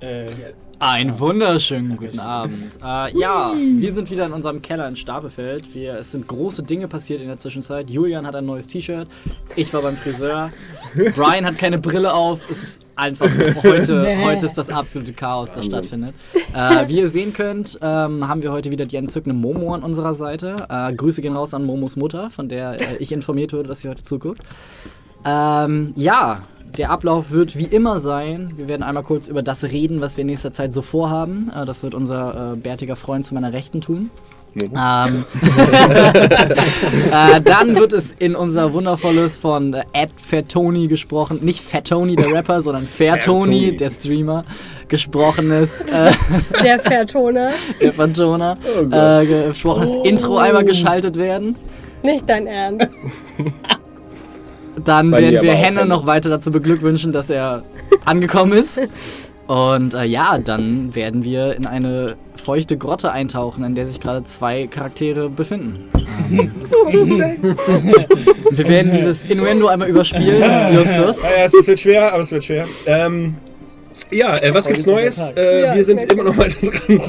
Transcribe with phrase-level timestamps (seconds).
[0.00, 0.26] Äh.
[0.78, 2.76] Einen wunderschönen guten Abend.
[2.76, 5.74] Äh, ja, wir sind wieder in unserem Keller in Stapelfeld.
[5.74, 7.90] Wir, es sind große Dinge passiert in der Zwischenzeit.
[7.90, 9.08] Julian hat ein neues T-Shirt.
[9.56, 10.50] Ich war beim Friseur.
[11.16, 12.48] Brian hat keine Brille auf.
[12.48, 13.28] Es ist einfach
[13.64, 16.14] heute, heute ist das absolute Chaos, das stattfindet.
[16.54, 20.14] Äh, wie ihr sehen könnt, ähm, haben wir heute wieder die entzückende Momo an unserer
[20.14, 20.54] Seite.
[20.68, 23.88] Äh, Grüße gehen raus an Momos Mutter, von der äh, ich informiert wurde, dass sie
[23.88, 24.42] heute zuguckt.
[25.24, 26.36] Ähm, ja,
[26.78, 28.48] der Ablauf wird wie immer sein.
[28.56, 31.50] Wir werden einmal kurz über das reden, was wir in nächster Zeit so vorhaben.
[31.54, 34.10] Äh, das wird unser äh, bärtiger Freund zu meiner Rechten tun.
[34.60, 34.74] Ähm,
[37.12, 42.62] äh, dann wird es in unser wundervolles von Ed Fairtoni gesprochen, nicht Fairtoni der Rapper,
[42.62, 44.44] sondern Fairtoni der Streamer
[44.88, 46.12] gesprochenes äh,
[46.62, 47.50] Der Vertoner.
[47.80, 51.56] der Fairtoner Oh äh, gesprochenes Intro einmal geschaltet werden.
[52.02, 52.88] Nicht dein Ernst.
[54.84, 57.62] Dann Bei werden wir Henne noch weiter dazu beglückwünschen, dass er
[58.04, 58.80] angekommen ist.
[59.46, 64.22] Und äh, ja, dann werden wir in eine feuchte Grotte eintauchen, in der sich gerade
[64.24, 65.88] zwei Charaktere befinden.
[68.50, 71.22] Wir werden dieses Innuendo einmal überspielen, Justus.
[71.22, 72.66] Ja, ja, es wird schwer, aber es wird schwer.
[72.86, 73.36] Ähm,
[74.10, 75.18] ja, äh, was gibt's Neues?
[75.36, 77.00] Äh, Ja, wir sind immer noch weiter dran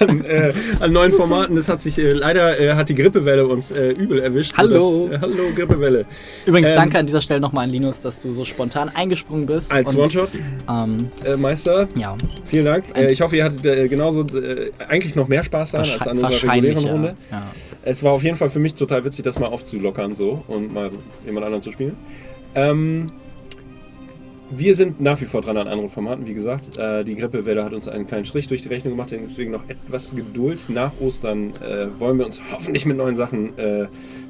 [0.08, 1.56] an, äh, an neuen Formaten.
[1.56, 4.54] Es hat sich äh, leider äh, hat die Grippewelle uns äh, übel erwischt.
[4.56, 5.08] Hallo.
[5.08, 6.04] Das, äh, hallo Grippewelle.
[6.46, 9.72] Übrigens, Ähm, danke an dieser Stelle nochmal an Linus, dass du so spontan eingesprungen bist.
[9.72, 10.30] Als One-Shot,
[10.68, 11.88] Ähm, äh, Meister.
[11.96, 12.84] ja, Vielen Dank.
[12.96, 16.18] Äh, ich hoffe, ihr hattet äh, genauso äh, eigentlich noch mehr Spaß daran als an
[16.18, 16.92] unserer regulären Ja.
[16.92, 17.14] Runde.
[17.30, 17.42] Ja.
[17.82, 20.90] Es war auf jeden Fall für mich total witzig, das mal aufzulockern so und mal
[21.24, 21.96] jemand anderen zu spielen.
[22.54, 23.06] Ähm,
[24.50, 26.78] wir sind nach wie vor dran an anderen Formaten, wie gesagt.
[26.78, 30.14] Äh, die Grippewelle hat uns einen kleinen Strich durch die Rechnung gemacht, deswegen noch etwas
[30.14, 30.58] Geduld.
[30.68, 33.86] Nach Ostern äh, wollen wir uns hoffentlich mit neuen Sachen äh,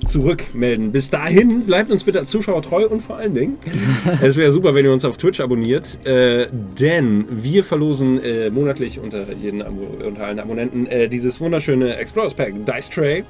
[0.06, 0.92] zurückmelden.
[0.92, 3.58] Bis dahin bleibt uns bitte als Zuschauer treu und vor allen Dingen,
[4.22, 8.98] es wäre super, wenn ihr uns auf Twitch abonniert, äh, denn wir verlosen äh, monatlich
[8.98, 13.24] unter, jeden Abo unter allen Abonnenten äh, dieses wunderschöne Explorers Pack Dice Tray.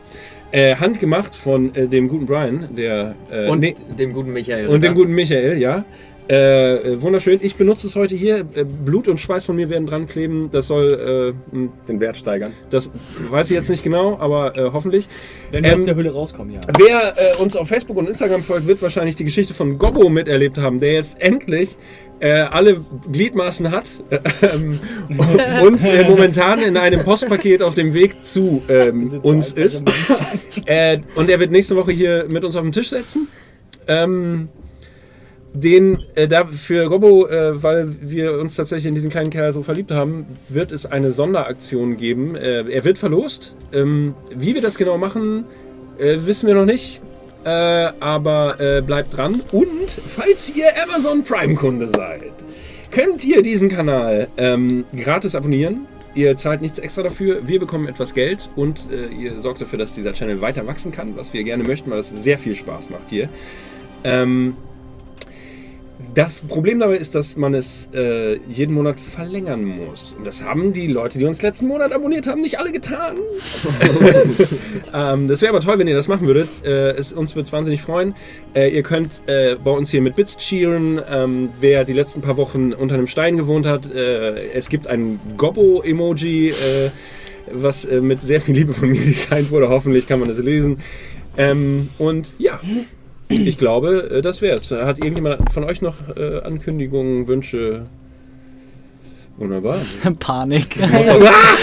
[0.51, 4.69] Äh, handgemacht von äh, dem guten Brian, der äh, Und nee, dem guten Michael.
[4.69, 5.03] und dem oder?
[5.03, 5.85] guten Michael, ja.
[6.31, 7.39] Äh, äh, wunderschön.
[7.43, 8.41] Ich benutze es heute hier.
[8.55, 10.51] Äh, Blut und Schweiß von mir werden dran kleben.
[10.53, 11.59] Das soll, äh,
[11.89, 12.53] Den Wert steigern.
[12.69, 12.91] das
[13.31, 15.09] weiß ich jetzt nicht genau, aber äh, hoffentlich.
[15.51, 16.61] Wenn wir Ähm, aus der Hülle rauskommen, ja.
[16.79, 20.59] Wer äh, uns auf Facebook und Instagram folgt, wird wahrscheinlich die Geschichte von Gobbo miterlebt
[20.59, 21.79] haben, der jetzt endlich
[22.21, 23.87] äh, alle Gliedmaßen hat
[24.43, 24.81] ähm,
[25.63, 29.85] und äh, momentan in einem Postpaket auf dem Weg zu ähm, uns ist.
[30.67, 33.29] Äh, und er wird nächste Woche hier mit uns auf den Tisch setzen.
[33.87, 34.49] Ähm,
[35.61, 39.63] den äh, da für Robbo, äh, weil wir uns tatsächlich in diesen kleinen Kerl so
[39.63, 42.37] verliebt haben, wird es eine Sonderaktion geben.
[42.37, 43.55] Äh, er wird verlost.
[43.73, 45.45] Ähm, wie wir das genau machen,
[45.99, 47.01] äh, wissen wir noch nicht.
[47.45, 47.49] Äh,
[48.01, 49.41] aber äh, bleibt dran.
[49.53, 52.33] Und falls ihr Amazon Prime-Kunde seid,
[52.91, 55.87] könnt ihr diesen Kanal ähm, gratis abonnieren.
[56.15, 57.47] Ihr zahlt nichts extra dafür.
[57.47, 61.17] Wir bekommen etwas Geld und äh, ihr sorgt dafür, dass dieser Channel weiter wachsen kann,
[61.17, 63.29] was wir gerne möchten, weil es sehr viel Spaß macht hier.
[64.05, 64.57] Ähm,
[66.15, 70.15] das Problem dabei ist, dass man es äh, jeden Monat verlängern muss.
[70.17, 73.17] Und das haben die Leute, die uns letzten Monat abonniert haben, nicht alle getan.
[74.95, 76.49] ähm, das wäre aber toll, wenn ihr das machen würdet.
[76.65, 78.15] Äh, es, uns würde es wahnsinnig freuen.
[78.55, 81.01] Äh, ihr könnt äh, bei uns hier mit Bits cheeren.
[81.09, 85.19] Ähm, wer die letzten paar Wochen unter einem Stein gewohnt hat, äh, es gibt ein
[85.37, 86.91] Gobbo-Emoji, äh,
[87.51, 89.69] was mit sehr viel Liebe von mir designt wurde.
[89.69, 90.79] Hoffentlich kann man das lesen.
[91.37, 92.61] Ähm, und ja,
[93.29, 94.71] ich glaube, äh, das wär's.
[94.71, 97.85] Hat irgendjemand von euch noch äh, Ankündigungen, Wünsche?
[99.39, 99.79] Wunderbar.
[100.19, 100.77] Panik.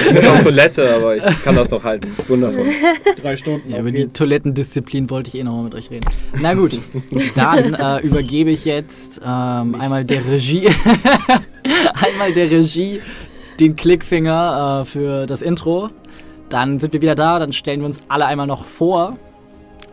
[0.08, 2.08] Ich muss auf Toilette, aber ich kann das noch halten.
[2.28, 2.66] Wundervoll.
[3.22, 3.72] Drei Stunden.
[3.72, 4.14] Ja, über die geht's.
[4.18, 6.06] Toilettendisziplin wollte ich eh nochmal mit euch reden.
[6.40, 6.78] Na gut,
[7.36, 10.70] dann äh, übergebe ich jetzt ähm, einmal der Regie,
[11.94, 13.02] einmal der Regie
[13.59, 15.90] den Klickfinger äh, für das Intro.
[16.50, 19.18] Dann sind wir wieder da, dann stellen wir uns alle einmal noch vor,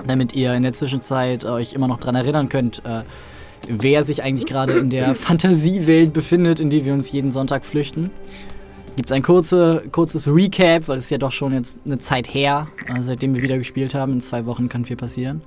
[0.06, 3.02] damit ihr in der Zwischenzeit euch immer noch dran erinnern könnt, äh,
[3.68, 8.10] wer sich eigentlich gerade in der Fantasiewelt befindet, in die wir uns jeden Sonntag flüchten.
[8.96, 12.32] Gibt es ein kurze, kurzes Recap, weil es ist ja doch schon jetzt eine Zeit
[12.32, 14.12] her, äh, seitdem wir wieder gespielt haben.
[14.12, 15.42] In zwei Wochen kann viel passieren.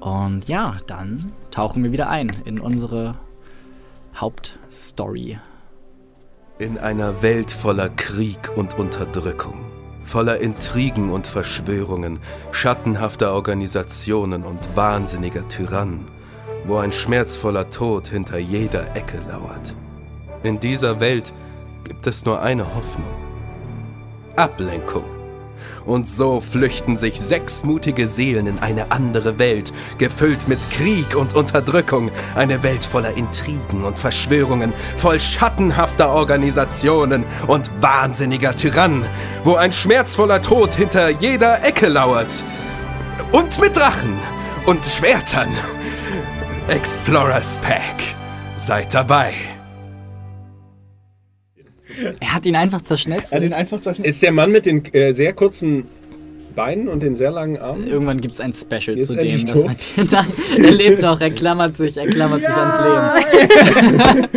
[0.00, 3.16] Und ja, dann tauchen wir wieder ein in unsere
[4.16, 5.38] Hauptstory.
[6.58, 9.64] In einer Welt voller Krieg und Unterdrückung,
[10.04, 12.20] voller Intrigen und Verschwörungen,
[12.52, 16.06] schattenhafter Organisationen und wahnsinniger Tyrannen,
[16.64, 19.74] wo ein schmerzvoller Tod hinter jeder Ecke lauert.
[20.42, 21.32] In dieser Welt
[21.84, 23.08] gibt es nur eine Hoffnung.
[24.36, 25.13] Ablenkung.
[25.86, 31.34] Und so flüchten sich sechs mutige Seelen in eine andere Welt, gefüllt mit Krieg und
[31.34, 32.10] Unterdrückung.
[32.34, 39.04] Eine Welt voller Intrigen und Verschwörungen, voll schattenhafter Organisationen und wahnsinniger Tyrannen,
[39.44, 42.32] wo ein schmerzvoller Tod hinter jeder Ecke lauert.
[43.32, 44.18] Und mit Drachen
[44.66, 45.48] und Schwertern.
[46.68, 48.16] Explorers Pack.
[48.56, 49.53] Seid dabei.
[52.20, 53.32] Er hat ihn einfach zerschnetzt.
[53.32, 54.08] Er hat ihn einfach zerschnitten.
[54.08, 55.84] Ist der Mann mit den äh, sehr kurzen
[56.54, 57.86] Beinen und den sehr langen Armen?
[57.86, 59.46] Irgendwann gibt es ein Special Jetzt zu dem.
[59.46, 59.88] Das hat,
[60.56, 62.78] er lebt noch, er klammert sich, er klammert sich ans
[64.04, 64.28] Leben.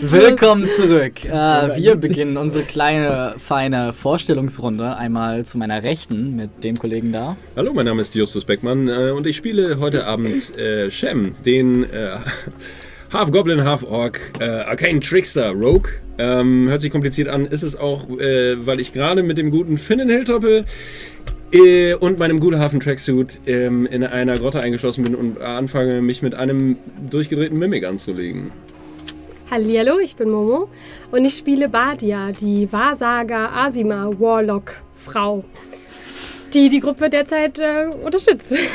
[0.02, 1.24] Willkommen zurück.
[1.24, 4.96] Äh, wir beginnen unsere kleine, feine Vorstellungsrunde.
[4.96, 7.36] Einmal zu meiner Rechten mit dem Kollegen da.
[7.56, 11.84] Hallo, mein Name ist Justus Beckmann äh, und ich spiele heute Abend äh, Shem, den
[11.84, 12.18] äh,
[13.14, 15.88] Half Goblin, Half Orc, äh, Arcane Trickster Rogue.
[16.18, 19.78] Ähm, hört sich kompliziert an, ist es auch, äh, weil ich gerade mit dem guten
[19.78, 20.64] Finnen Hilltoppel
[21.52, 26.34] äh, und meinem Gulehafen Tracksuit ähm, in einer Grotte eingeschlossen bin und anfange, mich mit
[26.34, 26.76] einem
[27.08, 28.50] durchgedrehten Mimik anzulegen.
[29.48, 30.68] Hallihallo, ich bin Momo
[31.12, 35.44] und ich spiele Badia, die Wahrsager Asima Warlock Frau,
[36.52, 38.56] die die Gruppe derzeit äh, unterstützt.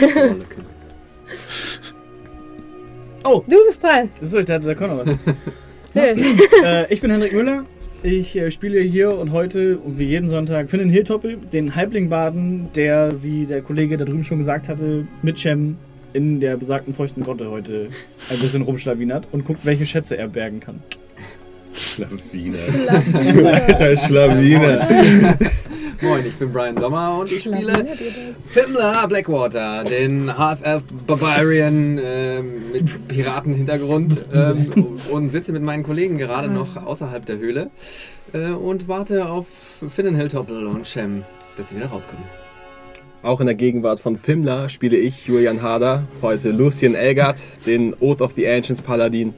[3.24, 4.10] Oh, Du bist dran.
[4.19, 5.16] das ist euch, da, kommt noch was.
[5.94, 6.16] Hey.
[6.63, 7.66] äh, ich bin Henrik Müller.
[8.04, 13.24] Ich äh, spiele hier und heute und wie jeden Sonntag Finn Hilltoppel, den Halblingbaden, der,
[13.24, 15.77] wie der Kollege da drüben schon gesagt hatte, mit Cem
[16.13, 17.89] in der besagten feuchten Grotte heute
[18.30, 20.80] ein bisschen rumschlawinert und guckt, welche Schätze er bergen kann.
[21.74, 22.57] Schlawiner.
[23.33, 25.38] Du alter Schlawiner.
[26.01, 27.86] Moin, ich bin Brian Sommer und ich spiele
[28.45, 36.48] Fimler Blackwater, den Half-Elf Barbarian ähm, mit Piratenhintergrund ähm, und sitze mit meinen Kollegen gerade
[36.48, 37.69] noch außerhalb der Höhle
[38.31, 39.48] äh, und warte auf
[39.94, 41.24] Finnen Hilltoppel und Shem,
[41.57, 42.24] dass sie wieder rauskommen.
[43.22, 48.22] Auch in der Gegenwart von Fimler spiele ich Julian Harder, heute Lucien Elgard, den Oath
[48.22, 49.33] of the Ancients Paladin,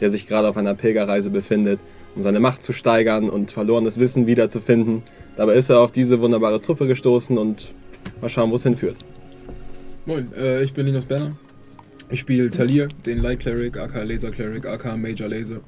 [0.00, 1.80] der sich gerade auf einer Pilgerreise befindet,
[2.14, 5.02] um seine Macht zu steigern und verlorenes Wissen wiederzufinden.
[5.36, 7.74] Dabei ist er auf diese wunderbare Truppe gestoßen und
[8.20, 8.96] mal schauen, wo es hinführt.
[10.06, 11.36] Moin, äh, ich bin Linus Berner.
[12.08, 15.60] Ich spiele Talir, den Light Cleric, aka Laser Cleric, aka Major Laser.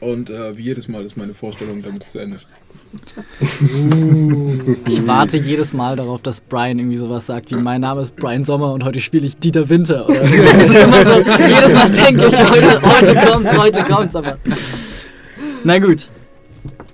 [0.00, 2.38] Und äh, wie jedes Mal ist meine Vorstellung damit zu Ende.
[4.86, 8.42] Ich warte jedes Mal darauf, dass Brian irgendwie sowas sagt wie mein Name ist Brian
[8.42, 10.08] Sommer und heute spiele ich Dieter Winter.
[10.08, 14.38] Oder das ist immer so, jedes Mal denke ich, heute, heute kommt's, heute kommt's, aber.
[15.64, 16.08] Na gut.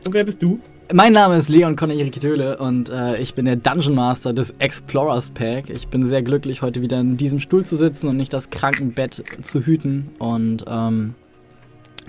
[0.06, 0.60] Und wer bist du?
[0.92, 4.54] Mein Name ist Leon Conner Erik Töle und äh, ich bin der Dungeon Master des
[4.58, 5.70] Explorers Pack.
[5.70, 9.24] Ich bin sehr glücklich, heute wieder in diesem Stuhl zu sitzen und nicht das Krankenbett
[9.40, 10.10] zu hüten.
[10.18, 11.14] Und ähm,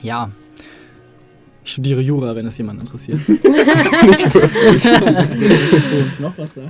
[0.01, 0.31] ja,
[1.63, 3.19] ich studiere Jura, wenn es jemand interessiert.
[3.27, 3.45] Willst
[5.92, 6.69] du uns noch was sagen?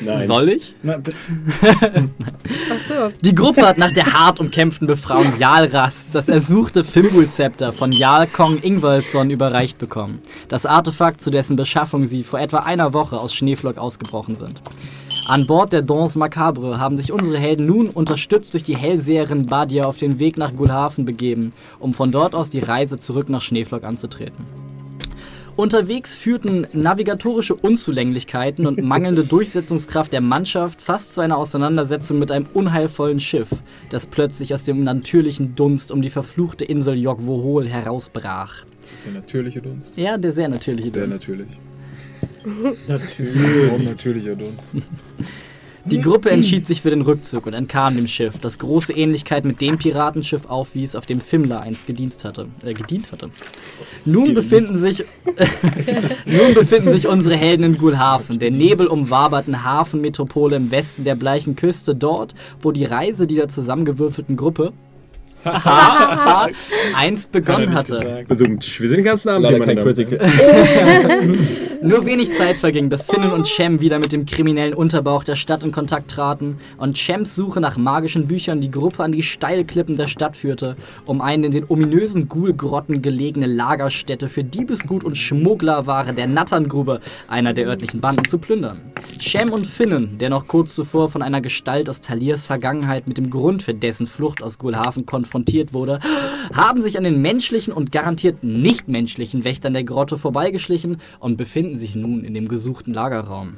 [0.00, 0.26] Nein.
[0.26, 0.74] Soll ich?
[0.82, 1.16] Na, bitte.
[1.62, 3.12] Ach so.
[3.20, 8.62] Die Gruppe hat nach der hart umkämpften Befreiung Jarl-Rasts das ersuchte Fimbul-Zepter von Jarl Kong
[8.62, 10.20] Ingvaldsson überreicht bekommen.
[10.48, 14.60] Das Artefakt, zu dessen Beschaffung sie vor etwa einer Woche aus Schneeflock ausgebrochen sind.
[15.28, 19.84] An Bord der Dons Macabre haben sich unsere Helden nun unterstützt durch die Hellseherin Badia
[19.84, 23.84] auf den Weg nach Gulhafen begeben, um von dort aus die Reise zurück nach Schneeflock
[23.84, 24.46] anzutreten.
[25.54, 32.46] Unterwegs führten navigatorische Unzulänglichkeiten und mangelnde Durchsetzungskraft der Mannschaft fast zu einer Auseinandersetzung mit einem
[32.54, 33.50] unheilvollen Schiff,
[33.90, 38.64] das plötzlich aus dem natürlichen Dunst um die verfluchte Insel Jogwohol herausbrach.
[39.04, 39.94] Der natürliche Dunst.
[39.98, 41.28] Ja, der sehr natürliche Sehr Dunst.
[41.28, 41.58] natürlich.
[42.86, 43.36] Natürlich.
[43.68, 44.74] Warum natürlicher Dunst?
[45.90, 49.62] Die Gruppe entschied sich für den Rückzug und entkam dem Schiff, das große Ähnlichkeit mit
[49.62, 52.46] dem Piratenschiff aufwies, auf dem Fimler einst gedient hatte.
[52.62, 53.30] Äh, gedient hatte.
[54.04, 55.04] Nun befinden sich
[56.26, 61.94] nun befinden sich unsere Helden in Gulhafen, der nebelumwaberten Hafenmetropole im Westen der bleichen Küste,
[61.94, 64.72] dort, wo die Reise dieser zusammengewürfelten Gruppe
[66.96, 68.24] einst begonnen hatte.
[68.26, 70.18] Wir sind den ganzen Abend Leider kein Critical.
[71.80, 75.62] Nur wenig Zeit verging, bis Finnen und Shem wieder mit dem kriminellen Unterbauch der Stadt
[75.62, 80.08] in Kontakt traten und Shems Suche nach magischen Büchern die Gruppe an die Steilklippen der
[80.08, 80.76] Stadt führte,
[81.06, 87.52] um eine in den ominösen Ghoul-Grotten gelegene Lagerstätte für Diebesgut und Schmugglerware der Natterngrube, einer
[87.54, 88.80] der örtlichen Banden, zu plündern.
[89.20, 93.30] Shem und Finnen, der noch kurz zuvor von einer Gestalt aus Talirs Vergangenheit mit dem
[93.30, 95.37] Grund für dessen Flucht aus Gulhafen konfrontiert
[95.72, 96.00] wurde,
[96.52, 101.76] haben sich an den menschlichen und garantiert nicht menschlichen Wächtern der Grotte vorbeigeschlichen und befinden
[101.76, 103.56] sich nun in dem gesuchten Lagerraum.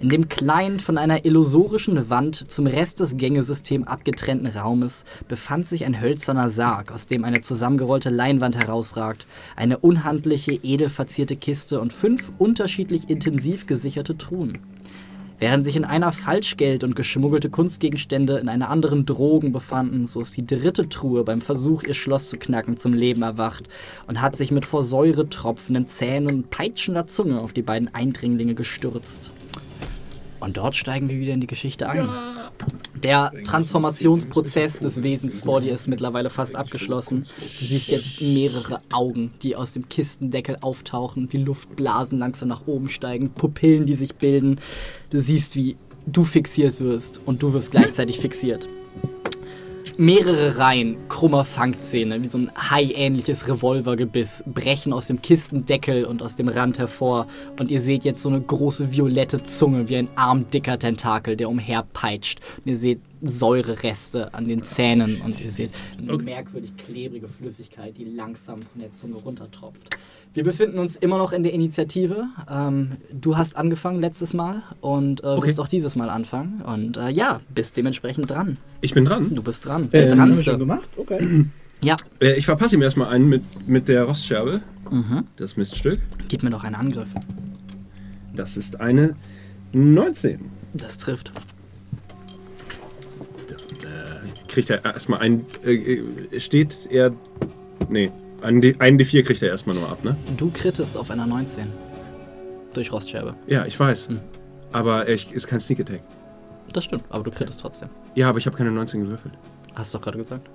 [0.00, 5.84] In dem kleinen, von einer illusorischen Wand zum Rest des Gängesystems abgetrennten Raumes befand sich
[5.84, 11.92] ein hölzerner Sarg, aus dem eine zusammengerollte Leinwand herausragt, eine unhandliche, edel verzierte Kiste und
[11.92, 14.58] fünf unterschiedlich intensiv gesicherte Truhen.
[15.40, 20.36] Während sich in einer Falschgeld und geschmuggelte Kunstgegenstände in einer anderen Drogen befanden, so ist
[20.36, 23.68] die dritte Truhe beim Versuch, ihr Schloss zu knacken, zum Leben erwacht
[24.08, 28.54] und hat sich mit vor Säure tropfenden Zähnen und peitschender Zunge auf die beiden Eindringlinge
[28.54, 29.30] gestürzt.
[30.40, 32.08] Und dort steigen wir wieder in die Geschichte ein.
[33.02, 37.20] Der Transformationsprozess des Wesens vor dir ist mittlerweile fast abgeschlossen.
[37.20, 42.88] Du siehst jetzt mehrere Augen, die aus dem Kistendeckel auftauchen, wie Luftblasen langsam nach oben
[42.88, 44.60] steigen, Pupillen, die sich bilden.
[45.10, 48.68] Du siehst, wie du fixiert wirst und du wirst gleichzeitig fixiert.
[49.96, 56.36] Mehrere Reihen krummer Fangzähne, wie so ein Hai-ähnliches Revolvergebiss, brechen aus dem Kistendeckel und aus
[56.36, 57.26] dem Rand hervor.
[57.58, 62.40] Und ihr seht jetzt so eine große violette Zunge wie ein armdicker Tentakel, der umherpeitscht.
[62.58, 66.24] Und ihr seht Säurereste an den Zähnen und ihr seht eine Okay.
[66.24, 69.96] merkwürdig klebrige Flüssigkeit, die langsam von der Zunge runtertropft.
[70.34, 72.26] Wir befinden uns immer noch in der Initiative.
[72.50, 75.48] Ähm, du hast angefangen letztes Mal und äh, Okay.
[75.48, 76.62] wirst auch dieses Mal anfangen.
[76.62, 78.56] Und äh, ja, bist dementsprechend dran.
[78.80, 79.34] Ich bin dran.
[79.34, 79.90] Du bist dran.
[79.90, 80.88] Der Das haben wir schon gemacht?
[80.96, 81.46] Okay.
[81.82, 81.96] Ja.
[82.20, 84.60] Äh, ich verpasse ihm erstmal einen mit, mit der Rostscherbe.
[84.90, 85.24] Mhm.
[85.36, 85.98] Das Miststück.
[86.28, 87.08] Gib mir doch einen Angriff.
[88.34, 89.14] Das ist eine
[89.72, 90.40] 19.
[90.74, 91.32] Das trifft.
[94.48, 95.44] Kriegt er erstmal ein.
[95.64, 95.74] Äh,
[96.32, 97.12] äh, steht er.
[97.88, 98.10] Nee,
[98.42, 100.16] einen, D- einen D4 kriegt er erstmal nur ab, ne?
[100.36, 101.66] Du krittest auf einer 19.
[102.74, 103.34] Durch Rostscherbe.
[103.46, 104.08] Ja, ich weiß.
[104.08, 104.20] Hm.
[104.72, 106.00] Aber ich, ist kein Sneak Attack.
[106.72, 107.88] Das stimmt, aber du krittest trotzdem.
[108.14, 109.32] Ja, aber ich habe keine 19 gewürfelt.
[109.74, 110.46] Hast du doch gerade gesagt.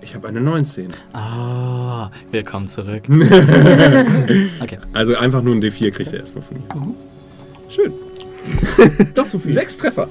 [0.00, 0.92] Ich habe eine 19.
[1.12, 3.02] Ah, willkommen zurück.
[4.60, 4.78] okay.
[4.92, 6.74] Also einfach nur ein D4 kriegt er erstmal von mir.
[6.74, 6.94] Mhm.
[7.68, 7.92] Schön.
[9.14, 9.54] Doch so viel.
[9.54, 10.08] Sechs Treffer.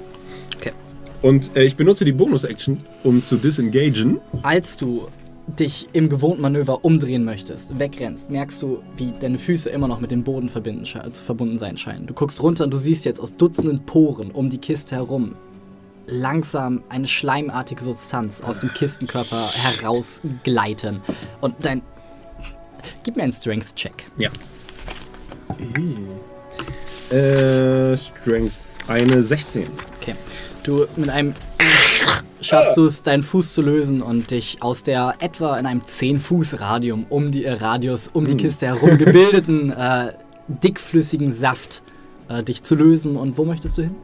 [0.57, 0.71] Okay.
[1.21, 4.19] Und äh, ich benutze die Bonus-Action, um zu disengagen.
[4.43, 5.07] Als du
[5.47, 10.11] dich im gewohnten Manöver umdrehen möchtest, wegrennst, merkst du, wie deine Füße immer noch mit
[10.11, 12.05] dem Boden also verbunden sein scheinen.
[12.05, 15.35] Du guckst runter und du siehst jetzt aus Dutzenden Poren um die Kiste herum
[16.07, 21.01] langsam eine schleimartige Substanz aus dem Kistenkörper herausgleiten.
[21.41, 21.81] Und dein.
[23.03, 24.09] Gib mir einen Strength-Check.
[24.17, 24.29] Ja.
[27.15, 28.53] Äh, Strength
[28.87, 29.67] eine 16.
[29.99, 30.15] Okay.
[30.63, 31.33] Du mit einem
[32.41, 37.05] schaffst du es, deinen Fuß zu lösen und dich aus der etwa in einem 10-Fuß-Radium
[37.09, 40.13] um die äh, Radius um die Kiste herum gebildeten äh,
[40.47, 41.81] dickflüssigen Saft
[42.29, 43.15] äh, dich zu lösen.
[43.15, 43.95] Und wo möchtest du hin?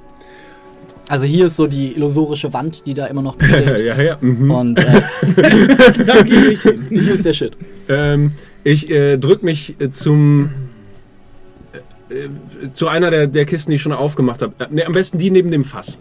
[1.10, 3.79] Also hier ist so die illusorische Wand, die da immer noch besteht.
[3.79, 4.17] ja, ja.
[4.19, 4.51] Mhm.
[4.51, 5.01] Und äh,
[6.05, 6.86] Da gehe ich hin.
[6.89, 7.57] hier ist der Shit.
[7.89, 8.31] Ähm,
[8.63, 10.50] ich äh, drück mich äh, zum.
[12.10, 12.29] Äh, äh,
[12.74, 14.53] zu einer der, der Kisten, die ich schon aufgemacht habe.
[14.60, 15.98] Äh, nee, am besten die neben dem Fass.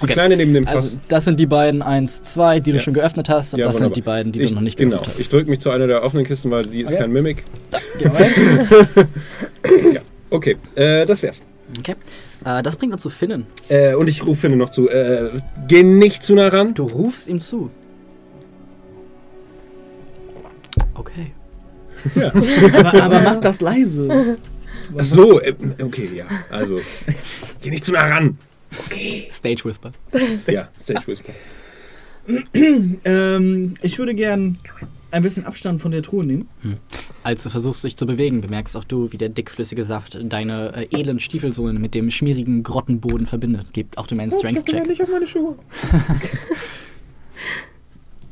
[0.00, 0.12] Die Okay.
[0.14, 0.74] kleine neben dem Fass.
[0.76, 2.82] Also das sind die beiden 1, 2, die du Ja.
[2.82, 3.54] schon geöffnet hast.
[3.54, 3.86] Und Ja, das wunderbar.
[3.94, 4.90] sind die beiden, die ich, du noch nicht Genau.
[4.96, 5.20] geöffnet hast.
[5.20, 7.02] Ich drücke mich zu einer der offenen Kisten, weil die ist Okay.
[7.02, 7.44] kein Mimik.
[8.02, 8.32] Rein.
[9.94, 10.00] Ja.
[10.30, 11.42] Okay, äh, das wär's.
[11.78, 11.94] Okay.
[12.44, 13.46] Äh, das bringt uns zu Finnen.
[13.68, 14.88] Äh, und ich rufe Finne noch zu.
[14.90, 15.30] Äh,
[15.68, 16.74] geh nicht zu nah ran.
[16.74, 17.70] Du rufst ihm zu.
[20.94, 21.32] Okay.
[22.74, 24.36] Aber, aber mach das leise.
[24.98, 26.24] Ach so, äh, okay, ja.
[26.50, 26.78] Also,
[27.62, 28.36] geh nicht zu nah ran.
[29.30, 29.92] Stage Whisper.
[30.52, 31.32] Ja, Stage Whisper.
[33.04, 34.56] Ähm, ich würde gern
[35.10, 36.48] ein bisschen Abstand von der Truhe nehmen.
[37.22, 40.98] Als du versuchst, dich zu bewegen, bemerkst auch du, wie der dickflüssige Saft deine äh,
[40.98, 43.68] edlen Stiefelsohlen mit dem schmierigen Grottenboden verbindet.
[43.74, 45.00] Gib auch du mir einen Strength-Check.
[45.02, 45.56] auf meine Schuhe.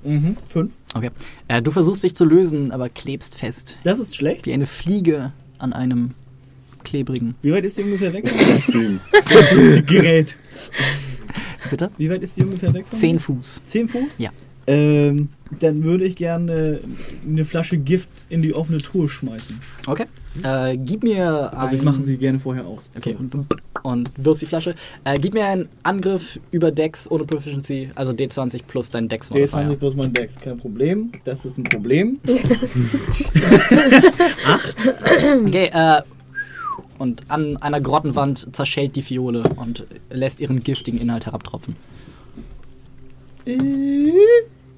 [0.05, 0.37] Mhm.
[0.49, 0.75] Fünf.
[0.95, 1.11] Okay.
[1.49, 3.79] Äh, du versuchst dich zu lösen, aber klebst fest.
[3.85, 4.47] Das ist schlecht.
[4.47, 6.15] Wie eine Fliege an einem
[6.83, 7.35] klebrigen.
[7.43, 8.25] Wie weit ist die ungefähr weg?
[9.87, 10.37] Gerät.
[11.71, 11.91] Bitte?
[11.99, 12.87] Wie weit ist die ungefähr weg?
[12.89, 13.21] von Zehn mir?
[13.21, 13.63] Fuß.
[13.65, 14.17] Zehn Fuß?
[14.19, 14.31] Ja.
[14.67, 16.79] Ähm, dann würde ich gerne
[17.27, 19.61] eine Flasche Gift in die offene Truhe schmeißen.
[19.89, 20.05] Okay.
[20.45, 22.81] Äh, gib mir Also ich ein- mache sie gerne vorher auch.
[22.97, 23.17] Okay.
[23.83, 24.77] Und wirfst die Flasche.
[25.05, 29.35] Äh, gib mir einen Angriff über Dex ohne Proficiency, also D20 plus dein Dex D20
[29.35, 29.77] Modifier.
[29.77, 31.11] plus mein Dex, kein Problem.
[31.25, 32.21] Das ist ein Problem.
[35.47, 36.03] Okay, äh,
[37.03, 41.75] und an einer Grottenwand zerschellt die Fiole und lässt ihren giftigen Inhalt herabtropfen.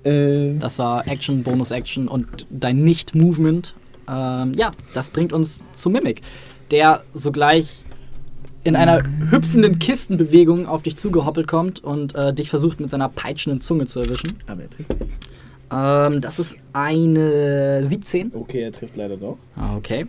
[0.05, 3.75] Äh, Das war Action, Bonus-Action und dein Nicht-Movement.
[4.09, 6.21] Ähm, ja, das bringt uns zu Mimic,
[6.71, 7.85] der sogleich
[8.65, 13.61] in einer hüpfenden Kistenbewegung auf dich zugehoppelt kommt und äh, dich versucht mit seiner peitschenden
[13.61, 14.35] Zunge zu erwischen.
[14.47, 14.91] aber er trifft.
[15.71, 18.33] Ähm, das ist eine 17.
[18.35, 19.37] Okay, er trifft leider doch.
[19.57, 20.07] Ah, Okay.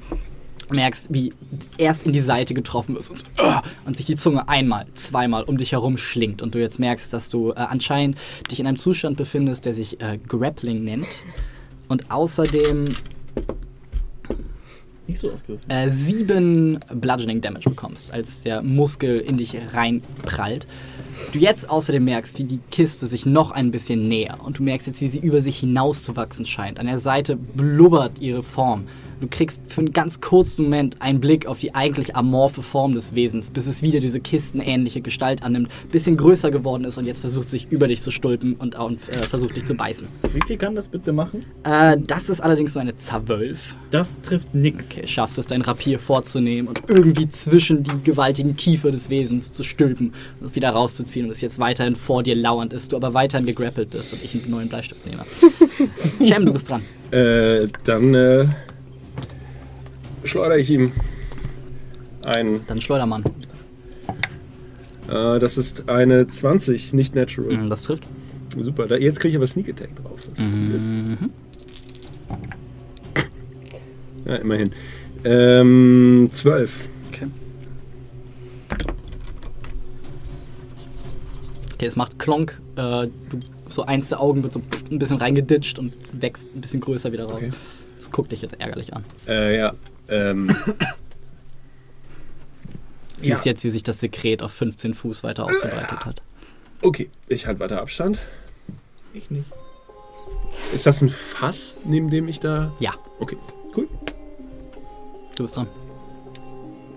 [0.69, 1.34] Merkst, wie
[1.77, 5.43] erst in die Seite getroffen wirst und, so, "Ugh", und sich die Zunge einmal, zweimal
[5.43, 8.17] um dich herum schlingt und du jetzt merkst, dass du äh, anscheinend
[8.51, 11.07] dich in einem Zustand befindest, der sich äh, Grappling nennt
[11.88, 12.86] und außerdem
[15.07, 15.69] Nicht so oft würfeln.
[15.69, 20.65] äh, sieben Bludgeoning Damage bekommst, als der Muskel in dich reinprallt.
[21.31, 24.88] Du jetzt außerdem merkst, wie die Kiste sich noch ein bisschen näher und du merkst
[24.88, 26.79] jetzt, wie sie über sich hinauszuwachsen scheint.
[26.79, 28.86] An der Seite blubbert ihre Form.
[29.22, 33.15] Du kriegst für einen ganz kurzen Moment einen Blick auf die eigentlich amorphe Form des
[33.15, 37.50] Wesens, bis es wieder diese kistenähnliche Gestalt annimmt, bisschen größer geworden ist und jetzt versucht
[37.50, 40.07] sich über dich zu stulpen und, und äh, versucht dich zu beißen.
[40.34, 41.45] Wie viel kann das bitte machen?
[41.63, 43.75] Äh, das ist allerdings nur eine Zwölf.
[43.91, 44.91] Das trifft nix.
[44.91, 49.63] Okay, schaffst es, dein Rapier vorzunehmen und irgendwie zwischen die gewaltigen Kiefer des Wesens zu
[49.63, 53.13] stülpen und es wieder rauszuziehen und es jetzt weiterhin vor dir lauernd ist, du aber
[53.13, 55.24] weiterhin gegrappelt bist und ich einen neuen Bleistift nehme.
[56.27, 56.81] Shem, du bist dran.
[57.12, 58.45] Äh, dann äh,
[60.25, 60.91] schleudere ich ihm
[62.25, 62.62] ein.
[62.67, 63.24] Dann Schleudermann.
[65.10, 67.55] Äh, das ist eine 20, nicht natural.
[67.58, 68.03] Mhm, Das trifft.
[68.58, 70.20] Super, da, jetzt kriege ich aber Sneak Attack drauf.
[70.39, 71.29] Mhm.
[74.25, 74.72] Ja, immerhin.
[75.24, 76.88] Ähm, 12.
[77.10, 77.27] Okay.
[81.74, 82.60] Okay, es macht Klonk.
[82.75, 86.79] Äh, du, so eins der Augen wird so ein bisschen reingeditscht und wächst ein bisschen
[86.79, 87.44] größer wieder raus.
[87.44, 87.51] Okay.
[87.98, 89.03] Das guckt dich jetzt ärgerlich an.
[89.27, 89.74] Äh, ja.
[90.09, 90.55] Ähm,
[93.17, 93.51] Siehst Ja.
[93.51, 96.21] jetzt, wie sich das Sekret auf 15 Fuß weiter ausgebreitet hat.
[96.81, 98.19] okay, ich halte weiter Abstand.
[99.13, 99.45] Ich nicht.
[100.74, 102.74] Ist das ein Fass, neben dem ich da.
[102.79, 103.38] Ja, Okay,
[103.77, 103.88] cool.
[105.38, 105.67] du bist dran.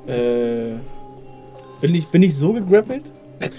[0.08, 0.74] Äh,
[1.80, 3.12] bin, ich, bin ich so gegrappelt?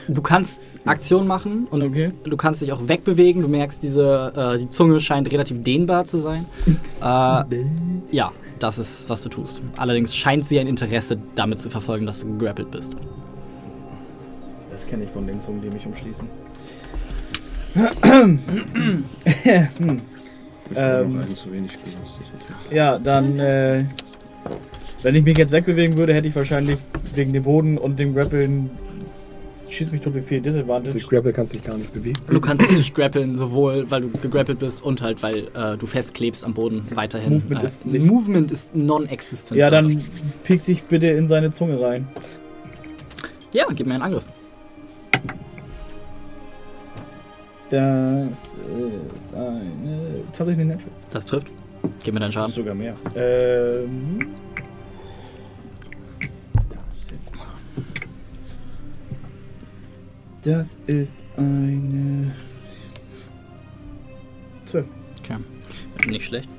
[0.08, 2.12] Du kannst Aktion machen und Okay.
[2.24, 3.42] du kannst dich auch wegbewegen.
[3.42, 6.46] Du merkst, diese, äh, die Zunge scheint relativ dehnbar zu sein.
[7.02, 7.44] äh,
[8.12, 9.62] ja, das ist, was du tust.
[9.78, 12.96] Allerdings scheint sie ein Interesse damit zu verfolgen, dass du gegrappelt bist.
[14.72, 16.28] Das kenne ich von den Zungen, die mich umschließen.
[18.02, 18.40] hm.
[20.72, 21.20] Ich Ähm.
[22.72, 23.86] Ja, dann, äh,
[25.02, 26.78] wenn ich mich jetzt wegbewegen würde, hätte ich wahrscheinlich
[27.16, 28.70] wegen dem Boden und dem Grappeln
[29.70, 30.92] schieß mich tot wie viel Disadvantage.
[30.94, 32.18] Durch Grapple kannst du dich gar nicht bewegen.
[32.28, 35.86] Du kannst dich durch grappeln, sowohl weil du gegrappelt bist und halt weil äh, du
[35.86, 37.34] festklebst am Boden weiterhin.
[37.34, 39.58] Movement äh, ist nicht- Movement ist non-existent.
[39.60, 40.02] Ja, dann
[40.44, 42.08] piek sich bitte in seine Zunge rein.
[43.54, 44.24] Ja, gib mir einen Angriff.
[47.70, 48.28] Das
[49.14, 50.24] ist eine.
[50.36, 50.92] Tatsächlich eine Natural.
[51.12, 51.48] Das trifft.
[52.04, 52.54] Gib mir deinen Das ist Schaden.
[52.56, 52.96] sogar mehr.
[53.16, 54.20] Ähm.
[60.50, 62.34] Das ist eine.
[64.66, 64.90] 12.
[65.20, 65.38] Okay.
[66.08, 66.50] Nicht schlecht.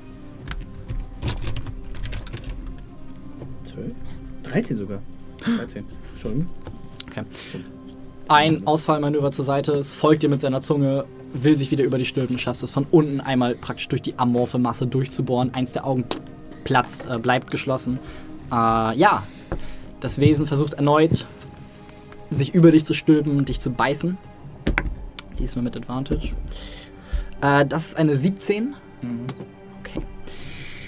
[3.65, 3.93] 12?
[4.43, 5.01] 13 sogar.
[5.43, 5.83] 13.
[6.13, 6.47] Entschuldigung.
[8.29, 12.05] Ein Ausfallmanöver zur Seite, es folgt dir mit seiner Zunge, will sich wieder über die
[12.05, 15.53] Stülpen, schaffst es von unten einmal praktisch durch die amorphe Masse durchzubohren.
[15.53, 16.05] Eins der Augen
[16.63, 17.99] platzt, äh, bleibt geschlossen.
[18.53, 19.23] Äh, ja,
[19.99, 21.27] das Wesen versucht erneut,
[22.31, 24.17] sich über dich zu stülpen und dich zu beißen.
[25.37, 26.29] Diesmal mit Advantage.
[27.41, 28.73] Äh, das ist eine 17.
[29.79, 30.01] Okay.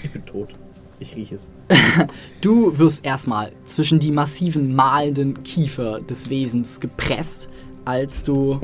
[0.02, 0.54] Ich bin tot.
[0.98, 1.48] Ich rieche es.
[2.40, 7.48] Du wirst erstmal zwischen die massiven malenden Kiefer des Wesens gepresst,
[7.84, 8.60] als du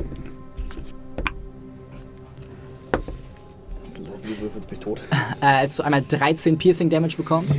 [4.31, 5.01] Viel würfelst mich tot.
[5.41, 7.59] äh, als du einmal 13 Piercing Damage bekommst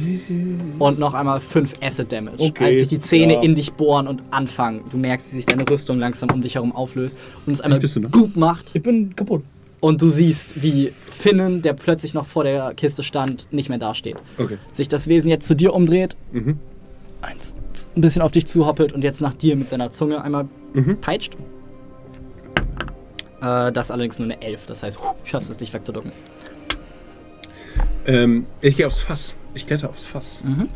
[0.79, 2.37] und noch einmal 5 Acid Damage.
[2.39, 3.41] Okay, als sich die Zähne ja.
[3.41, 4.83] in dich bohren und anfangen.
[4.91, 8.01] Du merkst, wie sich deine Rüstung langsam um dich herum auflöst und es einmal du?
[8.09, 9.43] Goop macht Ich bin kaputt.
[9.81, 14.15] und du siehst, wie Finnen, der plötzlich noch vor der Kiste stand, nicht mehr dasteht.
[14.37, 14.57] Okay.
[14.71, 16.57] Sich das Wesen jetzt zu dir umdreht, Mhm.
[17.21, 17.53] eins,
[17.95, 20.97] ein bisschen auf dich zuhoppelt und jetzt nach dir mit seiner Zunge einmal Mhm.
[21.01, 21.35] peitscht.
[23.41, 26.11] Äh, das ist allerdings nur eine 11, das heißt, schaffst es dich wegzuducken.
[28.05, 29.35] Ähm, ich gehe aufs Fass.
[29.53, 30.41] Ich kletter aufs Fass.
[30.43, 30.67] Mhm.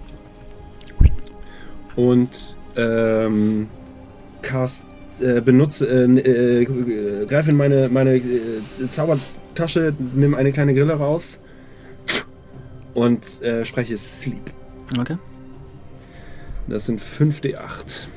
[1.96, 3.68] Und ähm,
[4.42, 4.84] cast,
[5.22, 11.40] äh, benutze, äh, äh, greife in meine, meine äh, Zaubertasche, nimm eine kleine Grille raus
[12.94, 14.52] und äh, spreche Sleep.
[15.00, 15.18] Okay.
[16.68, 18.08] Das sind 5d8.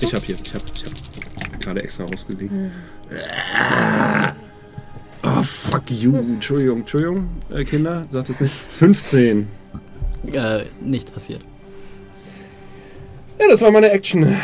[0.00, 0.84] Ich habe hier, ich habe ich
[1.52, 2.52] hab gerade extra rausgelegt.
[5.22, 6.14] Oh, fuck you.
[6.14, 8.54] Entschuldigung, Entschuldigung, äh, Kinder, sagt es nicht.
[8.54, 9.48] 15.
[10.32, 11.42] Äh, nichts passiert.
[13.38, 14.36] Ja, das war meine Action.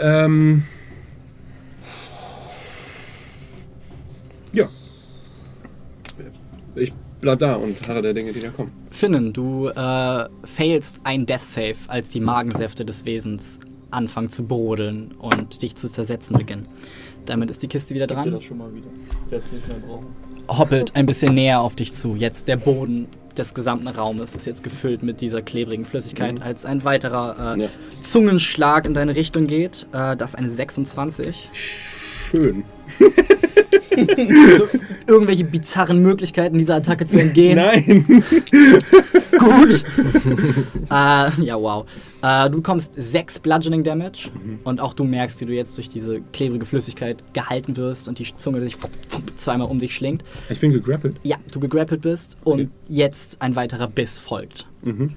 [0.00, 0.64] Ähm.
[4.52, 4.68] Ja.
[6.74, 8.72] Ich bleib da und harre der Dinge, die da kommen.
[8.90, 15.12] Finnen, du äh, failst ein Death Save, als die Magensäfte des Wesens anfangen zu brodeln
[15.18, 16.62] und dich zu zersetzen beginnen.
[17.26, 18.40] Damit ist die Kiste wieder dran.
[18.42, 18.88] schon mal wieder.
[19.30, 20.06] Werde es nicht mehr brauchen.
[20.48, 22.16] hoppelt ein bisschen näher auf dich zu.
[22.16, 23.06] Jetzt der Boden
[23.36, 27.68] des gesamten Raumes ist jetzt gefüllt mit dieser klebrigen Flüssigkeit, als ein weiterer äh, Ja.
[28.02, 29.86] Zungenschlag in deine Richtung geht.
[29.92, 31.48] Äh, das ist eine 26.
[32.30, 32.64] Schön.
[34.58, 34.68] so,
[35.06, 37.56] irgendwelche bizarren Möglichkeiten, dieser Attacke zu entgehen.
[37.56, 38.04] Nein!
[39.38, 39.84] Gut.
[40.90, 41.84] äh, ja, wow.
[42.22, 44.30] Äh, du bekommst 6 Bludgeoning Damage
[44.64, 48.26] und auch du merkst, wie du jetzt durch diese klebrige Flüssigkeit gehalten wirst und die
[48.36, 48.76] Zunge sich
[49.36, 50.22] zweimal um dich schlingt.
[50.48, 51.16] Ich bin gegrappelt.
[51.22, 52.68] Ja, du gegrappelt bist und Okay.
[52.88, 54.66] jetzt ein weiterer Biss folgt.
[54.82, 55.14] Mhm.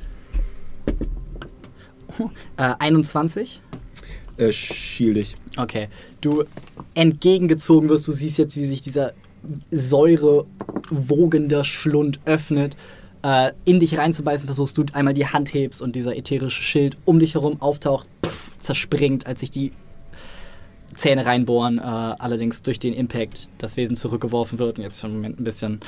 [2.58, 3.62] Äh, 21.
[4.38, 5.36] Äh, shield ich.
[5.58, 5.90] Okay.
[6.22, 6.44] Du
[6.94, 9.14] entgegengezogen wirst, du siehst jetzt, wie sich dieser
[9.72, 12.76] säurewogender Schlund öffnet.
[13.24, 17.20] Äh, in dich reinzubeißen versuchst du einmal die Hand hebst und dieser ätherische Schild um
[17.20, 19.72] dich herum auftaucht, pff, zerspringt, als sich die
[20.96, 25.16] Zähne reinbohren, äh, allerdings durch den Impact das Wesen zurückgeworfen wird und jetzt für einen
[25.16, 25.80] Moment ein bisschen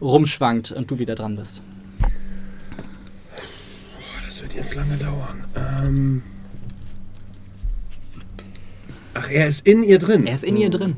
[0.00, 1.62] rumschwankt und du wieder dran bist.
[4.24, 5.44] Das wird jetzt lange dauern.
[5.56, 6.22] Ähm.
[9.18, 10.26] Ach, er ist in ihr drin.
[10.26, 10.96] Er ist in ihr drin.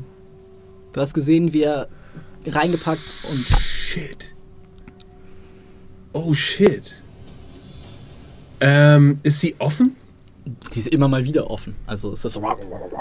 [0.93, 1.87] Du hast gesehen, wie er
[2.45, 3.01] reingepackt
[3.31, 4.33] und Shit.
[6.11, 6.99] Oh shit.
[8.59, 9.95] Ähm, ist sie offen?
[10.71, 11.75] sie ist immer mal wieder offen.
[11.85, 12.43] Also ist das so.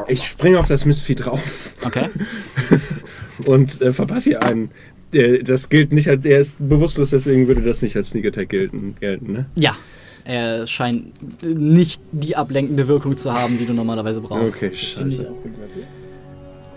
[0.06, 2.08] Ich springe auf das Mistvieh drauf Okay.
[3.46, 4.70] und äh, verpasse ihr einen.
[5.12, 6.26] Der, das gilt nicht als.
[6.26, 9.46] Er ist bewusstlos, deswegen würde das nicht als Sneak Attack gelten, gelten ne?
[9.58, 9.76] Ja.
[10.24, 14.56] Er scheint nicht die ablenkende Wirkung zu haben, die du normalerweise brauchst.
[14.56, 15.26] Okay, scheiße.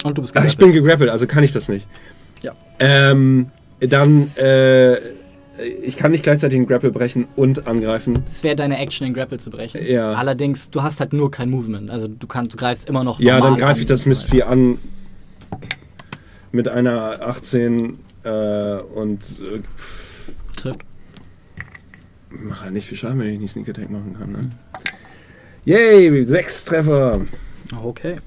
[0.04, 0.60] Und du bist Ach, ich gegrappelt.
[0.60, 1.88] bin gegrappelt, also kann ich das nicht.
[2.42, 2.54] Ja.
[2.80, 4.98] Ähm, dann, äh,
[5.84, 8.24] ich kann nicht gleichzeitig einen Grapple brechen und angreifen.
[8.26, 9.86] Es wäre deine Action, den Grapple zu brechen.
[9.86, 10.14] Ja.
[10.14, 11.92] Allerdings, du hast halt nur kein Movement.
[11.92, 13.20] Also du kannst, du greifst immer noch.
[13.20, 14.78] Ja, dann greife ich das Mistvieh an
[16.52, 18.30] mit einer 18 äh,
[18.96, 19.62] und äh,
[20.56, 20.80] Trifft.
[22.32, 24.32] Mache halt nicht viel Schaden, wenn ich nicht Sneak Attack machen kann.
[24.32, 24.52] Ne?
[25.66, 27.22] Yay, sechs Treffer.
[27.84, 28.18] Okay.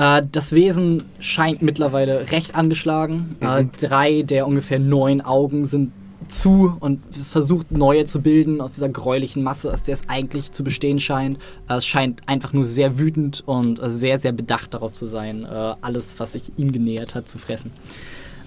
[0.00, 3.36] Äh, das Wesen scheint mittlerweile recht angeschlagen.
[3.40, 5.92] Äh, drei der ungefähr neun Augen sind
[6.28, 10.52] zu und es versucht neue zu bilden aus dieser gräulichen Masse, aus der es eigentlich
[10.52, 11.38] zu bestehen scheint.
[11.68, 16.18] Äh, es scheint einfach nur sehr wütend und sehr, sehr bedacht darauf zu sein, alles,
[16.18, 17.70] was sich ihm genähert hat, zu fressen.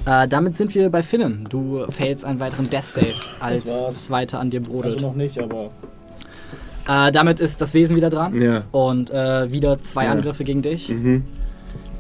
[0.06, 1.46] Äh, damit sind wir bei Finnen.
[1.50, 4.96] Du failst einen weiteren Death Save, als das weiter an dir brodelt.
[4.96, 5.72] Also noch nicht, aber.
[6.88, 8.39] Äh, damit ist das Wesen wieder dran.
[8.42, 8.63] Ja.
[8.72, 10.12] Und äh, wieder zwei Ja.
[10.12, 10.89] Angriffe gegen dich.
[10.89, 11.24] Mhm.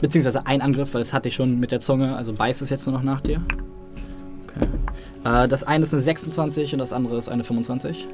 [0.01, 2.15] Beziehungsweise ein Angriff, weil es hatte ich schon mit der Zunge.
[2.17, 3.41] Also beißt es jetzt nur noch nach dir.
[4.47, 4.67] Okay.
[5.23, 8.05] Äh, das eine ist eine 26 und das andere ist eine 25.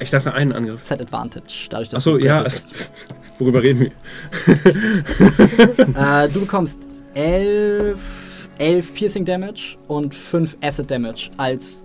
[0.00, 0.88] Ich dachte einen Angriff.
[0.90, 2.44] Hat Advantage, dadurch, dass Achso, du ja,
[3.38, 3.86] worüber reden wir?
[6.24, 6.80] äh, du bekommst
[7.14, 11.84] 11, 11 Piercing Damage und 5 Acid Damage, als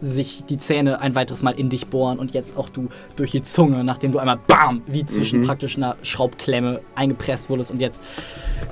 [0.00, 3.42] sich die Zähne ein weiteres Mal in dich bohren und jetzt auch du durch die
[3.42, 5.46] Zunge, nachdem du einmal BAM, wie zwischen Mhm.
[5.46, 8.02] praktisch einer Schraubklemme eingepresst wurdest und jetzt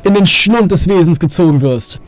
[0.05, 2.01] in den Schlund des Wesens gezogen wirst.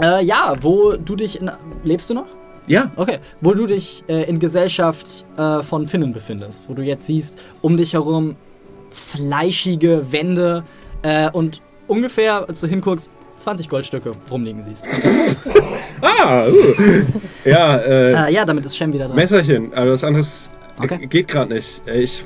[0.00, 1.50] Äh, ja, wo du dich in.
[1.84, 2.26] Lebst du noch?
[2.66, 2.90] Ja.
[2.96, 7.38] Okay, wo du dich äh, in Gesellschaft äh, von Finnen befindest, wo du jetzt siehst,
[7.62, 8.36] um dich herum
[8.90, 10.64] fleischige Wände
[11.02, 14.86] äh, und ungefähr, als du hinguckst, 20 Goldstücke rumliegen siehst.
[16.00, 16.52] Ah, uh.
[17.46, 19.16] ja, äh, Äh, ja, damit ist Shem wieder dran.
[19.16, 20.98] Messerchen, also was anderes Okay.
[21.02, 21.82] äh, geht gerade nicht.
[21.88, 22.22] Äh, Ich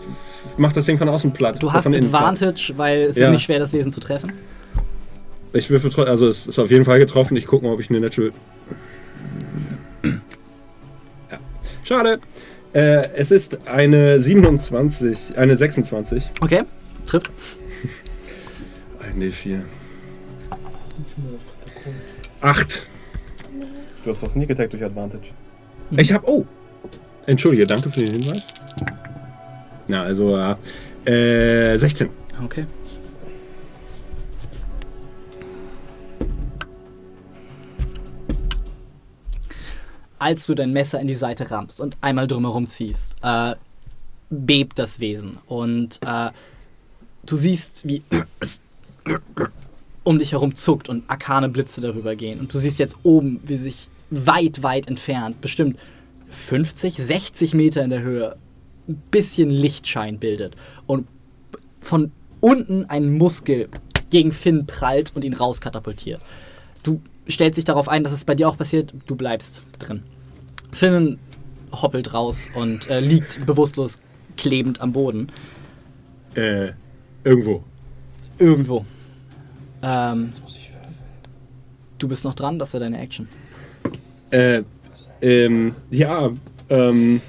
[0.57, 1.63] mach das Ding von außen platt.
[1.63, 2.23] Du hast von innen platt.
[2.23, 3.27] Advantage, weil es Ja.
[3.27, 4.33] ist nicht schwer, das Wesen zu treffen.
[5.53, 7.37] Ich würfel trotzdem, also es ist auf jeden Fall getroffen.
[7.37, 8.33] Ich gucke mal, ob ich eine Natural.
[11.31, 11.39] Ja.
[11.85, 12.19] Schade.
[12.73, 16.31] Äh, es ist eine 27, eine 26.
[16.41, 16.63] Okay,
[17.07, 17.31] trifft.
[19.19, 19.65] Ein D4.
[22.41, 22.87] Acht.
[24.05, 25.33] Du hast doch Sneak Attack durch Advantage.
[25.91, 26.23] Ich hab.
[26.29, 26.47] Oh!
[27.27, 28.47] Entschuldige, danke für den Hinweis.
[29.89, 30.37] Na, also,
[31.05, 32.11] äh, äh, 16.
[32.45, 32.65] Okay.
[40.21, 43.57] Als du dein Messer in die Seite rammst und einmal drumherum ziehst, äh,
[44.31, 45.39] bebt das Wesen.
[45.47, 46.31] Und äh,
[47.27, 48.05] du siehst, wie
[48.41, 48.61] es
[50.05, 52.41] um dich herum zuckt und arkane Blitze darüber gehen.
[52.41, 55.79] Und du siehst jetzt oben, wie sich weit, weit entfernt, bestimmt
[56.31, 58.37] 50, 60 Meter in der Höhe,
[58.89, 60.57] ein bisschen Lichtschein bildet.
[60.87, 61.07] Und
[61.81, 63.69] von unten ein Muskel
[64.11, 66.21] gegen Finn prallt und ihn rauskatapultiert.
[66.83, 68.95] Du stellt sich darauf ein, dass es bei dir auch passiert.
[69.07, 70.03] Du bleibst drin.
[70.73, 71.19] Finnen
[71.73, 74.01] hoppelt raus und äh, liegt bewusstlos
[74.37, 75.29] klebend am Boden.
[76.35, 76.73] Äh,
[77.25, 77.63] irgendwo.
[78.39, 78.87] Irgendwo.
[79.83, 80.33] Ähm,
[81.99, 83.29] du bist noch dran, das wäre deine Action.
[84.31, 84.63] Äh,
[85.21, 86.31] ähm, ja,
[86.69, 87.21] ähm,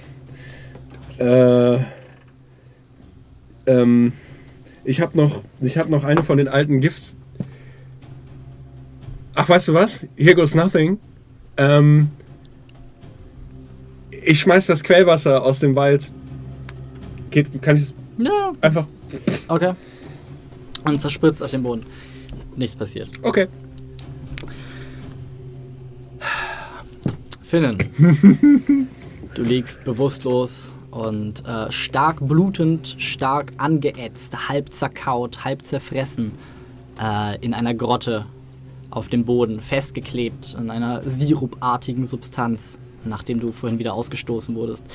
[1.17, 1.77] äh,
[3.65, 4.13] ähm,
[4.83, 7.03] ich habe noch, ich habe noch eine von den alten Gift.
[9.35, 10.05] Ach, weißt du was?
[10.17, 10.99] Here goes nothing.
[11.57, 12.09] Ähm,
[14.11, 16.11] ich schmeiß das Quellwasser aus dem Wald.
[17.31, 18.51] Geht, kann ich Ja.
[18.61, 18.87] einfach?
[19.47, 19.73] Okay.
[20.85, 21.85] Und zerspritzt auf den Boden.
[22.55, 23.09] Nichts passiert.
[23.21, 23.47] Okay.
[27.41, 27.77] Finnen.
[29.33, 36.31] du liegst bewusstlos und äh, stark blutend, stark angeätzt, halb zerkaut, halb zerfressen
[37.01, 38.25] äh, in einer Grotte
[38.91, 44.85] auf dem Boden, festgeklebt in einer sirupartigen Substanz, nachdem du vorhin wieder ausgestoßen wurdest.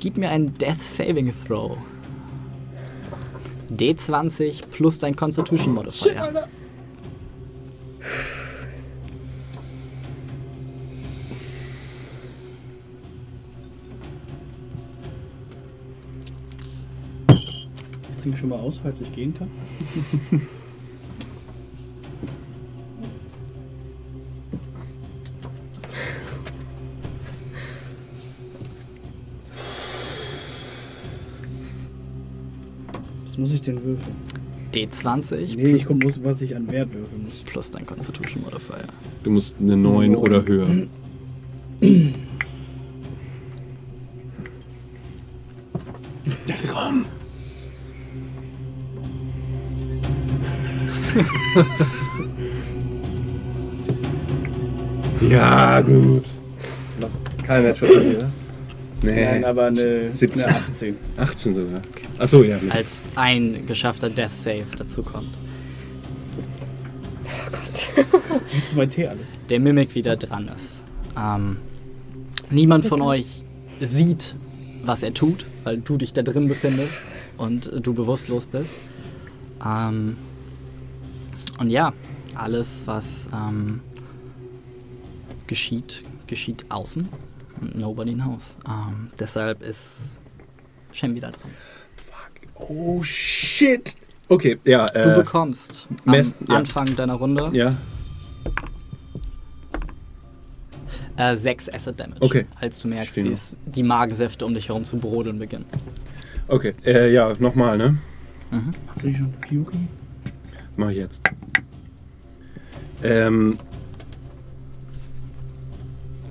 [0.00, 1.76] Gib mir einen Death Saving Throw.
[3.74, 6.44] D20 plus dein Constitution Modifier.
[18.10, 19.50] Ich trinke schon mal aus, falls ich gehen kann.
[33.40, 34.14] muss ich denn würfeln?
[34.74, 37.42] D20 Nee, ich guck, muss, was ich an Wert würfeln muss.
[37.44, 38.84] plus dein Constitution Modifier.
[39.24, 40.68] Du musst eine 9 oder höher.
[55.28, 56.24] ja, gut.
[57.00, 57.12] Was?
[57.46, 58.32] Kein Natural hier, ne?
[59.02, 60.42] Nee, Nein, aber eine, 17.
[60.42, 60.96] eine 18.
[61.16, 61.80] 18 sogar.
[62.20, 62.58] Achso, ja.
[62.68, 65.30] Als ein geschaffter Death Save dazukommt.
[68.52, 69.20] Jetzt mein Tee alle.
[69.48, 70.84] Der Mimik wieder dran ist.
[71.16, 71.56] Ähm,
[72.50, 73.42] niemand von euch
[73.80, 74.34] sieht,
[74.84, 78.80] was er tut, weil du dich da drin befindest und du bewusstlos bist.
[79.64, 80.18] Ähm,
[81.58, 81.94] und ja,
[82.34, 83.80] alles, was ähm,
[85.46, 87.08] geschieht, geschieht außen
[87.62, 88.58] und nobody knows.
[88.68, 90.20] Ähm, deshalb ist
[90.92, 91.50] Shem wieder dran.
[92.68, 93.96] Oh, shit.
[94.28, 94.86] Okay, ja.
[94.86, 96.54] Du Äh, bekommst am Mess- ja.
[96.56, 97.74] Anfang deiner Runde ja.
[101.16, 102.46] äh, 6 Acid Damage, Okay.
[102.60, 105.64] als du merkst, wie es die Magensäfte um dich herum zu brodeln beginnen.
[106.48, 107.98] Okay, äh, ja, nochmal, ne?
[108.50, 108.72] Mhm.
[108.88, 109.76] Hast du nicht schon Fury?
[110.76, 111.20] Mach ich jetzt.
[113.02, 113.56] Ähm.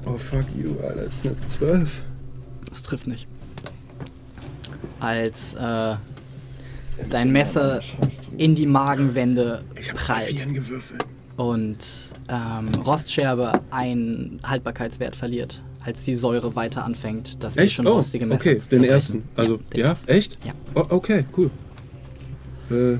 [0.05, 1.03] Oh, fuck you, Alter.
[1.03, 2.03] Das ist eine 12.
[2.67, 3.27] Das trifft nicht.
[4.99, 5.95] Als äh,
[7.09, 7.81] dein Messer
[8.37, 9.63] in die Magenwände
[9.95, 10.45] prallt
[11.37, 11.77] und
[12.27, 17.73] ähm, Rostscherbe einen Haltbarkeitswert verliert, als die Säure weiter anfängt, das Echt?
[17.75, 19.23] schon Oh, rostige Messer okay, zu den ersten.
[19.35, 20.11] Also, den ja, ersten.
[20.11, 20.37] echt?
[20.45, 20.53] Ja.
[20.75, 21.49] Oh, okay, cool.
[22.69, 22.99] Äh, äh.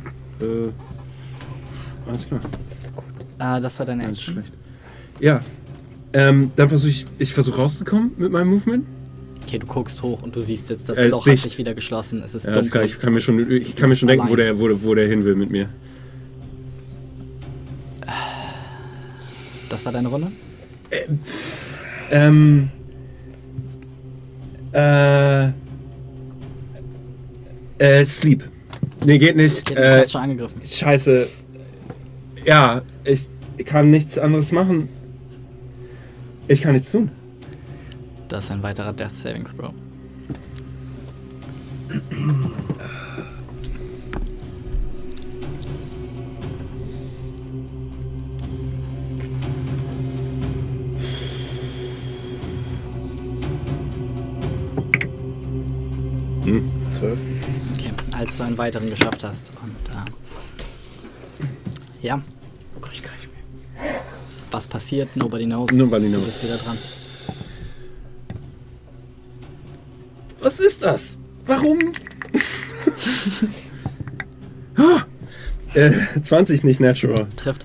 [2.08, 2.40] Alles klar.
[3.40, 4.34] Äh, das war deine Ganz Action.
[4.36, 4.54] schlecht.
[5.20, 5.42] Ja.
[6.14, 8.86] Ähm, dann versuche ich, ich versuche rauszukommen mit meinem Movement.
[9.50, 12.22] Okay, du guckst hoch und du siehst jetzt, das Er Loch hat sich wieder geschlossen.
[12.24, 12.96] Es ist Ja, ist klar, dunkel.
[12.98, 15.26] ich kann mir schon, ich kann mir schon denken, wo der, wo, wo der hin
[15.26, 15.70] will mit mir.
[19.70, 20.32] Das war deine Runde?
[22.12, 22.70] Ähm.
[24.72, 25.48] Äh.
[27.80, 28.44] Äh, Sleep.
[29.04, 29.68] Nee, geht nicht.
[29.72, 30.62] Du Äh, hast schon angegriffen.
[30.70, 31.28] scheiße.
[32.46, 33.28] Ja, ich
[33.66, 34.90] kann nichts anderes machen.
[36.48, 37.10] Ich kann nichts tun.
[38.30, 39.74] Das ist ein weiterer Death Saving Throw.
[56.92, 57.20] Zwölf.
[57.78, 59.52] Okay, als du einen weiteren geschafft hast.
[59.62, 62.22] Und äh, ja,
[64.52, 65.16] was passiert?
[65.16, 65.72] Nobody knows.
[65.72, 66.26] Nobody Du knows.
[66.26, 66.78] bist wieder dran.
[70.80, 71.18] Ist das?
[71.46, 71.80] Warum?
[75.76, 75.92] Äh,
[76.24, 77.28] 20 nicht natural.
[77.36, 77.64] Trifft.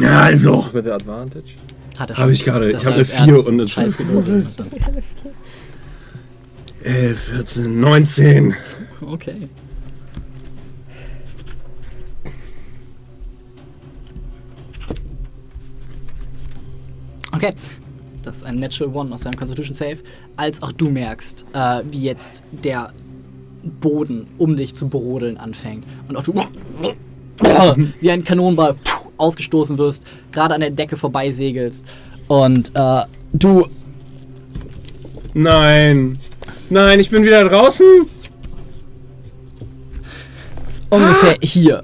[0.00, 0.64] Ja, also.
[0.64, 1.56] Was mit der Advantage?
[1.98, 2.68] Hat er Hab ich gerade.
[2.68, 4.46] Ich hab Deshalb, eine vier er hat und eine Scheiß fünf gewürfelt.
[6.84, 8.54] 11, 14, 19.
[9.02, 9.48] Okay.
[18.24, 19.98] Das ist ein Natural One aus seinem Constitution Save.
[20.36, 22.92] Als auch du merkst, äh, wie jetzt der
[23.80, 25.84] Boden um dich zu brodeln anfängt.
[26.08, 26.34] Und auch du
[28.00, 28.76] wie ein Kanonenball
[29.16, 31.86] ausgestoßen wirst, gerade an der Decke vorbeisegelst.
[32.28, 33.66] Und äh, du
[35.34, 36.18] Nein.
[36.70, 37.86] Nein, ich bin wieder draußen.
[40.90, 41.82] ungefähr hier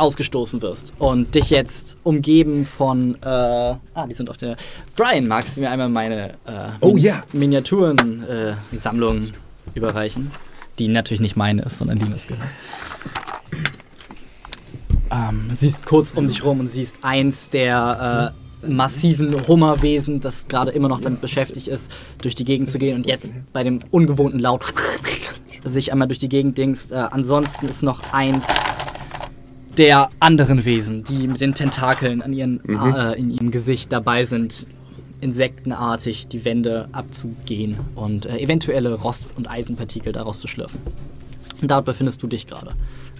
[0.00, 4.56] ausgestoßen wirst und dich jetzt umgeben von äh, ah die sind auf der
[4.96, 7.22] Brian magst du mir einmal meine äh, Oh, ja.
[7.32, 8.54] Miniaturen äh,
[9.74, 10.30] überreichen
[10.78, 12.48] die natürlich nicht meine ist sondern Linas gehört
[15.10, 20.70] ähm, siehst kurz um dich rum und siehst eins der äh, massiven Hummerwesen, das gerade
[20.70, 24.38] immer noch damit beschäftigt ist, durch die Gegend zu gehen und jetzt bei dem ungewohnten
[24.38, 24.72] Laut
[25.64, 26.92] sich einmal durch die Gegend dingst.
[26.92, 28.44] Äh, ansonsten ist noch eins
[29.80, 34.66] der anderen Wesen, die mit den Tentakeln an ihren, äh, in ihrem Gesicht dabei sind,
[35.22, 40.80] insektenartig die Wände abzugehen und äh, eventuelle Rost- und Eisenpartikel daraus zu schlürfen.
[41.62, 42.72] Und dort befindest du dich gerade.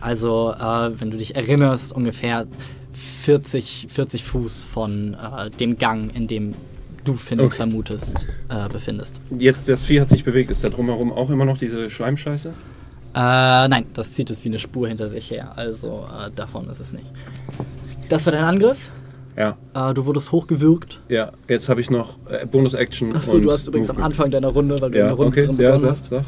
[0.03, 2.47] Also, äh, wenn du dich erinnerst, ungefähr
[2.93, 6.55] 40, 40 Fuß von äh, dem Gang, in dem
[7.05, 7.57] du Finn Okay.
[7.57, 9.19] vermutest, äh, befindest.
[9.31, 10.51] Jetzt, das Vieh hat sich bewegt.
[10.51, 12.53] Ist da drumherum auch immer noch diese Schleimscheiße?
[13.15, 15.53] Äh, nein, das zieht es wie eine Spur hinter sich her.
[15.57, 17.07] Also, äh, davon ist es nicht.
[18.09, 18.91] Das war dein Angriff.
[19.37, 19.57] Ja.
[19.75, 21.01] Äh, du wurdest hochgewürgt.
[21.09, 23.17] Ja, jetzt habe ich noch äh, Bonus-Action.
[23.17, 24.13] Achso, du hast übrigens am Movement.
[24.19, 25.47] Anfang deiner Runde, weil du Ja, der Runde okay.
[25.47, 26.25] drin Ja, sag, hast, sag.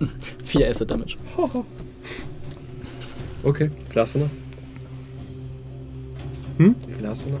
[0.44, 1.16] 4 Acid Damage.
[3.42, 3.70] Okay.
[3.76, 4.30] Wie viel hast du noch?
[6.58, 6.74] Hm?
[6.88, 7.38] Wie viel hast du noch?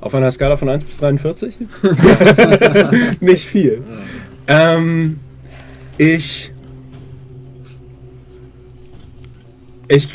[0.00, 1.56] Auf einer Skala von 1 bis 43?
[3.20, 3.82] Nicht viel.
[4.46, 5.20] Ähm,
[5.98, 6.49] ich.
[9.92, 10.08] Ich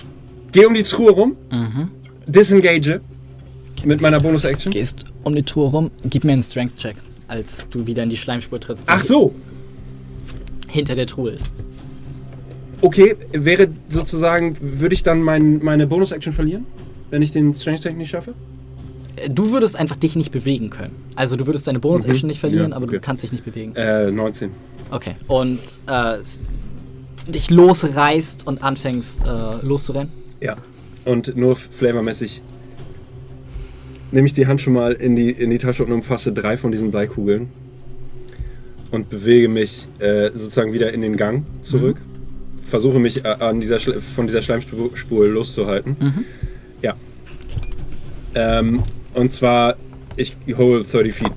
[0.54, 1.90] gehe um die Truhe rum, Mhm.
[2.28, 3.02] disengage
[3.84, 4.72] mit meiner Bonus-Action.
[4.72, 6.96] Gehst um die Tour rum, gib mir einen Strength-Check,
[7.28, 8.86] als du wieder in die Schleimspur trittst.
[8.88, 9.36] Ach so,
[10.70, 11.36] Hinter der Truhe
[12.82, 13.16] okay.
[13.34, 16.66] Wäre sozusagen, würde ich dann mein, meine Bonus-Action verlieren,
[17.10, 18.34] wenn ich den Strange-Tank nicht schaffe?
[19.18, 20.94] Äh, Du würdest einfach dich nicht bewegen können.
[21.16, 22.32] Also du würdest deine Bonus-Action Mhm.
[22.32, 22.96] nicht verlieren, Ja, aber okay.
[22.96, 23.76] du kannst dich nicht bewegen.
[23.76, 24.52] Äh, 19.
[24.92, 25.14] Okay.
[25.28, 26.18] Und äh,
[27.28, 30.12] dich losreißt und anfängst äh, loszurennen.
[30.42, 30.56] Ja.
[31.06, 32.42] Und nur flamermäßig
[34.12, 36.72] nehme ich die Hand schon mal in die, in die Tasche und umfasse drei von
[36.72, 37.50] diesen Bleikugeln
[38.92, 41.98] und bewege mich äh, sozusagen wieder in den Gang zurück.
[42.66, 45.96] Versuche mich äh, an dieser Schle von dieser Schleimspur loszuhalten.
[46.00, 46.26] Mhm.
[46.82, 46.94] Ja.
[48.34, 48.84] Ähm,
[49.14, 49.76] und zwar,
[50.16, 51.32] ich hole 30 Feet.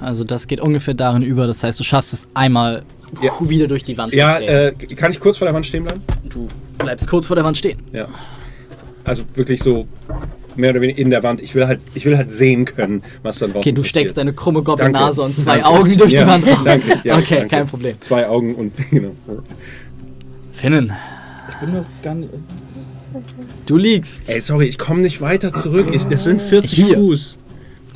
[0.00, 1.46] Also das geht ungefähr darin über.
[1.46, 2.84] Das heißt, du schaffst es einmal
[3.22, 3.30] Ja.
[3.40, 4.92] wieder durch die Wand Ja, zu treten.
[4.92, 6.02] äh, kann ich kurz vor der Wand stehen bleiben?
[6.28, 7.78] du bleibst kurz vor der Wand stehen.
[7.92, 8.08] Ja.
[9.04, 9.86] Also wirklich so
[10.56, 11.40] mehr oder weniger in der Wand.
[11.40, 13.90] Ich will halt, ich will halt sehen können, was dann draußen Okay, du passiert.
[13.90, 14.62] steckst deine krumme.
[14.62, 15.66] Goblin-Nase und zwei Danke.
[15.66, 16.46] Augen durch Ja, die Wand.
[16.64, 17.48] danke, ja, okay, danke.
[17.48, 18.00] kein Problem.
[18.00, 19.12] Zwei Augen und genau.
[20.52, 20.92] Finnen,
[21.50, 22.30] Ich bin noch gar nicht.
[23.66, 24.28] du liegst.
[24.30, 25.88] Ey, sorry, ich komme nicht weiter zurück.
[25.92, 26.94] Ich, das sind 40 Hier.
[26.96, 27.38] Fuß.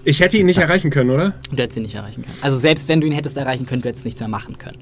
[0.04, 1.34] Ich hätte ihn nicht erreichen können, oder?
[1.50, 2.34] Du hättest ihn nicht erreichen können.
[2.42, 4.78] Also selbst wenn du ihn hättest erreichen können, du hättest nichts mehr machen können.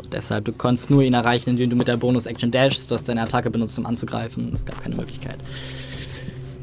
[0.00, 2.90] So, deshalb, du konntest nur ihn erreichen, indem du mit der Bonus-Action dashst.
[2.90, 4.50] Du hast deine Attacke benutzt, um anzugreifen.
[4.54, 5.36] Es gab keine Möglichkeit.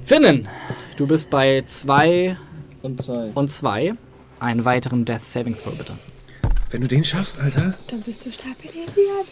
[0.06, 0.48] Finnen,
[0.96, 2.36] du bist bei 2
[2.82, 3.30] Und zwei.
[3.36, 3.94] und 2.
[4.40, 5.94] Einen weiteren Death Saving Throw, bitte.
[6.72, 7.76] Wenn du den schaffst, Alter.
[7.88, 9.28] Dann bist du stabilisiert.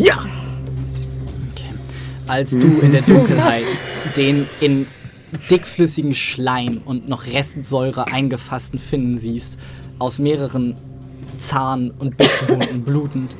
[0.00, 0.18] Ja!
[1.52, 1.74] Okay.
[2.26, 3.64] Als du in der Dunkelheit
[4.16, 4.86] den in
[5.50, 9.58] dickflüssigen Schleim und noch Restsäure eingefassten Finnen siehst,
[9.98, 10.76] aus mehreren
[11.38, 13.30] Zahn- und Bisswunden blutend,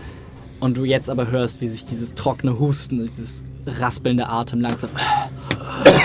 [0.60, 4.90] und du jetzt aber hörst, wie sich dieses trockene Husten, dieses raspelnde Atem langsam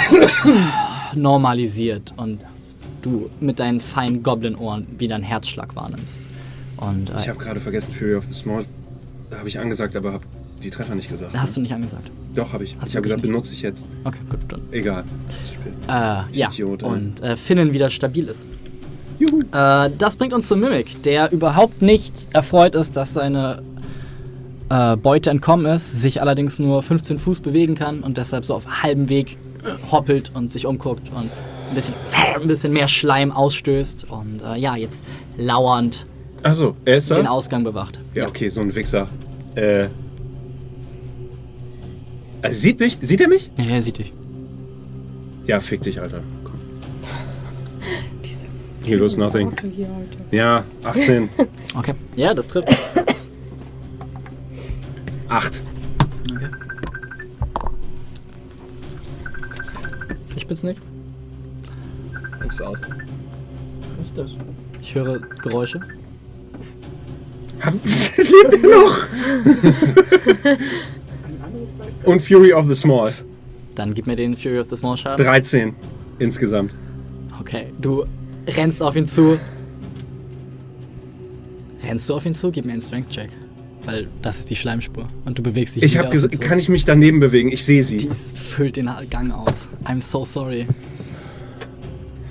[1.13, 2.39] normalisiert und
[3.01, 6.21] du mit deinen feinen Goblin-Ohren wieder einen Herzschlag wahrnimmst.
[6.77, 8.65] Und Ich äh, habe gerade vergessen, Fury of the Small.
[9.29, 10.25] Da habe ich angesagt, aber habe
[10.65, 11.37] die Treffer nicht gesagt.
[11.37, 12.09] hast du nicht angesagt.
[12.33, 12.75] Doch, habe ich.
[12.79, 13.85] Hast ich du habe gesagt, wirklich benutze ich jetzt.
[14.03, 14.61] Okay, gut, dann.
[14.71, 15.03] Egal.
[15.45, 15.73] Zu spät.
[15.87, 18.45] Äh, ja, Idiot, und äh, Finnen wieder stabil ist.
[19.19, 19.39] Juhu.
[19.51, 23.63] Äh, das bringt uns zu Mimic, der überhaupt nicht erfreut ist, dass seine
[24.69, 28.83] äh, Beute entkommen ist, sich allerdings nur 15 Fuß bewegen kann und deshalb so auf
[28.83, 31.29] halbem Weg äh, hoppelt und sich umguckt und
[31.69, 31.95] ein bisschen,
[32.41, 35.05] ein bisschen mehr Schleim ausstößt und äh, ja, jetzt
[35.37, 36.05] lauernd
[36.43, 37.15] er da?
[37.15, 37.99] den Ausgang bewacht.
[38.13, 39.07] Ja, okay, so ein Wichser.
[39.55, 39.87] Äh.
[42.45, 42.99] Also sieht mich?
[43.01, 43.49] Sieht er mich?
[43.57, 44.13] Ja, er sieht dich.
[45.47, 46.21] Ja, fick dich, Alter.
[46.43, 46.53] Komm.
[48.83, 49.51] Here goes nothing.
[50.29, 51.29] Ja, 18.
[51.77, 51.93] Okay.
[52.15, 52.69] Ja, das trifft.
[55.27, 55.63] 8.
[56.31, 56.49] Okay.
[60.37, 60.79] Ich bin's nicht.
[62.41, 62.77] Nichts out.
[63.97, 64.31] Was ist das?
[64.81, 65.81] Ich höre Geräusche.
[68.17, 69.07] Lebt er noch?
[72.03, 73.13] Und Fury of the Small.
[73.75, 75.25] Dann gib mir den Fury of the Small Schaden.
[75.25, 75.73] 13
[76.19, 76.75] insgesamt.
[77.39, 78.05] Okay, du
[78.47, 79.37] rennst auf ihn zu.
[81.87, 82.51] Rennst du auf ihn zu?
[82.51, 83.29] Gib mir einen Strength-Check.
[83.85, 85.05] Weil das ist die Schleimspur.
[85.25, 87.51] Und du bewegst dich Ich habe gesagt, kann ich mich daneben bewegen?
[87.51, 88.07] Ich sehe Die sie.
[88.07, 89.69] ist- füllt den Gang aus.
[89.83, 90.65] I'm so sorry.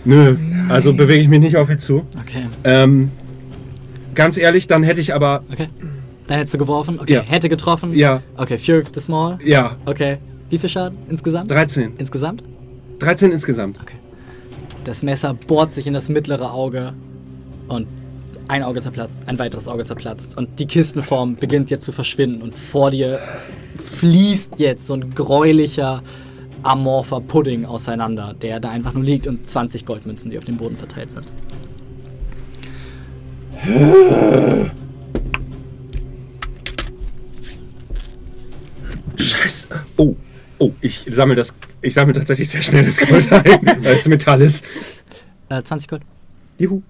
[0.05, 0.37] Nö.
[0.69, 2.05] Also bewege ich mich nicht auf ihn zu.
[2.21, 3.11] Okay, Ähm,
[4.15, 5.45] ganz ehrlich, dann hätte ich aber.
[5.53, 5.69] okay.
[6.27, 6.99] Dann hättest du geworfen.
[7.01, 7.21] Okay, Ja.
[7.23, 7.93] hätte getroffen.
[7.95, 9.39] Ja, Okay, Fury of the Small.
[9.45, 9.77] ja.
[9.87, 10.19] Okay.
[10.51, 11.51] Wie viel Schaden insgesamt?
[11.51, 11.95] 13.
[11.99, 12.43] Insgesamt?
[13.01, 13.79] 13 insgesamt.
[13.81, 13.97] Okay.
[14.85, 16.93] Das Messer bohrt sich in das mittlere Auge
[17.69, 17.87] und
[18.47, 22.55] ein Auge zerplatzt, ein weiteres Auge zerplatzt und die Kistenform beginnt jetzt zu verschwinden und
[22.55, 23.19] vor dir
[23.79, 26.03] fließt jetzt so ein gräulicher,
[26.63, 30.77] amorpher Pudding auseinander, der da einfach nur liegt und 20 Goldmünzen, die auf dem Boden
[30.77, 31.27] verteilt sind.
[40.65, 41.53] Oh, ich sammle das.
[41.83, 43.45] Ich sammle tatsächlich sehr schnell das Gold ein,
[43.85, 44.65] weil es Metall ist.
[45.51, 46.03] Äh, 20 Gold.
[46.59, 46.81] Juhu.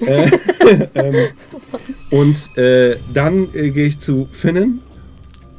[0.00, 0.30] äh,
[0.94, 1.28] ähm,
[2.10, 4.80] und äh, dann äh, gehe ich zu Finnen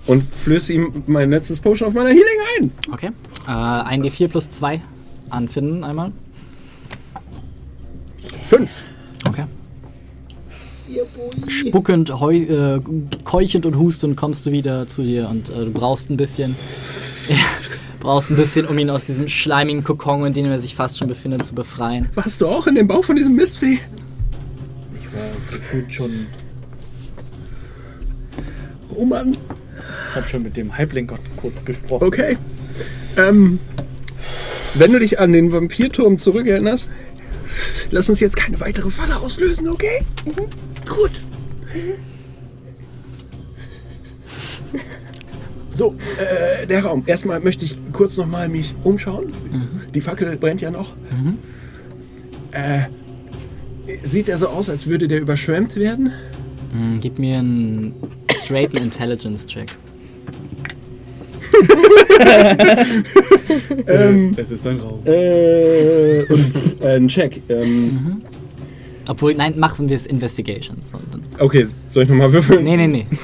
[0.07, 2.23] und flöße ihm mein letztes Potion auf meiner Healing
[2.59, 2.71] ein.
[2.91, 3.11] Okay.
[3.47, 4.81] Äh, ein D4 plus 2
[5.29, 6.11] anfinden einmal.
[8.43, 8.71] Fünf.
[9.27, 9.45] Okay.
[11.47, 12.79] Spuckend, heu, äh,
[13.23, 16.55] keuchend und hustend kommst du wieder zu dir und äh, du brauchst ein bisschen.
[17.29, 17.35] Ja,
[17.99, 21.07] brauchst ein bisschen, um ihn aus diesem schleimigen Kokon, in dem er sich fast schon
[21.07, 22.09] befindet, zu befreien.
[22.15, 23.77] Warst du auch in dem Bauch von diesem Mistvieh?
[24.99, 25.21] Ich war
[25.51, 26.25] gefühlt schon.
[28.95, 29.31] Oh Mann.
[30.09, 32.03] Ich habe schon mit dem Halbling-Gott kurz gesprochen.
[32.03, 32.37] Okay.
[33.15, 33.59] Ähm,
[34.75, 36.89] wenn du dich an den Vampirturm zurückerinnerst,
[37.91, 40.03] lass uns jetzt keine weitere Falle auslösen, okay?
[40.89, 41.11] Gut.
[45.73, 47.03] So, äh, der Raum.
[47.05, 49.31] Erstmal möchte ich kurz nochmal mich umschauen.
[49.93, 50.93] Die Fackel brennt ja noch.
[52.51, 52.81] Äh,
[54.03, 56.11] sieht er so aus, als würde der überschwemmt werden?
[56.73, 57.93] Hm, gib mir einen
[58.43, 59.67] straighten Intelligence-Check.
[63.87, 64.99] Ähm, Es ist ein Raum.
[65.05, 67.41] äh, und äh, ein Check.
[67.49, 68.21] Ähm,
[69.09, 70.77] Obwohl, nein, machen wir es Investigation.
[70.83, 72.63] So, dann- okay, soll ich nochmal würfeln?
[72.63, 73.07] nee, nee, nee.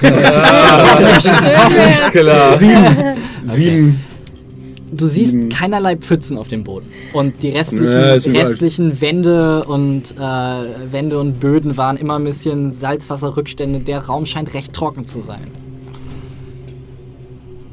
[2.10, 2.58] Klar.
[2.58, 2.84] Sieben.
[3.52, 4.00] Sieben.
[4.90, 5.48] Du siehst Sieben.
[5.48, 6.86] keinerlei Pfützen auf dem Boden.
[7.12, 10.20] Und die restlichen, Ja, restlichen Wände und äh,
[10.90, 13.78] Wände und Böden waren immer ein bisschen Salzwasserrückstände.
[13.78, 15.44] Der Raum scheint recht trocken zu sein.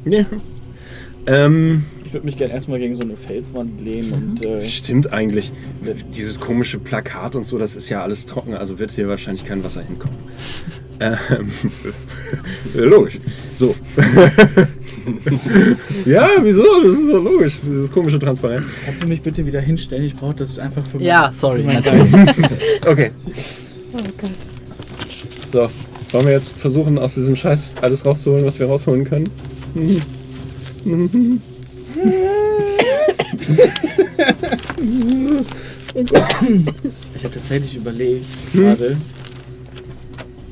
[0.04, 0.24] Ja.
[1.26, 1.84] Ähm,
[2.14, 4.44] würde mich gerne erstmal gegen so eine Felswand lehnen und.
[4.44, 5.52] Äh, stimmt eigentlich.
[6.16, 9.62] Dieses komische Plakat und so, das ist ja alles trocken, also wird hier wahrscheinlich kein
[9.62, 10.16] Wasser hinkommen.
[11.00, 11.18] ähm,
[12.74, 13.18] logisch.
[13.58, 13.74] So.
[16.06, 16.62] ja, wieso?
[16.82, 17.58] Das ist doch logisch.
[17.62, 18.64] Dieses komische Transparent.
[18.84, 20.04] kannst du mich bitte wieder hinstellen?
[20.04, 22.10] Ich brauche das einfach für Ja, mein- sorry, natürlich.
[22.86, 23.10] Okay.
[23.92, 24.30] Oh Gott.
[25.52, 25.70] So.
[26.12, 29.28] Wollen wir jetzt versuchen, aus diesem Scheiß alles rauszuholen, was wir rausholen können?
[37.14, 38.96] Ich habe tatsächlich überlegt, gerade,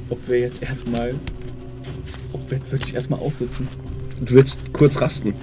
[0.08, 1.14] ob wir jetzt erstmal.
[2.32, 3.66] Ob wir jetzt wirklich erstmal aussitzen.
[4.24, 5.34] Du willst kurz rasten.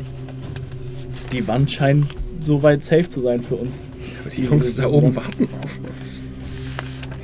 [1.32, 2.08] Die Wand scheint
[2.40, 3.92] so weit safe zu sein für uns.
[4.36, 6.24] Die Jungs da oben warten auf uns.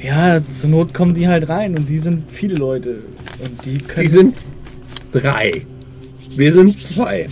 [0.01, 2.99] Ja, zur Not kommen die halt rein und die sind viele Leute.
[3.43, 4.05] Und die können.
[4.05, 4.35] Die sind
[5.11, 5.65] drei.
[6.35, 7.27] Wir sind zwei.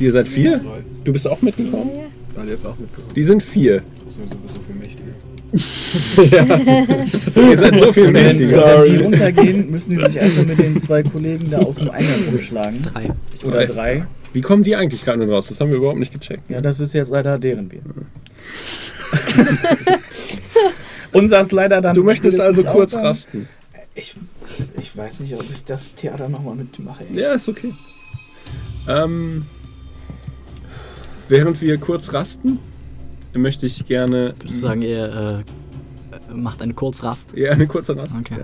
[0.00, 0.60] Ihr seid vier?
[1.04, 1.90] Du bist auch mitgekommen?
[2.36, 3.14] Ah, der ist auch mitgekommen.
[3.14, 3.82] Die sind vier.
[4.06, 5.12] Außerdem sind wir so viel mächtiger.
[7.50, 8.84] Ihr seid so viel Wenn mächtiger.
[8.84, 12.82] die runtergehen, müssen die sich erstmal mit den zwei Kollegen da aus dem Eingang rumschlagen.
[12.82, 13.08] Drei.
[13.44, 14.06] Oder drei.
[14.32, 15.46] Wie kommen die eigentlich gerade raus?
[15.48, 16.50] Das haben wir überhaupt nicht gecheckt.
[16.50, 17.82] Ja, das ist jetzt leider deren Bier.
[21.12, 21.94] Unser ist leider dann.
[21.94, 23.48] Du möchtest also kurz rasten.
[23.94, 24.16] Ich,
[24.80, 27.04] ich weiß nicht, ob ich das Theater nochmal mitmache.
[27.12, 27.20] ey.
[27.20, 27.72] Ja, ist okay.
[28.88, 29.46] Ähm,
[31.28, 32.58] während wir kurz rasten,
[33.34, 35.44] möchte ich gerne Würdest du sagen, ihr
[36.30, 37.32] äh, macht eine Kurzrast?
[37.36, 38.16] Ja, eine kurze Rast.
[38.18, 38.36] Okay.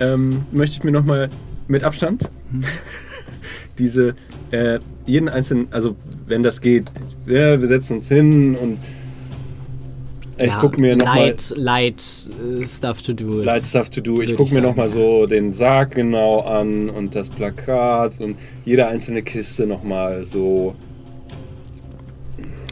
[0.00, 0.14] Ja.
[0.14, 1.30] Ähm, möchte ich mir nochmal
[1.68, 2.28] mit Abstand
[3.78, 4.14] diese
[4.50, 5.96] äh, jeden einzelnen, also
[6.26, 6.90] wenn das geht,
[7.26, 8.78] ja, wir setzen uns hin und
[10.40, 12.30] ich Ja, gucke mir nochmal light, light
[12.62, 13.42] äh, stuff to do.
[13.42, 14.20] Light Stuff to Do.
[14.22, 19.22] Ich gucke mir nochmal so den Sarg genau an und das Plakat und jede einzelne
[19.22, 20.76] Kiste nochmal so.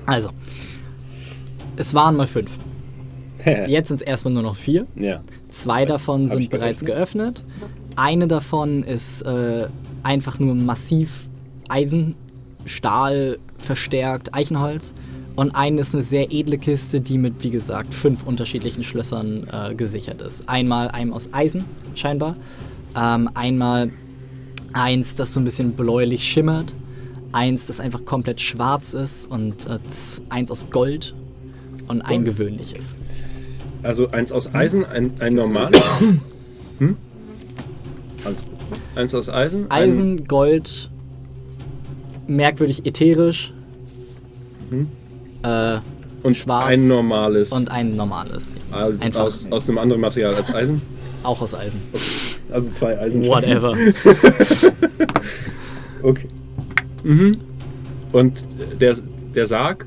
[0.06, 0.30] Also,
[1.76, 2.50] es waren mal fünf.
[3.66, 4.86] Jetzt sind es erstmal nur noch vier.
[4.96, 5.20] ja.
[5.50, 7.42] Zwei davon Hab sind bereits geöffnet.
[7.94, 9.68] Eine davon ist äh,
[10.02, 11.28] einfach nur massiv
[11.68, 12.14] Eisen,
[12.66, 14.92] Stahl verstärkt, Eichenholz.
[15.34, 19.74] Und eine ist eine sehr edle Kiste, die mit, wie gesagt, fünf unterschiedlichen Schlössern äh,
[19.74, 20.48] gesichert ist.
[20.48, 22.36] Einmal einem aus Eisen, scheinbar.
[22.96, 23.90] Ähm, einmal
[24.72, 26.74] eins, das so ein bisschen bläulich schimmert.
[27.36, 29.30] Eins, das einfach komplett schwarz ist.
[29.30, 29.78] Und äh,
[30.30, 31.14] eins aus Gold.
[31.86, 32.96] Und ein gewöhnliches.
[33.82, 36.00] Also eins aus Eisen, ein, ein normales.
[36.78, 36.96] Hm?
[38.24, 38.78] Alles gut.
[38.96, 39.70] Eins aus Eisen.
[39.70, 40.90] Eisen, Gold,
[42.26, 43.52] merkwürdig ätherisch.
[44.70, 44.88] Mhm.
[45.42, 45.80] Äh, Ein,
[46.22, 47.52] und schwarz ein normales.
[47.52, 48.48] und ein normales.
[48.72, 50.82] also einfach- aus, aus einem anderen Material als Eisen.
[51.22, 51.80] Auch aus Eisen.
[52.50, 53.24] Also zwei Eisen.
[53.26, 53.76] Whatever.
[56.02, 56.28] Okay.
[57.04, 57.36] Mhm.
[58.12, 58.44] Und
[58.80, 58.96] der,
[59.34, 59.86] der Sarg,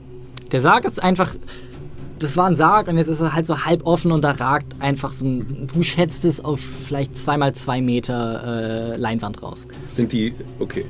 [0.51, 1.35] Der Sarg ist einfach.
[2.19, 4.75] Das war ein Sarg und jetzt ist er halt so halb offen und da ragt
[4.79, 5.67] einfach so ein.
[5.73, 9.65] Du schätzt es auf vielleicht zweimal zwei Meter äh, Leinwand raus.
[9.93, 10.33] sind die.
[10.59, 10.83] Okay.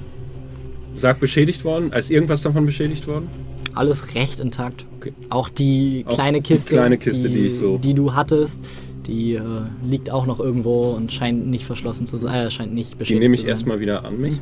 [0.98, 1.94] Sarg beschädigt worden?
[1.94, 3.28] Ist irgendwas davon beschädigt worden?
[3.76, 4.86] Alles recht intakt.
[5.00, 5.14] Okay.
[5.30, 8.64] Auch die Auch kleine die Kiste, kleine Kiste, die ich so- die du hattest,
[9.06, 9.42] die äh,
[9.88, 13.22] liegt auch noch irgendwo und scheint nicht verschlossen zu sein, äh, scheint nicht Die beschädigt
[13.22, 13.50] nehme zu ich sein.
[13.52, 14.40] erstmal wieder an mich.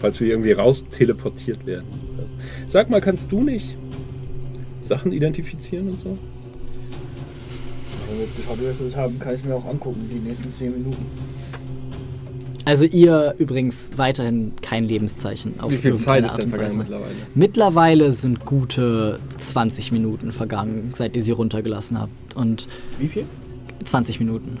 [0.00, 1.86] Falls wir irgendwie raus teleportiert werden.
[2.68, 3.76] Sag mal, kannst du nicht
[4.84, 6.18] Sachen identifizieren und so?
[8.08, 11.06] Wenn wir jetzt geschaut gewesen haben, kann ich mir auch angucken, die nächsten 10 Minuten.
[12.64, 16.78] Also ihr übrigens weiterhin kein Lebenszeichen auf Wie viel Zeit ist denn vergangen Weise.
[16.78, 17.14] mittlerweile?
[17.34, 22.36] Mittlerweile sind gute 20 Minuten vergangen, seit ihr sie runtergelassen habt.
[22.36, 22.66] Und
[22.98, 23.24] Wie viel?
[23.84, 24.58] 20 Minuten.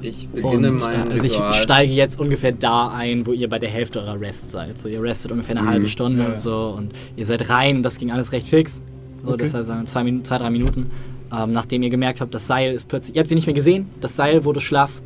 [0.00, 1.52] Ich Und beginne äh, mein also ich Ritual.
[1.54, 4.78] steige jetzt ungefähr da ein, wo ihr bei der Hälfte eurer Rest seid.
[4.78, 5.70] So, ihr restet ungefähr eine Mhm.
[5.70, 6.36] halbe Stunde Ja, ja.
[6.36, 8.82] so und ihr seid rein und das ging alles recht fix.
[9.22, 9.38] So, Okay.
[9.40, 10.90] deshalb sagen wir zwei, Minuten, zwei drei Minuten.
[11.36, 13.16] Ähm, nachdem ihr gemerkt habt, das Seil ist plötzlich.
[13.16, 15.02] Ihr habt sie nicht mehr gesehen, das Seil wurde schlaff.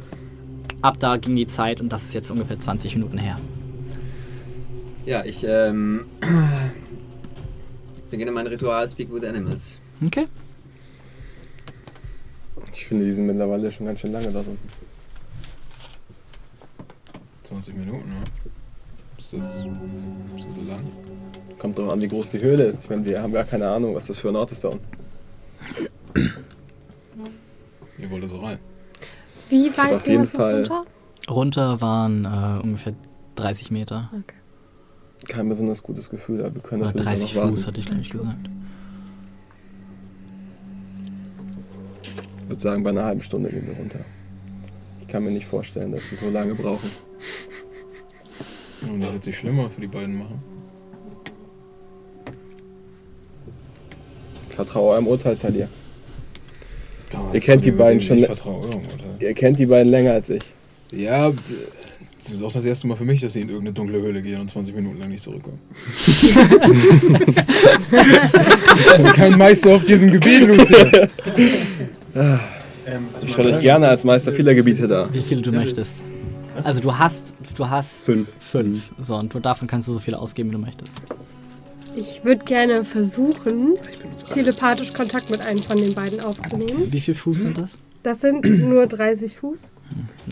[0.82, 3.38] Ab da ging die Zeit und das ist jetzt ungefähr 20 Minuten her.
[5.06, 6.04] Ja, ich ähm,
[8.10, 9.80] beginne mein Ritual Speak with Animals.
[10.04, 10.26] Okay.
[12.74, 14.58] Ich finde, die sind mittlerweile schon ganz schön lange da unten.
[17.52, 18.22] 20 Minuten, ja.
[19.18, 19.56] Ist das,
[20.36, 20.84] ist das so lang?
[21.58, 22.84] Kommt drauf an, wie groß die Höhle ist.
[22.84, 24.86] Ich meine, wir haben gar keine Ahnung, was das für ein Ort ist da unten.
[27.98, 28.58] Ihr wollt da so rein.
[29.50, 30.84] Wie auf weit ging jeden das Fall- runter?
[31.30, 32.94] Runter waren äh, ungefähr
[33.36, 34.10] 30 Meter.
[34.12, 34.34] Okay.
[35.28, 37.56] Kein besonders gutes Gefühl, aber wir können Oder natürlich 30 noch warten.
[37.56, 38.50] Fuß, hatte ich, glaube ich, gesagt.
[42.42, 44.00] Ich würde sagen, bei einer halben Stunde gehen wir runter.
[45.02, 46.90] Ich kann mir nicht vorstellen, dass wir so lange brauchen.
[48.90, 50.42] Und das wird sich schlimmer für die beiden machen.
[54.48, 55.68] Ich vertraue eurem Urteil, Talia.
[57.32, 59.16] Ihr kennt die beiden Ich schon- vertraue eurem Urteil.
[59.20, 60.42] Ihr kennt die beiden länger als ich.
[60.92, 64.22] Ja, das ist auch das erste Mal für mich, dass sie in irgendeine dunkle Höhle
[64.22, 65.58] gehen und 20 Minuten lang nicht zurückkommen.
[69.04, 70.48] ich kein Meister auf diesem Gebiet,
[73.00, 73.24] Lucy.
[73.26, 75.12] Ich stelle euch gerne als Meister vieler Gebiete dar.
[75.14, 76.02] Wie viele du möchtest.
[76.64, 78.28] Also du hast, du hast Fünf.
[78.40, 78.90] Fünf.
[79.00, 80.92] So, und davon kannst du so viele ausgeben, wie du möchtest.
[81.94, 83.74] Ich würde gerne versuchen,
[84.32, 86.90] telepathisch Kontakt mit einem von den beiden aufzunehmen.
[86.90, 87.78] Wie viel Fuß sind das?
[88.02, 89.70] Das sind nur 30 Fuß.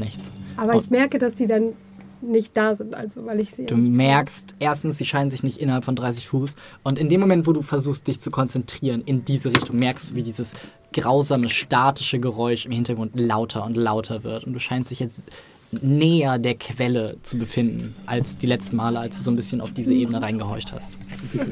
[0.00, 0.32] Nichts.
[0.56, 1.74] Aber ich merke, dass sie dann
[2.22, 3.66] nicht da sind, also weil ich sie.
[3.66, 6.56] Du merkst, erstens, sie scheinen sich nicht innerhalb von 30 Fuß.
[6.82, 10.14] Und in dem Moment, wo du versuchst, dich zu konzentrieren in diese Richtung, merkst du,
[10.14, 10.54] wie dieses
[10.92, 14.44] grausame, statische Geräusch im Hintergrund lauter und lauter wird.
[14.44, 15.30] Und du scheinst dich jetzt
[15.72, 19.72] näher der Quelle zu befinden, als die letzten Male, als du so ein bisschen auf
[19.72, 20.98] diese Ebene reingehorcht hast.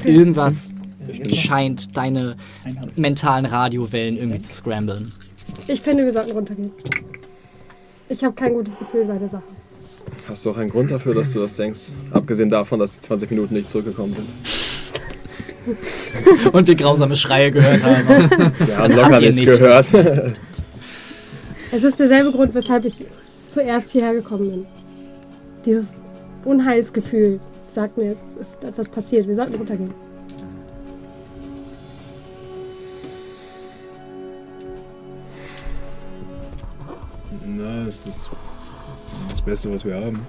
[0.03, 0.75] Irgendwas
[1.33, 2.35] scheint deine
[2.95, 5.11] mentalen Radiowellen irgendwie zu scramblen.
[5.67, 6.71] Ich finde, wir sollten runtergehen.
[8.09, 9.43] Ich habe kein gutes Gefühl bei der Sache.
[10.29, 11.89] Hast du auch einen Grund dafür, dass du das denkst?
[12.11, 14.27] Abgesehen davon, dass die 20 Minuten nicht zurückgekommen sind.
[16.53, 18.07] Und wir grausame Schreie gehört haben.
[18.07, 19.45] Wir haben locker nicht nicht.
[19.45, 19.87] gehört.
[21.71, 23.05] Es ist derselbe Grund, weshalb ich
[23.47, 24.65] zuerst hierher gekommen bin.
[25.65, 25.99] Dieses
[26.45, 27.39] Unheilsgefühl
[27.73, 29.27] sagt mir, es ist etwas passiert.
[29.27, 29.93] Wir sollten runtergehen.
[37.45, 38.29] Na, es ist
[39.29, 40.25] das Beste, was wir haben.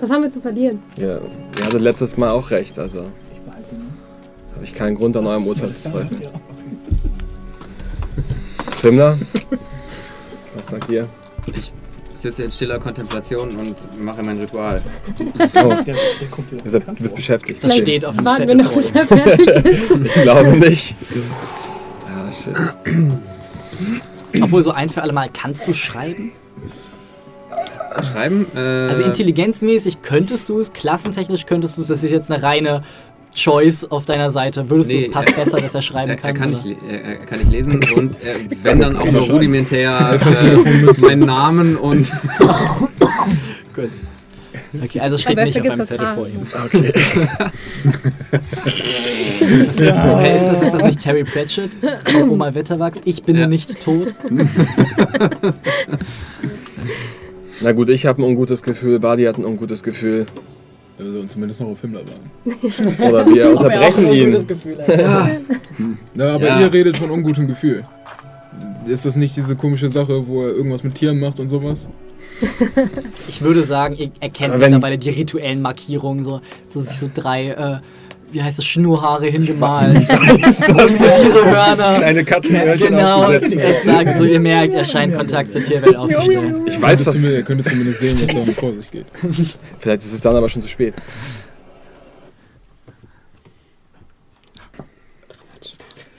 [0.00, 0.80] Was haben wir zu verlieren?
[0.96, 1.18] Ja,
[1.58, 3.00] ihr hattet letztes Mal auch recht, also
[4.54, 6.20] habe ich keinen Grund an eurem Urteil zu zweifeln.
[8.80, 9.18] Schwimmler?
[10.54, 11.08] Was sagt ihr?
[11.54, 11.72] Ich
[12.16, 14.82] sitze in stiller Kontemplation und mache mein Ritual.
[15.18, 15.94] Oh, Der, der
[16.30, 17.62] guckt dir ihr seid- du bist beschäftigt.
[17.64, 19.90] Das steht auf dem Warten wir noch, bis er fertig ist.
[20.04, 20.94] Ich glaube nicht.
[22.06, 22.54] Ah, shit.
[24.42, 26.32] Obwohl, so ein für alle Mal, kannst du schreiben?
[28.04, 28.46] Schreiben?
[28.54, 32.82] Äh, Also intelligenzmäßig könntest du es, klassentechnisch könntest du es, das ist jetzt eine reine
[33.34, 34.70] Choice auf deiner Seite.
[34.70, 36.30] Würdest du Nee, es passt er- besser, dass er schreiben er, kann?
[36.30, 36.62] er, kann oder?
[36.64, 41.20] nicht, er, er kann nicht lesen und äh, wenn dann auch nur rudimentär äh, meinen
[41.26, 42.10] Namen und
[43.74, 43.90] Gut.
[44.82, 46.46] Okay, also es steht nicht auf einem Zettel vor ihm.
[49.78, 50.62] Woher ist das?
[50.62, 51.70] Ist das nicht Terry Pratchett?
[52.28, 53.00] Oma Wetterwachs?
[53.04, 53.46] Ich bin Ja.
[53.46, 54.14] nicht tot.
[57.60, 60.26] Na gut, ich habe ein ungutes Gefühl, Badi hat ein ungutes Gefühl.
[60.98, 63.02] Wir sollen zumindest noch auf Himmler warten.
[63.02, 64.46] Oder wir unterbrechen ihn.
[66.14, 66.60] Na, aber Ja.
[66.60, 67.84] ihr redet von ungutem Gefühl.
[68.86, 71.88] Ist das nicht diese komische Sache, wo er irgendwas mit Tieren macht und sowas?
[73.28, 77.76] Ich würde sagen, ihr erkennt wenn- mittlerweile die rituellen Markierungen, so, so, so drei, äh,
[78.36, 80.02] wie heißt es, Schnurhaare hingemalt.
[80.06, 81.96] so Tierehörner.
[81.96, 84.18] Kleine Katzenöhrchen Genau, exakt.
[84.18, 86.66] So, ihr merkt, er scheint Kontakt zur Tierwelt aufzustellen.
[86.66, 87.24] Ich weiß, was.
[87.24, 89.06] ihr könntet zumindest sehen, was da vor sich geht.
[89.80, 90.92] Vielleicht ist es dann aber schon zu spät.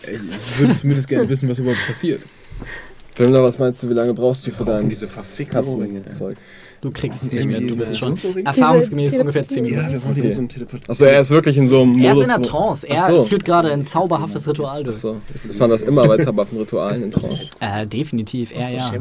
[0.01, 2.21] Ich würde zumindest gerne wissen, was überhaupt passiert.
[3.15, 6.01] Schwimmler, was meinst du, wie lange brauchst du für dein Diese verfickten Ohrringe.
[6.79, 9.93] Du kriegst es nicht mehr, du bist schon erfahrungsgemäß ungefähr 10 Ja, Minuten.
[9.93, 10.21] wir wollen Okay.
[10.21, 10.31] okay.
[10.33, 10.89] so einen Teleport.
[10.89, 12.03] Achso, er ist wirklich in so einem Modus.
[12.05, 12.87] Er ist in der wo- Trance.
[12.87, 13.23] Er so.
[13.23, 14.95] führt gerade ein zauberhaftes Ritual durch.
[14.97, 17.49] Achso, ich fand das immer bei zauberhaften Ritualen in Trance.
[17.59, 18.93] Äh, definitiv, er ja.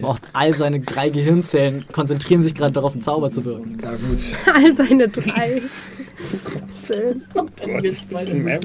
[0.00, 3.76] Braucht all seine drei Gehirnzellen, konzentrieren sich gerade darauf, einen Zauber zu wirken.
[3.82, 4.22] Na gut.
[4.54, 5.60] All seine drei.
[6.70, 7.22] Schön.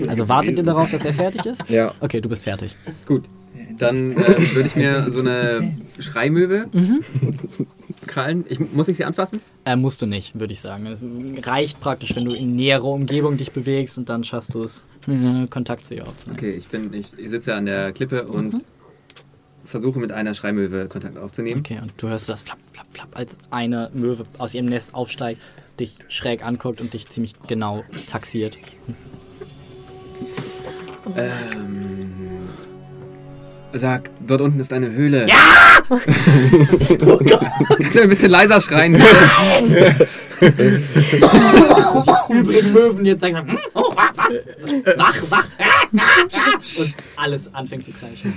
[0.07, 1.67] Also wartet ihr darauf, dass er fertig ist?
[1.67, 1.93] Ja.
[1.99, 2.75] Okay, du bist fertig.
[3.07, 3.23] gut.
[3.77, 4.17] Dann äh,
[4.53, 6.65] würde ich mir so eine Schreimöwe
[8.07, 8.45] krallen.
[8.47, 9.41] Ich muss ich sie anfassen?
[9.65, 10.85] Äh, musst du nicht, würde ich sagen.
[10.87, 11.01] Es
[11.47, 14.85] reicht praktisch, wenn du in nähere Umgebung dich bewegst und dann schaffst du es,
[15.49, 16.39] Kontakt zu ihr aufzunehmen.
[16.39, 18.55] Okay, ich bin ich, ich sitze an der Klippe und
[19.63, 21.61] versuche mit einer Schreimöwe Kontakt aufzunehmen.
[21.61, 25.41] Okay, und du hörst das flapp, flapp, flapp, als eine Möwe aus ihrem Nest aufsteigt,
[25.79, 28.57] dich schräg anguckt und dich ziemlich genau taxiert.
[31.15, 32.20] Ähm,
[33.73, 35.27] sag, dort unten ist eine Höhle.
[35.27, 35.35] Ja!
[37.77, 40.07] Kannst du ein bisschen leiser schreien, bitte?
[42.29, 44.33] Übrigen Möwen jetzt sagen, hm, oh, wa- was?
[44.97, 45.47] Wach, wach,
[45.91, 48.33] und alles anfängt zu kreischen.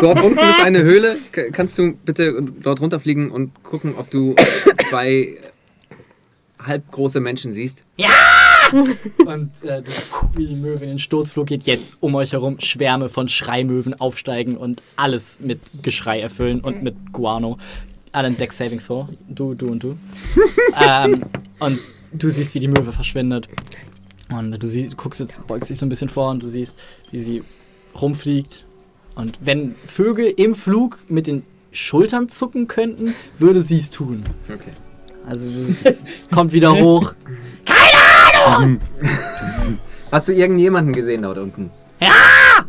[0.00, 1.18] Dort unten ist eine Höhle.
[1.52, 4.34] Kannst du bitte dort runterfliegen und gucken, ob du
[4.88, 5.36] zwei
[6.64, 7.84] halbgroße Menschen siehst?
[9.26, 9.82] Und äh,
[10.34, 14.56] wie die Möwe in den Sturzflug geht, jetzt um euch herum Schwärme von Schreimöwen aufsteigen
[14.56, 17.58] und alles mit Geschrei erfüllen und mit Guano.
[18.12, 19.06] Allen Deck Saving Throw.
[19.28, 19.96] Du, du und du.
[20.84, 21.22] ähm,
[21.60, 21.78] und
[22.12, 23.48] du siehst, wie die Möwe verschwindet.
[24.30, 26.78] Und du siehst, du guckst jetzt, beugst dich so ein bisschen vor und du siehst,
[27.10, 27.42] wie sie
[28.00, 28.64] rumfliegt.
[29.14, 31.42] Und wenn Vögel im Flug mit den
[31.72, 34.24] Schultern zucken könnten, würde sie es tun.
[34.52, 34.72] Okay.
[35.26, 35.96] Also du-
[36.34, 37.14] kommt wieder hoch.
[40.12, 41.70] Hast du irgendjemanden gesehen dort unten?
[42.00, 42.64] Ja!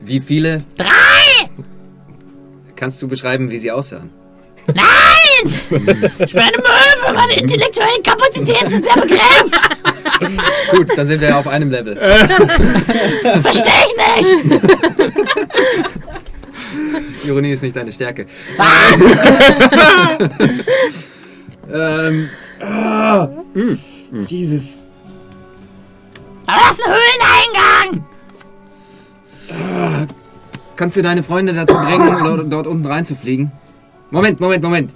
[0.00, 0.62] Wie viele?
[0.76, 0.86] Drei!
[2.76, 4.10] Kannst du beschreiben, wie sie aussahen?
[5.42, 9.60] Ich bin eine Möwe, meine intellektuellen Kapazitäten sind sehr begrenzt.
[10.70, 11.94] Gut, dann sind wir auf einem Level.
[13.42, 14.62] Verstehe ich nicht.
[17.26, 18.26] Ironie ist nicht deine Stärke.
[21.72, 22.30] ähm,
[24.28, 24.84] Jesus.
[26.46, 28.04] Aber das ist ein Höhleneingang.
[30.76, 33.50] kannst du deine Freunde dazu bringen, dort, dort unten reinzufliegen?
[34.10, 34.94] Moment, Moment, Moment.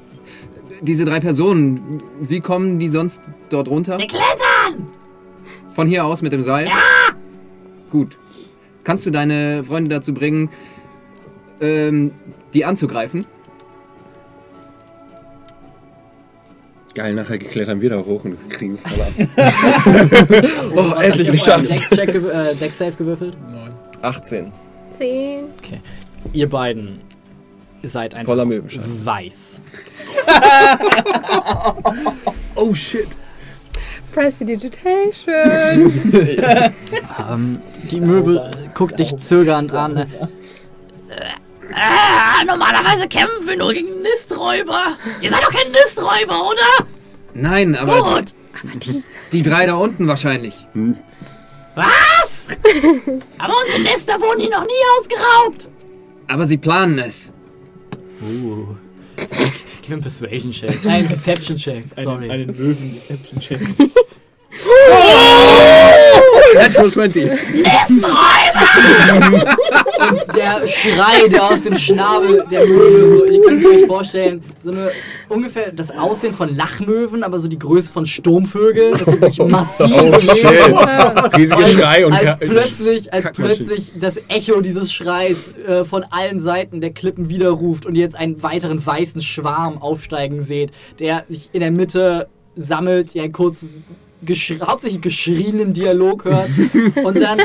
[0.83, 3.99] Diese drei Personen, wie kommen die sonst dort runter?
[3.99, 4.89] Wir klettern.
[5.69, 6.67] Von hier aus mit dem Seil?
[6.67, 7.15] Ja!
[7.91, 8.17] Gut.
[8.85, 10.49] Kannst du deine Freunde dazu bringen,
[11.61, 12.13] ähm,
[12.55, 13.27] die anzugreifen?
[17.01, 19.15] Geil, nachher klettern wir da hoch und kriegen es voll ab.
[20.77, 21.67] Oh, endlich geschafft.
[21.97, 23.39] Deck, äh, Deck Save gewürfelt?
[24.03, 24.53] 18.
[24.99, 25.45] Zehn.
[26.35, 27.01] Ihr beiden
[27.83, 28.83] seid einfach Voller Möwenschein.
[29.03, 29.63] weiß.
[32.55, 33.09] Oh shit.
[34.13, 35.91] Prestidigitation.
[37.33, 40.07] Ähm, die Möwe guckt dich zögernd an.
[41.71, 41.75] Äh,
[42.41, 44.97] Ah, normalerweise kämpfen wir nur gegen Nisträuber.
[45.21, 46.87] Ihr seid doch kein Nisträuber, oder?
[47.35, 48.35] Nein, aber Gut.
[49.33, 50.67] die drei da unten wahrscheinlich.
[51.75, 52.47] Was?
[53.39, 55.69] Aber unsere Nester wurden hier noch nie ausgeraubt.
[56.29, 57.33] Aber sie planen es.
[58.23, 58.67] Uh.
[59.17, 60.85] Gib mir einen Persuasion Check.
[60.85, 61.85] Nein, Deception Check.
[61.97, 62.31] Sorry.
[62.31, 63.61] Einen, einen Löwen-Deception-Check.
[66.55, 67.31] Natural 20.
[70.01, 74.71] Und der Schrei, der aus dem Schnabel der Möwe, so, ihr könnt euch vorstellen, so
[74.71, 74.91] eine
[75.29, 78.99] ungefähr das Aussehen von Lachmöwen, aber so die Größe von Sturmvögeln.
[78.99, 81.37] Das sind wirklich massive Oh, shit.
[81.37, 86.39] Riesiges als, Schrei und als plötzlich, als plötzlich das Echo dieses Schreis äh, von allen
[86.39, 91.51] Seiten der Klippen widerruft und ihr jetzt einen weiteren weißen Schwarm aufsteigen seht, der sich
[91.53, 94.10] in der Mitte sammelt, ihr einen kurzen, geschri
[94.67, 96.51] hauptsächlich geschrienen Dialog hört
[97.05, 97.41] und dann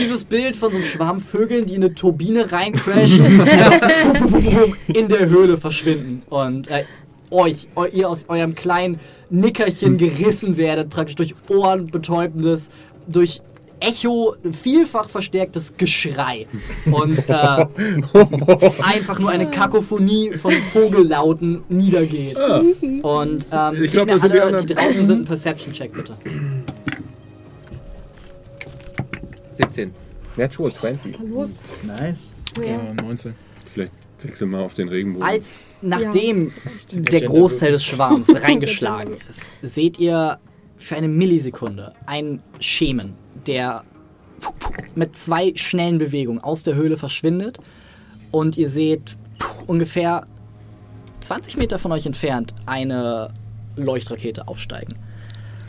[0.00, 3.40] dieses Bild von so einem Schwarm Vögeln, die in eine Turbine reincrashen,
[4.88, 6.84] in der Höhle verschwinden und äh,
[7.30, 9.00] euch, eu, ihr aus eurem kleinen
[9.30, 12.70] Nickerchen gerissen werdet, praktisch durch ohrenbetäubendes,
[13.06, 13.42] durch
[13.80, 16.46] Echo, vielfach verstärktes Geschrei.
[16.86, 17.32] Und äh,
[18.84, 22.38] einfach nur eine Kakophonie von Vogellauten niedergeht.
[22.38, 24.66] Und ähm, Ich ich glaub, glaube, sind die alle, anderen.
[24.66, 26.14] die draußen sind, einen Perception-Check, bitte.
[29.54, 29.94] 17.
[30.36, 31.18] Natural 20.
[31.28, 31.52] Los.
[31.84, 32.34] Nice.
[32.62, 33.34] Äh, 19.
[33.72, 35.26] Vielleicht wechseln wir mal auf den Regenbogen.
[35.26, 36.42] Als nachdem
[36.92, 40.38] Ja, der Großteil des Schwarms reingeschlagen ist, seht ihr
[40.76, 43.14] für eine Millisekunde einen Schemen,
[43.48, 43.82] der
[44.94, 47.58] mit zwei schnellen Bewegungen aus der Höhle verschwindet
[48.30, 49.16] und ihr seht
[49.66, 50.26] ungefähr
[51.20, 53.32] 20 Meter von euch entfernt eine
[53.76, 54.94] Leuchtrakete aufsteigen.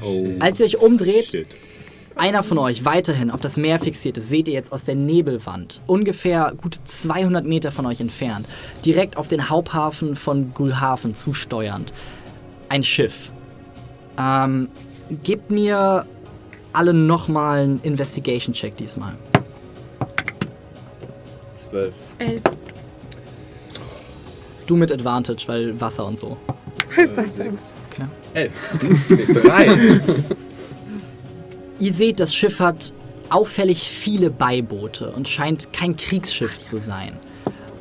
[0.04, 0.28] oh.
[0.40, 1.48] Als ihr euch umdreht, Shit.
[2.16, 5.82] einer von euch weiterhin auf das Meer fixiert ist, seht ihr jetzt aus der Nebelwand,
[5.88, 8.48] ungefähr gut 200 Meter von euch entfernt,
[8.86, 11.94] direkt auf den Haupthafen von Gulhafen zusteuernd,
[12.70, 13.32] ein Schiff.
[14.20, 14.68] Ähm,
[15.24, 16.06] gebt mir
[16.74, 19.16] alle nochmal einen Investigation-Check diesmal.
[21.56, 21.94] 12.
[22.20, 22.44] Elf.
[24.68, 26.38] Du mit Advantage, weil Wasser und so.
[27.16, 27.36] Was?
[27.36, 27.74] 6.
[28.34, 28.52] 11.
[29.34, 29.68] Drei.
[31.80, 32.94] Ihr seht, das Schiff hat
[33.30, 37.14] auffällig viele Beiboote und scheint kein Kriegsschiff zu sein.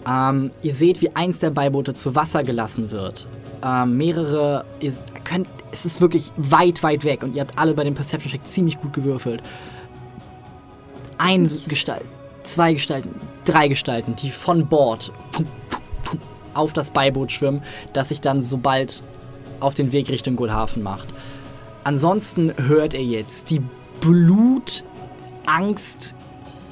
[0.07, 3.27] Ähm, ihr seht, wie eins der Beiboote zu Wasser gelassen wird.
[3.65, 4.93] Ähm, mehrere, ihr
[5.25, 8.45] könnt, es ist wirklich weit, weit weg und ihr habt alle bei dem Perception Check
[8.45, 9.43] ziemlich gut gewürfelt.
[11.19, 12.05] Ein Gestalt,
[12.43, 13.15] zwei Gestalten,
[13.45, 15.13] drei Gestalten, die von Bord
[16.55, 17.63] auf das Beiboot schwimmen,
[17.93, 19.03] das sich dann sobald
[19.61, 21.09] auf den Weg Richtung Gulhafen macht.
[21.85, 23.63] Ansonsten hört ihr jetzt die
[24.01, 24.85] Blut,
[25.47, 26.15] Angst,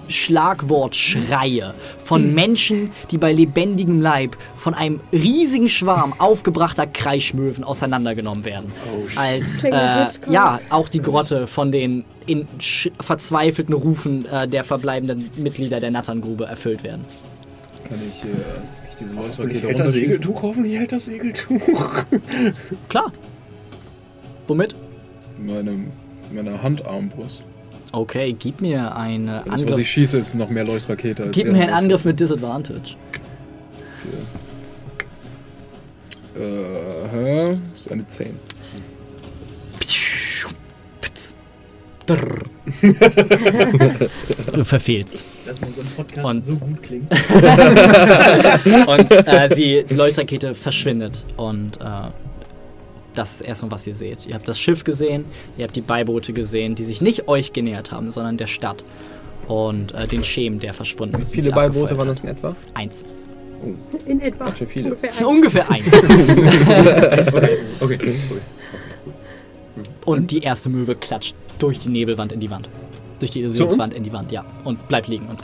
[0.09, 8.73] Schlagwortschreie von Menschen, die bei lebendigem Leib von einem riesigen Schwarm aufgebrachter Kreischmöwen auseinandergenommen werden.
[9.17, 12.47] Als Klingt äh, ja auch die Grotte von den in
[13.01, 17.05] verzweifelten Rufen äh, der verbleibenden Mitglieder der Natterngrube erfüllt werden.
[17.89, 18.29] Kann ich, äh,
[18.89, 19.93] ich diese Hoffentlich Leuchtrakete hält das?
[19.93, 22.05] Segeltuch, hoffentlich hält das Segeltuch.
[22.89, 23.13] Klar.
[24.49, 24.75] Womit?
[25.39, 25.85] Meine,
[26.33, 27.43] meine Handarmbrust.
[27.97, 29.79] Okay, gib mir einen Das, was Angriff.
[29.79, 32.95] ich schieße, ist noch mehr Leuchtrakete als Gib mir einen Angriff mit Disadvantage.
[36.37, 37.59] Äh, hä?
[37.73, 38.37] Das ist eine 10.
[44.53, 45.25] Du verfehlst.
[45.47, 47.11] Dass man so ein Podcast Und- so gut klingt.
[48.89, 51.25] Und äh, sie, die Leuchtrakete verschwindet.
[51.37, 52.09] Und äh,
[53.17, 54.27] das ist erstmal, was ihr seht.
[54.27, 55.25] Ihr habt das Schiff gesehen,
[55.57, 58.85] ihr habt die Beiboote gesehen, die sich nicht euch genähert haben, sondern der Stadt.
[59.49, 61.33] Und äh, den Schemen, der verschwunden ist.
[61.33, 62.57] Wie viele Beiboote waren das in etwa?
[62.75, 63.05] Eins.
[64.05, 64.47] In etwa.
[64.47, 64.97] Ganz schön viele.
[65.25, 65.87] Ungefähr eins.
[65.87, 67.33] Ungefähr eins.
[67.81, 68.15] Okay, okay.
[70.05, 72.69] Und die erste Möwe klatscht durch die Nebelwand in die Wand.
[73.21, 74.45] Durch die Illusionswand in die Wand, ja.
[74.65, 75.27] Und bleibt liegen.
[75.27, 75.41] Und,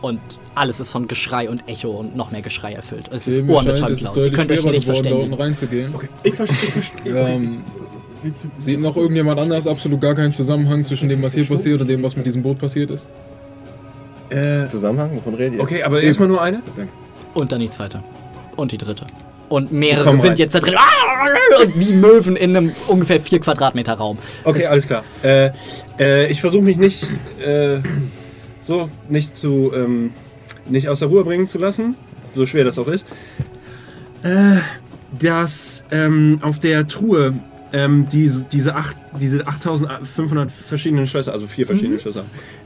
[0.00, 0.20] und
[0.54, 3.06] alles ist von Geschrei und Echo und noch mehr Geschrei erfüllt.
[3.10, 4.16] Es ist Okay, scheint, ohrenbetäubend es ist laut.
[4.16, 5.94] Ihr deutlich könnt euch schwerer nicht geworden, da unten verständigen.
[5.94, 5.94] reinzugehen.
[6.22, 6.56] Ich verstehe.
[6.58, 7.14] Ich verstehe.
[7.28, 7.64] Ähm,
[8.58, 12.02] sieht noch irgendjemand anders absolut gar keinen Zusammenhang zwischen dem, was hier passiert und dem,
[12.02, 13.06] was mit diesem Boot passiert ist?
[14.30, 15.16] Äh, Zusammenhang?
[15.16, 15.60] Wovon redet ihr?
[15.62, 16.60] okay, aber erstmal nur eine?
[17.34, 18.02] Und dann die zweite.
[18.56, 19.06] Und die dritte.
[19.48, 20.36] Und mehrere Komm sind rein.
[20.36, 20.74] jetzt da drin.
[21.62, 24.18] Und wie Möwen in einem ungefähr 4 Quadratmeter Raum.
[24.44, 25.04] Okay, alles klar.
[25.22, 25.50] Äh,
[25.98, 27.04] äh, ich versuche mich nicht
[27.40, 27.78] äh,
[28.68, 30.10] so nicht zu ähm,
[30.68, 31.96] nicht aus der Ruhe bringen zu lassen,
[32.34, 33.06] so schwer das auch ist.
[34.22, 34.58] Äh,
[35.18, 37.32] dass ähm, auf der Truhe
[37.72, 42.24] ähm, diese, diese, acht, diese 8500 verschiedenen Schlösser, also vier verschiedene Schlösser,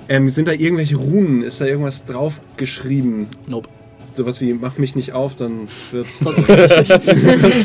[0.09, 1.43] ähm, sind da irgendwelche Runen?
[1.43, 3.29] Ist da irgendwas drauf geschrieben?
[3.47, 3.69] Nope.
[4.17, 6.45] sowas wie mach mich nicht auf, dann wird Sonst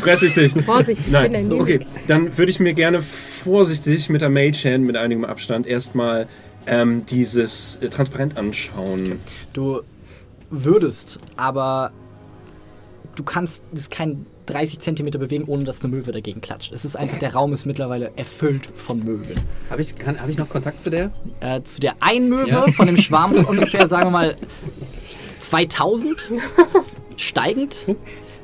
[0.00, 0.54] fress ich dich.
[0.54, 0.64] ich.
[0.64, 1.80] Vorsicht, ich bin ein Nein, okay.
[2.06, 6.28] Dann würde ich mir gerne vorsichtig mit der Mage Hand mit einigem Abstand erstmal
[6.68, 9.20] ähm, dieses äh, Transparent anschauen.
[9.52, 9.80] Du
[10.50, 11.90] würdest, aber
[13.16, 16.72] du kannst es kein 30 Zentimeter bewegen, ohne dass eine Möwe dagegen klatscht.
[16.72, 19.36] Es ist einfach, der Raum ist mittlerweile erfüllt von Möwen.
[19.68, 21.10] Habe ich, kann- hab ich noch Kontakt zu der?
[21.40, 22.70] Äh, zu der einen Möwe Ja.
[22.72, 24.36] von dem Schwarm von ungefähr, sagen wir mal,
[25.40, 26.30] 2000
[27.16, 27.84] steigend.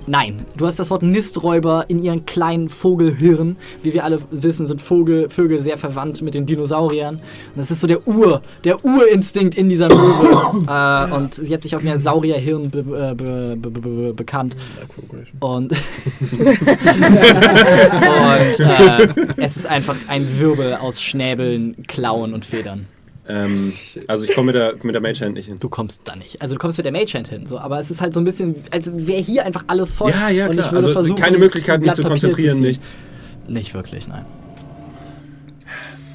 [0.07, 3.57] Nein, du hast das Wort Nisträuber in ihren kleinen Vogelhirn.
[3.83, 7.15] Wie wir alle wissen, sind Vogel, Vögel sehr verwandt mit den Dinosauriern.
[7.15, 10.67] Und das ist so der Ur, der Urinstinkt in dieser Möwe.
[10.69, 14.57] äh, und sie hat sich auf ihr Saurierhirn be, äh, be, be, be, be, bekannt.
[15.41, 15.79] Und, und
[18.61, 22.87] äh, es ist einfach ein Wirbel aus Schnäbeln, Klauen und Federn.
[23.27, 23.73] Ähm,
[24.07, 25.57] also ich komme mit der, mit der Mage Hand nicht hin.
[25.59, 26.43] Du kommst da nicht.
[26.43, 28.25] Also du kommst mit der Mage Hand hin, so, aber es ist halt so ein
[28.25, 30.11] bisschen, als wäre hier einfach alles voll.
[30.11, 30.67] Ja, ja, und klar.
[30.67, 32.65] ich würde Also versuchen, keine Möglichkeit, mich zu konzentrieren, ziehen.
[32.67, 32.97] nichts.
[33.49, 34.25] Nicht wirklich, nein.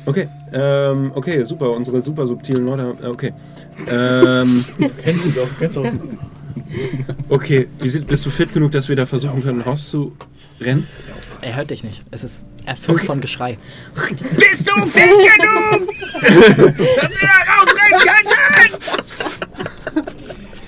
[0.05, 2.93] Okay, ähm, okay, super, unsere super subtilen Leute.
[3.03, 3.34] äh, Okay.
[3.88, 4.66] Ähm,
[5.03, 5.91] Kennst du doch, kennst du doch.
[7.30, 10.88] okay, Wie sieht, bist du fit genug, dass wir da versuchen können, rauszurennen?
[11.41, 12.03] Er hört dich nicht.
[12.12, 12.36] Es ist
[12.70, 13.57] erfüllt von Geschrei.
[14.38, 18.78] Bist du fit genug, dass wir da rausrennen könnten?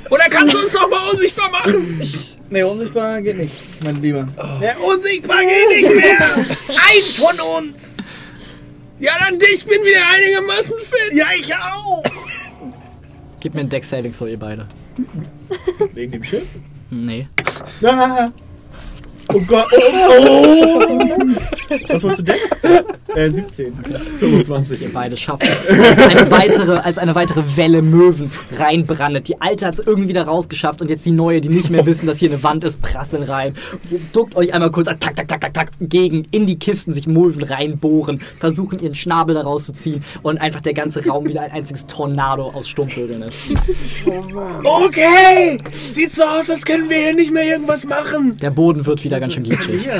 [0.09, 2.01] Oder kannst du uns doch mal unsichtbar machen?
[2.49, 4.27] Nee, unsichtbar geht nicht, mein Lieber.
[4.61, 6.35] Der unsichtbar geht nicht mehr.
[6.37, 7.95] Ein von uns.
[8.99, 11.13] Ja, dann ich bin wieder einigermaßen fit.
[11.13, 12.03] Ja, ich auch.
[13.39, 14.67] Gib mir ein Deck-Saving für ihr beide.
[15.93, 16.59] Wegen dem Schiff?
[16.89, 17.27] Nee.
[17.83, 18.29] Ah.
[19.33, 19.67] Oh Gott.
[19.71, 21.21] Oh, oh.
[21.87, 22.49] Was wolltest du Dex?
[23.15, 23.73] Äh, 17.
[24.19, 24.81] 25.
[24.81, 25.67] Ihr beide schafft es.
[25.67, 29.27] Als eine weitere, als eine weitere Welle Möwen reinbrandet.
[29.27, 32.07] Die alte hat es irgendwie wieder rausgeschafft und jetzt die neue, die nicht mehr wissen,
[32.07, 33.53] dass hier eine Wand ist, prasseln rein.
[33.71, 36.57] Und ihr duckt euch einmal kurz an, tak, tak, tak, tak, tak, gegen, in die
[36.59, 41.41] Kisten sich Möwen reinbohren, versuchen ihren Schnabel da rauszuziehen und einfach der ganze Raum wieder
[41.41, 43.35] ein einziges Tornado aus Stummvögeln ist.
[44.63, 45.57] Okay.
[45.91, 48.37] Sieht so aus, als können wir hier nicht mehr irgendwas machen.
[48.37, 49.87] Der Boden wird wieder ganz schön glitschig.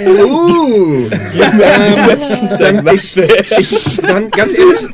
[0.00, 1.08] Uh.
[2.58, 4.86] dann, ich, ich, dann ganz ehrlich,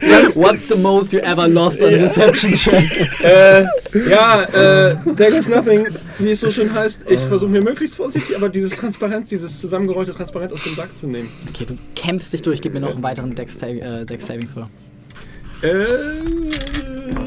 [0.36, 3.08] What's the most you ever lost on a Deception Check?
[3.22, 3.64] äh,
[4.08, 5.86] ja, äh, there is nothing,
[6.18, 7.10] wie es so schön heißt.
[7.10, 11.06] Ich versuche mir möglichst vorsichtig, aber dieses Transparenz, dieses zusammengerollte Transparent aus dem Sack zu
[11.06, 11.30] nehmen.
[11.48, 12.60] Okay, du kämpfst dich durch.
[12.60, 14.06] Gib mir noch einen weiteren Dex-Saving äh,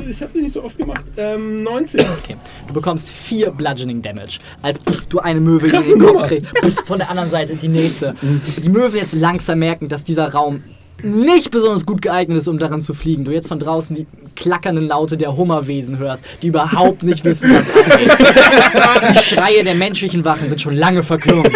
[0.10, 1.06] Ich habe nicht so oft gemacht.
[1.18, 2.02] Ähm, 19.
[2.02, 2.36] Okay.
[2.68, 6.48] Du bekommst vier Bludgeoning Damage, als pff, du eine Möwe gegen den Kopf kriegst.
[6.58, 8.16] Pff, von der anderen Seite die nächste.
[8.22, 10.64] Die Möwe jetzt langsam merken, dass dieser Raum
[11.02, 13.26] nicht besonders gut geeignet ist, um darin zu fliegen.
[13.26, 17.92] Du jetzt von draußen die klackernden Laute der Hummerwesen hörst, die überhaupt nicht wissen, was
[17.92, 19.14] abgeht.
[19.14, 21.52] Die Schreie der menschlichen Wachen sind schon lange verklungen.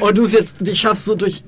[0.00, 1.44] Und du es jetzt, die schaffst so durch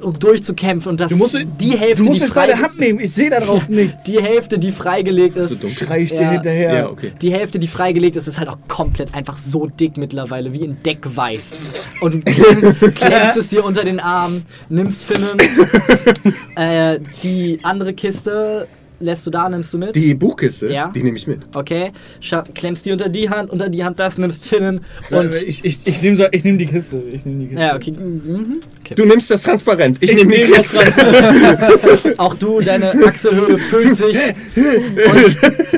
[0.00, 2.78] durchzukämpfen und das Du musst, die Hälfte, du musst die mich bei der frei, Hand
[2.80, 3.00] nehmen.
[3.00, 4.04] Ich sehe da draußen nichts.
[4.04, 6.30] die Hälfte, die freigelegt ist, Schrei ich dir Ja.
[6.32, 6.74] hinterher.
[6.74, 7.12] Ja, okay.
[7.20, 10.76] die Hälfte, die freigelegt ist, ist halt auch komplett einfach so dick mittlerweile, wie ein
[10.84, 11.88] Deckweiß.
[12.00, 15.36] Und du klemm, klemmst es dir unter den Arm, nimmst Finnen.
[16.56, 18.66] äh, die andere Kiste
[19.00, 19.94] lässt du da, nimmst du mit?
[19.96, 20.90] Die Buchkiste, Ja.
[20.94, 21.40] die nehme ich mit.
[21.54, 24.80] Okay, Scha klemmst die unter die Hand, unter die Hand das, nimmst Finnen
[25.10, 25.34] und...
[25.34, 27.02] ich ich, ich nehme so, ich nehm die Kiste.
[27.12, 27.60] Ich die Kiste.
[27.62, 27.92] Ja, okay.
[27.92, 28.60] Mhm.
[28.80, 28.94] okay.
[28.94, 29.98] Du nimmst das Transparent.
[30.00, 32.14] Ich, Ich nehme die nehm das Kiste.
[32.18, 34.16] Auch du, deine Achselhöhle füllt sich.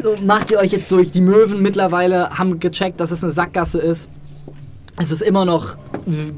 [0.04, 1.10] Und macht ihr euch jetzt durch.
[1.10, 4.08] Die Möwen mittlerweile haben gecheckt, dass es eine Sackgasse ist.
[4.98, 5.78] Es ist immer noch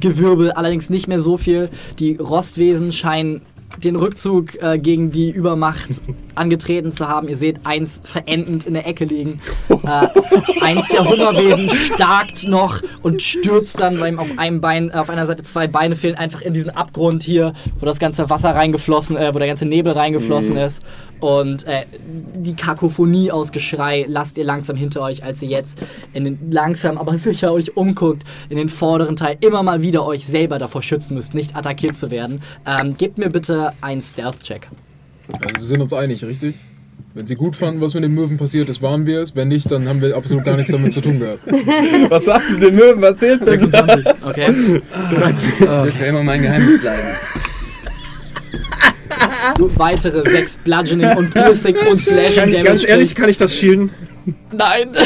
[0.01, 1.69] Gewirbel, allerdings nicht mehr so viel.
[1.99, 3.41] Die Rostwesen scheinen
[3.79, 6.01] den Rückzug äh, gegen die Übermacht
[6.35, 7.29] angetreten zu haben.
[7.29, 9.41] Ihr seht eins verendend in der Ecke liegen.
[9.83, 10.07] Äh,
[10.61, 15.11] eins der Hummerwesen starkt noch und stürzt dann, weil ihm auf einem Bein, äh, auf
[15.11, 19.17] einer Seite zwei Beine fehlen, einfach in diesen Abgrund hier, wo das ganze Wasser reingeflossen,
[19.17, 20.83] äh, wo der ganze Nebel reingeflossen ist.
[21.23, 21.85] Und äh,
[22.35, 25.79] die Kakophonie aus Geschrei lasst ihr langsam hinter euch, als ihr jetzt
[26.13, 30.27] in den langsam, aber sicher euch umguckt, in den vorderen Teil immer mal wieder euch
[30.27, 32.41] selber davor schützen müsst, nicht attackiert zu werden.
[32.67, 34.69] Ähm, gebt mir bitte einen Stealth-Check.
[35.33, 36.55] Also wir sind uns einig, richtig?
[37.15, 39.37] Wenn sie gut fanden, was mit den Möwen passiert ist, waren wir es.
[39.37, 41.41] Wenn nicht, dann haben wir absolut gar nichts damit zu tun gehabt.
[42.11, 43.03] Was sagst du den Möwen?
[43.03, 43.61] Erzähl bitte.
[43.61, 44.81] 26, okay.
[45.21, 47.03] Das wird für immer mein Geheimnis bleiben.
[49.59, 52.65] Du, weitere 6 Bludgeoning und Piercing und Slashing Ganz, Damage.
[52.65, 53.91] ganz ehrlich, kann ich das shielden?
[54.53, 54.97] Nein!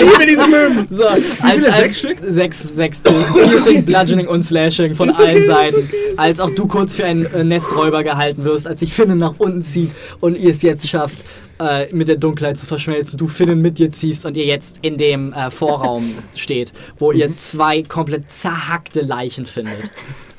[0.00, 0.88] Ich liebe diese Möwen.
[0.90, 2.18] So, als, als, Sechs Stück?
[2.20, 5.88] Sechs, sechs Piercing, Bludgeoning und Slashing von allen Seiten.
[6.16, 9.62] Als auch du kurz für einen äh, Nesträuber gehalten wirst, als sich Finnen nach unten
[9.62, 11.24] zieht und ihr es jetzt schafft,
[11.60, 13.16] äh, mit der Dunkelheit zu verschmelzen.
[13.18, 16.02] Du Finnen mit dir ziehst und ihr jetzt in dem äh, Vorraum
[16.34, 19.90] steht, wo ihr zwei komplett zerhackte Leichen findet.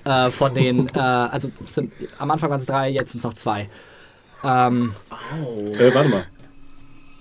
[0.04, 3.34] Äh, von den, äh, also sind, am Anfang waren es drei, jetzt sind es noch
[3.34, 3.70] zwei.
[4.44, 4.94] Ähm,
[5.80, 6.26] Äh, warte mal.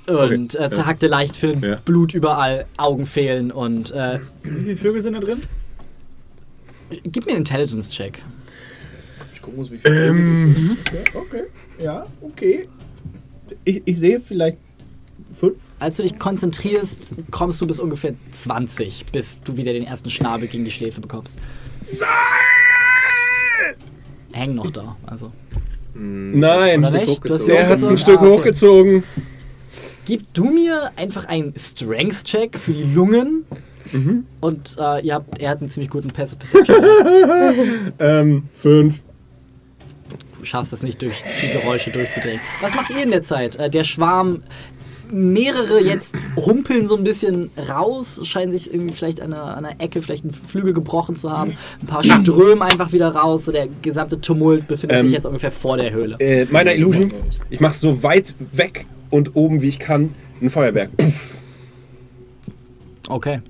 [0.07, 1.77] Und äh, zerhackte Leichen finden, Ja.
[1.85, 5.43] Blut überall, Augen fehlen und äh, Wie viele Vögel sind da drin?
[7.05, 8.23] gib mir einen Intelligence-Check.
[9.33, 10.77] Ich gucken muss, wie viele ähm.
[10.93, 11.43] ja, Okay,
[11.83, 12.69] ja, okay.
[13.65, 14.59] Ich, ich sehe vielleicht
[15.35, 15.63] fünf.
[15.79, 20.49] Als du dich konzentrierst, kommst du bis ungefähr 20, bis du wieder den ersten Schnabel
[20.49, 21.39] gegen die Schläfe bekommst.
[24.33, 25.33] Hängen noch da, also.
[25.95, 27.25] Nein, Oder nicht?
[27.25, 27.99] Du hast der hat ein hochgezogen?
[27.99, 29.32] Stück Ah, okay.
[30.13, 33.47] Gib du mir einfach einen Strength-Check für die Lungen.
[33.93, 34.27] Mhm.
[34.43, 36.77] Und äh, ihr habt, er hat einen ziemlich guten Passive Perception.
[37.99, 39.01] Ähm, fünf.
[40.39, 42.41] Du schaffst es nicht, durch die Geräusche durchzudrehen.
[42.61, 43.57] Was macht ihr in der Zeit?
[43.57, 44.43] Äh, der Schwarm,
[45.11, 49.81] mehrere jetzt humpeln so ein bisschen raus, scheinen sich irgendwie vielleicht an einer, an einer
[49.81, 51.57] Ecke, vielleicht ein Flügel gebrochen zu haben.
[51.81, 53.47] Ein paar strömen einfach wieder raus.
[53.47, 56.17] So der gesamte Tumult befindet Ähm, sich jetzt ungefähr vor der Höhle.
[56.19, 57.09] Äh, meiner Illusion.
[57.49, 60.97] Ich mach so weit weg und oben wie ich kann ein Feuerwerk.
[60.97, 61.37] Puff.
[63.09, 63.41] Okay.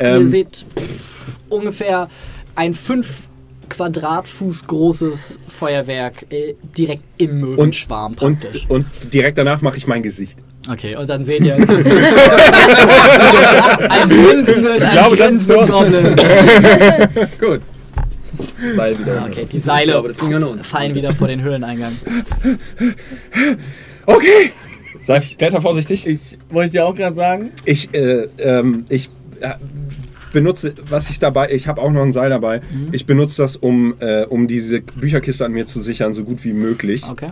[0.00, 2.08] ihr Ähm, seht pff, ungefähr
[2.54, 3.28] ein 5
[3.68, 8.66] Quadratfuß großes Feuerwerk äh, direkt im Möwenschwarm und, praktisch.
[8.68, 10.38] und direkt danach mache ich mein Gesicht.
[10.70, 11.64] Okay, und dann seht ihr ein
[14.08, 15.72] grinsenden, ein glaube, das ist grinsenden so.
[15.72, 16.16] Goblin.
[17.40, 17.60] Gut.
[18.74, 19.26] Seil wieder.
[19.28, 20.66] Okay, die Ich Seile glaube, das ging an uns.
[20.66, 21.92] fallen wieder vor den Höhleneingang.
[24.06, 24.52] Okay!
[25.04, 26.06] Sei kletter vorsichtig.
[26.06, 27.50] Ich wollte dir auch gerade sagen.
[27.64, 29.54] Ich, äh, ähm, ich äh,
[30.32, 32.60] benutze, was ich dabei, ich habe auch noch ein Seil dabei.
[32.72, 32.88] Mhm.
[32.92, 36.52] Ich benutze das, um, äh, um diese Bücherkiste an mir zu sichern, so gut wie
[36.52, 37.04] möglich.
[37.08, 37.30] Okay.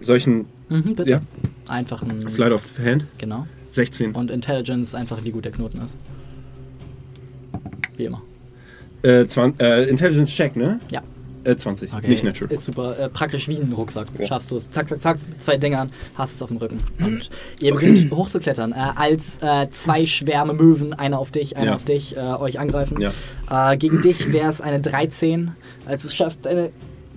[0.00, 1.10] Solchen Mhm, bitte.
[1.10, 1.20] Ja.
[1.68, 2.28] Einfach ein.
[2.28, 3.06] Slide of Hand.
[3.18, 3.46] Genau.
[3.72, 4.12] 16.
[4.12, 5.96] Und Intelligence einfach, wie gut der Knoten ist.
[7.96, 8.22] Wie immer.
[9.02, 10.80] Äh, zwan- äh, Intelligence Check, ne?
[10.90, 11.02] Ja.
[11.44, 11.92] Äh, 20.
[11.92, 12.08] Okay.
[12.08, 12.52] Nicht natural.
[12.52, 12.98] Ist super.
[12.98, 14.06] Äh, praktisch wie ein Rucksack.
[14.26, 14.70] Schaffst du es.
[14.70, 15.18] Zack, zack, zack.
[15.40, 15.90] Zwei Dingern.
[16.14, 16.78] Hast es auf dem Rücken.
[17.00, 17.30] Und
[17.60, 18.72] ihr beginnt hochzuklettern.
[18.72, 21.74] Äh, als äh, zwei Schwärme Möwen, einer auf dich, einer Ja.
[21.74, 23.00] auf dich, äh, euch angreifen.
[23.00, 23.72] Ja.
[23.72, 25.52] Äh, gegen dich wäre es eine 13.
[25.86, 26.70] Als du es schaffst, deine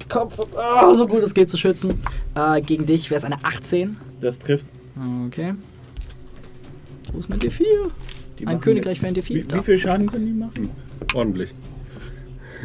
[0.09, 2.01] Kopf ah, so gut es geht zu schützen.
[2.35, 3.97] Äh, gegen dich wäre es eine 18.
[4.21, 4.65] Das trifft.
[5.27, 5.53] Okay.
[7.11, 7.63] Wo ist mein D4?
[8.39, 9.29] Die Ein Königreich für ein D4.
[9.29, 10.69] Wie, wie viel Schaden können die machen?
[11.13, 11.53] Ordentlich.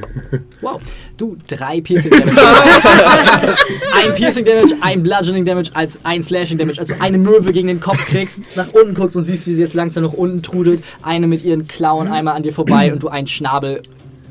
[0.60, 0.80] Wow.
[1.16, 2.36] Du, drei Piercing Damage.
[3.94, 6.78] ein Piercing Damage, ein Bludgeoning Damage als ein Slashing Damage.
[6.78, 9.74] Also eine Möwe gegen den Kopf kriegst, nach unten guckst und siehst, wie sie jetzt
[9.74, 10.82] langsam nach unten trudelt.
[11.02, 13.82] Eine mit ihren Klauen einmal an dir vorbei und du einen Schnabel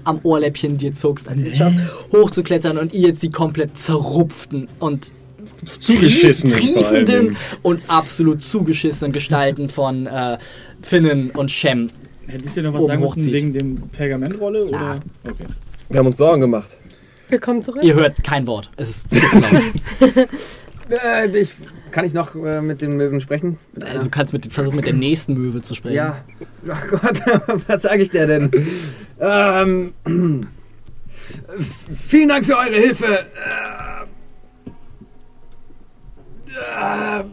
[0.03, 1.79] am Ohrläppchen dir zuckst, als sie es schaffst,
[2.11, 5.11] hochzuklettern und ihr jetzt die komplett zerrupften und
[5.79, 10.37] Zugeschissenen triefenden und absolut zugeschissenen Gestalten von äh,
[10.81, 11.89] Finnen und Shem.
[12.29, 14.65] Hätte ich dir noch was sagen müssen wegen dem Pergamentrolle?
[14.65, 14.99] Oder?
[15.23, 15.45] Okay.
[15.89, 16.77] Wir haben uns Sorgen gemacht.
[17.27, 17.81] Willkommen zurück.
[17.81, 18.69] Ihr hört kein Wort.
[18.77, 19.61] Es ist viel zu laut.
[20.89, 21.53] Äh, ich,
[21.91, 23.59] kann ich noch äh, mit den Möwen sprechen?
[23.79, 25.93] Also du kannst mit, versuchen, mit der nächsten Möwe zu sprechen.
[25.93, 26.17] Ja.
[26.67, 27.21] Ach Gott,
[27.67, 28.49] was sage ich der denn?
[29.19, 29.93] ähm,
[31.93, 33.19] vielen Dank für eure Hilfe.
[36.47, 37.23] Äh, äh,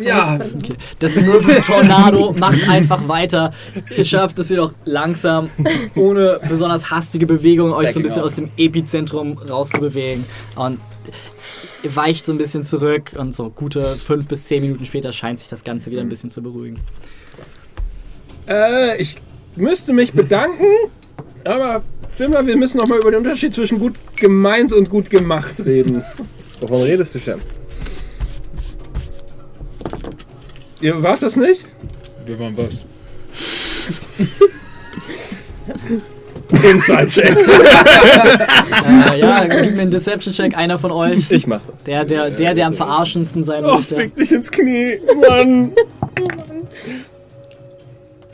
[0.00, 0.74] ja, Okay.
[0.98, 3.52] Das Möwen-Tornado macht einfach weiter.
[3.96, 5.50] Ihr schafft es jedoch langsam,
[5.94, 10.24] ohne besonders hastige Bewegungen, euch so ein bisschen aus dem Epizentrum rauszubewegen.
[10.56, 10.80] Und
[11.82, 15.38] ihr weicht so ein bisschen zurück und so gute fünf bis zehn Minuten später scheint
[15.38, 16.80] sich das Ganze wieder ein bisschen zu beruhigen.
[18.48, 19.16] Äh, ich
[19.56, 20.66] müsste mich bedanken,
[21.44, 21.82] aber
[22.14, 26.02] Firma, wir müssen noch mal über den Unterschied zwischen gut gemeint und gut gemacht reden.
[26.60, 27.40] Wovon redest du, Shem?
[30.80, 31.64] Ihr wart das nicht?
[32.26, 32.84] Wir waren was?
[36.62, 37.36] Inside-Check.
[37.36, 41.30] Äh, ja, gib mir einen Deception-Check, einer von euch.
[41.30, 41.84] Ich mach das.
[41.84, 43.94] Der, der, der, der am verarschendsten sein Oh, möchte.
[43.96, 45.72] fick dich ins Knie, Mann.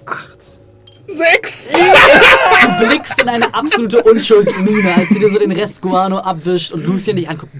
[0.06, 0.38] Acht.
[1.06, 1.68] Sechs.
[1.70, 6.84] Du blickst in eine absolute Unschuldsmine, als sie dir so den Rest Guano abwischt und
[6.84, 7.52] Lucien dich anguckt.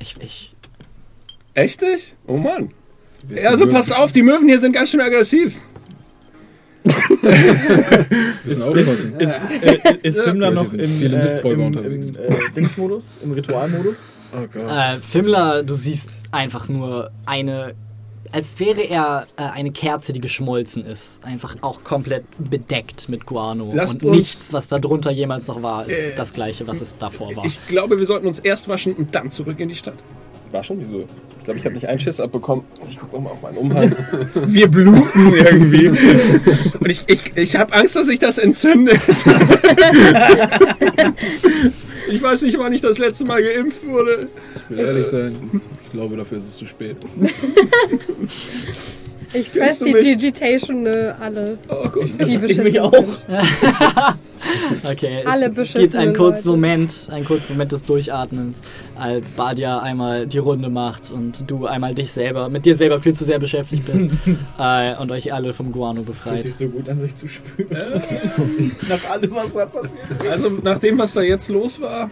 [0.00, 0.52] Ich, ich,
[1.54, 2.14] Echt nicht?
[2.26, 2.70] Oh Mann.
[3.28, 5.58] Ist also passt auf, die Möwen hier sind ganz schön aggressiv.
[8.44, 9.16] Müssen aufpassen.
[9.18, 12.10] Ist, äh, ist Fimmler Ja, noch im, äh, im, unterwegs.
[12.10, 14.04] im äh, Dingsmodus, im Ritualmodus?
[14.32, 14.70] Oh Gott.
[14.70, 17.74] Äh, Fimmler, du siehst einfach nur eine
[18.32, 21.24] als wäre er äh, eine Kerze, die geschmolzen ist.
[21.24, 23.70] Einfach auch komplett bedeckt mit Guano.
[23.72, 26.96] Lasst und nichts, was da drunter jemals noch war, ist Äh, das gleiche, was es
[26.98, 27.44] davor war.
[27.46, 30.02] Ich glaube, wir sollten uns erst waschen und dann zurück in die Stadt.
[30.50, 31.08] War schon wieso?
[31.38, 32.64] Ich glaube, ich habe nicht einen Schiss abbekommen.
[32.88, 33.92] Ich gucke nochmal auf meinen Umhang.
[34.34, 35.88] Wir bluten irgendwie.
[36.80, 38.98] Und ich, ich, ich habe Angst, dass sich das entzündet.
[42.08, 44.28] ich weiß nicht, wann ich das letzte Mal geimpft wurde.
[44.54, 46.96] Ich will ehrlich sein, ich glaube, dafür ist es zu spät.
[49.36, 49.92] Ich press die?
[49.92, 51.58] Digitation äh, alle.
[51.68, 52.08] Oh Gott.
[52.26, 52.92] Die Ich mich auch.
[54.84, 56.50] Okay, Alle es gibt einen kurzen Leute.
[56.50, 58.58] Moment, einen kurzen Moment des Durchatmens,
[58.96, 63.14] als Badia einmal die Runde macht und du einmal dich selber, mit dir selber viel
[63.14, 64.14] zu sehr beschäftigt bist
[64.58, 66.42] äh, und euch alle vom Guano Fühlt befreit.
[66.42, 67.68] sich so gut an, sich zu spüren.
[68.88, 70.30] Nach allem, was da passiert ist.
[70.30, 72.10] Also nach dem, was da jetzt los war.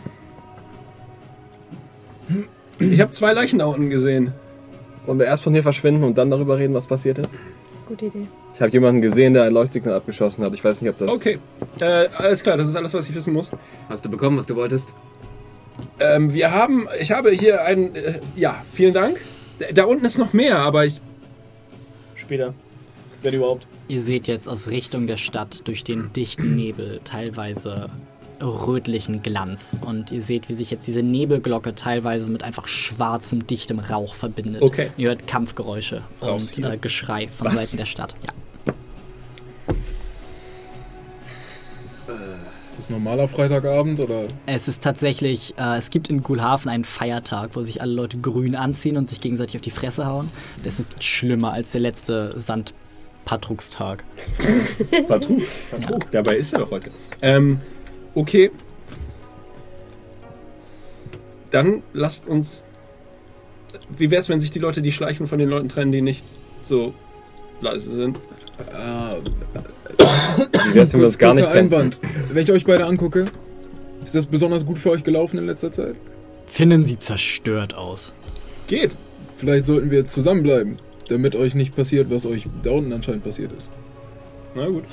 [2.78, 4.32] Ich habe zwei Leichen da unten gesehen.
[5.06, 7.38] Wollen wir erst von hier verschwinden und dann darüber reden, was passiert ist?
[7.86, 8.26] Gute Idee.
[8.54, 10.54] Ich habe jemanden gesehen, der ein Leuchtsignal abgeschossen hat.
[10.54, 11.10] Ich weiß nicht, ob das.
[11.10, 11.38] Okay,
[11.80, 13.50] äh, alles klar, das ist alles, was ich wissen muss.
[13.88, 14.94] Hast du bekommen, was du wolltest?
[16.00, 19.20] Ähm, wir haben, ich habe hier ein, äh, ja, vielen Dank.
[19.58, 21.00] Da- Da unten ist noch mehr, aber ich,
[22.14, 22.54] Später.
[23.22, 23.66] Wenn überhaupt.
[23.88, 27.90] Ihr seht jetzt aus Richtung der Stadt durch den dichten Nebel teilweise
[28.40, 33.78] rötlichen Glanz und ihr seht, wie sich jetzt diese Nebelglocke teilweise mit einfach schwarzem, dichtem
[33.78, 34.62] Rauch verbindet.
[34.62, 34.90] Okay.
[34.96, 37.54] Ihr hört Kampfgeräusche Raus und äh, Geschrei von Was?
[37.54, 38.14] Seiten der Stadt.
[38.26, 38.32] Ja.
[42.74, 44.24] Ist das normaler Freitagabend oder?
[44.46, 48.56] Es ist tatsächlich, äh, es gibt in Gulhafen einen Feiertag, wo sich alle Leute grün
[48.56, 50.28] anziehen und sich gegenseitig auf die Fresse hauen.
[50.64, 54.02] Das ist schlimmer als der letzte Sandpatrugstag.
[55.06, 55.42] Vertrug.
[55.44, 56.10] Vertrug.
[56.10, 56.90] Dabei ist er doch heute.
[57.22, 57.60] Ähm,
[58.14, 58.50] okay.
[61.50, 62.64] Dann lasst uns.
[63.96, 66.24] Wie wär's, wenn sich die Leute, die schleichen, von den Leuten trennen, die nicht
[66.62, 66.94] so
[67.60, 68.18] leise sind?
[68.58, 69.20] Äh,
[70.68, 71.72] Wie wär's, wenn wir uns gar nicht kurzer trennen?
[71.72, 72.00] Einwand.
[72.32, 73.26] Wenn ich euch beide angucke,
[74.04, 75.96] ist das besonders gut für euch gelaufen in letzter Zeit?
[76.46, 78.12] Finden sie zerstört aus.
[78.66, 78.96] Geht.
[79.36, 80.76] Vielleicht sollten wir zusammenbleiben,
[81.08, 83.70] damit euch nicht passiert, was euch da unten anscheinend passiert ist.
[84.54, 84.84] Na gut.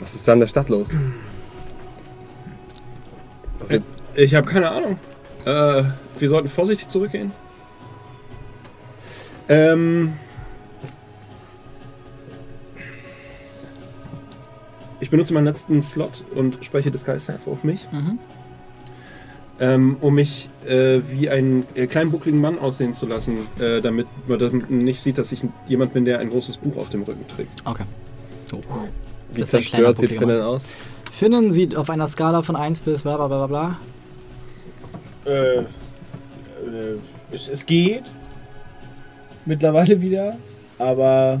[0.00, 0.90] Was ist da in der Stadt los?
[3.58, 3.84] Was ist,
[4.14, 4.98] Ich habe keine Ahnung.
[5.44, 5.84] Äh,
[6.18, 7.32] wir sollten vorsichtig zurückgehen.
[9.48, 10.12] Ähm.
[15.00, 18.18] Ich benutze meinen letzten Slot und spreche Disguise Self auf mich, Mhm.
[19.58, 24.06] ähm, um mich äh, wie einen äh, kleinen buckligen Mann aussehen zu lassen, äh, damit
[24.28, 27.26] man das nicht sieht, dass ich jemand bin, der ein großes Buch auf dem Rücken
[27.26, 27.50] trägt.
[27.66, 27.82] Okay.
[28.52, 28.60] Oh.
[29.34, 30.64] Wie zerstört sieht Finnen aus?
[31.10, 33.76] Finnen sieht auf einer Skala von 1 bis bla bla bla bla
[35.24, 35.32] bla.
[35.32, 35.64] Äh, äh,
[37.30, 38.04] es, es geht.
[39.44, 40.36] Mittlerweile wieder.
[40.78, 41.40] Aber,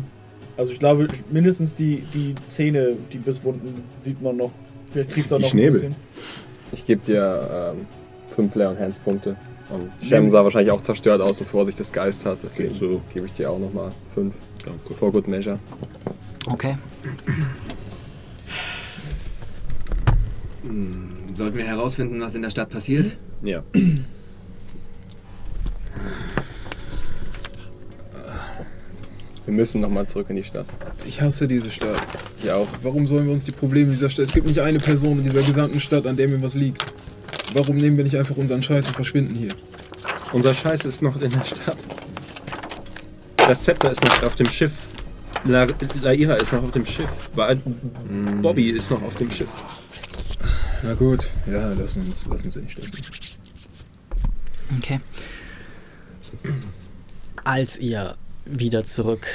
[0.56, 4.50] also ich glaube, mindestens die, die Zähne, die Bisswunden, sieht man noch.
[4.92, 5.68] Vielleicht kriegt es auch Die noch Schnäbel.
[5.70, 5.96] ein bisschen.
[6.72, 7.86] Ich gebe dir ähm,
[8.34, 9.36] fünf Leon Hands Punkte.
[9.70, 12.38] Und Shem sah wahrscheinlich auch zerstört aus, bevor sich das Geist hat.
[12.42, 13.00] Deswegen Geht so.
[13.14, 14.34] gebe ich dir auch nochmal fünf.
[14.98, 15.58] For good measure.
[16.50, 16.76] Okay.
[17.02, 17.46] Hm,
[21.34, 23.16] sollten wir herausfinden, was in der Stadt passiert?
[23.42, 23.62] Ja.
[29.44, 30.66] Wir müssen nochmal zurück in die Stadt.
[31.06, 32.00] Ich hasse diese Stadt.
[32.42, 32.68] Ich auch.
[32.82, 34.24] Warum sollen wir uns die Probleme dieser Stadt...
[34.24, 36.94] Es gibt nicht eine Person in dieser gesamten Stadt, an der mir was liegt.
[37.52, 39.50] Warum nehmen wir nicht einfach unseren Scheiß und verschwinden hier?
[40.32, 41.76] Unser Scheiß ist noch in der Stadt.
[43.36, 44.72] Das Zepter ist noch auf dem Schiff.
[45.44, 45.66] La
[46.02, 47.10] Laira ist noch auf dem Schiff.
[47.34, 47.56] Ba-
[48.40, 49.50] Bobby ist noch auf dem Schiff.
[50.82, 52.90] Na gut, ja, lass uns, lass uns nicht stecken.
[54.78, 55.00] Okay.
[57.44, 59.26] Als ihr wieder zurück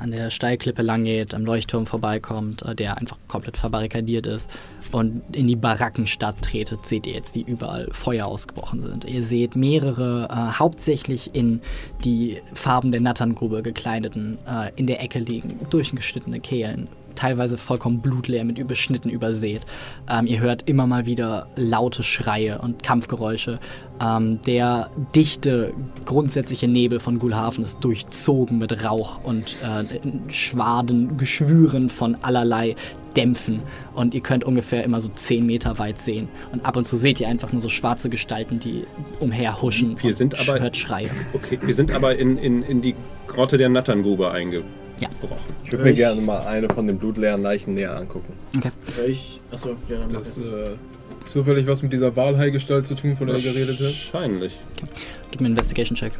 [0.00, 4.50] an der Steilklippe lang geht, am Leuchtturm vorbeikommt, äh, der einfach komplett verbarrikadiert ist,
[4.92, 9.04] und in die Barackenstadt tretet, seht ihr jetzt, wie überall Feuer ausgebrochen sind.
[9.04, 11.60] Ihr seht mehrere, äh, hauptsächlich in
[12.04, 16.88] die Farben der Natterngrube gekleideten, äh, in der Ecke liegen, durchgeschnittene Kehlen,
[17.18, 19.62] teilweise vollkommen blutleer mit Überschnitten übersät.
[20.08, 23.58] Ähm, ihr hört immer mal wieder laute Schreie und Kampfgeräusche.
[24.00, 25.74] Ähm, der dichte,
[26.04, 32.76] grundsätzliche Nebel von Gulhafen ist durchzogen mit Rauch und äh, Schwaden, Geschwüren von allerlei
[33.16, 33.62] Dämpfen.
[33.94, 36.28] Und ihr könnt ungefähr immer so 10 Meter weit sehen.
[36.52, 38.84] Und ab und zu seht ihr einfach nur so schwarze Gestalten, die
[39.18, 39.96] umherhuschen.
[40.00, 41.10] Wir und sind aber- hört Schreie.
[41.32, 42.94] Okay, wir sind aber in, in, in die
[43.26, 44.77] Grotte der Natterngrube eingebrochen.
[45.00, 45.08] Ja.
[45.20, 45.36] Brauchen.
[45.64, 48.32] Ich würde mir gerne mal eine von den blutleeren Leichen näher angucken.
[48.56, 48.70] Okay.
[49.06, 50.76] Ich, achso, ja, dann das, äh,
[51.24, 53.82] zufällig was mit dieser Wahlheilgestalt zu tun, von der ihr geredet habt?
[53.82, 54.60] Wahrscheinlich.
[54.72, 54.86] Okay.
[55.30, 56.12] Gib mir einen Investigation-Check.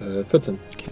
[0.00, 0.58] Äh, 14.
[0.74, 0.90] Okay.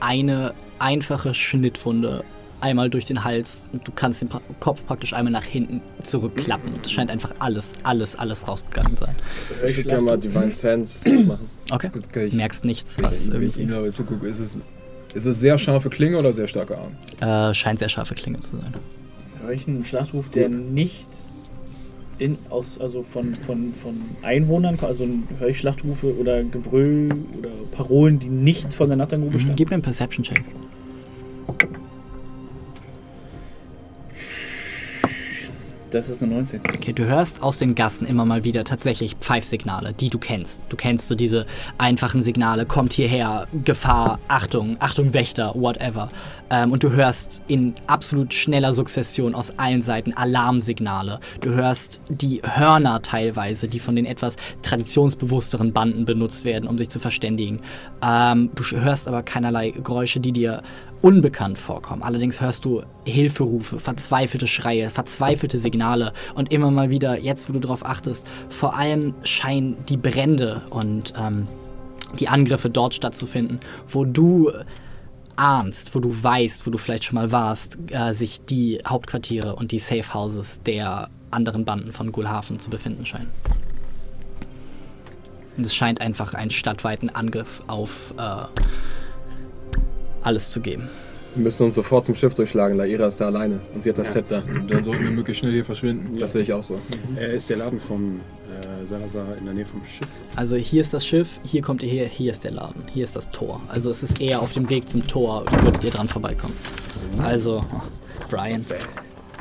[0.00, 2.24] Eine einfache Schnittwunde
[2.60, 4.28] einmal durch den Hals und du kannst den
[4.60, 6.72] Kopf praktisch einmal nach hinten zurückklappen.
[6.82, 9.14] Es scheint einfach alles, alles, alles rausgegangen sein.
[9.66, 11.48] Ich würde gerne mal Divine Sense machen.
[11.70, 11.90] Okay.
[11.92, 13.74] Gut, ich, Merkst nichts, was wenn ich irgendwie.
[13.74, 14.58] aber zugucke, ist es,
[15.14, 17.50] ist es sehr scharfe Klinge oder sehr starker Arm?
[17.50, 18.74] Äh, scheint sehr scharfe Klinge zu sein.
[19.42, 21.08] Höre ich einen Schlachtruf, der nicht
[22.18, 24.88] in, aus, also von, von, von Einwohnern, kommt?
[24.88, 25.06] also
[25.38, 29.56] höre ich Schlachtrufe oder Gebrüll oder Parolen, die nicht von der Natterngrube stammen?
[29.56, 30.42] Gib mir einen Perception-Check.
[35.90, 36.60] Das ist eine 19.
[36.76, 40.64] Okay, du hörst aus den Gassen immer mal wieder tatsächlich Pfeifsignale, die du kennst.
[40.68, 41.46] Du kennst so diese
[41.78, 46.10] einfachen Signale, kommt hierher, Gefahr, Achtung, Achtung Wächter, whatever.
[46.50, 51.20] Ähm, und du hörst in absolut schneller Sukzession aus allen Seiten Alarmsignale.
[51.40, 56.88] Du hörst die Hörner teilweise, die von den etwas traditionsbewussteren Banden benutzt werden, um sich
[56.88, 57.60] zu verständigen.
[58.02, 60.62] Ähm, du hörst aber keinerlei Geräusche, die dir
[61.02, 62.02] unbekannt vorkommen.
[62.02, 67.60] Allerdings hörst du Hilferufe, verzweifelte Schreie, verzweifelte Signale und immer mal wieder, jetzt wo du
[67.60, 71.46] darauf achtest, vor allem scheinen die Brände und ähm,
[72.18, 74.50] die Angriffe dort stattzufinden, wo du
[75.36, 79.72] ahnst, wo du weißt, wo du vielleicht schon mal warst, äh, sich die Hauptquartiere und
[79.72, 83.28] die Safe Houses der anderen Banden von Gulhafen zu befinden scheinen.
[85.56, 88.44] Und es scheint einfach einen stadtweiten Angriff auf äh,
[90.22, 90.88] alles zu geben.
[91.34, 92.76] Wir müssen uns sofort zum Schiff durchschlagen.
[92.78, 94.12] Laira ist da alleine und sie hat das Ja.
[94.14, 94.42] Zepter.
[94.48, 96.16] Und dann sollten wir möglichst schnell hier verschwinden.
[96.18, 96.80] Das sehe ich auch so.
[97.16, 98.20] Er ist der Laden vom
[98.58, 100.08] äh, Salazar in der Nähe vom Schiff.
[100.34, 103.16] Also hier ist das Schiff, hier kommt ihr her, hier ist der Laden, hier ist
[103.16, 103.60] das Tor.
[103.68, 106.54] Also es ist eher auf dem Weg zum Tor, würdet ihr dran vorbeikommen.
[107.22, 107.80] Also, oh,
[108.30, 108.64] Brian.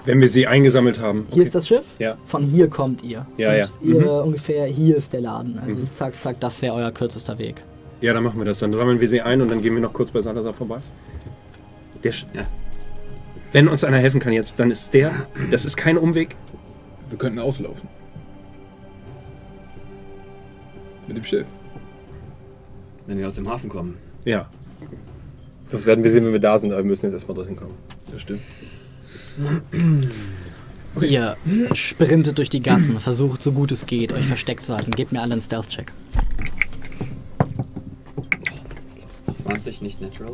[0.05, 1.25] Wenn wir sie eingesammelt haben.
[1.31, 2.15] Hier ist das Schiff, Ja.
[2.25, 3.25] von hier kommt ihr.
[3.37, 3.63] Ja, Und ja.
[3.81, 4.07] Ihr Mhm.
[4.27, 5.57] ungefähr, hier ist der Laden.
[5.59, 5.91] Also Mhm.
[5.91, 7.63] zack, zack, das wäre euer kürzester Weg.
[8.01, 8.59] Ja, dann machen wir das.
[8.59, 10.77] Dann sammeln wir sie ein und dann gehen wir noch kurz bei Salazar vorbei.
[12.03, 12.43] Der Sch Ja.
[13.51, 15.11] Wenn uns einer helfen kann jetzt, dann ist der.
[15.49, 16.35] Das ist kein Umweg.
[17.09, 17.87] Wir könnten auslaufen.
[21.07, 21.45] Mit dem Schiff.
[23.07, 23.97] Wenn wir aus dem Hafen kommen.
[24.23, 24.49] Ja.
[25.69, 27.75] Das werden wir sehen, wenn wir da sind, aber wir müssen jetzt erstmal dorthin kommen.
[28.11, 28.41] Das stimmt.
[31.01, 31.35] Ihr
[31.73, 34.91] sprintet durch die Gassen, versucht so gut es geht, euch versteckt zu halten.
[34.91, 35.91] Gebt mir alle einen Stealth-Check.
[39.43, 40.33] 20, nicht natural.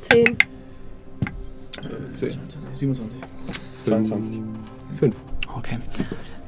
[0.00, 0.26] 10.
[0.26, 2.38] Äh, 10.
[2.72, 3.18] 27.
[3.84, 4.40] 22.
[4.98, 5.14] 5.
[5.56, 5.78] Okay.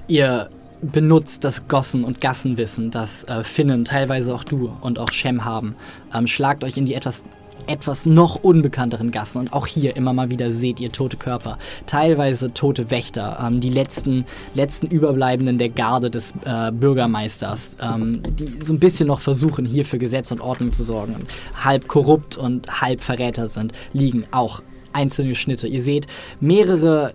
[0.09, 0.51] Ihr
[0.93, 5.75] benutzt das Gossen- und Gassenwissen, das äh, Finnen, teilweise auch du und auch Shem haben.
[6.13, 7.25] Ähm, schlagt euch in die etwas,
[7.67, 11.59] etwas noch unbekannteren Gassen und auch hier immer mal wieder seht ihr tote Körper.
[11.87, 14.25] Teilweise tote Wächter, ähm, die letzten,
[14.55, 19.85] letzten Überbleibenden der Garde des äh, Bürgermeisters, ähm, die so ein bisschen noch versuchen, hier
[19.85, 21.27] für Gesetz und Ordnung zu sorgen und
[21.65, 24.63] halb korrupt und halb Verräter sind, liegen auch
[24.95, 25.67] einzelne Schnitte.
[25.69, 26.07] Ihr seht
[26.41, 27.15] mehrere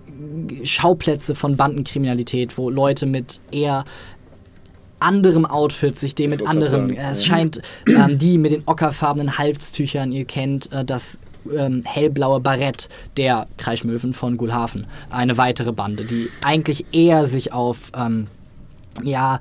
[0.64, 3.86] Schauplätze von Bandenkriminalität, wo Leute mit eher
[5.00, 10.12] anderem Outfit sich dem mit sagen, äh, es scheint ähm, die mit den ockerfarbenen Halstüchern,
[10.12, 11.20] ihr kennt äh, das
[11.56, 14.88] ähm, hellblaue Barett der Kreischmöwen von Gulhafen.
[15.10, 18.28] Eine weitere Bande, die eigentlich eher sich auf ähm,
[19.04, 19.40] ja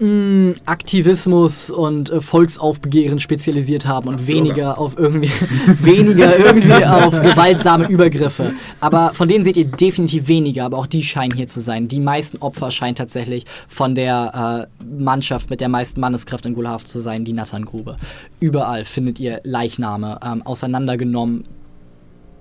[0.00, 5.30] mh, Aktivismus und äh, Volksaufbegehren spezialisiert haben und weniger auf irgendwie
[5.80, 8.52] weniger irgendwie auf gewaltsame Übergriffe.
[8.80, 11.88] Aber von denen seht ihr definitiv weniger, aber auch die scheinen hier zu sein.
[11.88, 16.88] Die meisten Opfer scheinen tatsächlich von der äh, Mannschaft mit der meisten Manneskraft in Gulhaft
[16.88, 17.96] zu sein, die Natterngrube.
[18.40, 21.44] Überall findet ihr Leichname, ähm, auseinandergenommen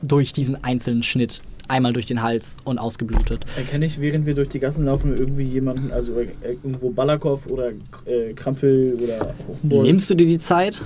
[0.02, 1.42] durch diesen einzelnen Schnitt.
[1.68, 3.46] Einmal durch den Hals und ausgeblutet.
[3.58, 7.72] Erkenne ich, während wir durch die Gassen laufen, irgendwie jemanden, also äh, irgendwo Balakow oder
[8.06, 9.88] äh, Krampel oder Humboldt?
[9.88, 10.82] Nimmst du dir die Zeit?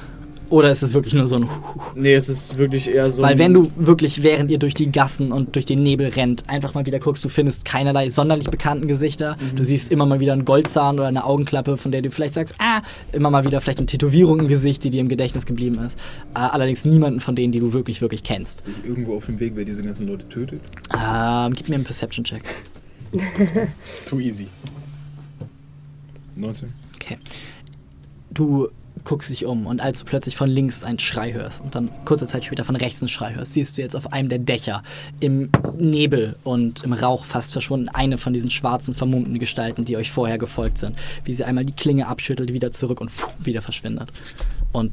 [0.51, 1.49] Oder ist es wirklich nur so ein
[1.95, 3.21] Nee, es ist wirklich eher so.
[3.21, 6.73] Weil wenn du wirklich, während ihr durch die Gassen und durch den Nebel rennt, einfach
[6.73, 9.37] mal wieder guckst, du findest keinerlei sonderlich bekannten Gesichter.
[9.55, 12.55] Du siehst immer mal wieder einen Goldzahn oder eine Augenklappe, von der du vielleicht sagst,
[12.59, 12.81] ah,
[13.13, 15.97] immer mal wieder vielleicht eine Tätowierung im Gesicht, die dir im Gedächtnis geblieben ist.
[16.35, 18.65] Äh, allerdings niemanden von denen, die du wirklich, wirklich kennst.
[18.65, 20.59] Sehe ich irgendwo auf dem Weg, wer diese ganzen Leute tötet?
[20.93, 22.43] Ähm, gib mir einen Perception-Check.
[24.09, 24.47] Too easy.
[26.35, 26.73] 19.
[26.95, 27.17] Okay.
[28.33, 28.69] Du
[29.03, 32.27] guckst dich um und als du plötzlich von links einen Schrei hörst und dann kurze
[32.27, 34.83] Zeit später von rechts einen Schrei hörst, siehst du jetzt auf einem der Dächer
[35.19, 40.11] im Nebel und im Rauch fast verschwunden eine von diesen schwarzen, vermummten Gestalten, die euch
[40.11, 40.97] vorher gefolgt sind.
[41.25, 44.09] Wie sie einmal die Klinge abschüttelt, wieder zurück und pfuh, wieder verschwindet.
[44.71, 44.91] Und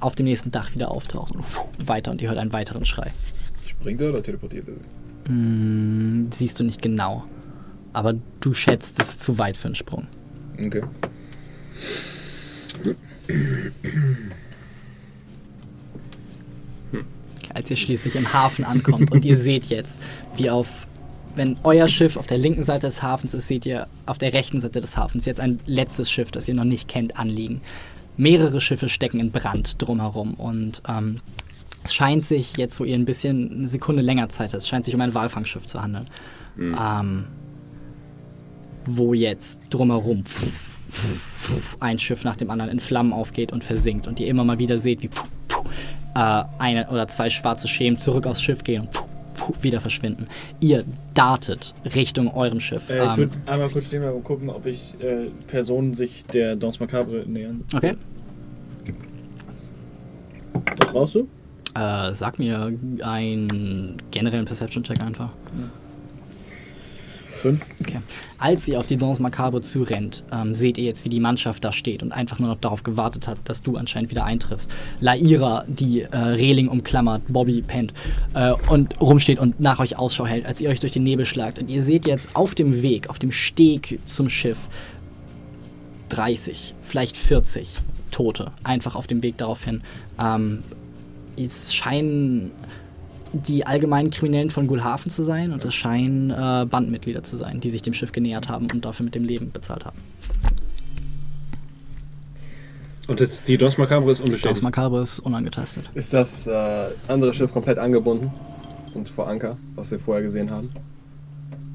[0.00, 3.10] auf dem nächsten Dach wieder auftaucht und pfuh, weiter und ihr hört einen weiteren Schrei.
[3.66, 4.82] Springt er oder teleportiert er sich?
[5.26, 7.24] Hm, siehst du nicht genau.
[7.92, 10.06] Aber du schätzt, es ist zu weit für einen Sprung.
[10.60, 10.82] Okay.
[17.54, 20.00] Als ihr schließlich im Hafen ankommt und ihr seht jetzt,
[20.36, 20.86] wie auf,
[21.34, 24.60] wenn euer Schiff auf der linken Seite des Hafens ist, seht ihr auf der rechten
[24.60, 27.60] Seite des Hafens jetzt ein letztes Schiff, das ihr noch nicht kennt, anliegen.
[28.16, 31.20] Mehrere Schiffe stecken in Brand drumherum und ähm,
[31.84, 34.84] es scheint sich jetzt, wo ihr ein bisschen eine Sekunde länger Zeit habt, es scheint
[34.84, 36.08] sich um ein Walfangschiff zu handeln.
[36.58, 37.24] Ähm,
[38.84, 40.24] wo jetzt drumherum
[41.80, 44.78] ein Schiff nach dem anderen in Flammen aufgeht und versinkt und ihr immer mal wieder
[44.78, 45.10] seht, wie
[46.14, 50.26] äh, eine oder zwei schwarze Schemen zurück aufs Schiff gehen und wieder verschwinden.
[50.60, 52.88] Ihr dartet Richtung eurem Schiff.
[52.90, 56.24] Äh, ich Ähm, würde einmal kurz stehen bleiben und gucken, ob ich äh, Personen sich
[56.26, 57.64] der Danse Macabre nähern.
[57.74, 57.96] okay.
[60.80, 61.20] Was brauchst du?
[61.74, 65.30] Äh, sag mir einen generellen Perception-Check einfach.
[67.42, 67.66] Fünf.
[67.80, 67.98] Okay.
[68.38, 71.72] Als ihr auf die Danse Macabre zurennt, ähm, seht ihr jetzt, wie die Mannschaft da
[71.72, 74.70] steht und einfach nur noch darauf gewartet hat, dass du anscheinend wieder eintriffst.
[75.00, 77.92] Laira, die äh, Reling umklammert, Bobby pennt
[78.34, 81.60] äh, und rumsteht und nach euch Ausschau hält, als ihr euch durch den Nebel schlagt.
[81.60, 84.58] Und ihr seht jetzt auf dem Weg, auf dem Steg zum Schiff
[86.10, 87.76] 30, vielleicht 40
[88.12, 89.82] Tote, einfach auf dem Weg darauf hin.
[90.22, 90.60] Ähm,
[91.36, 92.52] es scheinen
[93.32, 97.70] die allgemeinen Kriminellen von Gulhafen zu sein und es scheinen äh, Bandmitglieder zu sein, die
[97.70, 99.98] sich dem Schiff genähert haben und dafür mit dem Leben bezahlt haben.
[103.08, 104.62] Und das, die Dos Macabre ist Das unbeschädigt.
[104.62, 105.90] Macabre ist unangetastet.
[105.94, 108.30] Ist das äh, andere Schiff komplett angebunden
[108.94, 110.70] und vor Anker, was wir vorher gesehen haben?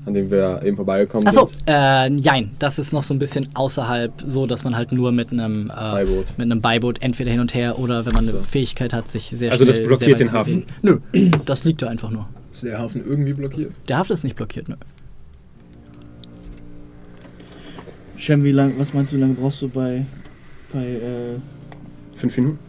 [0.08, 1.64] An dem wir eben vorbeigekommen Achso, sind?
[1.68, 5.32] äh, jein, das ist noch so ein bisschen außerhalb, so dass man halt nur mit
[5.34, 6.26] einem äh, Beiboot.
[6.38, 8.44] mit einem Beiboot entweder hin und her oder wenn man eine So.
[8.44, 11.02] Fähigkeit hat, sich sehr Also das schnell blockiert sehr den weit zu bewegen.
[11.14, 12.28] Nö, das liegt da einfach nur.
[12.50, 13.74] Ist der Hafen irgendwie blockiert?
[13.90, 14.76] Der Hafen ist nicht blockiert, nö.
[18.16, 20.06] Shem, wie lang, was meinst du, wie lange brauchst du bei,
[20.74, 21.38] bei äh,
[22.16, 22.60] Fünf Minuten?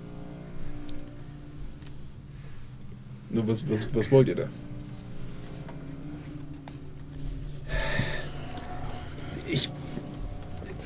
[3.30, 4.42] Nur was, was, was wollt ihr da?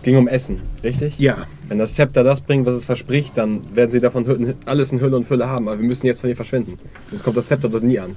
[0.02, 1.16] Es ging um Essen, richtig?
[1.20, 1.46] Ja.
[1.68, 5.16] Wenn das Zepter das bringt, was es verspricht, dann werden sie davon alles in Hülle
[5.16, 5.68] und Fülle haben.
[5.68, 6.76] Aber wir müssen jetzt von hier verschwinden.
[7.12, 8.16] Jetzt kommt das Zepter dort nie an.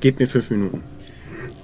[0.00, 0.82] Gebt mir fünf Minuten.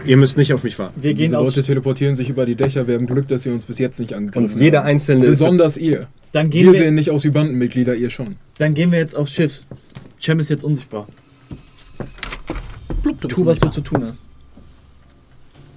[0.07, 1.03] Ihr müsst nicht auf mich warten.
[1.03, 2.89] wir gehen Diese aus, Leute teleportieren sich über die Dächer.
[2.89, 4.87] Wir haben Glück, dass sie uns bis jetzt nicht angegriffen Und jeder haben.
[4.87, 5.33] einzelne ist.
[5.33, 6.07] Besonders ihr.
[6.33, 8.37] dann gehen Wir wir, sehen nicht aus wie Bandenmitglieder, ihr schon.
[8.57, 9.61] dann gehen wir jetzt aufs Schiff.
[10.19, 11.07] Shem ist jetzt unsichtbar.
[13.03, 14.29] Blub, Tu, was du zu tun hast.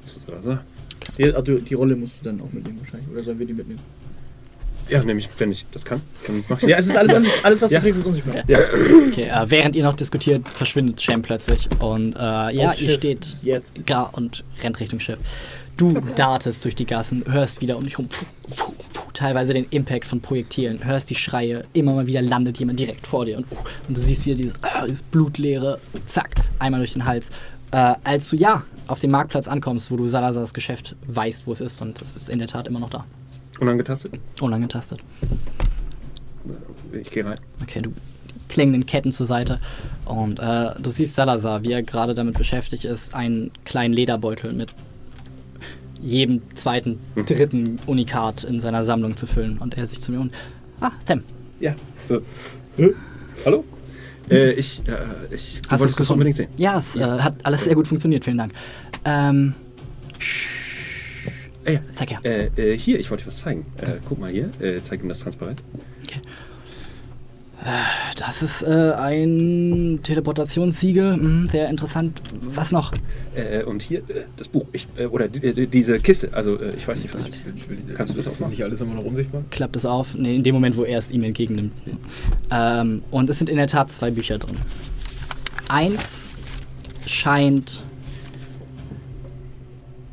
[0.05, 0.41] Was ist das?
[0.43, 0.57] Die,
[1.35, 3.09] also die Rolle musst du dann auch mitnehmen wahrscheinlich.
[3.11, 3.79] Oder sollen wir die mitnehmen?
[4.87, 7.71] Ja, nämlich, wenn ich das kann, dann mach ich Ja, es ist alles, alles was
[7.71, 7.79] Ja.
[7.79, 8.43] du trägst, ist unsichtbar.
[8.47, 8.59] Ja.
[9.09, 12.97] Okay, äh, während ihr noch diskutiert, verschwindet Sham plötzlich und äh, ja, Aufs ihr Schiff.
[12.99, 13.87] steht Jetzt.
[13.87, 15.17] gar und rennt Richtung Schiff.
[15.77, 19.65] Du dartest durch die Gassen, hörst wieder um dich rum, pfuh, pfuh, pfuh, teilweise den
[19.71, 23.45] Impact von Projektilen, hörst die Schreie, immer mal wieder landet jemand direkt vor dir und,
[23.51, 23.55] uh,
[23.87, 27.29] und du siehst wieder dieses, ah, dieses blutleere, zack, einmal durch den Hals.
[27.71, 31.61] Äh, als du ja auf dem Marktplatz ankommst, wo du Salazars Geschäft weißt, wo es
[31.61, 33.05] ist und es ist in der Tat immer noch da.
[33.59, 34.13] Unangetastet?
[34.41, 34.99] Unangetastet.
[36.93, 37.35] Ich gehe rein.
[37.61, 37.91] Okay, du
[38.47, 39.59] klingenden Ketten zur Seite.
[40.05, 44.71] Und äh, du siehst Salazar, wie er gerade damit beschäftigt ist, einen kleinen Lederbeutel mit
[46.01, 47.25] jedem zweiten, Mhm.
[47.25, 49.57] dritten Unikat in seiner Sammlung zu füllen.
[49.57, 50.31] Und er sich zu mir und.
[50.79, 51.23] Ah, Tem,
[51.59, 51.73] Ja.
[52.09, 52.89] Äh,
[53.45, 53.63] hallo?
[54.29, 56.49] Äh, ich, äh, ich hast wollte es unbedingt sehen.
[56.57, 58.53] Ja, es äh, hat alles sehr gut funktioniert, vielen Dank.
[59.03, 59.53] Ähm.
[61.63, 61.79] Äh, ja.
[61.95, 62.19] Zeig her.
[62.23, 63.65] Äh, äh, hier, ich wollte dir was zeigen.
[63.81, 64.49] Äh, guck mal hier.
[64.83, 65.61] Zeig ihm das transparent.
[68.17, 71.15] Das ist äh, ein Teleportationssiegel.
[71.15, 72.21] Hm, sehr interessant.
[72.41, 72.93] Was noch?
[73.33, 74.65] Äh, und hier äh, das Buch.
[74.71, 76.29] Ich, äh, oder die, die, diese Kiste.
[76.33, 77.23] Also, äh, ich weiß nicht, was.
[77.95, 79.43] Kannst du das ist das nicht alles immer noch unsichtbar?
[79.49, 80.15] klappt es auf.
[80.15, 81.73] Nee, in dem Moment, wo er es ihm entgegennimmt.
[82.51, 84.57] Ähm, und es sind in der Tat zwei Bücher drin.
[85.67, 86.29] Eins
[87.05, 87.81] scheint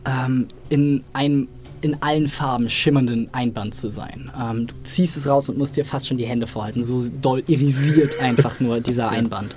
[0.04, 1.48] ähm, in einem
[1.82, 4.30] in allen Farben schimmernden Einband zu sein.
[4.40, 6.82] Ähm, du ziehst es raus und musst dir fast schon die Hände vorhalten.
[6.82, 9.54] So doll irisiert einfach nur dieser Einband.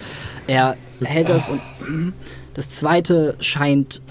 [0.47, 1.61] Er hält das und
[2.53, 4.02] das zweite scheint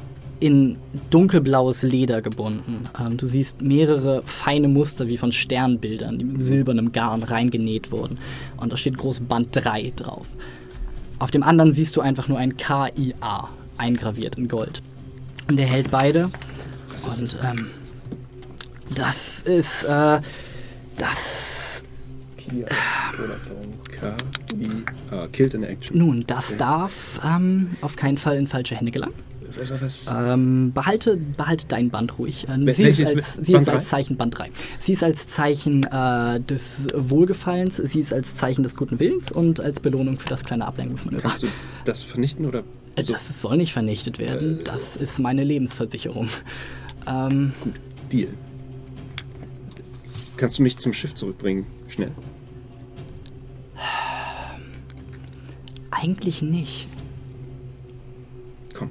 [0.41, 0.77] in
[1.11, 2.85] dunkelblaues Leder gebunden.
[2.99, 8.19] Ähm, du siehst mehrere feine Muster wie von Sternbildern, die mit silbernem Garn reingenäht wurden.
[8.57, 10.27] Und da steht groß Band 3 drauf.
[11.19, 14.83] Auf dem anderen siehst du einfach nur ein KIA eingraviert in Gold.
[15.49, 16.31] Und er hält beide.
[17.19, 17.69] Und ähm,
[18.95, 20.21] das ist äh,
[20.99, 21.83] das.
[22.37, 22.67] K-I-A.
[25.29, 25.97] Killed in Action.
[25.99, 29.15] Nun, das darf ähm, auf keinen Fall in falsche Hände gelangen.
[30.13, 32.49] Ähm, behalte, behalte dein Band ruhig.
[32.49, 33.89] Äh, Wel- sie ist, als, sie Band ist als?
[33.89, 34.51] Zeichen Band 3.
[34.81, 39.61] Sie ist als Zeichen äh, des Wohlgefallens, sie ist als Zeichen des guten Willens und
[39.61, 41.23] als Belohnung für das kleine Ablenkungsmanöver.
[41.29, 41.47] Kannst du
[41.85, 42.65] das vernichten oder?
[42.97, 44.59] Äh, Das soll nicht vernichtet werden.
[44.61, 44.65] Äh.
[44.65, 46.29] Das ist meine Lebensversicherung.
[47.07, 47.53] Ähm,
[48.11, 48.29] Deal.
[50.37, 51.67] Kannst du mich zum Schiff zurückbringen?
[51.89, 52.13] Schnell.
[55.91, 56.89] eigentlich nicht.
[58.75, 58.91] Komm.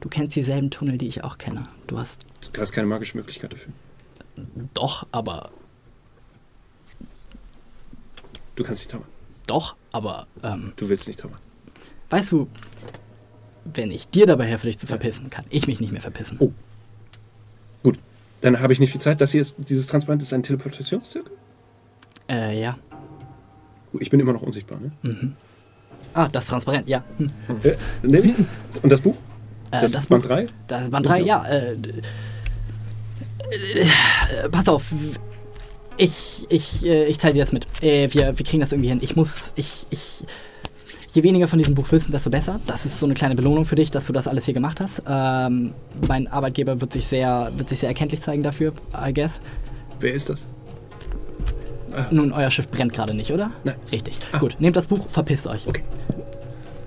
[0.00, 1.62] Du kennst dieselben Tunnel, die ich auch kenne.
[1.86, 3.72] Du hast Du hast keine magische Möglichkeit dafür.
[4.74, 5.50] doch, aber
[8.56, 9.08] Du kannst nicht zaubern.
[9.46, 11.38] doch, aber ähm, Du willst nicht zaubern.
[12.10, 12.48] weißt du,
[13.64, 16.36] wenn ich dir dabei helfe, dich zu verpissen, kann ich mich nicht mehr verpissen.
[16.40, 16.52] Oh.
[18.44, 19.22] Dann habe ich nicht viel Zeit.
[19.22, 21.32] Das hier ist, dieses Transparent ist ein Teleportationszirkel?
[22.28, 22.76] Äh, ja.
[23.98, 24.92] Ich bin immer noch unsichtbar, ne?
[25.00, 25.34] Mhm.
[26.12, 27.02] Ah, das transparent, ja.
[27.16, 27.28] Hm.
[27.62, 28.34] Äh, ich.
[28.82, 29.16] Und das Buch?
[29.70, 30.46] Äh, Das, ist Band 3?
[30.66, 31.42] Das ist Band 3, ja.
[31.46, 31.78] Äh, äh,
[34.52, 34.92] pass auf.
[35.96, 37.66] Ich, ich, äh, ich teile dir das mit.
[37.82, 38.98] Äh, wir, wir kriegen das irgendwie hin.
[39.00, 40.26] Ich muss, ich, ich.
[41.14, 42.58] Je weniger von diesem Buch wissen, desto besser.
[42.66, 45.00] Das ist so eine kleine Belohnung für dich, dass du das alles hier gemacht hast.
[45.08, 45.72] Ähm,
[46.08, 49.40] mein Arbeitgeber wird sich sehr, wird sich sehr erkenntlich zeigen dafür, I guess.
[50.00, 50.44] Wer ist das?
[52.10, 53.52] Nun, euer Schiff brennt gerade nicht, oder?
[53.62, 53.76] Nein.
[53.92, 54.18] Richtig.
[54.40, 55.68] Gut, nehmt das Buch, verpisst euch.
[55.68, 55.84] Okay.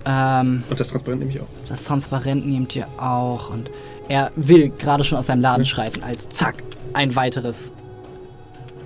[0.06, 1.48] Ähm, Und das Transparent nehme ich auch.
[1.70, 3.50] Das Transparent nehmt ihr auch.
[3.50, 3.72] Und
[4.10, 6.56] er will gerade schon aus seinem Laden schreiten, als zack,
[6.92, 7.72] ein weiteres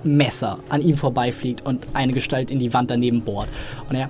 [0.04, 3.48] Messer an ihm vorbeifliegt und eine Gestalt in die Wand daneben bohrt.
[3.88, 4.08] Und er,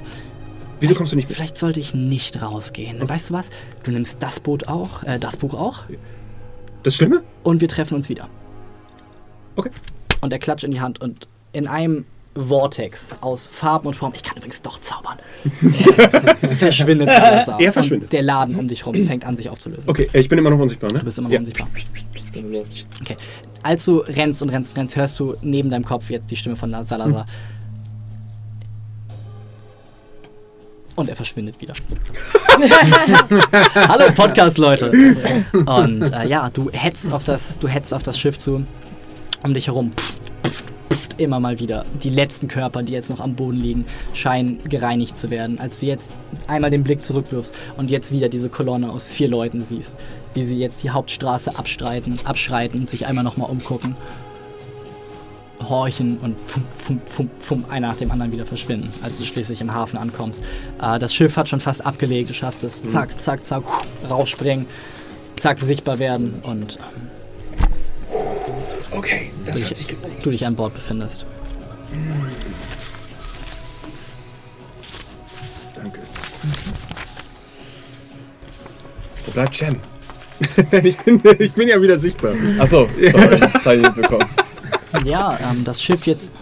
[0.83, 1.37] Wieso kommst du nicht mit?
[1.37, 3.09] vielleicht sollte ich nicht rausgehen.
[3.09, 3.47] Weißt du was?
[3.85, 5.81] Du nimmst das Boot auch, äh, das Buch auch
[6.83, 7.23] Das Schlimme?
[7.43, 8.29] und wir treffen uns wieder.
[9.57, 9.71] Okay.
[10.21, 12.05] Und er klatscht in die Hand und in einem
[12.35, 15.19] Vortex aus Farben und Formen, ich kann übrigens doch zaubern,
[16.59, 17.61] verschwindet Salazar.
[17.61, 18.05] Er verschwindet.
[18.07, 19.89] Und der Laden um dich rum fängt an, sich aufzulösen.
[19.89, 21.01] Okay, ich bin immer noch unsichtbar, ne?
[21.01, 21.41] Du bist immer noch ja.
[21.41, 21.69] unsichtbar.
[23.03, 23.17] Okay.
[23.63, 26.57] Als du rennst und rennst und rennst, hörst du neben deinem Kopf jetzt die Stimme
[26.57, 27.27] von La- Salazar.
[31.03, 31.75] Und er verschwindet wieder.
[33.75, 34.93] Hallo Podcast-Leute.
[35.67, 38.65] Und äh, ja, du hetzt auf das, du hetzt auf das Schiff zu,
[39.43, 39.91] um dich herum.
[41.19, 41.85] Immer mal wieder.
[42.05, 43.85] Die letzten Körper, die jetzt noch am Boden liegen,
[44.15, 45.59] scheinen gereinigt zu werden.
[45.59, 46.15] Als du jetzt
[46.47, 49.99] einmal den Blick zurückwirfst und jetzt wieder diese Kolonne aus vier Leuten siehst,
[50.35, 53.97] wie sie jetzt die Hauptstraße abstreiten, abschreiten, sich einmal nochmal umgucken,
[55.69, 59.61] horchen und fum, fum, fum, fum, einer nach dem anderen wieder verschwinden, als du schließlich
[59.61, 60.43] im Hafen ankommst.
[60.81, 63.63] Äh, das Schiff hat schon fast abgelegt, du schaffst es, zack, zack, zack,
[64.09, 64.67] rausspringen,
[65.39, 67.09] zack, sichtbar werden und ähm,
[68.93, 69.87] Okay, das du, hat sich
[70.23, 71.25] du dich an Bord befindest.
[75.75, 76.01] Danke.
[79.25, 79.81] Wo bleibt Cem?
[80.83, 82.35] ich, bin, ich bin ja wieder sichtbar.
[82.59, 84.27] Achso, sorry, das habe ich nicht bekommen.
[85.05, 86.33] Ja, ähm, das Schiff jetzt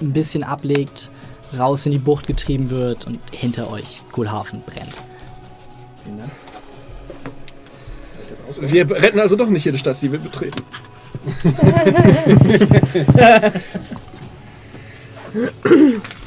[0.00, 1.10] ein bisschen ablegt,
[1.58, 4.94] raus in die Bucht getrieben wird und hinter euch Kohlhafen brennt.
[8.60, 10.62] Wir retten also doch nicht jede Stadt, die wir betreten.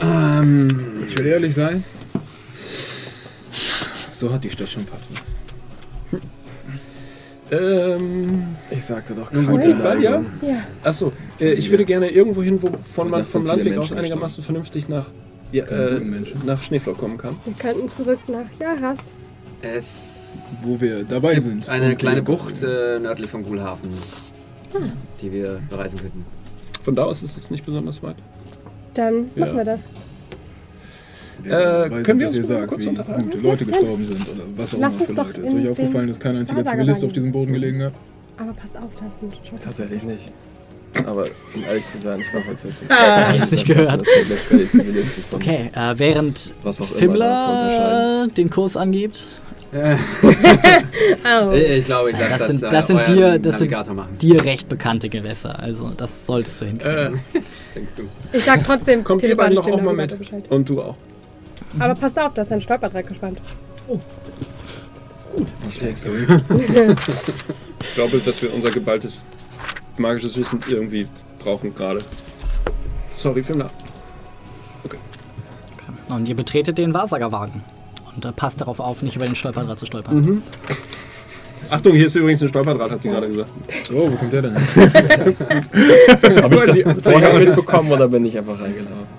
[0.02, 1.84] ähm, Ich will ehrlich sein.
[4.12, 5.36] So hat die Stadt schon fast was.
[7.52, 10.22] Ähm, Ich sagte doch Gut, kranke bald, ja?
[10.42, 10.56] Ja.
[10.84, 11.10] Achso,
[11.40, 15.08] äh, ich würde gerne irgendwo hin, wovon man vom Landweg aus einigermaßen vernünftig nach,
[15.52, 16.02] ja, äh,
[16.46, 17.36] nach Schneeflock kommen kann.
[17.46, 19.14] Wir könnten zurück nach Jarast.
[19.62, 21.68] Es Wo wir dabei sind.
[21.70, 23.90] eine Und kleine Bucht äh, nördlich von Gulhafen,
[25.22, 26.26] die wir bereisen könnten.
[26.84, 28.18] Von da aus ist es nicht besonders weit.
[28.94, 29.46] Dann Ja.
[29.46, 29.82] machen wir das.
[31.46, 33.24] Äh, können wir dass uns sagt, kurz wie unterhalten?
[33.30, 35.42] gute Leute gestorben sind oder was auch Lass immer uns für doch Leute.
[35.42, 37.94] Ist euch aufgefallen, dass kein einziger Zivilist auf diesem Boden gelegen hat?
[38.38, 39.60] Aber pass auf, das sind Schotten.
[39.66, 40.32] Tatsächlich nicht.
[41.06, 44.04] Aber um ehrlich zu sein, ich war heute zum Ah, jetzt nicht gehört.
[45.32, 48.20] Okay, äh, während was auch immer da zu unterscheiden.
[48.22, 49.26] Fimmler den Kurs angibt.
[49.74, 49.96] Äh,
[51.78, 53.72] Ich glaube, ich lasse das das, sind, das sind dir, das sind
[54.22, 55.60] dir recht bekannte Gewässer.
[55.60, 57.16] Also das solltest du hinkriegen.
[57.34, 57.40] Äh,
[57.76, 58.04] Denkst du?
[58.38, 60.16] Ich sag trotzdem, kommt ihr beiden doch auch mal mit?
[60.50, 60.96] Und du auch.
[61.80, 63.40] Aber passt auf, da ist ein Stolperdraht gespannt.
[65.70, 66.42] Ich denke,
[67.82, 69.26] Ich glaube, dass wir unser geballtes
[69.98, 71.08] magisches Wissen irgendwie
[71.40, 72.04] brauchen gerade.
[73.16, 73.70] Sorry, Filmler.
[76.10, 77.64] Und ihr betretet den Wahrsagerwagen.
[78.16, 80.22] Und äh, passt darauf auf, nicht über den Stolperdraht zu stolpern.
[80.22, 80.44] Mhm.
[81.70, 83.52] Achtung, hier ist übrigens ein Stolperdraht, hat sie gerade gesagt.
[83.92, 84.56] Oh, wo kommt der denn
[86.42, 89.17] habe ich das vorher mitbekommen oder bin ich einfach reingelaufen?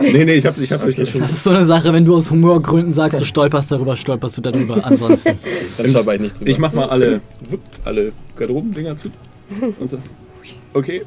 [0.00, 1.20] Nee, nee, ich hab, ich hab euch das schon.
[1.20, 4.40] Das ist so eine Sache, wenn du aus Humorgründen sagst, du stolperst darüber, stolperst du
[4.40, 4.84] darüber.
[4.84, 5.38] Ansonsten.
[5.76, 6.50] Dann stolper ich nicht drüber.
[6.50, 7.20] Ich mach mal alle,
[7.84, 9.08] alle Garderobendinger zu.
[9.78, 9.98] Und so.
[10.74, 11.02] Okay.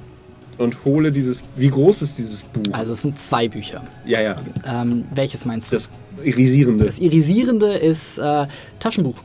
[0.58, 1.44] Und hole dieses.
[1.56, 2.74] Wie groß ist dieses Buch?
[2.74, 3.84] Also es sind zwei Bücher.
[4.06, 4.36] Ja, ja.
[4.68, 5.78] Ähm, welches meinst du?
[5.78, 5.90] Das
[6.24, 6.86] Irisierende.
[6.86, 8.46] Das Irisierende ist äh,
[8.80, 9.16] Taschenbuch.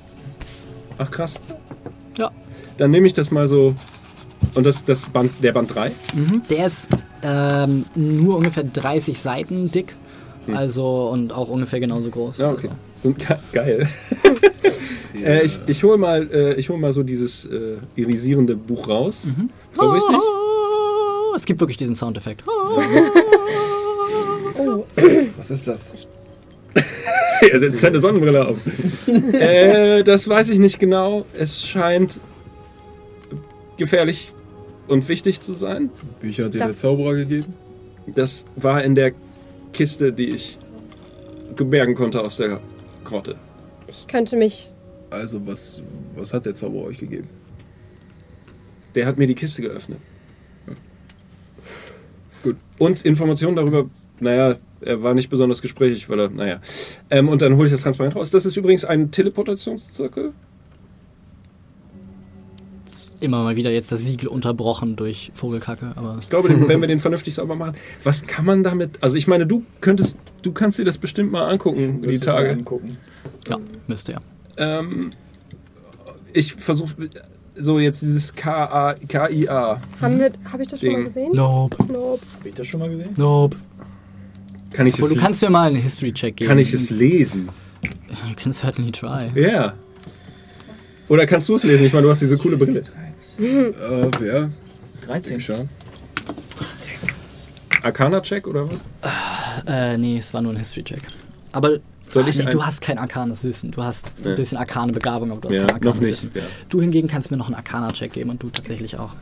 [0.97, 1.35] Ach krass.
[2.17, 2.31] Ja.
[2.79, 3.75] Dann nehme ich das mal so.
[4.55, 5.91] Und das, das Band, der Band 3?
[6.15, 6.43] Mhm.
[6.49, 6.89] Der ist
[7.23, 9.95] ähm, nur ungefähr 30 Seiten dick.
[10.47, 10.57] Hm.
[10.57, 12.39] Also und auch ungefähr genauso groß.
[12.39, 12.71] Ja, okay.
[13.05, 13.19] Also.
[13.53, 13.89] Geil.
[15.25, 19.25] äh, ich ich hole mal, äh, ich hol mal so dieses äh, irisierende Buch raus.
[19.25, 19.51] Mhm.
[19.73, 20.17] Vorsichtig.
[20.17, 22.43] Oh, es gibt wirklich diesen Soundeffekt.
[25.37, 25.95] Was ist das?
[27.51, 28.57] er setzt seine Sonnenbrille auf.
[29.35, 31.25] äh, das weiß ich nicht genau.
[31.35, 32.19] Es scheint
[33.77, 34.33] gefährlich
[34.89, 35.91] und wichtig zu sein.
[36.21, 37.55] Bücher hat dir der Zauberer gegeben?
[38.07, 39.13] Das war in der
[39.73, 40.59] Kiste, die ich
[41.57, 42.61] bergen konnte aus der
[43.05, 43.37] Grotte.
[43.89, 44.73] Ich könnte mich.
[45.11, 45.83] Also, was,
[46.15, 47.29] was hat der Zauberer euch gegeben?
[48.95, 49.99] Der hat mir die Kiste geöffnet.
[52.43, 52.57] Gut.
[52.79, 53.89] Und Informationen darüber,
[54.21, 56.61] naja, er war nicht besonders gesprächig, weil er, naja.
[57.11, 58.31] Ähm, und dann hole ich das transparent raus.
[58.31, 60.33] Das ist übrigens ein Teleportationszirkel.
[63.21, 66.87] Immer mal wieder jetzt das Siegel unterbrochen durch Vogelkacke, aber Ich glaube, den, wenn wir
[66.89, 67.75] den vernünftig sauber machen,
[68.05, 69.03] was kann man damit?
[69.03, 72.33] Also ich meine, du könntest, du kannst dir das bestimmt mal angucken die Müsstest du
[72.33, 72.51] mal Tage.
[72.53, 72.97] angucken.
[73.49, 73.57] ja,
[73.89, 74.21] müsste ja.
[74.57, 75.11] Ähm,
[76.33, 76.95] ich versuche
[77.57, 79.81] so jetzt dieses KIA.
[80.01, 80.33] Haben wir.
[80.53, 81.33] Habe ich das schon mal gesehen?
[81.35, 81.77] Nope.
[81.93, 82.21] Nope.
[82.39, 83.11] Hab ich das schon mal gesehen?
[83.17, 83.57] Nope.
[84.73, 86.49] Kann ich Aber es, du kannst mir mal einen History-Check geben.
[86.49, 87.49] kann ich es lesen?
[87.83, 89.31] You can certainly try.
[89.35, 89.75] Ja.
[91.09, 91.87] Oder kannst du es lesen?
[91.87, 92.83] Ich meine, du hast diese coole Brille.
[93.39, 94.51] Äh, wer?
[95.07, 95.31] 13.
[95.31, 95.69] Denk schon.
[97.83, 98.79] Arcana-Check oder was?
[99.67, 101.03] Äh, nee, es war nur ein History-Check.
[101.53, 101.79] Aber
[102.09, 103.71] Soll ich nee, ein- du hast kein arkanes Wissen.
[103.71, 104.35] Du hast ein Nee.
[104.35, 106.11] bisschen arkane Begabung, aber du hast Ja, kein arkanes noch nicht.
[106.25, 106.31] Wissen.
[106.35, 106.43] Ja.
[106.69, 109.15] Du hingegen kannst mir noch einen Arcana-Check geben und du tatsächlich auch.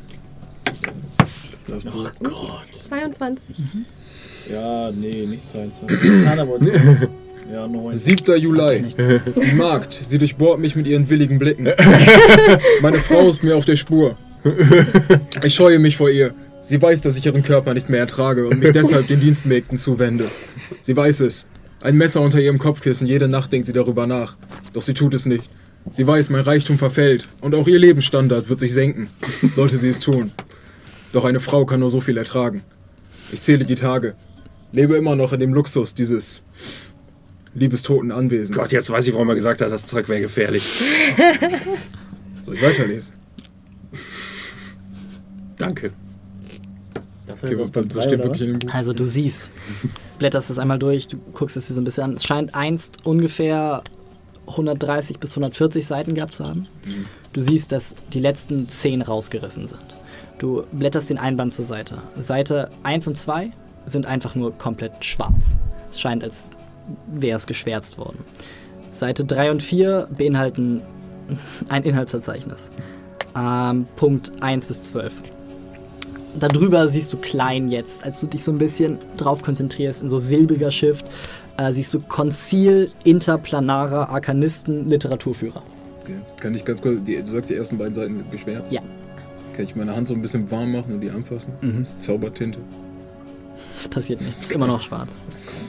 [1.67, 2.11] Das Buch.
[2.89, 3.57] 22.
[4.51, 6.25] Ja, nee, nicht 22.
[6.25, 7.09] Keiner wollte
[7.53, 7.97] Ja, 9.
[7.97, 8.39] 7.
[8.39, 8.87] Juli.
[8.97, 11.69] Die Magd, sie durchbohrt mich mit ihren willigen Blicken.
[12.83, 14.17] Meine Frau ist mir auf der Spur.
[15.43, 16.35] Ich scheue mich vor ihr.
[16.61, 20.25] Sie weiß, dass ich ihren Körper nicht mehr ertrage und mich deshalb den Dienstmägden zuwende.
[20.81, 21.47] Sie weiß es.
[21.81, 24.37] Ein Messer unter ihrem Kopfkissen, jede Nacht denkt sie darüber nach.
[24.73, 25.45] Doch sie tut es nicht.
[25.93, 29.09] Sie weiß, mein Reichtum verfällt und auch ihr Lebensstandard wird sich senken,
[29.55, 30.33] sollte sie es tun.
[31.13, 32.63] Doch eine Frau kann nur so viel ertragen.
[33.31, 34.15] Ich zähle die Tage.
[34.73, 36.43] Lebe immer noch in dem Luxus dieses
[37.57, 38.57] liebestoten Anwesens.
[38.57, 40.63] Gott, jetzt weiß ich, warum er gesagt hat, das Zeug wäre gefährlich.
[42.45, 43.15] Soll ich weiterlesen?
[45.57, 45.93] Danke.
[47.27, 48.73] Das Okay, was, was, steht wirklich in dem Buch?
[48.73, 49.51] Also du siehst,
[50.19, 52.15] blätterst es einmal durch, du guckst es dir so ein bisschen an.
[52.15, 53.83] Es scheint einst ungefähr
[54.47, 56.69] 130 bis 140 Seiten gehabt zu haben.
[57.33, 59.97] Du siehst, dass die letzten 10 rausgerissen sind.
[60.39, 61.99] Du blätterst den Einband zur Seite.
[62.19, 63.51] Seite 1 und 2
[63.87, 65.57] sind einfach nur komplett schwarz.
[65.91, 66.51] Es scheint, als
[67.07, 68.25] wäre es geschwärzt worden.
[68.91, 70.83] Seite 3 und 4 beinhalten
[71.69, 72.71] ein Inhaltsverzeichnis.
[73.37, 75.13] Ähm, Punkt 1 bis 12
[76.39, 80.19] darüber siehst du klein jetzt, als du dich so ein bisschen drauf konzentrierst, in so
[80.19, 81.07] silbriger Schrift,
[81.57, 85.63] äh, siehst du Konzil interplanarer Arkanisten Literaturführer.
[86.03, 86.15] Okay.
[86.41, 88.73] Kann ich ganz kurz, die, du sagst, die ersten beiden Seiten sind geschwärzt?
[88.73, 88.83] Ja.
[89.55, 91.53] Kann ich meine Hand so ein bisschen warm machen und die anfassen?
[91.61, 91.79] Mhm.
[91.79, 92.59] Das ist Zaubertinte.
[93.79, 95.17] Es passiert nichts, ist immer noch schwarz.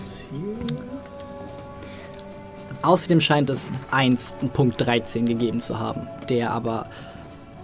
[2.82, 6.88] Außerdem scheint es einst einen Punkt 13 gegeben zu haben, der aber,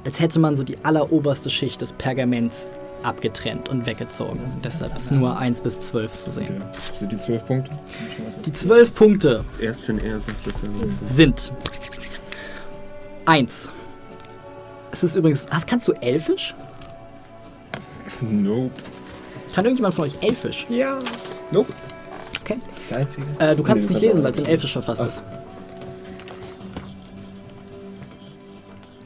[0.05, 2.69] als hätte man so die alleroberste Schicht des Pergaments
[3.03, 4.39] abgetrennt und weggezogen.
[4.63, 6.61] Deshalb ist nur 1 bis 12 zu sehen.
[6.61, 6.79] Okay.
[6.89, 7.71] Das sind die zwölf Punkte.
[8.45, 11.53] Die 12 Punkte Erst wenn er sagt, dass er sind
[13.25, 13.71] 1.
[14.91, 15.47] Es ist übrigens.
[15.49, 16.53] Hast, kannst du Elfisch?
[18.21, 18.71] Nope.
[19.53, 20.65] Kann irgendjemand von euch Elfisch?
[20.69, 20.99] Ja.
[21.51, 21.73] Nope.
[22.43, 22.57] Okay.
[22.89, 23.25] Das einzige.
[23.39, 25.23] Äh, du kannst es nicht lesen, weil es in Elfisch verfasst ist.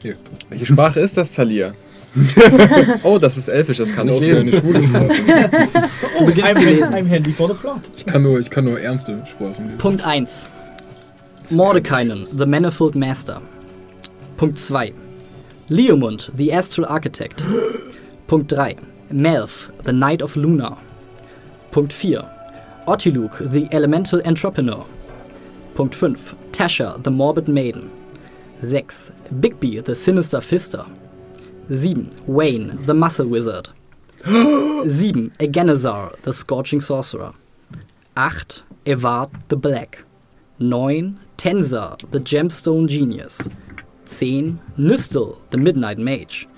[0.02, 0.14] Hier.
[0.48, 1.72] Welche Sprache ist das, Talia?
[3.02, 4.60] oh, das ist Elfisch, das kann ich wie eine lesen.
[4.60, 5.08] schwule Sprache.
[6.18, 6.94] Du beginnst zu I'm, lesen.
[6.94, 7.80] I'm handy for the plot.
[7.96, 9.78] Ich kann nur, ich kann nur ernste Sprachen lesen.
[9.78, 10.48] Punkt 1.
[11.54, 13.40] Mordekainen, the Manifold Master.
[14.36, 14.92] Punkt 2.
[15.68, 17.44] Leomund, the Astral Architect.
[18.26, 18.76] Punkt 3.
[19.10, 20.76] Melf, the Knight of Luna.
[21.70, 22.28] Punkt 4.
[22.88, 24.86] Otiluk, the Elemental Entrepreneur.
[25.74, 26.34] Punkt 5.
[26.52, 27.92] Tasha, the Morbid Maiden.
[28.62, 29.12] 6.
[29.34, 30.88] Bigby, the Sinister Fister.
[31.68, 32.08] 7.
[32.26, 33.68] Wayne, the Muscle Wizard.
[34.24, 34.88] 7.
[35.38, 37.34] Aganazar, the Scorching Sorcerer.
[38.16, 38.62] 8.
[38.86, 40.02] Evad the Black.
[40.58, 41.20] 9.
[41.36, 43.50] Tensor, the Gemstone Genius.
[44.06, 44.58] 10.
[44.78, 46.48] Nystel, the Midnight Mage.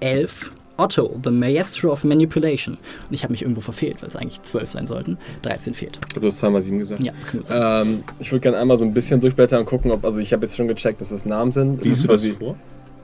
[0.00, 0.57] 11.
[0.78, 2.74] Otto, the Maestro of Manipulation.
[2.76, 5.18] Und ich habe mich irgendwo verfehlt, weil es eigentlich 12 sein sollten.
[5.42, 5.98] 13 fehlt.
[6.18, 7.02] Du hast zweimal sieben gesagt.
[7.02, 7.12] Ja.
[7.50, 10.46] Ähm, ich würde gerne einmal so ein bisschen durchblättern und gucken, ob, also ich habe
[10.46, 11.80] jetzt schon gecheckt, dass das Namen sind.
[11.84, 12.56] Ist das quasi vor?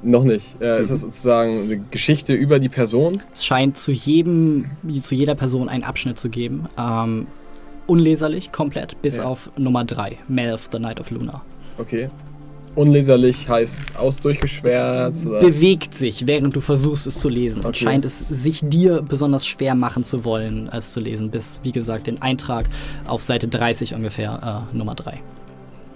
[0.02, 0.44] noch nicht.
[0.60, 3.16] Äh, Ist es sozusagen eine Geschichte über die Person?
[3.32, 4.66] Es scheint zu jedem,
[5.00, 6.66] zu jeder Person einen Abschnitt zu geben.
[6.78, 7.26] Ähm,
[7.86, 9.24] unleserlich, komplett, bis Ja.
[9.24, 11.42] auf Nummer 3, Melf, the Night of Luna.
[11.78, 12.08] Okay.
[12.76, 15.40] Unleserlich heißt aus durchgeschwärzt oder?
[15.40, 17.60] Bewegt sich, während du versuchst es zu lesen.
[17.60, 17.84] Und Okay.
[17.84, 22.06] scheint es sich dir besonders schwer machen zu wollen, es zu lesen, bis, wie gesagt,
[22.08, 22.66] den Eintrag
[23.06, 25.20] auf Seite 30 ungefähr, äh, Nummer 3.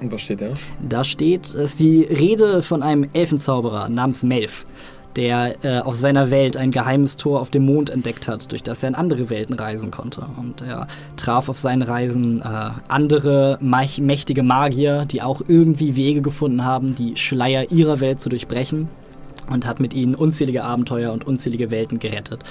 [0.01, 0.51] Und was steht da?
[0.89, 4.65] Da steht, es ist die Rede von einem Elfenzauberer namens Melf,
[5.17, 8.83] der äh, auf seiner Welt ein geheimes Tor auf dem Mond entdeckt hat, durch das
[8.83, 10.27] er in andere Welten reisen konnte.
[10.37, 10.87] Und er
[11.17, 17.17] traf auf seinen Reisen äh, andere mächtige Magier, die auch irgendwie Wege gefunden haben, die
[17.17, 18.89] Schleier ihrer Welt zu durchbrechen
[19.51, 22.45] und hat mit ihnen unzählige Abenteuer und unzählige Welten gerettet.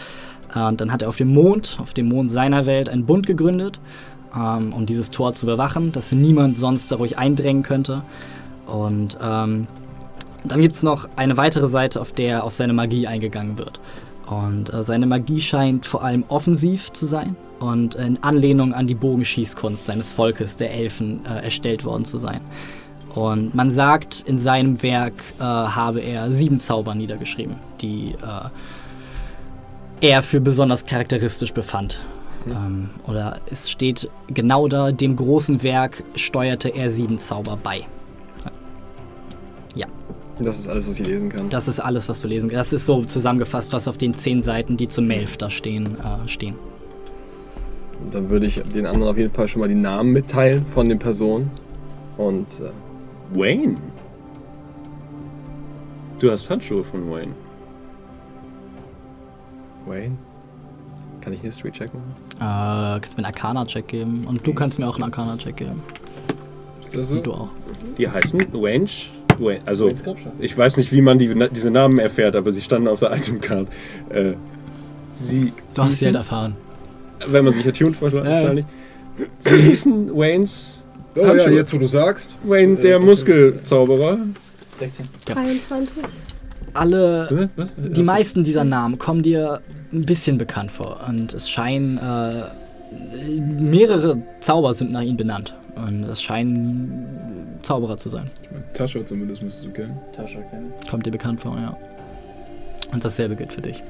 [0.54, 3.28] Äh, Und dann hat er auf dem Mond, auf dem Mond seiner Welt, einen Bund
[3.28, 3.80] gegründet,
[4.36, 8.02] ähm, um dieses Tor zu bewachen, dass niemand sonst dadurch eindrängen könnte.
[8.66, 9.68] Und ähm,
[10.52, 13.80] dann gibt es noch eine weitere Seite, auf der auf seine Magie eingegangen wird.
[14.28, 18.96] Und äh, seine Magie scheint vor allem offensiv zu sein und in Anlehnung an die
[18.96, 22.42] Bogenschießkunst seines Volkes, der Elfen, äh, erstellt worden zu sein.
[23.16, 28.50] Und man sagt, in seinem Werk äh, habe er sieben Zauber niedergeschrieben, die äh,
[30.02, 32.06] er für besonders charakteristisch befand.
[32.46, 37.86] Ähm, oder es steht genau da, dem großen Werk steuerte er sieben Zauber bei.
[40.40, 41.50] Das ist alles, was ich lesen kann.
[41.50, 42.72] Das ist alles, was du lesen kannst.
[42.72, 46.28] Das ist so zusammengefasst, was auf den zehn Seiten, die zum Melf da stehen, äh,
[46.28, 46.56] stehen.
[48.12, 51.00] Dann würde ich den anderen auf jeden Fall schon mal die Namen mitteilen von den
[51.00, 51.50] Personen.
[52.18, 52.70] Und äh,
[53.38, 53.78] Wayne.
[56.20, 57.34] Du hast Handschuhe von Wayne.
[59.86, 60.18] Wayne.
[61.22, 62.16] Kann ich einen History-Check machen?
[62.36, 64.26] Äh, kannst mir einen Arcana-Check geben.
[64.28, 65.82] Und du kannst mir auch einen Arcana-Check geben.
[66.80, 67.16] Ist das so?
[67.16, 67.50] Und du auch.
[67.98, 68.88] Die heißen Wayne.
[69.40, 69.90] Wayne also,
[70.40, 73.68] ich weiß nicht, wie man die, diese Namen erfährt, aber sie standen auf der Itemcard.
[74.10, 74.34] Äh,
[75.14, 76.56] sie Du hast sie halt erfahren.
[77.28, 78.14] wenn man sich attuned Ja, ja.
[78.26, 78.66] wahrscheinlich.
[79.40, 80.84] Sie hießen Waynes.
[81.16, 81.54] Oh ja, Handschuhe.
[81.56, 82.38] jetzt wo du sagst.
[82.44, 84.18] Wayne, Äh, der Muskelzauberer.
[84.80, 85.08] 16.
[85.26, 86.04] 23.
[86.74, 87.70] Alle, Was?
[87.78, 89.62] die meisten dieser Namen kommen dir
[89.92, 91.00] ein bisschen bekannt vor.
[91.08, 92.44] Und es scheinen äh,
[93.60, 95.56] mehrere Zauber sind nach ihnen benannt.
[95.86, 98.26] Und es scheinen Zauberer zu sein.
[98.74, 100.00] Tasche zumindest müsstest du kennen.
[100.14, 100.74] Tasche kennen.
[100.90, 101.78] Kommt dir bekannt vor, ja.
[102.92, 103.84] Und dasselbe gilt für dich.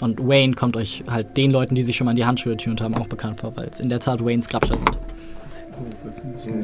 [0.00, 2.80] Und Wayne kommt euch halt den Leuten, die sich schon mal an die Handschuhe getunt
[2.80, 4.98] haben, auch bekannt vor, weil es in der Tat Waynes Grabscher sind.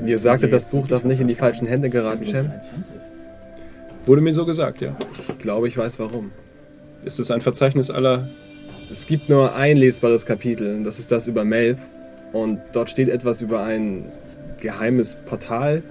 [0.07, 2.35] Ihr sagtet, das Buch darf nicht in die falschen Hände geraten, Shem.
[2.49, 2.97] 23.
[4.07, 4.97] Wurde mir so gesagt, ja.
[5.29, 6.33] Ich glaube, ich weiß warum.
[7.05, 8.29] Ist es ein Verzeichnis aller.
[8.91, 11.79] Es gibt nur ein lesbares Kapitel, und das ist das über Melf.
[12.33, 14.07] Und dort steht etwas über ein
[14.61, 15.83] geheimes Portal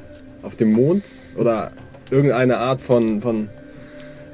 [0.42, 1.04] auf dem Mond
[1.36, 1.72] oder
[2.12, 3.22] irgendeine Art von.
[3.22, 3.50] von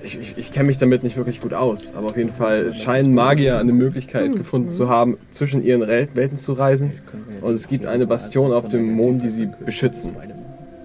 [0.04, 3.16] ich ich, ich kenne mich damit nicht wirklich gut aus, aber auf jeden Fall scheinen
[3.16, 6.92] Magier eine Möglichkeit gefunden zu haben, zwischen ihren Welten zu reisen.
[7.40, 10.12] Und es gibt eine Bastion auf dem Mond, die sie beschützen.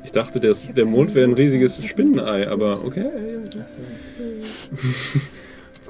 [0.04, 3.10] Ich dachte, der, der Mond wäre ein riesiges Spinnenei, aber okay.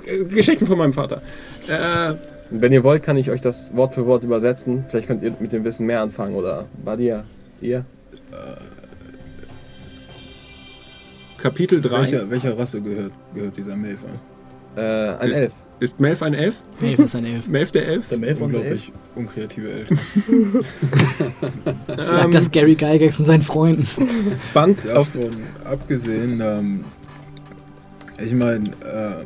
[0.31, 1.21] Geschichten von meinem Vater.
[1.69, 2.15] Äh,
[2.51, 4.85] wenn ihr wollt, kann ich euch das Wort für Wort übersetzen.
[4.89, 7.25] Vielleicht könnt ihr mit dem Wissen mehr anfangen oder Badia,
[7.61, 7.85] ihr?
[11.37, 11.91] Kapitel 3.
[12.01, 14.83] Welcher, welcher Rasse gehört, gehört dieser Melf an?
[14.83, 15.53] Äh, ein Ist- Elf.
[15.81, 16.57] Ist Melf ein Elf?
[16.83, 17.47] Elf ist ein Elf.
[17.47, 18.09] Melf der Elf?
[18.09, 18.91] Der Melf und der Elf.
[19.15, 19.99] Unglaublich unkreative Eltern.
[21.97, 23.87] Sagt das Gary Gygax und seinen Freunden.
[24.53, 24.85] Band.
[24.85, 25.31] Davon
[25.65, 26.85] abgesehen, ähm,
[28.21, 29.25] ich meine, äh,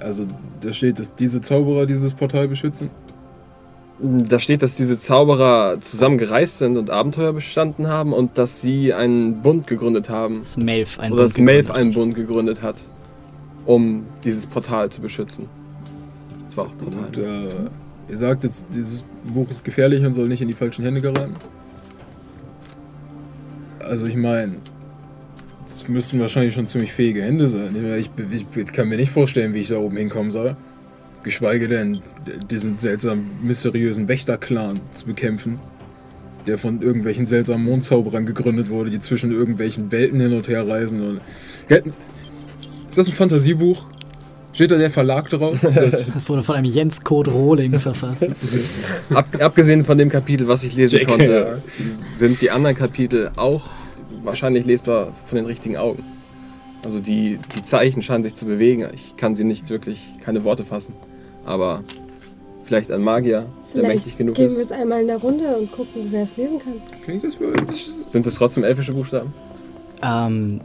[0.00, 0.26] also
[0.60, 2.90] da steht, dass diese Zauberer dieses Portal beschützen.
[4.00, 8.94] Da steht, dass diese Zauberer zusammen gereist sind und Abenteuer bestanden haben und dass sie
[8.94, 10.36] einen Bund gegründet haben.
[10.36, 12.84] Das Melf ein oder Bund dass Melf gegründet einen Bund gegründet hat,
[13.66, 15.48] um dieses Portal zu beschützen.
[16.46, 17.06] Das war auch Portal.
[17.06, 20.84] Und äh, ihr sagt jetzt, dieses Buch ist gefährlich und soll nicht in die falschen
[20.84, 21.34] Hände geraten.
[23.80, 24.58] Also ich meine,
[25.68, 27.76] es müssten wahrscheinlich schon ziemlich fähige Hände sein.
[27.98, 30.56] Ich, ich, ich kann mir nicht vorstellen, wie ich da oben hinkommen soll.
[31.22, 32.00] Geschweige denn,
[32.50, 35.58] diesen seltsamen, mysteriösen Wächter-Clan zu bekämpfen,
[36.46, 41.02] der von irgendwelchen seltsamen Mondzauberern gegründet wurde, die zwischen irgendwelchen Welten hin und her reisen.
[41.02, 41.20] Und
[41.68, 43.86] Ist das ein Fantasiebuch?
[44.54, 45.58] Steht da der Verlag drauf?
[45.60, 48.34] Das, Das wurde von einem Jens Code Rohling verfasst.
[49.10, 51.62] Ab, abgesehen von dem Kapitel, was ich lesen JK, konnte,
[52.16, 53.64] sind die anderen Kapitel auch
[54.28, 56.04] wahrscheinlich lesbar von den richtigen Augen.
[56.84, 58.86] Also die, die Zeichen scheinen sich zu bewegen.
[58.94, 60.94] Ich kann sie nicht wirklich, keine Worte fassen.
[61.44, 61.82] Aber
[62.64, 64.66] vielleicht ein Magier, der Vielleicht mächtig genug gehen wir ist.
[64.66, 66.74] es einmal in der Runde und gucken, wer es lesen kann.
[67.04, 67.54] klingt das wohl?
[67.70, 69.32] Sind es trotzdem elfische Buchstaben?
[70.02, 70.60] ähm,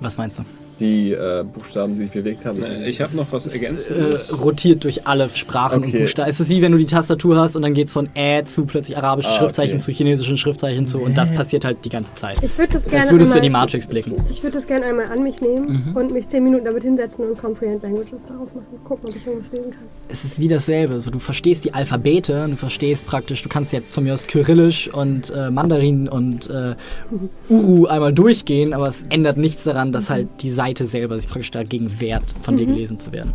[0.00, 0.42] was meinst du?
[0.80, 2.62] Die äh, Buchstaben, die sich bewegt haben?
[2.62, 3.90] Äh, Ich habe noch was ergänzt.
[3.90, 6.00] Äh, rotiert durch alle Sprachen und Okay.
[6.00, 6.28] Buchstaben.
[6.30, 8.64] Es ist wie wenn du die Tastatur hast und dann geht es von Ä zu
[8.64, 9.82] plötzlich arabischen Ah, Schriftzeichen okay.
[9.84, 12.42] zu chinesischen Schriftzeichen zu und das passiert halt die ganze Zeit.
[12.42, 14.14] Ich würde das gerne als würdest du in die einmal, Matrix blicken.
[14.30, 15.96] ich würde das gerne einmal an mich nehmen Mhm.
[15.96, 18.66] und mich zehn Minuten damit hinsetzen und Comprehend Languages darauf machen.
[18.84, 19.82] Gucken, ob ich irgendwas lesen kann.
[20.08, 21.00] Es ist wie dasselbe.
[21.00, 24.88] So, du verstehst die Alphabete, du verstehst praktisch, du kannst jetzt von mir aus Kyrillisch
[24.92, 26.74] und äh, Mandarin und äh,
[27.48, 31.50] Uru einmal durchgehen, aber es ändert nichts daran, dass halt die Seite selber sich praktisch
[31.50, 33.32] dagegen wehrt, von dir gelesen zu werden.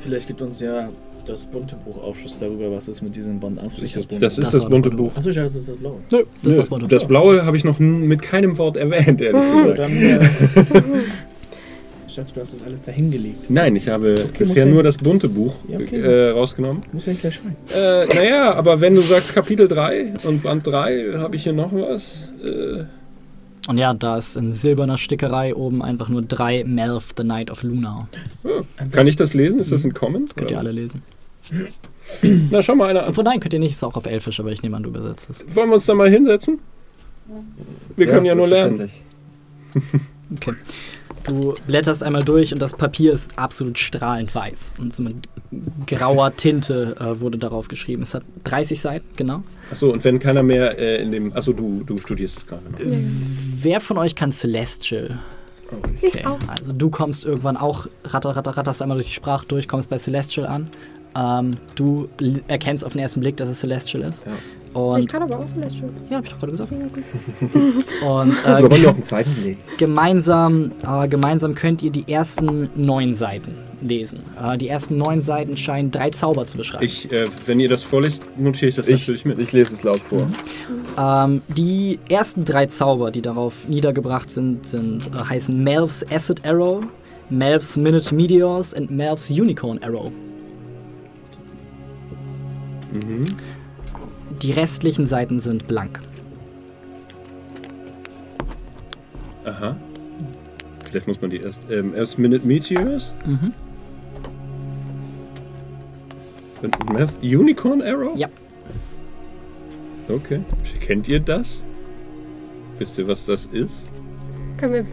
[0.00, 0.88] Vielleicht gibt uns ja
[1.26, 3.92] das bunte Buch Aufschluss darüber, was ist mit diesem Band an sich.
[3.94, 5.12] Das ist Das das bunte das Buch.
[5.16, 5.96] Achso, ich dachte, das ist das blaue.
[6.12, 9.42] Nö, das Nö, war's mal das blaue habe ich noch mit keinem Wort erwähnt, ehrlich
[9.42, 9.78] So, gesagt.
[9.78, 9.92] dann.
[9.92, 10.20] Äh,
[12.08, 13.48] ich dachte, du hast das alles dahingelegt.
[13.50, 16.00] Nein, ich habe muss bisher nur das bunte Buch Ja, okay.
[16.00, 16.82] äh, rausgenommen.
[16.92, 17.56] Muss ja gleich schreiben.
[17.74, 21.72] Äh, naja, aber wenn du sagst Kapitel 3 und Band 3, habe ich hier noch
[21.72, 22.28] was.
[22.42, 22.84] Äh,
[23.70, 27.62] Und ja, da ist in silberner Stickerei oben einfach nur drei Melf, The Night of
[27.62, 28.08] Luna.
[28.42, 29.60] oh, kann ich das lesen?
[29.60, 30.36] Ist das ein Comment?
[30.36, 31.02] Könnt ihr alle lesen.
[32.50, 33.10] Na, schau mal einer an.
[33.10, 35.30] Obwohl, nein, könnt ihr nicht, ist auch auf Elfisch, aber ich nehme an, du übersetzt
[35.30, 35.44] es.
[35.54, 36.58] Wollen wir uns da mal hinsetzen?
[37.94, 38.76] Wir können ja nur lernen.
[38.76, 40.00] selbstverständlich.
[40.32, 40.54] Okay.
[41.30, 44.74] Du blätterst einmal durch und das Papier ist absolut strahlend weiß.
[44.80, 45.14] Und so mit
[45.86, 48.02] grauer Tinte äh, wurde darauf geschrieben.
[48.02, 49.44] Es hat 30 Seiten, genau.
[49.70, 51.32] Achso, und wenn keiner mehr äh, in dem.
[51.32, 52.80] Achso, du, du studierst es gerade noch.
[52.80, 55.20] Wer von euch kann Celestial?
[56.02, 56.40] Ich auch.
[56.48, 59.98] Also du kommst irgendwann auch, ratter, ratter, ratterst einmal durch die Sprache durch, kommst bei
[59.98, 60.68] Celestial an.
[61.16, 62.08] Ähm, du
[62.48, 64.26] erkennst auf den ersten Blick, dass es Celestial ist.
[64.26, 64.32] Ja.
[64.72, 65.90] Ich Und, kann aber auch vielleicht schon.
[66.08, 66.70] ja, hab ich doch gerade gesagt.
[66.72, 69.58] Und Wir äh, auf den zweiten Weg.
[69.78, 74.20] gemeinsam, äh, gemeinsam könnt ihr die ersten neun Seiten lesen.
[74.40, 76.84] Äh, die ersten neun Seiten scheinen drei Zauber zu beschreiben.
[76.84, 79.38] Ich, äh, wenn ihr das vorlest, notiere ich das Ich, natürlich mit.
[79.40, 80.28] ich lese es laut vor.
[80.98, 86.80] Ähm, die ersten drei Zauber, die darauf niedergebracht sind, sind äh, heißen Melv's Acid Arrow,
[87.28, 90.12] Melv's Minute Meteors und Melv's Unicorn Arrow.
[92.92, 93.26] Mhm.
[94.42, 96.00] Die restlichen Seiten sind blank.
[99.44, 99.76] Aha.
[100.84, 101.60] Vielleicht muss man die erst.
[101.70, 103.52] Ähm, erst Minute Meteors Mhm.
[106.62, 108.16] und Math Unicorn Arrow?
[108.16, 108.28] Ja.
[110.08, 110.40] Okay.
[110.80, 111.62] Kennt ihr das?
[112.78, 113.82] Wisst ihr, was das ist?
[114.56, 114.86] Können wir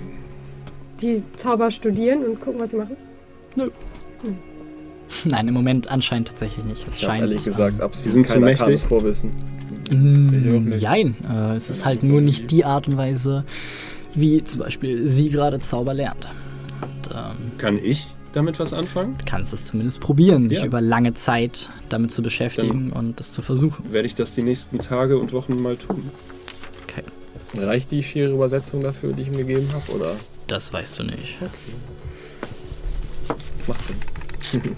[1.01, 2.95] die Zauber studieren und gucken, was sie machen?
[5.25, 6.87] Nein, im Moment anscheinend tatsächlich nicht.
[6.87, 7.21] Es Ich scheint.
[7.21, 8.81] ehrlich gesagt die absolut sind zu mächtig.
[8.81, 9.31] vorwissen.
[9.89, 10.81] Ähm, nicht.
[10.83, 13.45] nein, äh, es ist halt nur nicht die Art und Weise,
[14.15, 16.29] wie zum Beispiel sie gerade Zauber lernt.
[16.81, 19.15] Und, ähm, Kann ich damit was anfangen?
[19.17, 20.65] du kannst es zumindest probieren, dich Ja.
[20.65, 23.91] über lange Zeit damit zu beschäftigen und das zu versuchen.
[23.93, 26.03] Werde ich das die nächsten Tage und Wochen mal tun.
[27.55, 29.97] Reicht die schiere Übersetzung dafür, die ich ihm gegeben habe?
[29.97, 30.15] Oder
[30.47, 31.37] Das weißt du nicht.
[33.67, 33.79] macht
[34.39, 34.61] Sinn?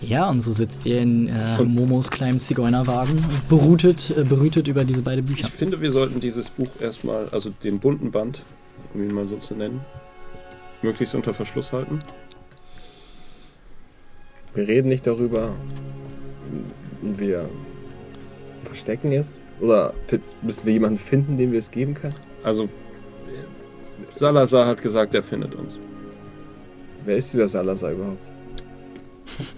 [0.00, 4.84] Ja, und so sitzt ihr in äh, Momos kleinem Zigeunerwagen und berutet, äh, berütet über
[4.84, 5.48] diese beiden Bücher.
[5.48, 8.42] Ich finde, wir sollten dieses Buch erstmal, also den bunten Band,
[8.94, 9.80] um ihn mal so zu nennen,
[10.82, 11.98] möglichst unter Verschluss halten.
[14.54, 15.50] Wir reden nicht darüber.
[17.02, 17.48] Wir
[18.64, 19.42] verstecken es.
[19.60, 19.94] Oder
[20.42, 22.14] müssen wir jemanden finden, dem wir es geben können?
[22.44, 22.68] Also,
[24.14, 25.78] Salazar hat gesagt, er findet uns.
[27.04, 28.37] Wer ist dieser Salazar überhaupt?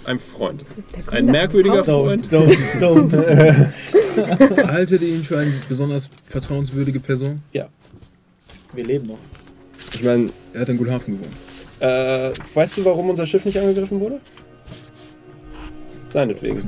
[0.05, 0.63] Ein Freund.
[0.63, 1.85] Das ist der Ein merkwürdiger.
[1.85, 2.27] Freund.
[2.31, 4.67] Don't, don't, don't.
[4.69, 7.43] Haltet ihr ihn für eine besonders vertrauenswürdige Person?
[7.53, 9.19] Wir leben noch.
[9.95, 11.33] Ich meine, Er hat in Gulhafen gewohnt.
[11.81, 14.21] Äh, weißt du, warum unser Schiff nicht angegriffen wurde?
[16.11, 16.63] Seinetwegen.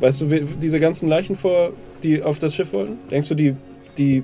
[0.00, 1.72] Weißt du, wie- diese ganzen Leichen vor,
[2.02, 2.96] die auf das Schiff wollten?
[3.10, 3.54] Denkst du, die,
[3.96, 4.22] die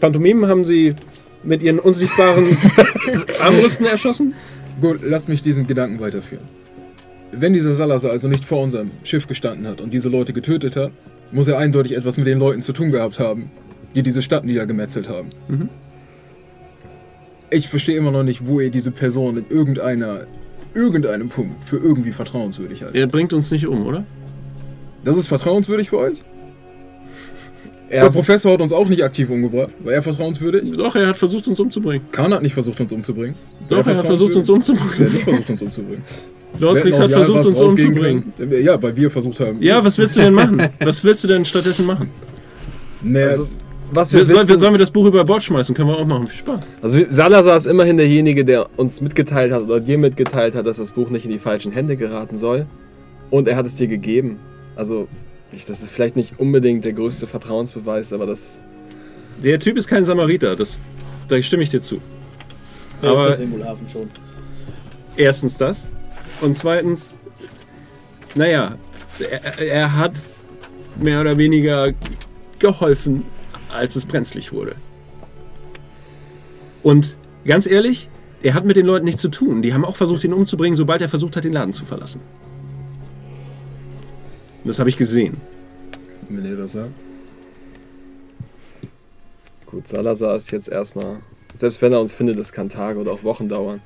[0.00, 0.94] Pantomimen haben sie
[1.42, 2.56] mit ihren unsichtbaren
[3.42, 4.34] Armbrüsten erschossen?
[4.80, 6.44] Gut, lasst mich diesen Gedanken weiterführen.
[7.36, 10.92] Wenn dieser Salazar also nicht vor unserem Schiff gestanden hat und diese Leute getötet hat,
[11.32, 13.50] muss er eindeutig etwas mit den Leuten zu tun gehabt haben,
[13.94, 15.28] die diese Stadt niedergemetzelt haben.
[15.48, 15.68] Mhm.
[17.50, 20.26] Ich verstehe immer noch nicht, wo ihr diese Person in irgendeiner,
[20.74, 22.96] irgendeinem Punkt für irgendwie vertrauenswürdig haltet.
[22.96, 24.04] Er bringt uns nicht um, oder?
[25.04, 26.24] Das ist vertrauenswürdig für euch?
[27.90, 29.70] Der er, Professor hat uns auch nicht aktiv umgebracht.
[29.84, 30.72] War er vertrauenswürdig?
[30.72, 32.06] doch, er hat versucht, uns umzubringen.
[32.10, 33.36] Khan hat nicht versucht, uns umzubringen.
[33.68, 34.98] Doch, er hat versucht, uns umzubringen.
[34.98, 36.02] hat nicht versucht, uns umzubringen?
[36.58, 38.32] Lordrix Wir hat versucht, uns umzubringen.
[38.36, 38.64] können.
[38.64, 39.60] Ja, weil wir versucht haben.
[39.60, 40.68] Ja, was willst du denn machen?
[40.80, 42.06] Was willst du denn stattdessen machen?
[43.02, 43.48] Naja, Also,
[43.92, 45.74] was wir wir, wissen, sollen wir das Buch über Bord schmeißen?
[45.74, 46.26] Können wir auch machen.
[46.26, 46.60] Viel Spaß.
[46.80, 50.90] also Salazar ist immerhin derjenige, der uns mitgeteilt hat oder dir mitgeteilt hat, dass das
[50.90, 52.66] Buch nicht in die falschen Hände geraten soll.
[53.30, 54.38] Und er hat es dir gegeben.
[54.76, 55.08] Also,
[55.52, 58.62] ich- das ist vielleicht nicht unbedingt der größte Vertrauensbeweis, aber das.
[59.42, 60.56] Der Typ ist kein Samariter.
[60.56, 60.74] Das,
[61.28, 62.00] da stimme ich dir zu.
[63.02, 64.08] Aber- ist das Wohlhafen schon?
[65.16, 65.86] Erstens das.
[66.44, 67.14] Und zweitens,
[68.34, 68.76] naja,
[69.18, 70.26] er, er hat
[71.00, 71.94] mehr oder weniger
[72.58, 73.24] geholfen,
[73.72, 74.76] als es brenzlig wurde.
[76.82, 77.16] Und
[77.46, 78.10] ganz ehrlich,
[78.42, 79.62] er hat mit den Leuten nichts zu tun.
[79.62, 82.20] Die haben auch versucht, ihn umzubringen, sobald er versucht hat, den Laden zu verlassen.
[84.64, 85.38] Das habe ich gesehen.
[86.28, 86.92] wenn ihr das sagt.
[89.64, 91.20] Gut, Salazar ist jetzt erstmal.
[91.56, 93.80] Selbst wenn er uns findet, das kann Tage oder auch Wochen dauern.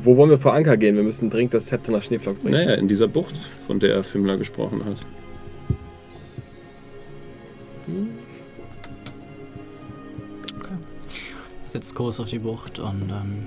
[0.00, 0.96] Wo wollen wir vor Anker gehen?
[0.96, 2.54] Wir müssen dringend das Zepter nach Schneeflock bringen.
[2.54, 3.34] Naja, in dieser Bucht,
[3.66, 4.96] von der Fimmler gesprochen hat.
[11.66, 13.46] Setzt Kurs auf die Bucht und ähm,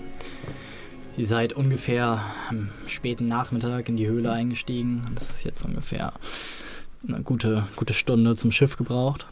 [1.18, 5.03] ihr seid ungefähr am späten Nachmittag in die Höhle eingestiegen.
[5.15, 6.14] Das ist jetzt ungefähr
[7.07, 9.26] eine gute, gute Stunde zum Schiff gebraucht.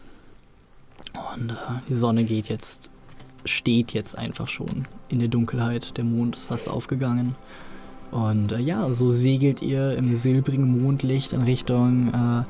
[1.36, 1.56] Und äh,
[1.88, 2.90] die Sonne geht jetzt,
[3.46, 5.98] steht jetzt einfach schon in der Dunkelheit.
[5.98, 7.36] Der Mond ist fast aufgegangen.
[8.12, 12.44] Und äh, ja, so segelt ihr im silbrigen Mondlicht in Richtung äh,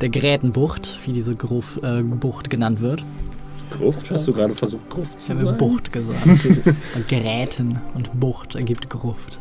[0.00, 3.04] der Grätenbucht, wie diese Gruf, äh, Bucht genannt wird.
[3.70, 4.10] Gruft?
[4.10, 5.58] Hast du gerade versucht, Gruft Ich zu habe sagen?
[5.58, 6.26] Bucht gesagt.
[6.94, 9.40] Und Gräten und Bucht ergibt Gruft.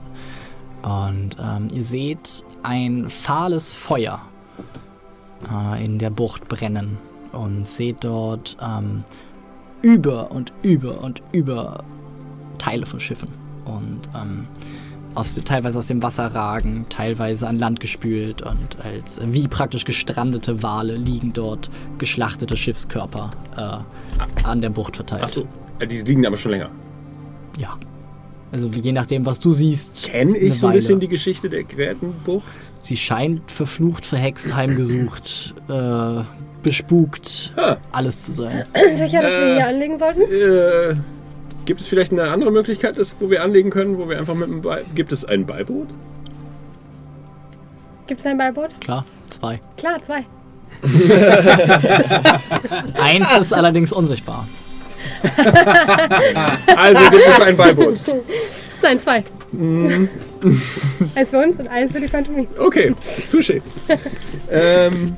[0.83, 4.21] Und ähm, ihr seht ein fahles Feuer
[5.51, 6.97] äh, in der Bucht brennen.
[7.33, 9.03] Und seht dort ähm,
[9.81, 11.83] über und über und über
[12.57, 13.29] Teile von Schiffen.
[13.65, 14.47] Und ähm,
[15.15, 20.63] aus, teilweise aus dem Wasser ragen, teilweise an Land gespült und als wie praktisch gestrandete
[20.63, 25.23] Wale liegen dort geschlachtete Schiffskörper äh, an der Bucht verteilt.
[25.23, 25.47] Achso,
[25.81, 26.69] die liegen aber schon länger.
[27.57, 27.77] Ja.
[28.51, 30.03] Also je nachdem, was du siehst.
[30.03, 32.45] Kenne ich so ein bisschen die Geschichte der Grätenbucht?
[32.81, 36.23] Sie scheint verflucht, verhext, heimgesucht, äh,
[36.63, 37.77] bespukt, Ah.
[37.91, 38.65] alles zu sein.
[38.97, 39.55] Sicher, dass wir Äh.
[39.55, 40.21] hier anlegen sollten?
[40.21, 40.95] Äh,
[41.65, 44.49] gibt es vielleicht eine andere Möglichkeit, das, wo wir anlegen können, wo wir einfach mit
[44.49, 45.87] dem Be Gibt es ein Beiboot?
[48.07, 48.69] Gibt es ein Beiboot?
[48.81, 49.59] Klar, zwei.
[49.77, 50.25] Klar, zwei.
[53.01, 54.47] Eins ist allerdings unsichtbar.
[56.75, 57.99] Also gibt es ein Beiboot.
[58.83, 59.23] Nein, zwei.
[61.15, 62.47] eins für uns und eins für die Pantomime.
[62.59, 62.93] Okay,
[63.31, 63.61] touché.
[64.51, 65.15] ähm,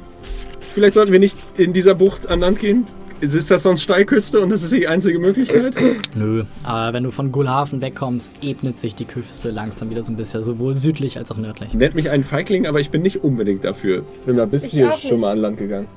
[0.73, 2.85] vielleicht sollten wir nicht in dieser Bucht an Land gehen.
[3.21, 5.75] Ist das sonst Steilküste und das ist die einzige Möglichkeit?
[6.15, 10.17] Nö, aber wenn du von Gulhafen wegkommst, ebnet sich die Küste langsam wieder so ein
[10.17, 11.73] bisschen, sowohl südlich als auch nördlich.
[11.73, 14.03] Nennt mich einen Feigling, aber ich bin nicht unbedingt dafür.
[14.25, 15.87] Filmer, bist Ich du hier schon mal an Land gegangen?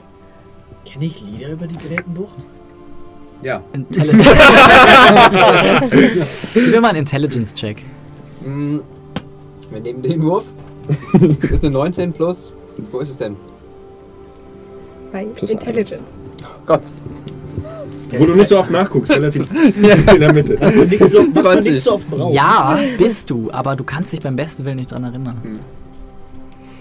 [0.84, 2.36] Kenne ich Lieder über die Grätenbucht?
[3.42, 3.60] Ja.
[3.72, 4.12] Intelli
[6.54, 7.84] Gib mir mal einen Intelligence-Check.
[8.44, 8.78] Mm,
[9.72, 10.44] Wir nehmen den Wurf.
[11.50, 12.52] Ist eine 19 plus.
[12.92, 13.34] Wo ist es denn?
[15.16, 16.18] Bei Plus Intelligence.
[16.66, 16.82] Gott.
[18.18, 19.48] Wo du nicht so oft nachguckst, relativ
[20.14, 20.60] in der Mitte.
[20.60, 21.72] Was du nicht so, was du 20.
[21.72, 22.34] nicht so oft brauchst.
[22.34, 25.40] Ja, bist du, aber du kannst dich beim besten Willen nicht dran erinnern.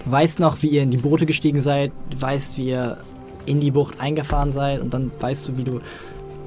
[0.03, 2.98] Du weißt noch, wie ihr in die Boote gestiegen seid, du weißt, wie ihr
[3.45, 5.80] in die Bucht eingefahren seid und dann weißt du, wie du,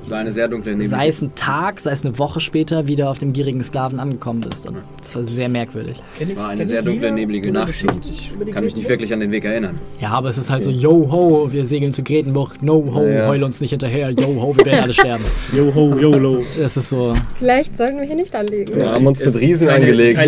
[0.09, 0.89] Es war eine sehr dunkle Nebel.
[0.89, 4.40] sei es ein Tag, sei es eine Woche später, wieder auf dem gierigen Sklaven angekommen
[4.40, 4.66] bist.
[4.66, 6.02] Und das war sehr merkwürdig.
[6.18, 9.30] Es war eine sehr dunkle, neblige Nacht und ich kann mich nicht wirklich an den
[9.32, 9.78] Weg erinnern.
[10.01, 13.10] Ja, aber es ist halt so, yo ho, wir segeln zu Gretenbucht, no ho, Ja,
[13.10, 13.28] ja.
[13.28, 15.22] heul uns nicht hinterher, yo ho, wir werden alle sterben.
[15.55, 16.43] Yo ho, YOLO.
[16.59, 18.80] Das ist so Vielleicht sollten wir hier nicht anlegen.
[18.80, 20.18] Wir haben uns mit Riesen angelegt.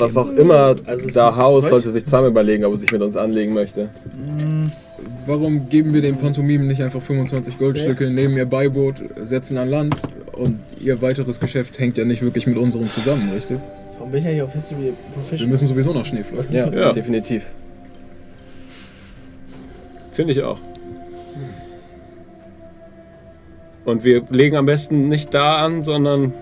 [0.00, 3.16] Was auch immer Also da Haus sollte sich zweimal überlegen, ob es sich mit uns
[3.16, 3.90] anlegen möchte.
[5.30, 9.94] Warum geben wir den Pantomimen nicht einfach 25 Goldstücke, nehmen ihr Beiboot, setzen an Land
[10.32, 13.58] und ihr weiteres Geschäft hängt ja nicht wirklich mit unserem zusammen, richtig?
[13.96, 15.46] Warum bin ich ja hier auf History Wir Professional?
[15.50, 16.40] müssen sowieso nach Schneeflock.
[16.40, 16.92] Was ist Ja, Ja.
[16.92, 17.46] definitiv.
[20.14, 20.58] Finde ich auch.
[23.84, 26.32] Und wir legen am besten nicht da an, sondern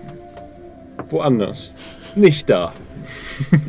[1.11, 1.73] woanders.
[2.15, 2.73] Nicht da.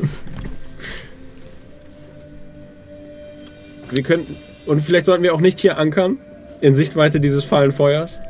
[3.91, 4.37] wir könnten.
[4.71, 6.19] Und vielleicht sollten wir auch nicht hier ankern,
[6.61, 8.21] in Sichtweite dieses fahlen Feuers.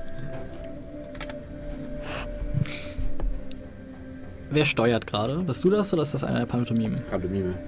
[4.48, 5.40] Wer steuert gerade?
[5.40, 7.02] Bist du das oder ist das einer der Pantomimen?
[7.10, 7.58] Pantomime.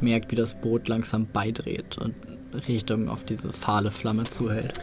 [0.00, 2.16] Merkt, wie das Boot langsam beidreht und
[2.66, 4.80] Richtung auf diese fahle Flamme zuhält.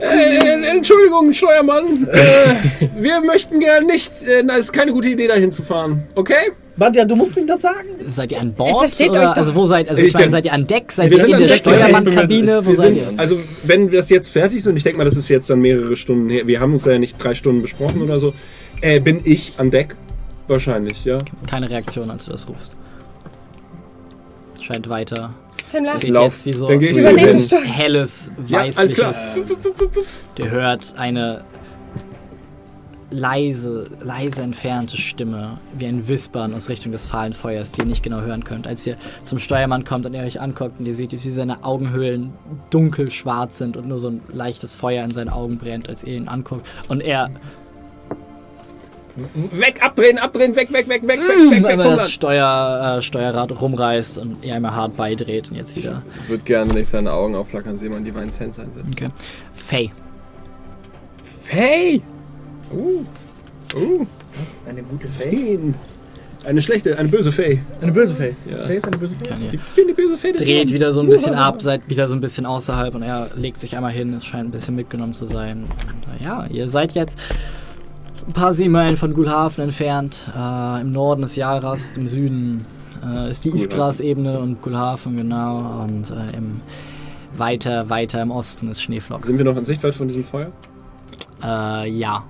[0.00, 2.08] Äh, Entschuldigung, Steuermann.
[2.10, 4.12] Äh, wir möchten gerne nicht.
[4.26, 6.04] Äh, na, es ist keine gute Idee, dahin zu fahren.
[6.14, 6.52] Okay?
[6.76, 7.88] Badja, du musst ihm das sagen.
[8.06, 8.78] Seid ihr an Bord?
[8.78, 9.36] versteht euch Oder, doch.
[9.36, 10.90] also wo seid also Ich meine, seid ihr an Deck?
[10.92, 12.64] Seid ihr in der Steuermannkabine?
[12.64, 13.06] Wo seid ihr?
[13.18, 15.94] Also, wenn das jetzt fertig ist, und ich denke mal, das ist jetzt dann mehrere
[15.96, 18.32] Stunden her, wir haben uns ja nicht drei Stunden besprochen oder so,
[18.80, 19.96] äh, bin ich an Deck?
[20.48, 21.18] Wahrscheinlich, ja.
[21.46, 22.72] Keine Reaktion, als du das rufst.
[24.60, 25.34] Scheint weiter.
[25.72, 26.24] Himmler, Sieht lauf.
[26.26, 27.60] jetzt wie so Dann ich Steuer.
[27.62, 29.10] helles, Ja, alles klar.
[29.10, 29.44] weißliches.
[30.36, 31.44] Der hört eine
[33.12, 38.02] leise, leise entfernte Stimme, wie ein Wispern aus Richtung des fahlen Feuers, die ihr nicht
[38.04, 38.66] genau hören könnt.
[38.68, 42.32] Als ihr zum Steuermann kommt und er euch anguckt und ihr seht, wie seine Augenhöhlen
[42.70, 46.14] dunkel schwarz sind und nur so ein leichtes Feuer in seinen Augen brennt, als ihr
[46.16, 46.66] ihn anguckt.
[46.88, 47.30] Und er
[49.52, 52.10] Weg, abdrehen, abdrehen, weg, weg, weg, weg, weg, weg, weg, einmal vom das.
[52.12, 56.02] Steuer, äh, Steuerrad rumreißt und ihr einmal hart beidreht und jetzt wieder.
[56.24, 58.90] Ich würde gerne, wenn ich seine Augen aufflackern sehe, man die Divine Sense einsetzen.
[58.94, 59.08] Okay.
[59.52, 59.90] Faye.
[61.48, 62.00] Hey!
[62.72, 63.04] Uh,
[63.74, 64.06] uh,
[64.68, 65.58] Eine gute Fee.
[66.44, 67.58] eine schlechte, eine böse Fee.
[67.80, 68.36] Eine böse Fee.
[68.48, 68.64] Ja.
[68.66, 69.24] Fee ist eine böse Fee.
[69.28, 69.54] Kann ihr.
[69.54, 70.74] Ich bin die böse Fee des dreht Landes.
[70.74, 73.74] wieder so ein bisschen ab, seid wieder so ein bisschen außerhalb und er legt sich
[73.76, 74.14] einmal hin.
[74.14, 75.64] Es scheint ein bisschen mitgenommen zu sein.
[75.64, 77.18] Und, äh, ja, ihr seid jetzt
[78.26, 80.30] ein paar Seemeilen von Gulhafen entfernt.
[80.36, 82.64] Äh, Im Norden ist Jalrast, im Süden
[83.04, 83.50] äh, ist die.
[83.50, 85.82] Isgras-Ebene und Gulhafen, genau.
[85.84, 86.60] Und äh, im,
[87.36, 89.24] weiter, weiter im Osten ist Schneeflock.
[89.24, 90.52] Sind wir noch in Sichtweite von diesem Feuer?
[91.42, 92.24] Äh, ja.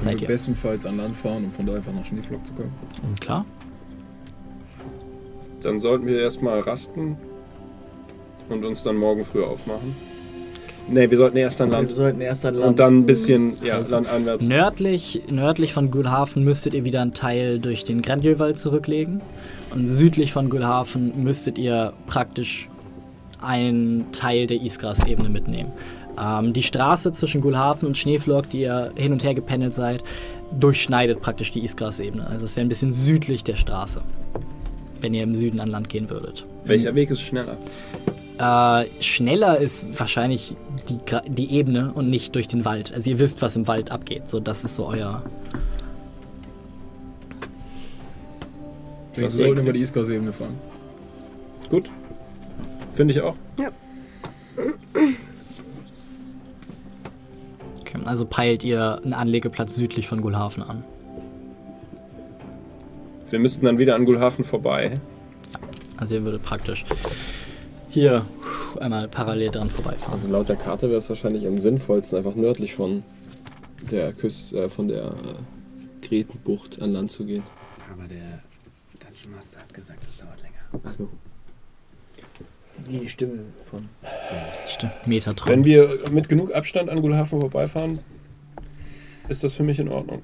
[0.00, 0.28] Seid wir ihr?
[0.28, 2.72] bestenfalls an Land fahren, um von da einfach nach Schneeflock zu kommen.
[3.20, 3.44] Klar.
[5.62, 7.16] Dann sollten wir erstmal rasten
[8.48, 9.96] und uns dann morgen früh aufmachen.
[10.88, 12.66] Ne, wir sollten erst an Wir Land sollten erst an Land.
[12.66, 14.46] und dann ein bisschen ja, landeinwärts.
[14.46, 19.20] Nördlich, nördlich von Gulhafen müsstet ihr wieder einen Teil durch den Grandjelwald zurücklegen.
[19.74, 22.68] Und südlich von Gulhafen müsstet ihr praktisch
[23.42, 25.72] einen Teil der Isgras-Ebene mitnehmen.
[26.20, 30.04] Ähm, die Straße zwischen Gulhafen und Schneeflock, die ihr hin und her gependelt seid,
[30.58, 32.26] durchschneidet praktisch die Isgras-Ebene.
[32.26, 34.02] Also es wäre ein bisschen südlich der Straße,
[35.00, 36.44] wenn ihr im Süden an Land gehen würdet.
[36.64, 37.56] Welcher Weg ist schneller?
[38.38, 40.56] Äh, schneller ist wahrscheinlich
[40.88, 40.98] die,
[41.28, 42.92] die Ebene und nicht durch den Wald.
[42.92, 44.28] Also ihr wisst, was im Wald abgeht.
[44.28, 45.22] So, das ist so euer.
[49.12, 50.58] Ich denke, wir sollten über die Isgras-Ebene fahren.
[51.70, 51.90] Gut.
[52.94, 53.34] Finde ich auch.
[57.80, 60.84] Okay, also peilt ihr einen Anlegeplatz südlich von Gulhafen an.
[63.30, 64.94] Wir müssten dann wieder an Gulhafen vorbei.
[65.96, 66.84] Also ihr würdet praktisch
[67.88, 68.24] hier
[68.78, 70.12] einmal parallel dran vorbeifahren.
[70.12, 73.02] Also laut der Karte wäre es wahrscheinlich am sinnvollsten, einfach nördlich von
[73.90, 77.42] der Küste, äh, von der äh, Gretenbucht an Land zu gehen.
[77.92, 78.42] Aber der
[79.00, 80.84] Dungeon Master hat gesagt, es dauert länger.
[80.84, 81.08] Achso.
[82.90, 83.88] Die Stimme von.
[84.68, 85.50] Stimmt, Metatron.
[85.50, 88.00] Wenn wir mit genug Abstand an Gulhafen vorbeifahren,
[89.28, 90.22] ist das für mich in Ordnung.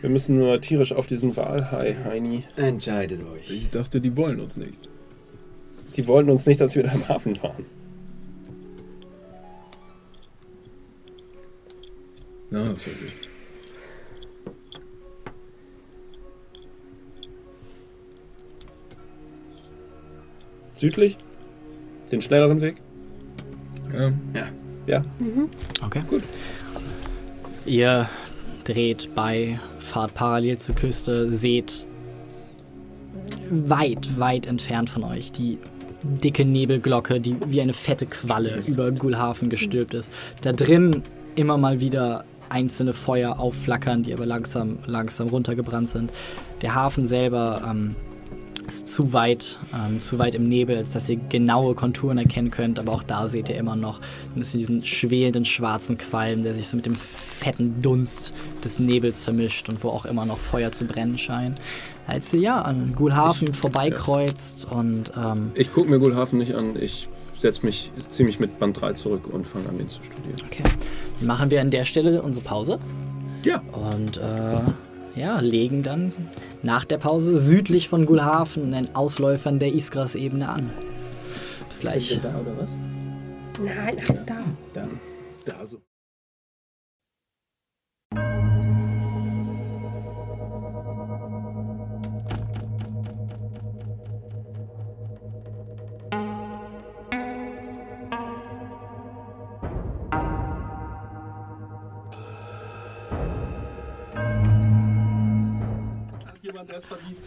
[0.00, 2.44] Wir müssen nur tierisch auf diesen Walhai, Heini.
[2.56, 3.50] Entscheidet euch.
[3.50, 4.88] Ich dachte, die wollen uns nicht.
[5.96, 7.64] Die wollten uns nicht, als wir da im Hafen waren.
[12.50, 13.14] Na, was weiß ich.
[20.74, 21.18] Südlich?
[22.12, 22.76] Den schnelleren Weg?
[23.92, 24.12] Ja.
[24.86, 25.04] Ja.
[25.84, 26.02] Okay.
[26.08, 26.22] Gut.
[27.66, 28.08] Ihr
[28.64, 31.86] dreht bei, fahrt parallel zur Küste, seht
[33.50, 35.58] weit, weit entfernt von euch die
[36.02, 40.12] dicke Nebelglocke, die wie eine fette Qualle über Gulhafen gestülpt ist.
[40.42, 41.02] Da drin
[41.34, 46.12] immer mal wieder einzelne Feuer aufflackern, die aber langsam, langsam runtergebrannt sind.
[46.62, 47.94] Der Hafen selber ähm,
[48.66, 52.78] ist zu weit, ähm, zu weit im Nebel, als dass ihr genaue Konturen erkennen könnt,
[52.78, 54.00] aber auch da seht ihr immer noch
[54.34, 58.34] diesen schwelenden schwarzen Qualm, der sich so mit dem fetten Dunst
[58.64, 61.60] des Nebels vermischt und wo auch immer noch Feuer zu brennen scheint.
[62.08, 66.74] Als ihr ja an Gulhafen vorbeikreuzt und ähm, Ich gucke mir Gulhafen nicht an.
[66.80, 70.36] Ich setze mich ziemlich mit Band 3 zurück und fange an, ihn zu studieren.
[70.46, 70.64] okay,
[71.18, 72.78] dann machen wir an der Stelle unsere Pause.
[73.44, 73.62] Ja.
[73.72, 76.12] Und äh, ja, legen dann
[76.62, 80.70] nach der Pause südlich von Gulhafen den Ausläufern der Isgras-Ebene an.
[81.68, 82.08] Bis gleich.
[82.08, 82.72] Sind wir da oder was?
[83.62, 84.36] Nein, nein, da.
[84.72, 84.88] Da.
[85.44, 85.77] Da so.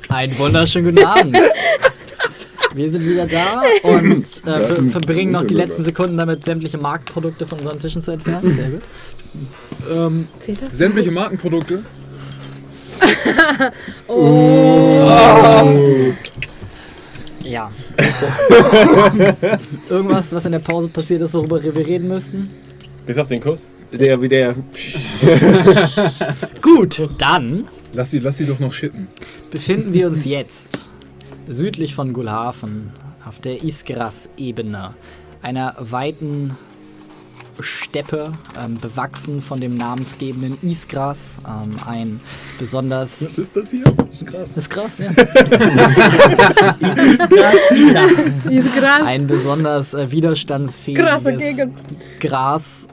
[0.10, 1.38] Einen wunderschönen guten Abend.
[2.74, 7.46] Wir sind wieder da und äh, ver verbringen noch die letzten Sekunden damit, sämtliche Marktprodukte
[7.46, 8.56] von unseren Tischen zu entfernen.
[8.56, 8.82] Sehr gut.
[9.92, 10.28] Ähm?
[10.72, 11.84] Sämtliche Markenprodukte.
[17.44, 17.72] ja.
[19.90, 22.50] Irgendwas, was in der Pause passiert ist, worüber wir reden müssten?
[23.06, 23.72] Bis auf den Kuss.
[23.92, 24.56] Der wie der.
[26.62, 29.08] Gut, dann Lass sie, lass sie doch noch schippen.
[29.50, 30.90] befinden wir uns jetzt
[31.48, 32.92] südlich von Gulhafen
[33.26, 34.94] auf der Isgras-Ebene,
[35.42, 36.58] einer weiten
[37.60, 42.20] Steppe, ähm, bewachsen von dem namensgebenden Isgras, ähm, ein
[42.58, 43.22] besonders...
[43.22, 43.84] Was ist das hier?
[43.84, 44.50] Das ist krass.
[44.56, 45.12] ist Gras, ja.
[48.50, 49.04] Diese Gras.
[49.04, 51.04] Ein besonders äh, widerstandsfähiges
[52.20, 52.88] Krasse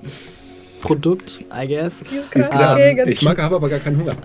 [0.89, 2.01] Grasprodukt, I guess.
[2.11, 3.09] Ah, krasse Gegend.
[3.09, 4.15] Ich mag, habe aber gar keinen Hunger.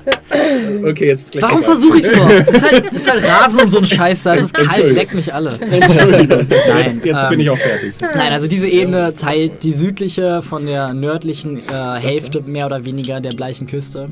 [0.85, 1.43] Okay, jetzt gleich.
[1.43, 2.29] Warum versuche ich es doch?
[2.29, 4.35] Das ist, halt, das ist halt Rasen und so ein Scheiß da.
[4.35, 5.57] Es ist kalt, leck mich alle.
[5.59, 6.47] Entschuldigung.
[6.49, 7.95] Nein, Jetzt, jetzt ähm, bin ich auch fertig.
[8.01, 13.21] Nein, also diese Ebene teilt die südliche von der nördlichen äh, Hälfte mehr oder weniger
[13.21, 14.09] der bleichen Küste.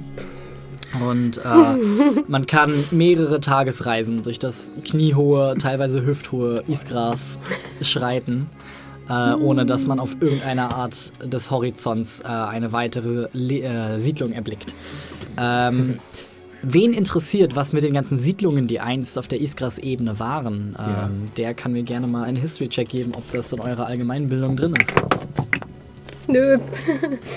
[1.08, 1.42] Und äh,
[2.28, 7.38] man kann mehrere Tagesreisen durch das kniehohe, teilweise hüfthohe Isgras
[7.82, 8.50] schreiten,
[9.12, 14.32] äh, ohne dass man auf irgendeine Art des Horizonts äh, eine weitere Le äh, Siedlung
[14.32, 14.74] erblickt.
[15.38, 16.00] Ähm,
[16.64, 21.10] Wen interessiert, was mit den ganzen Siedlungen, die einst auf der Isgras-Ebene waren, ähm, Ja.
[21.36, 24.94] der kann mir gerne mal einen History-Check geben, ob das in eurer Allgemeinbildung drin ist.
[26.28, 26.60] Nö,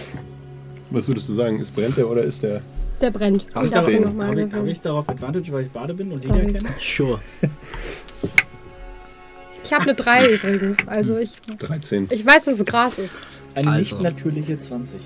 [0.90, 1.58] Was würdest du sagen?
[1.58, 2.60] Ist brennt der oder ist der?
[3.00, 3.46] der brennt.
[3.54, 6.38] Habe ich, hab ich darauf Advantage, weil ich Bade bin und Sorry.
[6.40, 6.68] Lieder kenne?
[6.78, 7.18] Sure.
[9.64, 10.76] Ich habe eine 3 übrigens.
[10.86, 12.08] Also ich, 13.
[12.10, 13.14] ich weiß, dass es Gras ist.
[13.54, 13.96] Eine Also.
[13.96, 15.00] nicht natürliche 20.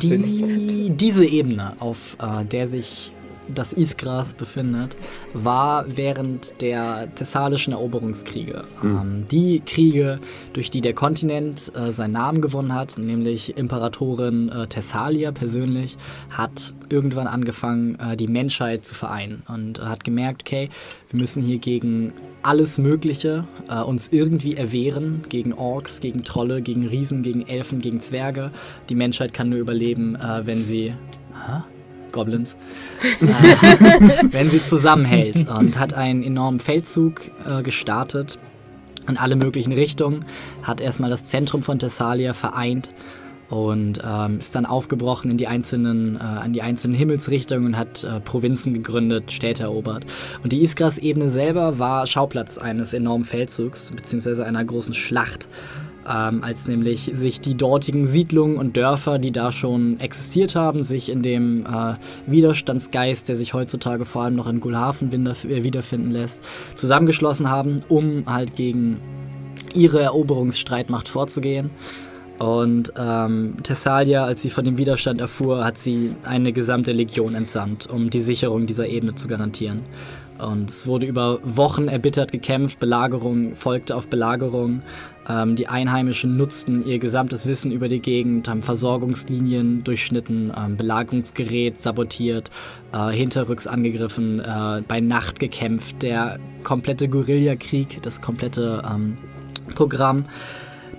[0.00, 3.12] Die, diese Ebene, auf äh, der sich
[3.48, 4.96] das Isgras befindet,
[5.32, 8.64] war während der thessalischen Eroberungskriege.
[8.82, 10.18] Ähm, die Kriege,
[10.52, 15.96] durch die der Kontinent äh, seinen Namen gewonnen hat, nämlich Imperatorin äh, Thessalia persönlich,
[16.30, 20.68] hat irgendwann angefangen, äh, die Menschheit zu vereinen und hat gemerkt, okay,
[21.10, 22.12] wir müssen hier gegen
[22.42, 28.00] alles Mögliche äh, uns irgendwie erwehren, gegen Orks, gegen Trolle, gegen Riesen, gegen Elfen, gegen
[28.00, 28.50] Zwerge.
[28.88, 30.94] Die Menschheit kann nur überleben, äh, wenn sie...
[31.34, 31.62] Hä?
[32.12, 32.56] Goblins.
[33.20, 38.38] wenn sie zusammenhält und hat einen enormen Feldzug äh, gestartet
[39.08, 40.24] in alle möglichen Richtungen,
[40.62, 42.92] hat erstmal das Zentrum von Thessalia vereint
[43.52, 48.02] und ähm, ist dann aufgebrochen in die einzelnen, äh, an die einzelnen Himmelsrichtungen und hat
[48.02, 50.06] äh, Provinzen gegründet, Städte erobert.
[50.42, 55.48] Und die Isgras-Ebene selber war Schauplatz eines enormen Feldzugs, beziehungsweise einer großen Schlacht.
[56.08, 61.08] Ähm, als nämlich sich die dortigen Siedlungen und Dörfer, die da schon existiert haben, sich
[61.08, 61.94] in dem äh,
[62.26, 66.42] Widerstandsgeist, der sich heutzutage vor allem noch in Gulhafen äh, wiederfinden lässt,
[66.74, 69.00] zusammengeschlossen haben, um halt gegen
[69.74, 71.70] ihre Eroberungsstreitmacht vorzugehen.
[72.38, 77.88] Und ähm, Thessalia, als sie von dem Widerstand erfuhr, hat sie eine gesamte Legion entsandt,
[77.88, 79.82] um die Sicherung dieser Ebene zu garantieren.
[80.38, 84.82] Und es wurde über Wochen erbittert gekämpft, Belagerung folgte auf Belagerung.
[85.28, 91.80] Ähm, die Einheimischen nutzten ihr gesamtes Wissen über die Gegend, haben Versorgungslinien durchschnitten, ähm, Belagerungsgerät
[91.80, 92.50] sabotiert,
[92.92, 96.02] äh, hinterrücks angegriffen, äh, bei Nacht gekämpft.
[96.02, 99.16] Der komplette Guerillakrieg, das komplette ähm,
[99.74, 100.26] Programm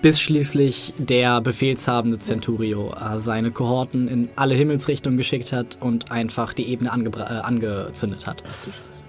[0.03, 6.53] bis schließlich der befehlshabende Centurio äh, seine Kohorten in alle Himmelsrichtungen geschickt hat und einfach
[6.53, 8.43] die Ebene äh, angezündet hat.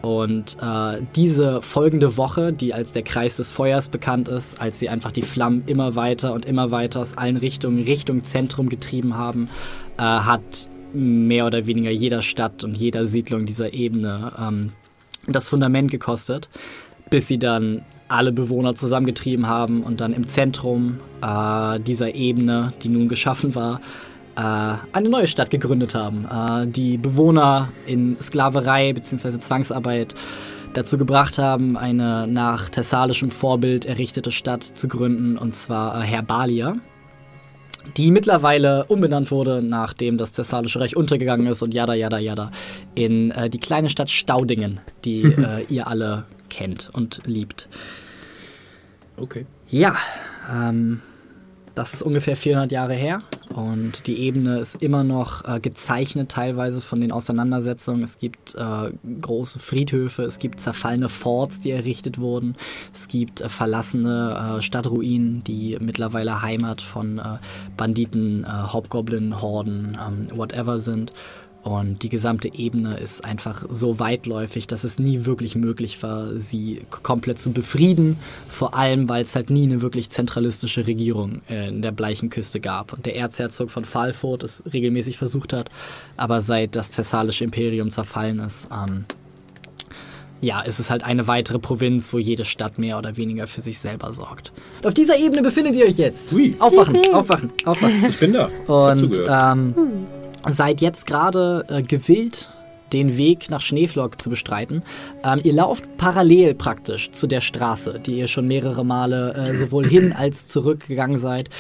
[0.05, 4.91] Und äh, diese folgende Woche, die als der Kreis des Feuers bekannt ist, als sie
[4.91, 9.49] einfach die Flammen immer weiter und immer weiter aus allen Richtungen Richtung Zentrum getrieben haben,
[9.97, 14.73] äh, hat mehr oder weniger jeder Stadt und jeder Siedlung dieser Ebene ähm,
[15.27, 16.51] das Fundament gekostet,
[17.09, 22.91] bis sie dann alle Bewohner zusammengetrieben haben und dann im Zentrum äh, dieser Ebene, die
[22.91, 23.81] nun geschaffen war,
[24.41, 26.27] eine neue Stadt gegründet haben.
[26.27, 29.39] Äh, die Bewohner in Sklaverei bzw.
[29.39, 30.15] Zwangsarbeit
[30.73, 36.77] dazu gebracht haben, eine nach thessalischem Vorbild errichtete Stadt zu gründen, und zwar äh, Herbalia
[37.97, 42.51] die mittlerweile umbenannt wurde, nachdem das Thessalische Reich untergegangen ist und jada, jada, jada,
[42.95, 47.69] in äh, die kleine Stadt Staudingen, die äh, ihr alle kennt und liebt.
[49.17, 49.47] Okay.
[49.69, 49.97] Ja,
[50.53, 51.03] ähm,
[51.75, 53.23] das ist ungefähr 400 Jahre her
[53.55, 58.03] und die Ebene ist immer noch äh, gezeichnet teilweise von den Auseinandersetzungen.
[58.03, 62.57] Es gibt äh, große Friedhöfe, es gibt zerfallene Forts, die errichtet wurden,
[62.93, 67.39] es gibt äh, verlassene äh, Stadtruinen, die mittlerweile Heimat von äh,
[67.77, 71.13] Banditen, äh, Hobgoblin-Horden, ähm, whatever sind.
[71.65, 76.83] Und die gesamte Ebene ist einfach so weitläufig, dass es nie wirklich möglich war, sie
[77.03, 78.19] komplett zu befrieden.
[78.51, 82.93] Vor allem, weil es halt nie eine wirklich zentralistische Regierung äh, in der Bleichenküste gab.
[82.93, 85.71] Und der Erzherzog von Falfurt es regelmäßig versucht hat.
[86.19, 89.07] Aber seit das Thessalische Imperium zerfallen ist, ähm,
[90.43, 93.79] ja, ist es halt eine weitere Provinz, wo jede Stadt mehr oder weniger für sich
[93.79, 94.53] selber sorgt.
[94.83, 96.31] Und auf dieser Ebene befindet ihr euch jetzt.
[96.35, 96.55] Ui.
[96.59, 98.05] Aufwachen, aufwachen, aufwachen.
[98.07, 98.51] Ich bin da.
[98.67, 99.75] Und ähm,
[100.49, 102.51] seid jetzt gerade äh, gewillt,
[102.93, 104.83] den Weg nach Schneeflock zu bestreiten.
[105.25, 109.87] Ähm, ihr lauft parallel praktisch zu der Straße, die ihr schon mehrere Male äh, sowohl
[109.87, 111.51] hin als zurück gegangen seid.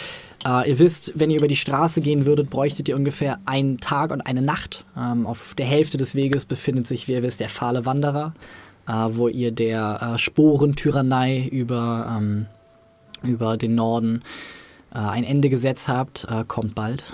[0.46, 4.10] Äh, ihr wisst, wenn ihr über die Straße gehen würdet, bräuchtet ihr ungefähr einen Tag
[4.10, 4.84] und eine Nacht.
[4.96, 8.34] Ähm, auf der Hälfte des Weges befindet sich, wie ihr wisst, der fahle Wanderer,
[8.86, 12.46] äh, wo ihr der äh, Sporentyrannei über, ähm,
[13.22, 14.22] über den Norden
[14.94, 17.04] äh, ein Ende gesetzt habt, äh, kommt bald.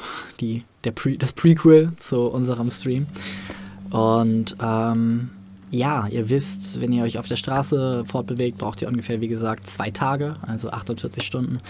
[0.40, 3.06] Die, der Pre das Prequel zu unserem Stream.
[3.90, 5.30] Und ähm,
[5.70, 9.66] ja, ihr wisst, wenn ihr euch auf der Straße fortbewegt, braucht ihr ungefähr, wie gesagt,
[9.66, 11.60] zwei Tage, also 48 Stunden.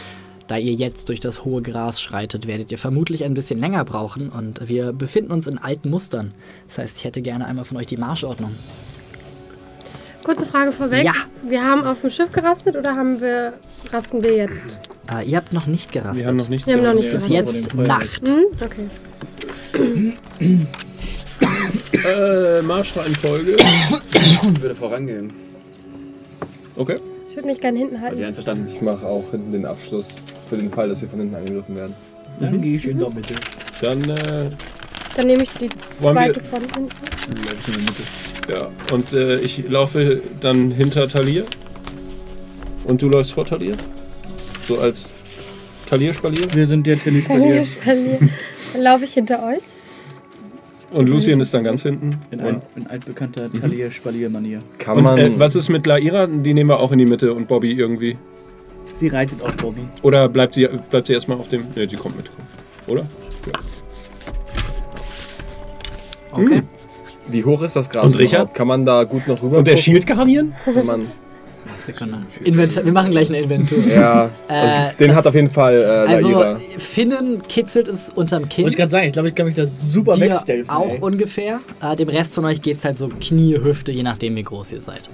[0.46, 4.30] Da ihr jetzt durch das hohe Gras schreitet, werdet ihr vermutlich ein bisschen länger brauchen
[4.30, 6.32] und wir befinden uns in alten Mustern.
[6.66, 8.52] Das heißt, ich hätte gerne einmal von euch die Marschordnung.
[10.30, 11.04] Kurze Frage vorweg.
[11.06, 11.12] Ja.
[11.42, 13.52] Wir haben auf dem Schiff gerastet oder haben wir,
[13.90, 14.78] rasten wir jetzt?
[15.10, 16.18] Äh, ihr habt noch nicht gerastet.
[16.18, 16.68] Wir haben noch nicht.
[16.68, 17.62] Wir haben noch nicht es ist gerastet.
[17.62, 18.28] jetzt Nacht.
[18.28, 18.44] Hm?
[18.64, 20.14] Okay.
[22.06, 23.56] Äh, Marschreihenfolge.
[24.12, 25.32] Ich würde vorangehen.
[26.76, 26.98] Okay.
[27.28, 28.22] Ich würde mich gerne hinten ihr halten.
[28.22, 28.68] einverstanden?
[28.72, 30.14] Ich mache auch hinten den Abschluss
[30.48, 31.94] für den Fall, dass wir von hinten angegriffen werden.
[32.38, 33.34] Dann gehe ich in der Mitte.
[33.80, 34.50] Dann, äh,
[35.16, 36.88] Dann nehme ich die zweite von hinten.
[37.42, 38.29] Bleib ich in der Mitte.
[38.48, 38.70] Ja.
[38.92, 41.44] Und äh, ich laufe dann hinter Talir.
[42.84, 43.76] Und du läufst vor Talir?
[44.66, 45.04] So als
[45.88, 46.46] Talir-Spalier?
[46.54, 48.16] Wir sind der Tilly Verlier, Spalier.
[48.18, 48.30] verlier.
[48.72, 49.62] Dann laufe ich hinter euch.
[50.92, 52.10] Und Lucien ist dann ganz hinten.
[52.32, 54.58] In, ein, in altbekannter Talier-Spalier-Manier.
[54.78, 55.18] Kann und man.
[55.18, 56.26] äh, was ist mit Laira?
[56.26, 58.16] Die nehmen wir auch in die Mitte und Bobby irgendwie.
[58.96, 59.82] Sie reitet auf Bobby.
[60.02, 61.64] Oder bleibt sie, bleibt sie erstmal auf dem.
[61.76, 62.30] Ne, die kommt mit.
[62.86, 63.06] Oder?
[66.32, 66.56] Okay.
[66.58, 66.68] Hm.
[67.28, 68.06] Wie hoch ist das Gras?
[68.06, 68.32] Und Richard?
[68.40, 68.54] überhaupt?
[68.54, 69.58] Kann man da gut noch rüber?
[69.58, 69.76] Und der?
[69.76, 70.52] Shield Guardian?
[70.64, 71.00] Kann man.
[72.44, 73.78] Inventar wir machen gleich eine Inventur.
[73.92, 75.74] ja, also Äh, den das- hat auf jeden Fall
[76.08, 76.60] äh, Also, Laira.
[76.78, 78.64] Finnen kitzelt es unterm Kinn.
[78.64, 80.70] Wollte ich gerade sagen, ich glaube, ich kann mich das super Dir wegstealthen.
[80.70, 80.98] auch ey.
[81.00, 81.60] ungefähr.
[81.82, 84.72] Äh, dem Rest von euch geht es halt so Knie, Hüfte, je nachdem, wie groß
[84.72, 85.08] ihr seid.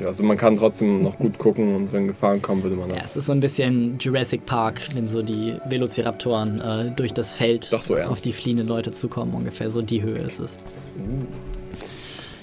[0.00, 2.96] Okay, also man kann trotzdem noch gut gucken und wenn Gefahren kommen, würde man Ja,
[2.96, 3.10] das.
[3.10, 7.70] es ist so ein bisschen Jurassic Park, wenn so die Velociraptoren äh, durch das Feld
[7.70, 9.34] Doch so auf die fliehenden Leute zukommen.
[9.34, 10.56] Ungefähr so die Höhe ist es.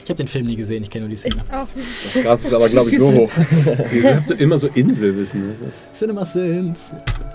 [0.04, 1.44] Ich habe den Film nie gesehen, ich kenne nur die Ich Szene.
[1.52, 1.88] auch nicht.
[2.16, 3.32] Das Gras ist aber, glaube ich, so hoch.
[3.94, 5.50] Ihr habt immer so Inselwissen.
[5.60, 6.80] Das ist- Cinema Sins.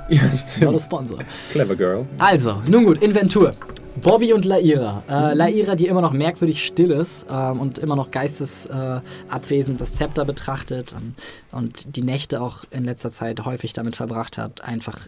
[0.08, 0.80] Ja, Not a stimmt.
[0.82, 1.18] Sponsor.
[1.50, 2.06] Clever Girl.
[2.18, 3.54] Also, nun gut, Inventur.
[4.00, 5.02] Bobby und Laira.
[5.08, 9.94] Äh, Laira, die immer noch merkwürdig still ist ähm, und immer noch geistesabwesend äh, das
[9.96, 11.14] Zepter betrachtet ähm,
[11.50, 14.98] und die Nächte auch in letzter Zeit häufig damit verbracht hat, einfach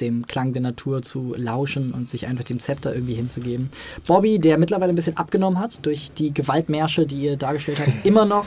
[0.00, 3.70] dem Klang der Natur zu lauschen und sich einfach dem Zepter irgendwie hinzugeben.
[4.06, 8.26] Bobby, der mittlerweile ein bisschen abgenommen hat durch die Gewaltmärsche, die ihr dargestellt habt, immer
[8.26, 8.46] noch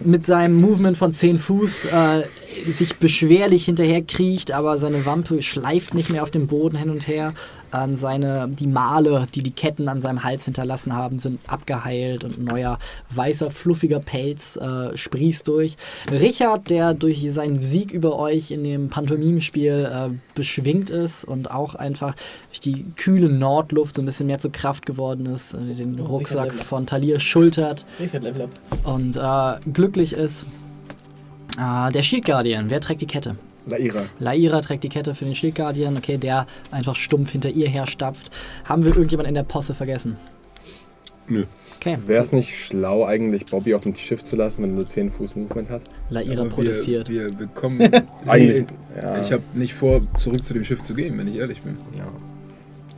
[0.00, 2.22] mit seinem Movement von 10 Fuß äh,
[2.66, 7.06] sich beschwerlich hinterher kriecht, aber seine Wampe schleift nicht mehr auf dem Boden hin und
[7.06, 7.34] her.
[7.72, 12.38] Ähm, seine, die Male, die die Ketten an seinem Hals hinterlassen haben, sind abgeheilt und
[12.38, 12.78] ein neuer
[13.10, 15.76] weißer, fluffiger Pelz äh, sprießt durch.
[16.10, 21.74] Richard, der durch seinen Sieg über euch in dem Pantomimenspiel äh, beschwingt ist und auch
[21.74, 22.14] einfach
[22.48, 26.04] durch die kühle Nordluft so ein bisschen mehr zur Kraft geworden ist, äh, den Oh,
[26.04, 27.86] Rucksack von Talir schultert
[28.84, 30.44] und äh, glücklich ist.
[31.58, 33.36] Äh, der Shield Guardian, wer trägt die Kette?
[33.66, 34.02] Laira.
[34.18, 38.30] Laira trägt die Kette für den Shield Guardian, okay, der einfach stumpf hinter ihr herstapft.
[38.64, 40.16] Haben wir irgendjemand in der Posse vergessen?
[41.28, 41.44] Nö.
[41.76, 44.86] Okay, Wäre es nicht schlau, eigentlich Bobby auf dem Schiff zu lassen, wenn er nur
[44.86, 45.80] 10 Fuß Movement hat?
[46.10, 47.08] Laira Aber protestiert.
[47.08, 47.80] Wir, wir bekommen.
[48.26, 48.66] Eigentlich.
[49.00, 49.18] Ja.
[49.18, 51.78] Ich habe nicht vor, zurück zu dem Schiff zu gehen, wenn ich ehrlich bin.
[51.96, 52.04] ja,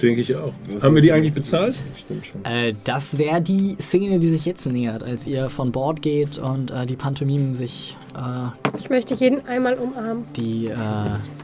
[0.00, 0.52] Denke ich auch.
[0.72, 1.76] Was Haben wir die eigentlich bezahlt?
[1.96, 2.44] stimmt schon.
[2.44, 6.72] Äh, das wäre die Szene, die sich jetzt nähert, als ihr von Bord geht und
[6.72, 10.24] äh, die Pantomimen sich äh, Ich möchte jeden einmal umarmen.
[10.36, 10.74] die, äh,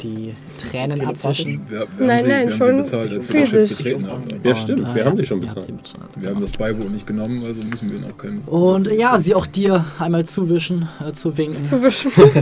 [0.03, 0.35] die
[0.71, 1.61] Tränen abwischen.
[1.69, 3.69] Wir, wir Nein, haben sie, nein, wir schon bezahlt, als wir das physisch.
[3.71, 4.23] Schiff betreten haben.
[4.43, 5.67] Ja, Und, stimmt, äh, wir haben die schon bezahlt.
[5.67, 6.11] bezahlt.
[6.17, 8.39] Wir haben das Beiboot nicht genommen, also müssen wir noch keinen.
[8.47, 11.65] Und äh, ja, sie auch dir einmal zuwischen, äh, zuwinken.
[11.65, 12.11] Zuwischen.
[12.21, 12.33] ja,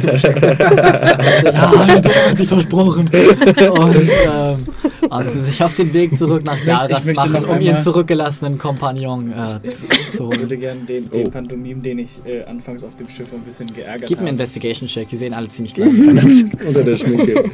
[2.00, 3.08] du hast sie versprochen.
[3.08, 4.64] Und, ähm,
[5.10, 9.60] und sie sich auf den Weg zurück nach Jaras machen, um ihren zurückgelassenen Kompagnon äh,
[9.68, 10.40] zu, zu Ich holen.
[10.40, 11.16] würde gerne den, Oh.
[11.16, 14.38] den Pantomim, den ich äh, anfangs auf dem Schiff ein bisschen geärgert Gib mir einen.
[14.38, 16.66] Investigation-Check, die sehen alle ziemlich gleich aus.
[16.66, 17.44] Unter der Schminke.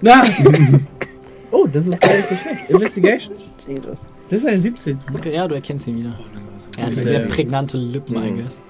[0.00, 0.24] Na!
[1.50, 2.68] oh, das ist gar nicht so schlecht.
[2.70, 3.34] Investigation?
[3.68, 3.98] Jesus.
[4.28, 4.98] Das ist eine 17.
[5.14, 6.18] Okay, ja, du erkennst ihn wieder.
[6.78, 8.42] Er hat sehr prägnante Lippen, I Mhm.
[8.44, 8.60] guess.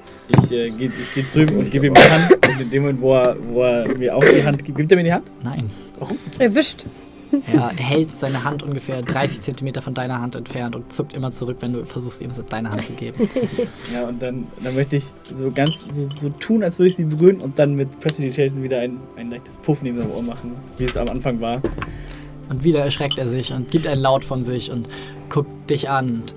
[0.45, 2.33] Ich äh, gehe ich geh zu ihm und gebe ihm die Hand.
[2.47, 4.97] Und in dem Moment, wo er, wo er mir auch die Hand gibt, gibt er
[4.97, 5.27] mir die Hand?
[5.43, 5.69] Nein.
[6.39, 6.85] Erwischt.
[7.53, 11.59] Er hält seine Hand ungefähr 30 Zentimeter von deiner Hand entfernt und zuckt immer zurück,
[11.61, 13.29] wenn du versuchst, ihm deine Hand zu geben.
[13.93, 15.05] Ja, und dann, dann möchte ich
[15.35, 18.81] so ganz so, so tun, als würde ich sie berühren und dann mit Prestidigitation wieder
[18.81, 21.61] ein, ein leichtes Puff neben seinem Ohr machen, wie es am Anfang war.
[22.51, 24.89] Und wieder erschreckt er sich und gibt einen Laut von sich und
[25.29, 26.35] guckt dich an und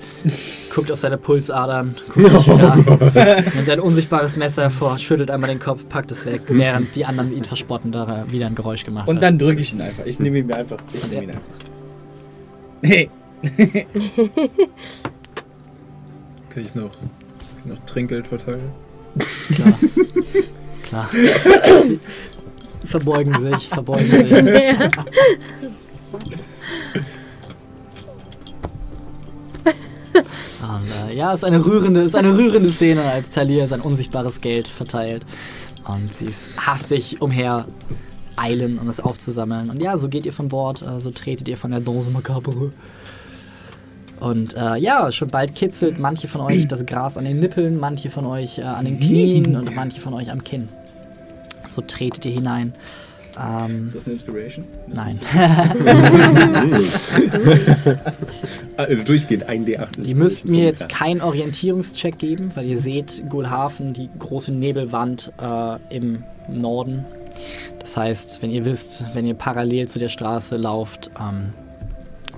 [0.74, 2.86] guckt auf seine Pulsadern, guckt dich wieder an,
[3.56, 7.36] nimmt ein unsichtbares Messer hervor, schüttelt einmal den Kopf, packt es weg, während die anderen
[7.36, 9.24] ihn verspotten, da er wieder ein Geräusch gemacht Und hat.
[9.24, 10.06] dann drücke ich ihn einfach.
[10.06, 10.78] Ich nehme ihn mir einfach.
[10.94, 11.42] Ich nehme ihn einfach.
[12.84, 13.10] Hey,
[16.50, 16.92] Kann ich noch,
[17.66, 18.72] noch Trinkgeld verteilen?
[19.56, 19.74] Klar.
[20.84, 21.10] Klar.
[22.86, 24.30] verbeugen sich, verbeugen sich.
[24.30, 24.90] Ja.
[30.64, 34.40] Und, äh, ja, es ist eine rührende, ist eine rührende Szene, als Talia sein unsichtbares
[34.42, 35.26] Geld verteilt.
[35.86, 37.66] Und sie ist hastig umher
[38.38, 39.70] eilen, um es aufzusammeln.
[39.70, 42.72] Und ja, so geht ihr von Bord, äh, so tretet ihr von der Dose Macabre.
[44.20, 48.10] Und äh, ja, schon bald kitzelt manche von euch das Gras an den Nippeln, manche
[48.10, 50.70] von euch äh, an den Knien und manche von euch am Kinn.
[51.70, 52.74] So tretet ihr hinein.
[53.40, 54.66] Ähm, ist das eine Inspiration?
[54.88, 55.20] Das nein.
[58.78, 60.04] Also durchgehend 1D8.
[60.04, 65.78] Ihr müsst mir jetzt keinen Orientierungscheck geben, weil ihr seht Gulhafen, die große Nebelwand äh,
[65.96, 67.06] im Norden.
[67.80, 71.50] Das heißt, wenn ihr wisst, wenn ihr parallel zu der Straße lauft, ähm,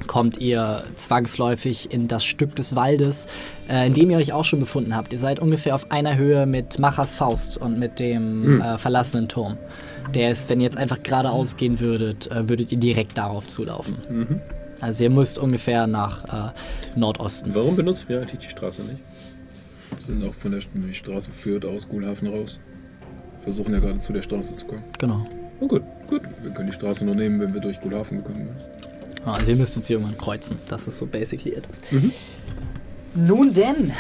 [0.08, 3.28] kommt ihr zwangsläufig in das Stück des Waldes,
[3.70, 5.14] äh, in dem ihr euch auch schon befunden habt.
[5.14, 9.58] Ihr seid ungefähr auf einer Höhe mit Machers Faust und mit dem äh, verlassenen Turm.
[10.14, 13.98] Der ist, wenn ihr jetzt einfach geradeaus gehen würdet, äh, würdet ihr direkt darauf zulaufen.
[14.82, 16.52] Also ihr müsst ungefähr nach äh,
[16.96, 17.54] Nordosten.
[17.54, 19.00] Warum benutzen wir eigentlich die Straße nicht?
[20.00, 20.62] Sind auch von der
[20.92, 22.60] Straße führt aus Gulhafen raus.
[23.42, 24.84] Versuchen ja gerade zu der Straße zu kommen.
[25.00, 25.26] Genau.
[25.60, 26.22] Oh gut, gut.
[26.42, 29.26] Wir können die Straße nur nehmen, wenn wir durch Gulhafen gekommen sind.
[29.26, 30.58] Also ihr müsstet sie irgendwann kreuzen.
[30.68, 31.68] Das ist so basically it.
[33.16, 33.94] Nun denn,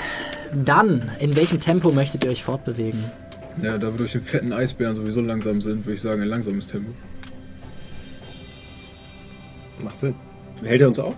[0.65, 2.99] dann, in welchem Tempo möchtet ihr euch fortbewegen?
[3.61, 6.67] Ja, da wir durch den fetten Eisbären sowieso langsam sind, würde ich sagen, ein langsames
[6.67, 6.91] Tempo.
[9.79, 10.15] Macht Sinn.
[10.63, 11.15] Hält er uns auf?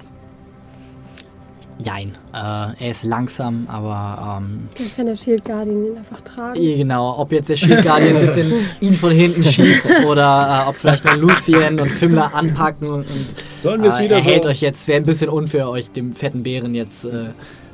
[1.80, 2.18] Jein.
[2.34, 2.38] Äh,
[2.84, 6.60] er ist langsam, aber ähm, Dann kann der Shield Guardian ihn einfach tragen.
[6.60, 8.52] genau, ob jetzt der Shield Guardian ein bisschen
[8.82, 13.36] ihn von hinten schiebt oder äh, ob vielleicht mal Lucien und Fimmler anpacken und, und
[13.62, 14.50] Sollen wir es äh, wieder er hält so?
[14.50, 17.30] euch jetzt, wäre ein bisschen unfair, euch dem fetten Bären jetzt äh,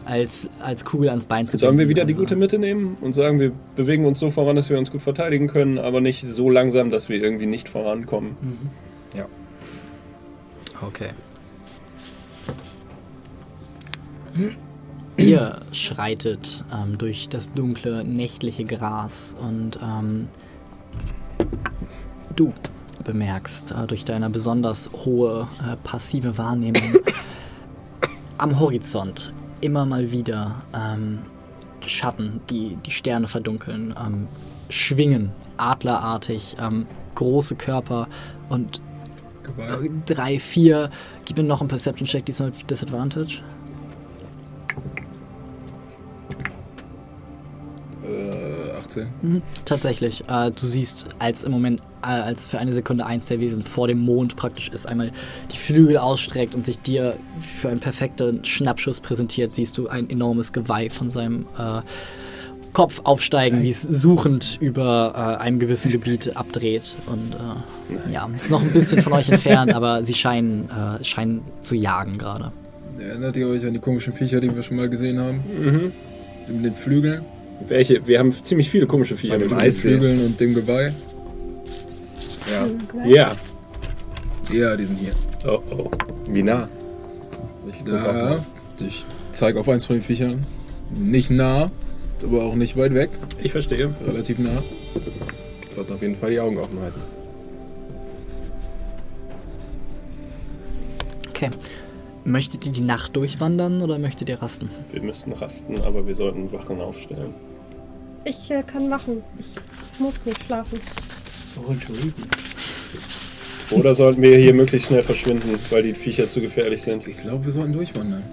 [0.06, 3.40] als, als Kugel ans Bein zu Sollen wir wieder die gute Mitte nehmen und sagen,
[3.40, 6.92] wir bewegen uns so voran, dass wir uns gut verteidigen können, aber nicht so langsam,
[6.92, 8.36] dass wir irgendwie nicht vorankommen?
[10.88, 11.10] Okay.
[15.18, 20.28] Ihr schreitet ähm, durch das dunkle, nächtliche Gras und ähm,
[22.36, 22.52] du
[23.06, 26.82] bemerkst äh, durch deine besonders hohe äh, passive Wahrnehmung
[28.40, 29.32] am Horizont
[29.64, 31.19] immer mal wieder ähm,
[31.85, 34.27] Schatten, die die Sterne verdunkeln, ähm,
[34.69, 36.85] schwingen adlerartig, ähm,
[37.15, 38.07] große Körper
[38.49, 38.81] und
[39.44, 39.91] Gewalt.
[40.06, 40.90] drei, vier.
[41.26, 43.41] Gib mir noch einen Perception-Check, diesmal mit Disadvantage.
[48.06, 49.07] Äh, 18.
[49.22, 49.41] Mhm.
[49.65, 50.27] Tatsächlich.
[50.30, 54.00] Äh, du siehst, als im Moment, als für eine Sekunde eins der Wesen vor dem
[54.00, 55.12] Mond praktisch ist, einmal
[55.52, 60.54] die Flügel ausstreckt und sich dir für einen perfekten Schnappschuss präsentiert, siehst du ein enormes
[60.54, 61.82] Geweih von seinem äh,
[62.74, 66.96] Kopf aufsteigen, wie es suchend über äh, einem gewissen Gebiet abdreht.
[67.06, 71.42] Und äh, ja, ist noch ein bisschen von euch entfernt, aber sie scheinen, äh, scheinen
[71.62, 72.52] zu jagen gerade.
[73.00, 75.44] Erinnert ihr euch an die komischen Viecher, die wir schon mal gesehen haben?
[75.60, 75.92] Mhm.
[76.56, 77.24] Mit den Flügeln?
[77.68, 78.06] Welche?
[78.08, 79.38] Wir haben ziemlich viele komische Viecher.
[79.38, 79.72] Mit Mit den.
[79.72, 80.94] Flügeln und dem Geweih?
[82.54, 82.68] Ja.
[83.06, 83.36] Ja.
[84.52, 85.14] Ja, die sind hier.
[85.46, 85.92] Oh, oh.
[86.30, 86.68] Wie nah?
[87.68, 88.46] Ich mal.
[88.80, 90.46] ich zeige auf eins von den Viechern.
[90.92, 91.72] Nicht nah,
[92.22, 93.10] aber auch nicht weit weg.
[93.42, 93.94] Ich verstehe.
[94.06, 94.62] Relativ nah.
[95.74, 97.02] Sollten auf jeden Fall die Augen offen halten.
[101.30, 101.50] Okay.
[102.26, 104.70] Möchtet ihr die Nacht durchwandern oder möchtet ihr rasten?
[104.92, 107.34] Wir müssten rasten, aber wir sollten Wachen aufstellen.
[108.24, 109.24] Ich äh, kann wachen.
[109.40, 110.80] Ich muss nicht schlafen.
[113.72, 117.08] Oder sollten wir hier möglichst schnell verschwinden, weil die Viecher zu gefährlich sind?
[117.08, 118.24] Ich glaube, wir sollten durchwandern.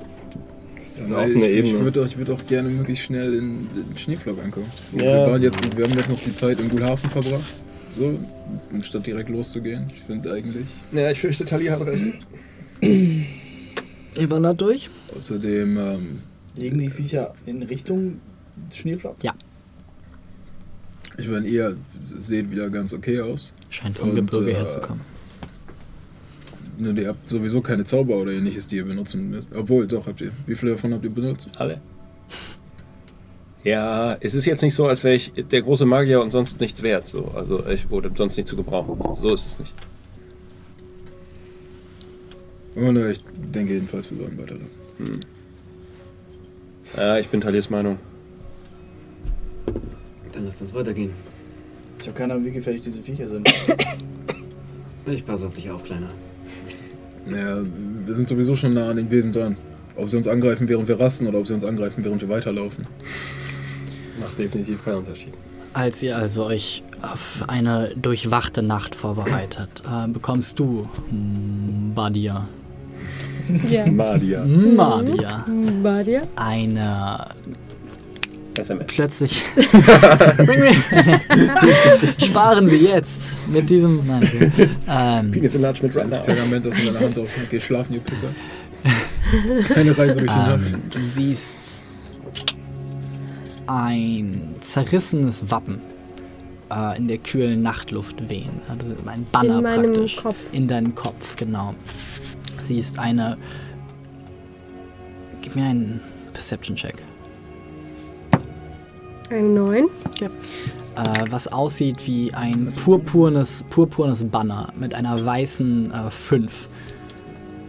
[0.77, 3.69] Das ist auch eine ich, ich würde auch, ich würd auch gerne möglichst schnell in
[3.75, 4.71] den Schneeflock ankommen.
[4.93, 5.03] Ja.
[5.03, 7.63] Wir, waren jetzt, wir haben jetzt noch die Zeit im Gulhafen verbracht.
[7.91, 8.19] So,
[8.73, 9.91] anstatt direkt loszugehen.
[9.95, 10.67] Ich finde eigentlich.
[10.93, 12.05] Ja, ich fürchte, Tali hat recht.
[12.83, 14.91] Ihr wandert durch?
[15.17, 16.19] Außerdem, ähm,
[16.57, 18.21] Legen die Viecher in Richtung
[18.73, 19.17] Schneeflock?
[21.21, 23.53] Ich meine, ihr seht wieder ganz okay aus.
[23.69, 25.03] Scheint vom Und, Gebirge äh, herzukommen.
[26.79, 29.49] Ne, ihr habt sowieso keine Zauber oder ähnliches, die ihr benutzen müsst.
[29.55, 30.33] Obwohl, doch, habt ihr.
[30.47, 31.49] Wie viele davon habt ihr benutzt?
[31.59, 31.81] Alle.
[33.63, 36.83] Ja, es ist jetzt nicht so, als wäre ich der große Magier und sonst nichts
[36.83, 37.07] wert.
[37.07, 37.27] So.
[37.35, 38.99] Also ich wurde sonst nicht zu gebrauchen.
[39.21, 39.75] So ist es nicht.
[42.77, 43.21] Oh ne, ich
[43.55, 45.21] denke jedenfalls, wir sollen weiterlaufen.
[46.97, 47.99] Ja, ich bin Taliers Meinung.
[50.33, 51.13] Dann lasst uns weitergehen.
[51.99, 53.49] Ich habe keine Ahnung, wie gefährlich diese Viecher sind.
[55.07, 56.09] Ich passe auf dich auf, Kleiner.
[57.27, 57.63] Naja,
[58.05, 59.57] wir sind sowieso schon nah an den Wesen dran.
[59.97, 62.85] Ob sie uns angreifen, während wir rasten oder ob sie uns angreifen, während wir weiterlaufen.
[64.21, 65.33] Macht definitiv keinen Unterschied.
[65.73, 72.47] Als ihr also euch auf eine durchwachte Nacht vorbereitet, äh, bekommst du, mm, Badia,
[73.69, 73.87] Ja.
[73.87, 74.45] Madia.
[74.77, 75.45] Badia,
[75.83, 76.23] War dir?
[76.37, 77.27] eine
[78.61, 78.87] SMS.
[78.89, 79.33] plötzlich.
[82.25, 84.07] Sparen wir jetzt mit diesem.
[84.07, 84.69] Nein, okay.
[84.89, 86.25] ähm, Penis Enlargement right Das now.
[86.25, 87.29] Pergament, das in deiner Hand auf.
[87.51, 88.29] Geh schlafen, ihr Pisser.
[89.75, 90.61] Keine Reise durch die Nacht.
[90.73, 91.83] ähm, du siehst
[93.67, 95.81] ein zerrissenes Wappen
[96.73, 98.51] äh, in der kühlen Nachtluft wehen.
[98.69, 100.17] Also ein Banner In meinem praktisch.
[100.17, 100.37] Kopf.
[100.53, 101.75] In deinem Kopf, genau.
[102.63, 103.37] Siehst eine.
[105.43, 106.01] Gib mir einen
[106.33, 106.97] Perception-Check.
[109.31, 109.85] Eine 9.
[110.21, 110.29] äh,
[111.31, 116.69] was aussieht wie ein purpurnes, purpurnes Banner mit einer weißen äh, 5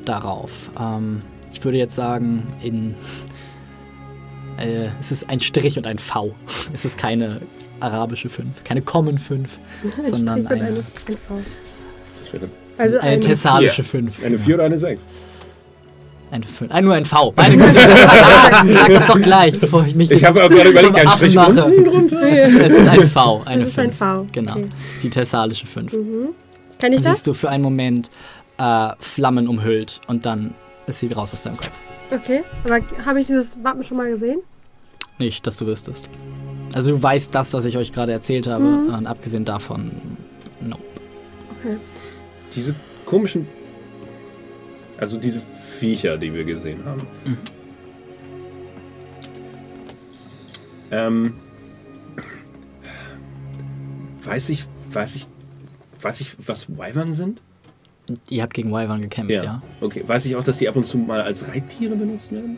[0.06, 0.72] darauf.
[0.80, 1.20] Ähm,
[1.52, 2.96] ich würde jetzt sagen, in.
[4.58, 6.34] Äh, es ist ein Strich und ein V.
[6.74, 7.42] Es ist keine
[7.80, 9.60] arabische 5, keine Common 5,
[9.98, 11.40] Ein sondern Strich und eine, eine, ein V.
[12.20, 14.26] Das wäre Also eine eine, thessalische 5.
[14.26, 15.06] eine 4 oder eine 6.
[16.32, 16.72] Ein, fünf.
[16.72, 17.34] ein, nur ein V.
[17.36, 21.02] Meine Güte, sag, das doch gleich, bevor ich mich Ich habe auch gerade überlegt, zum
[21.02, 21.66] ein Affen Strich mache.
[21.66, 22.22] unten drunter.
[22.22, 23.98] Es, es ist ein V, eine Das ist ein 5.
[23.98, 24.28] V.
[24.32, 24.70] Genau, Okay.
[25.04, 25.92] die thessalische 5.
[25.92, 26.30] Mhm.
[26.80, 27.12] Kann ich das?
[27.12, 28.10] siehst du für einen Moment
[28.58, 30.54] äh, Flammen umhüllt und dann
[30.88, 31.72] ist sie raus aus deinem Kopf.
[32.12, 32.44] Okay.
[32.64, 34.40] Aber habe ich dieses Wappen schon mal gesehen?
[35.20, 36.08] Nicht, dass du wüsstest.
[36.74, 38.94] Also du weißt das, was ich euch gerade erzählt habe Mhm.
[38.94, 39.92] und abgesehen davon,
[40.62, 40.78] no.
[41.60, 41.76] Okay.
[42.56, 42.74] Diese
[43.06, 43.48] komischen.
[44.98, 45.42] Also diese
[45.82, 47.02] Viecher, die wir gesehen haben.
[47.26, 47.38] Mhm.
[50.92, 51.34] Ähm.
[54.24, 55.28] Weiß ich, weiß ich,
[56.00, 57.42] weiß ich, was Wyvern sind?
[58.30, 59.64] Ihr habt gegen Wyvern gekämpft, ja?
[59.80, 60.04] Okay.
[60.06, 62.58] Weiß ich auch, dass die ab und zu mal als Reittiere benutzt werden?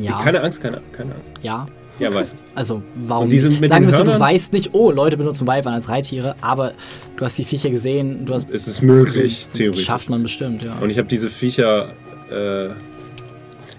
[0.00, 0.18] Ja.
[0.22, 1.32] Keine Angst, keine, keine Angst.
[1.42, 1.66] Ja.
[1.98, 2.38] Ja, weiß ich.
[2.56, 5.74] Also, warum die sind mit Sagen wir so, du weißt nicht, oh, Leute benutzen Wyvern
[5.74, 6.72] als Reittiere, aber
[7.16, 8.50] du hast die Viecher gesehen, du hast.
[8.50, 9.84] Es ist möglich, theoretisch.
[9.84, 10.74] Schafft man bestimmt, ja.
[10.80, 11.92] Und ich habe diese Viecher.
[12.30, 12.70] Äh,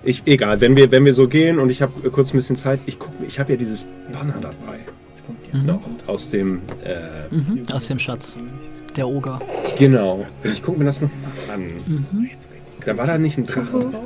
[0.03, 2.79] ich, egal, wenn wir, wenn wir so gehen und ich habe kurz ein bisschen Zeit,
[2.85, 4.79] ich gucke, ich habe ja dieses Banner dabei.
[5.51, 5.65] Mhm.
[5.65, 6.61] Noch aus dem.
[6.83, 8.33] Äh, Mhm, aus dem Schatz.
[8.95, 9.41] Der Oger.
[9.79, 10.25] genau.
[10.43, 11.09] Und ich gucke mir das noch
[11.47, 11.61] mal an.
[12.11, 12.29] Mhm.
[12.85, 13.65] Da war da nicht ein Drache.
[13.79, 13.99] drauf?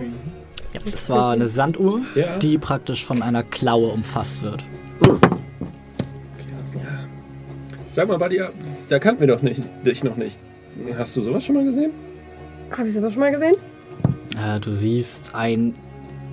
[0.74, 2.38] Ja, das war eine Sanduhr, Ja.
[2.38, 4.64] die praktisch von einer Klaue umfasst wird.
[7.92, 8.52] Sag mal, Badia,
[8.88, 10.38] da kannten wir doch nicht, dich noch nicht.
[10.96, 11.92] Hast du sowas schon mal gesehen?
[12.72, 13.56] Habe ich sowas schon mal gesehen?
[14.38, 15.74] Äh, du siehst ein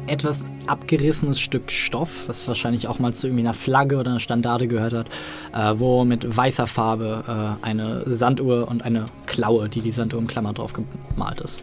[0.07, 4.69] etwas abgerissenes Stück Stoff, was wahrscheinlich auch mal zu irgendwie einer Flagge oder einer Standarte
[4.69, 5.09] gehört hat,
[5.53, 10.27] äh, wo mit weißer Farbe äh, eine Sanduhr und eine Klaue, die die Sanduhr im
[10.27, 11.63] Klammer drauf gemalt ist.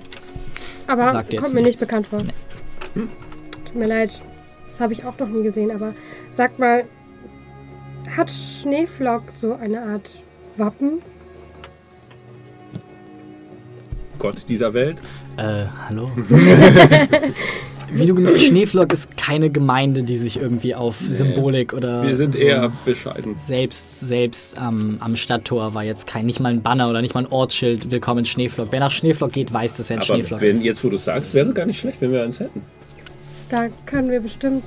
[0.88, 2.22] Aber Sagt jetzt kommt mir nicht bekannt vor.
[2.24, 3.04] Nee.
[3.66, 4.12] Tut mir leid.
[4.66, 5.72] Das habe ich auch noch nie gesehen.
[5.72, 5.94] Aber
[6.34, 6.84] sag mal,
[8.16, 10.10] hat Schneeflock so eine Art
[10.58, 11.02] Wappen?
[14.20, 15.02] Gott dieser Welt.
[15.38, 16.12] Äh, hallo?
[17.92, 22.36] Wie du gemerkt Schneeflock ist keine Gemeinde, die sich irgendwie auf Symbolik oder Wir sind
[22.36, 23.36] so eher bescheiden.
[23.38, 27.26] Selbst, selbst am, am Stadttor war jetzt kein, nicht mal ein Banner oder nicht mal
[27.26, 28.70] ein Ortsschild, willkommen in Schneeflock.
[28.72, 30.64] Wer nach Schneeflock geht, weiß, dass er ein Aber Schneeflock wenn, ist.
[30.64, 32.62] jetzt, wo du sagst, wäre gar nicht schlecht, wenn wir eins hätten.
[33.50, 34.66] Da können wir bestimmt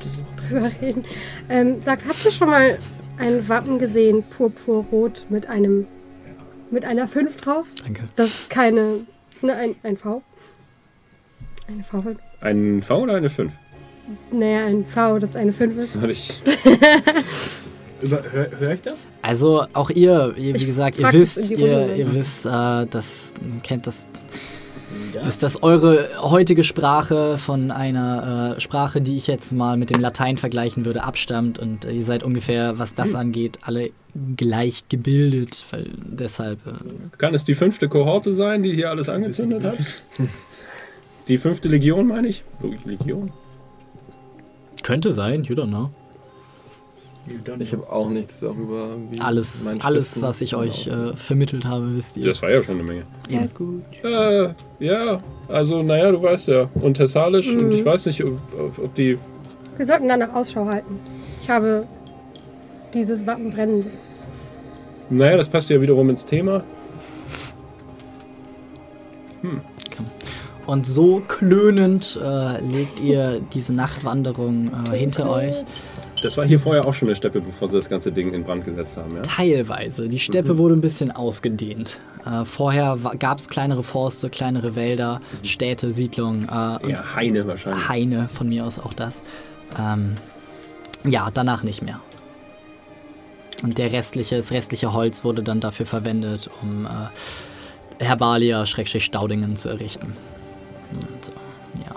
[0.49, 1.05] drüber reden.
[1.49, 2.79] Ähm, sag, habt ihr schon mal
[3.19, 5.87] ein Wappen gesehen, purpurrot mit einem
[6.71, 7.67] mit einer 5 drauf?
[7.83, 8.03] Danke.
[8.17, 9.01] Das ist keine.
[9.43, 10.23] Ne, ein, ein V.
[11.69, 12.03] Eine V.
[12.41, 13.53] Ein V oder eine 5?
[14.31, 15.93] Naja, ein V, das eine 5 ist.
[15.95, 16.41] Soll ich.
[18.03, 19.07] Über, hör, hör ich das?
[19.23, 23.35] Also auch ihr, ihr wie Ich gesagt, ihr das wisst, ihr, ihr wisst, äh, dass,
[23.41, 24.07] ihr kennt das,
[25.15, 25.25] Ja.
[25.25, 30.01] wisst, dass eure heutige Sprache von einer äh, Sprache, die ich jetzt mal mit dem
[30.03, 33.89] Latein vergleichen würde, abstammt und äh, ihr seid ungefähr, was das angeht, alle
[34.37, 36.73] gleich gebildet, weil deshalb äh,
[37.17, 39.79] Kann es die fünfte Kohorte sein, die hier alles angezündet hat?
[41.29, 42.45] Die fünfte Legion, meine ich.
[42.85, 43.31] Legion?
[44.83, 45.91] Könnte sein, you don't know.
[47.59, 48.91] Ich habe auch nichts darüber.
[49.11, 52.27] Wie Alles, alles was ich euch äh, vermittelt habe, wisst ihr.
[52.27, 53.03] Das war ja schon eine Menge.
[53.29, 53.83] Ja, gut.
[54.05, 56.71] Äh, ja, also naja, du weißt ja.
[56.75, 59.19] Und Thessalisch und ich weiß nicht, ob, ob, ob die.
[59.77, 61.01] Wir sollten danach Ausschau halten.
[61.43, 61.89] Ich habe
[62.95, 63.99] dieses Wappen brennen sehen.
[65.11, 66.63] Naja, das passt ja wiederum ins Thema.
[70.67, 75.65] Und so klönend äh, legt ihr diese Nachtwanderung äh, hinter euch.
[76.23, 78.65] Das war hier vorher auch schon eine Steppe, bevor sie das ganze Ding in Brand
[78.65, 79.23] gesetzt haben, ja?
[79.23, 80.09] Teilweise.
[80.09, 81.99] Die Steppe wurde ein bisschen ausgedehnt.
[82.25, 86.49] Äh, vorher gab es kleinere Forste, kleinere Wälder, Städte, Siedlungen.
[86.49, 87.89] Äh, Ja, Heine wahrscheinlich.
[87.89, 89.21] Haine, von mir aus auch das.
[89.79, 90.17] Ähm,
[91.05, 92.01] ja, danach nicht mehr.
[93.63, 99.55] Und der restliche, das restliche Holz wurde dann dafür verwendet, um äh, Herbalia, Schrägstrich Staudingen
[99.57, 100.13] zu errichten.
[100.93, 101.33] Und,
[101.87, 101.95] ja.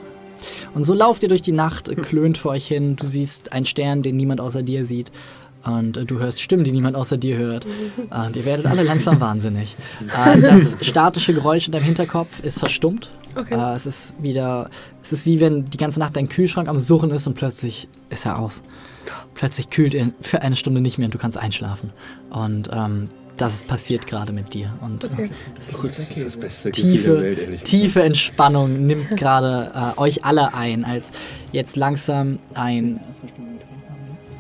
[0.73, 2.95] Und so lauft ihr durch die Nacht, äh, klönt vor euch hin.
[2.95, 5.11] Du siehst einen Stern, den niemand außer dir sieht.
[5.63, 7.65] Und äh, du hörst Stimmen, die niemand außer dir hört.
[8.09, 9.75] Und ihr werdet alle langsam wahnsinnig.
[10.25, 13.11] Äh, das statische Geräusch in deinem Hinterkopf ist verstummt.
[13.35, 13.55] Okay.
[13.55, 14.69] Äh, es ist wieder,
[15.01, 18.25] es ist wie wenn die ganze Nacht dein Kühlschrank am Surren ist und plötzlich ist
[18.25, 18.63] er aus.
[19.33, 21.91] Plötzlich kühlt er für eine Stunde nicht mehr und du kannst einschlafen.
[22.29, 23.09] Und ähm,
[23.41, 24.73] das ist passiert gerade mit dir.
[24.81, 25.23] Und Okay.
[25.23, 29.17] äh, es ist so Das ist das beste tiefe, der Welt, ehrlich tiefe Entspannung nimmt
[29.17, 31.13] gerade äh, euch alle ein, als
[31.51, 32.99] jetzt langsam ein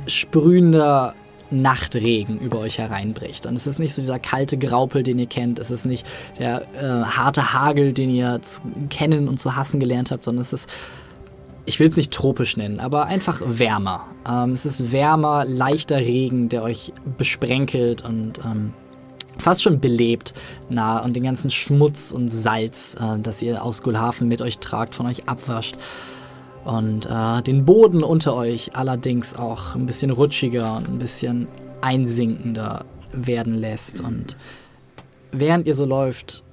[0.07, 1.13] sprühender
[1.51, 3.45] Nachtregen über euch hereinbricht.
[3.45, 5.57] Und es ist nicht so dieser kalte Graupel, den ihr kennt.
[5.57, 6.05] Es ist nicht
[6.37, 10.53] der äh, harte Hagel, den ihr zu kennen und zu hassen gelernt habt, sondern es
[10.53, 10.69] ist,
[11.65, 14.05] ich will es nicht tropisch nennen, aber einfach wärmer.
[14.29, 18.73] Ähm, es ist wärmer, leichter Regen, der euch besprenkelt und ähm,
[19.39, 20.33] fast schon belebt
[20.69, 24.95] nah und den ganzen Schmutz und Salz, äh, das ihr aus Gulhafen mit euch tragt,
[24.95, 25.75] von euch abwascht.
[26.65, 31.47] Und äh, den Boden unter euch allerdings auch ein bisschen rutschiger und ein bisschen
[31.81, 34.01] einsinkender werden lässt.
[34.01, 34.35] Und
[35.31, 36.43] während ihr so läuft,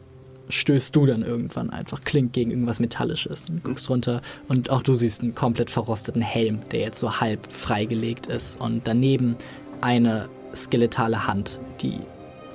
[0.48, 4.94] stößt du dann irgendwann einfach, klingt gegen irgendwas Metallisches und guckst runter und auch du
[4.94, 9.36] siehst einen komplett verrosteten Helm, der jetzt so halb freigelegt ist und daneben
[9.80, 11.98] eine skeletale Hand, die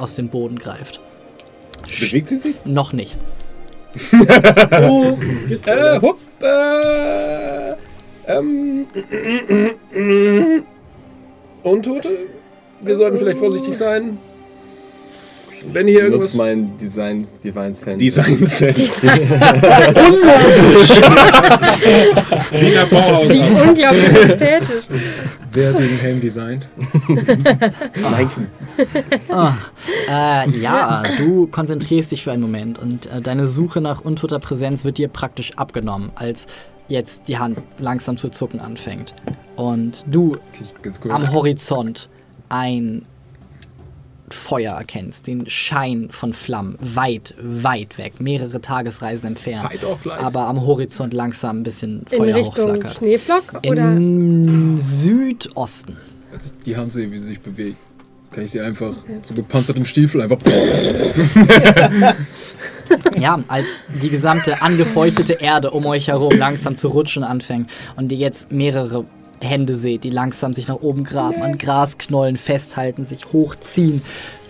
[0.02, 1.00] aus dem Boden greift.
[2.00, 2.56] Bewegt sie sich?
[2.66, 3.18] Noch nicht.
[4.72, 5.18] Oh,
[5.66, 7.74] äh, hup, äh,
[8.28, 8.88] ähm,
[11.64, 12.10] Untote?
[12.82, 14.18] Wir sollten vielleicht vorsichtig sein.
[15.72, 16.34] Wenn hier irgendwas...
[16.34, 17.98] Nutz mein Design, Divine Sense.
[17.98, 18.78] Design Set.
[22.52, 23.30] Wiener Bauhaus.
[23.30, 24.86] Wie unglaublich ästhetisch.
[25.54, 26.68] Wer diesen Helm designt?
[29.30, 29.54] Ah,
[30.10, 34.84] äh, ja, du konzentrierst dich für einen Moment und äh, deine Suche nach untoter Präsenz
[34.84, 36.48] wird dir praktisch abgenommen, als
[36.88, 39.14] jetzt die Hand langsam zu zucken anfängt.
[39.56, 40.38] Und du
[41.10, 42.10] am Horizont
[42.50, 43.06] ein
[44.34, 49.72] Feuer erkennst, den Schein von Flammen, weit, weit weg, mehrere Tagesreisen entfernt.
[49.72, 50.20] Fight or flight.
[50.20, 52.98] Aber am Horizont langsam ein bisschen In Feuer Richtung hochflackert.
[52.98, 53.84] Schneeflock oder?
[53.84, 55.98] Im Südosten.
[56.32, 57.78] Als ich die Hand sehe, wie sie sich bewegt,
[58.32, 60.38] kann ich sie einfach zu gepanzertem Stiefel einfach.
[63.18, 68.18] Ja, als die gesamte angefeuchtete Erde um euch herum langsam zu rutschen anfängt und ihr
[68.18, 69.06] jetzt mehrere
[69.42, 74.02] Hände seht, die langsam sich nach oben graben, an Grasknollen festhalten, sich hochziehen,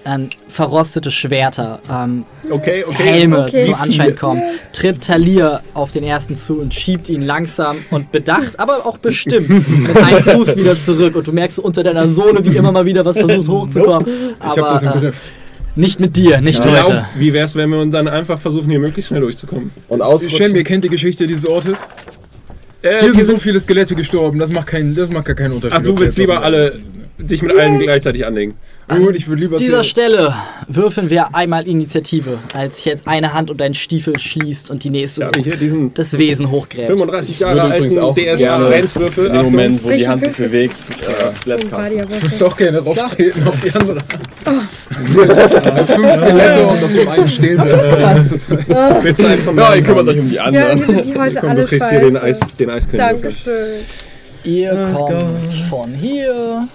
[0.04, 3.04] an verrostete Schwerter, ähm, Okay, okay.
[3.04, 3.66] Helme Okay.
[3.66, 4.42] zum Anschein kommen,
[4.74, 9.48] tritt Talir auf den ersten zu und schiebt ihn langsam und bedacht, aber auch bestimmt
[9.50, 13.06] mit einem Fuß wieder zurück und du merkst unter deiner Sohle, wie immer mal wieder
[13.06, 14.08] was versucht hochzukommen.
[14.40, 15.22] Ich hab das im Aber äh, Griff.
[15.76, 17.06] nicht mit dir, nicht Lauf, heute.
[17.18, 19.70] wie wär's, wenn wir uns dann einfach versuchen, hier möglichst schnell durchzukommen?
[19.88, 20.56] Und Shem, ausrutschen.
[20.56, 21.88] ihr kennt die Geschichte dieses Ortes?
[22.82, 25.78] Äh, Hier sind so viele Skelette gestorben, das macht, keinen, das macht gar keinen Unterschied.
[25.80, 26.80] Ach, du willst lieber alle
[27.22, 28.56] dich mit allen gleichzeitig anlegen.
[28.89, 30.35] Gut, ich würde lieber dieser zu- Stelle
[30.68, 34.89] würfeln wir einmal Initiative, als sich jetzt eine Hand um deinen Stiefel schließt und die
[34.89, 36.88] nächste Ja, hier diesen das Wesen hochgräbt.
[36.88, 39.26] 35 würde Jahre übrigens alten auch DSA gerne 1 Würfel.
[39.27, 41.69] In dem Moment, wo die Hand sich bewegt, äh, Und casten.
[41.72, 42.19] Guardian-Würfel.
[42.30, 43.99] kannst auch gerne rauftreten auf die andere
[44.45, 44.68] Hand.
[45.02, 47.89] Skelette, fünf Skelette und auf dem einen stehen bleiben
[49.19, 50.77] du einen von Ja, ihr kümmert euch um die Ja, anderen.
[50.80, 52.18] sind die heute Komm, alle du kriegst hier den.
[52.18, 53.22] Eis, den Eiscreme-Würfel.
[53.22, 53.85] Dankeschön.
[54.43, 55.53] Ihr Ach kommt Gott.
[55.69, 56.68] von hier.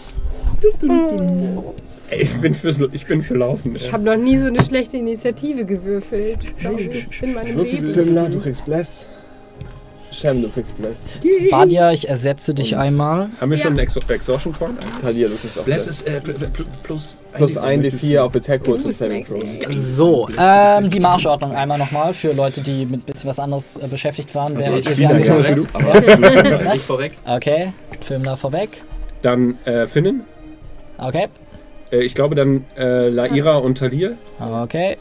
[2.08, 3.74] Ey, ich bin, fürs, ich bin für Laufen.
[3.74, 6.38] Ich habe noch nie so eine schlechte Initiative gewürfelt.
[6.60, 7.92] glaub ich, In meinem Würfel Leben.
[8.02, 9.06] Timla, du kriegst Bless.
[10.12, 11.18] Shem, du kriegst Bless.
[11.50, 13.28] Badia, ich ersetze dich einmal.
[13.40, 13.64] Haben wir Ja.
[13.64, 14.78] schon einen Exhaustion Point?
[15.02, 16.00] Talia, du kriegst auch Bless Bless.
[16.00, 19.26] ist äh, pl- pl- plus Plus 1 D4 auf Attack Rolls und Saving.
[19.72, 24.32] So, ähm, die Marschordnung einmal nochmal für Leute, die mit bisschen was anderes äh, beschäftigt
[24.34, 24.56] waren.
[24.56, 25.92] Also sie Spieler angeguckt ja.
[25.92, 26.14] habt.
[26.64, 27.12] Aber vorweg.
[27.26, 28.70] Okay, Film da vorweg.
[29.22, 30.22] Dann äh, Finnen.
[30.98, 31.28] Okay,
[31.92, 34.16] Äh, ich glaube dann äh, Laira und Talir.
[34.40, 34.96] okay,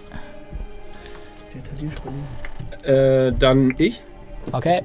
[1.54, 3.28] Der Talierspieler.
[3.28, 4.04] Äh, dann ich.
[4.52, 4.82] okay.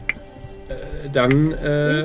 [0.69, 2.05] Äh, dann, äh,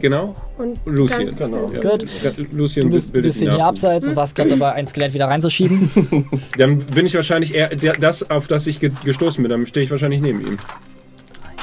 [0.00, 1.26] genau, Und Lucien.
[1.28, 1.70] ganz- Genau.
[1.70, 1.80] Ja.
[1.80, 2.04] Gut.
[2.52, 3.68] Lucien Du bist ein bisschen hier ab.
[3.70, 5.88] abseits und warst gerade dabei, ein Skelett wieder reinzuschieben.
[6.58, 9.50] Dann bin ich wahrscheinlich eher der, das, auf das ich ge gestoßen bin.
[9.50, 10.58] Dann stehe ich wahrscheinlich neben ihm.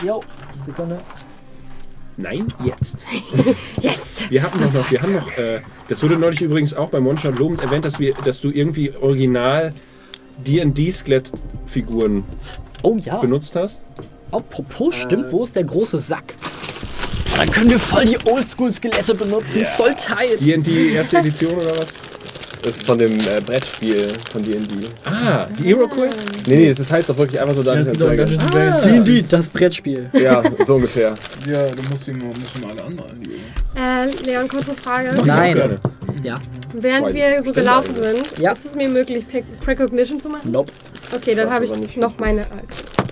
[0.03, 0.23] Jo,
[0.65, 0.99] Sekunde.
[2.21, 2.97] Nein, jetzt.
[3.81, 4.29] Jetzt!
[4.29, 7.39] Wir hatten doch noch, wir haben noch, äh, das wurde neulich übrigens auch beim One-Shot
[7.39, 9.73] lobend erwähnt, dass, wir, dass du irgendwie original
[10.45, 12.25] D&D-Skelettfiguren
[12.83, 13.17] Oh ja.
[13.19, 13.79] benutzt hast.
[14.31, 16.35] Apropos, stimmt, wo ist der große Sack?
[17.37, 20.45] Da können wir voll die Oldschool-Skelette benutzen, voll tight.
[20.45, 22.08] D&D erste Edition oder was?
[22.61, 24.87] Das ist von dem äh, Brettspiel von D&D.
[25.05, 26.19] Ah, die Hero Quest?
[26.45, 28.45] Nee, nee, es heißt doch wirklich einfach so Ja, Dungeons and auch Dragons.
[28.51, 28.81] Dragons.
[29.05, 30.09] D&D, das Brettspiel.
[30.13, 31.15] Ja, so ungefähr.
[31.49, 33.41] Ja, du musst ihn mal, musst ihn mal alle anderen lieben.
[33.75, 35.17] Äh, Leon, kurze Frage.
[35.25, 35.79] Nein.
[36.23, 36.37] Ja,
[36.73, 38.51] Während Weil- wir so gelaufen sind, Ja.
[38.51, 40.51] ist es mir möglich, Pe- Precognition zu machen?
[40.51, 40.71] nope.
[41.15, 42.45] Okay, dann habe ich noch meine.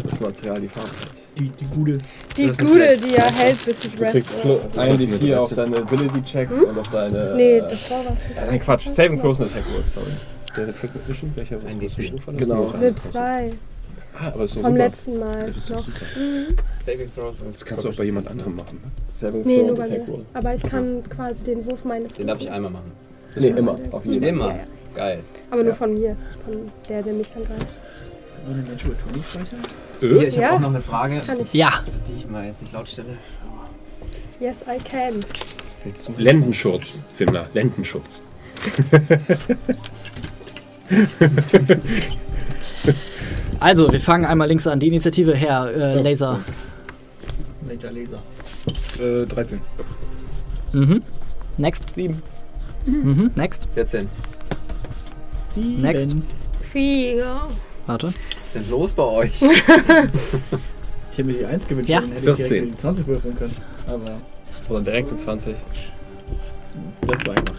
[0.07, 0.89] Das Material, die Farbe.
[1.39, 1.97] Die, die Gude.
[2.35, 3.03] Die das Rest.
[3.03, 4.11] die ja hält, bis ich Du rest.
[4.13, 7.35] kriegst plus 1 D4 auf deine Ability-Checks und auf deine...
[7.35, 8.43] Nee, das war was.
[8.43, 8.87] äh, nein, Quatsch.
[8.87, 10.07] Saving Throws und Attack Rolls, sorry.
[10.55, 12.37] Der Recognition, welcher Ein D4.
[12.37, 12.71] Genau.
[12.71, 13.53] Eine 2
[14.19, 14.69] Ah, aber doch vom super.
[14.71, 15.85] letzten Mal Das noch.
[15.85, 15.91] super.
[16.83, 18.79] Saving Throws und Das kannst du auch bei jemand anderem machen.
[18.83, 18.91] Ne?
[19.07, 20.13] Saving Nee, Throw nur und bei Attack mir.
[20.15, 20.25] Roll.
[20.33, 22.91] Aber ich kann quasi den Wurf meines Den darf ich einmal machen.
[23.35, 23.77] Nee, immer.
[23.91, 24.29] Auf jeden Fall.
[24.29, 24.55] Immer.
[24.95, 25.19] Geil.
[25.51, 26.17] Aber nur von mir.
[26.43, 27.67] Von der, der mich angreift.
[28.47, 29.59] So eine Natural 20 speichern?
[29.99, 30.25] Hier, Äh?
[30.25, 30.45] ich Ja.
[30.47, 31.53] habe auch noch eine Frage, Kann ich.
[31.53, 33.17] Ja, die ich mal jetzt nicht laut stelle.
[34.39, 35.15] Yes, I can.
[35.83, 36.13] Willst du?
[36.17, 38.21] Lendenschutz, Fimler, Lendenschutz.
[43.59, 44.79] also wir fangen einmal links an.
[44.79, 46.39] Die Initiative her, äh, Laser.
[47.67, 48.19] Laser, Laser.
[48.99, 49.59] Äh, 13.
[50.73, 51.01] Mhm.
[51.57, 51.91] Next.
[51.91, 52.21] Sieben.
[52.85, 53.31] Mhm.
[53.35, 53.67] Next.
[53.73, 54.07] 14.
[55.53, 55.81] Sieben.
[55.81, 56.15] Next.
[56.71, 57.41] Vier.
[57.87, 58.07] Warte.
[58.39, 59.41] Was ist denn los bei euch?
[61.09, 61.99] Ich hätte mir die 1 gewünscht, Ja.
[62.01, 62.47] dann hätte ich 14.
[62.49, 63.55] direkt die 20 würfeln können.
[63.87, 64.21] Aber
[64.69, 65.55] Oder direkt in 20.
[67.07, 67.55] das ist so einfach.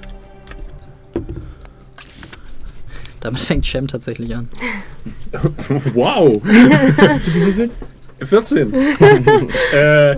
[3.18, 4.48] Damit fängt Shem tatsächlich an.
[5.94, 6.40] Wow!
[6.98, 7.72] Hast du gewürfelt?
[8.22, 8.72] 14.
[9.74, 10.16] äh,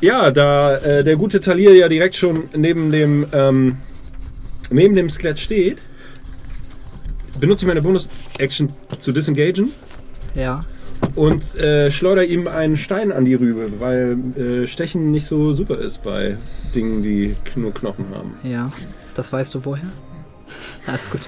[0.00, 3.76] ja, da äh, der gute Talir ja direkt schon neben dem, ähm,
[4.70, 5.78] neben dem Skelett steht,
[7.40, 9.70] benutze ich meine Bonus-Action zu disengagen
[10.34, 10.60] Ja.
[11.14, 15.78] und äh, schleuder ihm einen Stein an die Rübe, weil äh, Stechen nicht so super
[15.78, 16.36] ist bei
[16.74, 18.34] Dingen, die nur Knochen haben.
[18.42, 18.72] Ja.
[19.14, 19.82] Das weißt du woher?
[20.86, 21.20] Alles gut.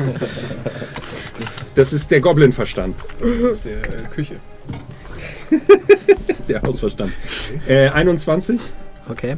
[1.75, 2.97] Das ist der Goblin-Verstand,
[3.51, 4.35] Aus der äh, Küche.
[6.49, 7.13] der Hausverstand.
[7.69, 8.59] Äh, 21?
[9.09, 9.37] Okay.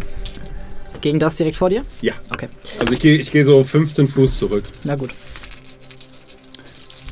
[1.01, 1.85] Gegen das direkt vor dir?
[2.01, 2.15] Ja.
[2.33, 2.49] Okay.
[2.78, 4.65] Also ich gehe ich geh so 15 Fuß zurück.
[4.85, 5.11] Na gut.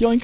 [0.03, 0.23] Joink.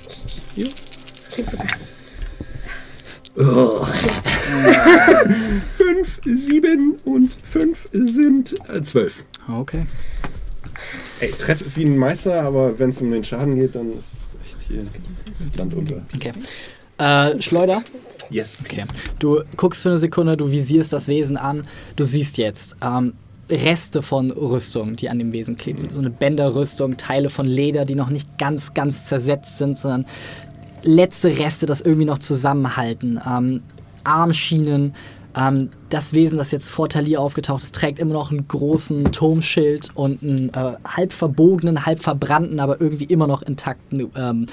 [5.76, 9.24] 5, 7 und 5 sind äh, 12.
[9.48, 9.86] Okay.
[11.20, 14.18] Ey, treffe wie ein Meister, aber wenn es um den Schaden geht, dann ist es
[14.42, 14.82] echt hier
[15.57, 16.02] Land unter.
[16.12, 16.32] Okay.
[16.98, 17.84] Äh, Schleuder.
[18.31, 18.58] Yes.
[18.60, 18.84] Okay.
[19.20, 21.68] Du guckst für eine Sekunde, du visierst das Wesen an.
[21.94, 23.15] Du siehst jetzt ähm,
[23.51, 25.91] Reste von Rüstung, die an dem Wesen klebt.
[25.91, 30.07] So eine Bänderrüstung, Teile von Leder, die noch nicht ganz, ganz zersetzt sind, sondern
[30.83, 33.20] letzte Reste, das irgendwie noch zusammenhalten.
[33.27, 33.62] Ähm,
[34.05, 34.94] Armschienen.
[35.36, 39.91] Ähm, das Wesen, das jetzt vor Talir aufgetaucht ist, trägt immer noch einen großen Turmschild
[39.94, 44.47] und einen äh, halb verbogenen, halb verbrannten, aber irgendwie immer noch intakten ähm,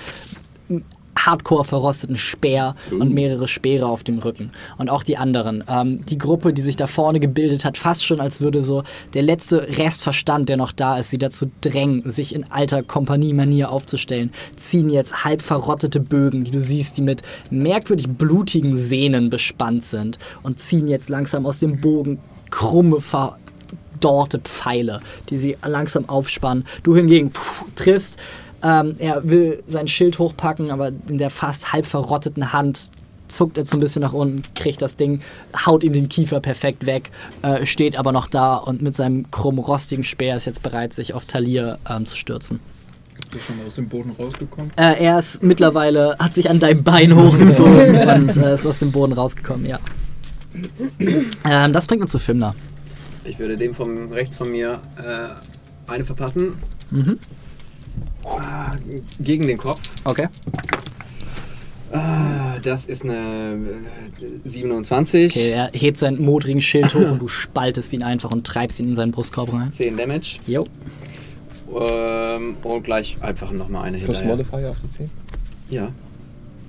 [1.25, 4.51] hardcore verrosteten Speer und mehrere Speere auf dem Rücken.
[4.77, 5.63] Und auch die anderen.
[5.67, 9.23] Ähm, die Gruppe, die sich da vorne gebildet hat, fast schon als würde so der
[9.23, 14.89] letzte Restverstand, der noch da ist, sie dazu drängen, sich in alter Kompaniemanier aufzustellen, ziehen
[14.89, 20.59] jetzt halb verrottete Bögen, die du siehst, die mit merkwürdig blutigen Sehnen bespannt sind und
[20.59, 22.19] ziehen jetzt langsam aus dem Bogen
[22.51, 26.65] krumme, verdorrte Pfeile, die sie langsam aufspannen.
[26.83, 28.17] Du hingegen pff, triffst
[28.65, 32.89] ähm, er will sein Schild hochpacken, aber in der fast halb verrotteten Hand
[33.27, 35.21] zuckt er so ein bisschen nach unten, kriegt das Ding,
[35.65, 37.11] haut ihm den Kiefer perfekt weg,
[37.43, 41.13] äh, steht aber noch da und mit seinem krumm rostigen Speer ist jetzt bereit, sich
[41.13, 42.59] auf Talir ähm, zu stürzen.
[43.29, 44.71] Ist er schon aus dem Boden rausgekommen?
[44.77, 48.91] Äh, er ist mittlerweile, hat sich an deinem Bein hochgezogen und äh, ist aus dem
[48.91, 49.79] Boden rausgekommen, ja.
[51.43, 52.55] Ähm, das bringt uns zu Fimler.
[53.23, 56.53] Ich würde dem vom rechts von mir äh, eine verpassen.
[56.91, 57.19] Mhm.
[59.19, 59.79] Gegen den Kopf.
[60.03, 60.27] Okay.
[61.91, 63.57] Ah, das ist eine
[64.43, 65.31] äh, 27.
[65.31, 68.89] Okay, er hebt seinen modrigen Schild hoch und du spaltest ihn einfach und treibst ihn
[68.89, 69.71] in seinen Brustkorb rein.
[69.71, 70.39] 10 Damage.
[70.45, 70.67] Jo.
[71.73, 74.35] Ähm, und gleich einfach nochmal eine Plus hinterher.
[74.35, 75.09] Modifier auf die 10.
[75.69, 75.91] Ja.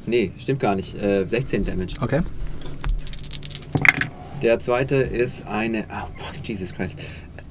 [0.07, 0.97] Nee, stimmt gar nicht.
[1.01, 1.95] Äh, 16 Damage.
[2.01, 2.21] Okay.
[4.43, 5.87] Der zweite ist eine.
[5.91, 7.01] Ah, fuck, Jesus Christ.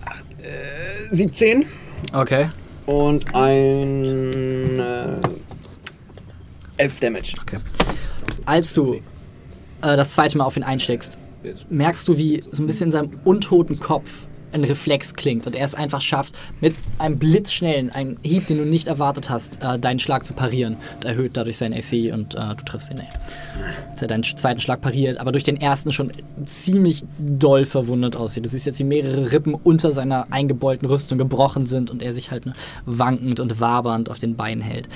[0.06, 1.66] Ach, äh, 17.
[2.14, 2.50] Okay.
[2.86, 4.80] Und ein.
[4.80, 5.18] Äh,
[6.78, 7.36] 11 Damage.
[7.42, 7.58] Okay.
[8.46, 9.00] Als du äh,
[9.82, 11.18] das zweite Mal auf ihn einschlägst,
[11.70, 15.66] merkst du, wie so ein bisschen in seinem untoten Kopf ein Reflex klingt und er
[15.66, 20.00] es einfach schafft, mit einem blitzschnellen, einem Hieb, den du nicht erwartet hast, äh, deinen
[20.00, 20.78] Schlag zu parieren.
[20.96, 23.12] Und erhöht dadurch sein AC und äh, du triffst ihn nicht.
[23.92, 26.12] Als er deinen zweiten Schlag pariert, aber durch den ersten schon
[26.46, 28.46] ziemlich doll verwundet aussieht.
[28.46, 32.32] Du siehst jetzt, wie mehrere Rippen unter seiner eingebeulten Rüstung gebrochen sind und er sich
[32.32, 32.54] halt ne,
[32.86, 34.88] wankend und wabernd auf den Beinen hält.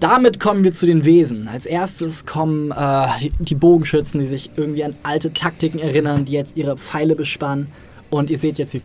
[0.00, 1.48] Damit kommen wir zu den Wesen.
[1.48, 6.32] Als erstes kommen äh, die, die Bogenschützen, die sich irgendwie an alte Taktiken erinnern, die
[6.32, 7.66] jetzt ihre Pfeile bespannen.
[8.10, 8.82] Und ihr seht jetzt, wie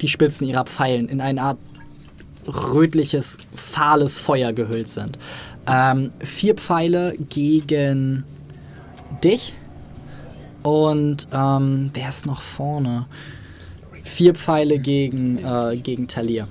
[0.00, 1.58] die Spitzen ihrer Pfeilen in eine Art
[2.46, 5.18] rötliches, fahles Feuer gehüllt sind.
[5.66, 8.24] Ähm, vier Pfeile gegen
[9.22, 9.54] dich.
[10.62, 13.06] Und ähm, wer ist noch vorne?
[14.04, 16.46] Vier Pfeile gegen, äh, gegen Talir.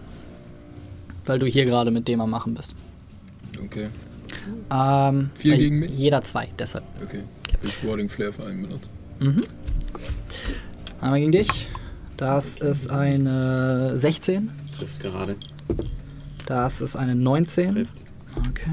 [1.25, 2.75] Weil du hier gerade mit dem am Machen bist.
[3.63, 3.87] Okay,
[4.71, 5.91] Ähm, Vier äh, gegen mich?
[5.91, 6.83] Jeder zwei, deshalb.
[7.01, 7.23] okay.
[7.63, 8.89] Ich Warding Flare für einen benutzt.
[9.19, 9.41] Mhm.
[11.03, 11.67] Einmal gegen dich.
[12.15, 14.49] Das ist eine 16.
[14.77, 15.35] Trifft gerade.
[16.45, 17.75] Das ist eine 19.
[17.75, 17.91] Trifft.
[18.37, 18.71] Okay.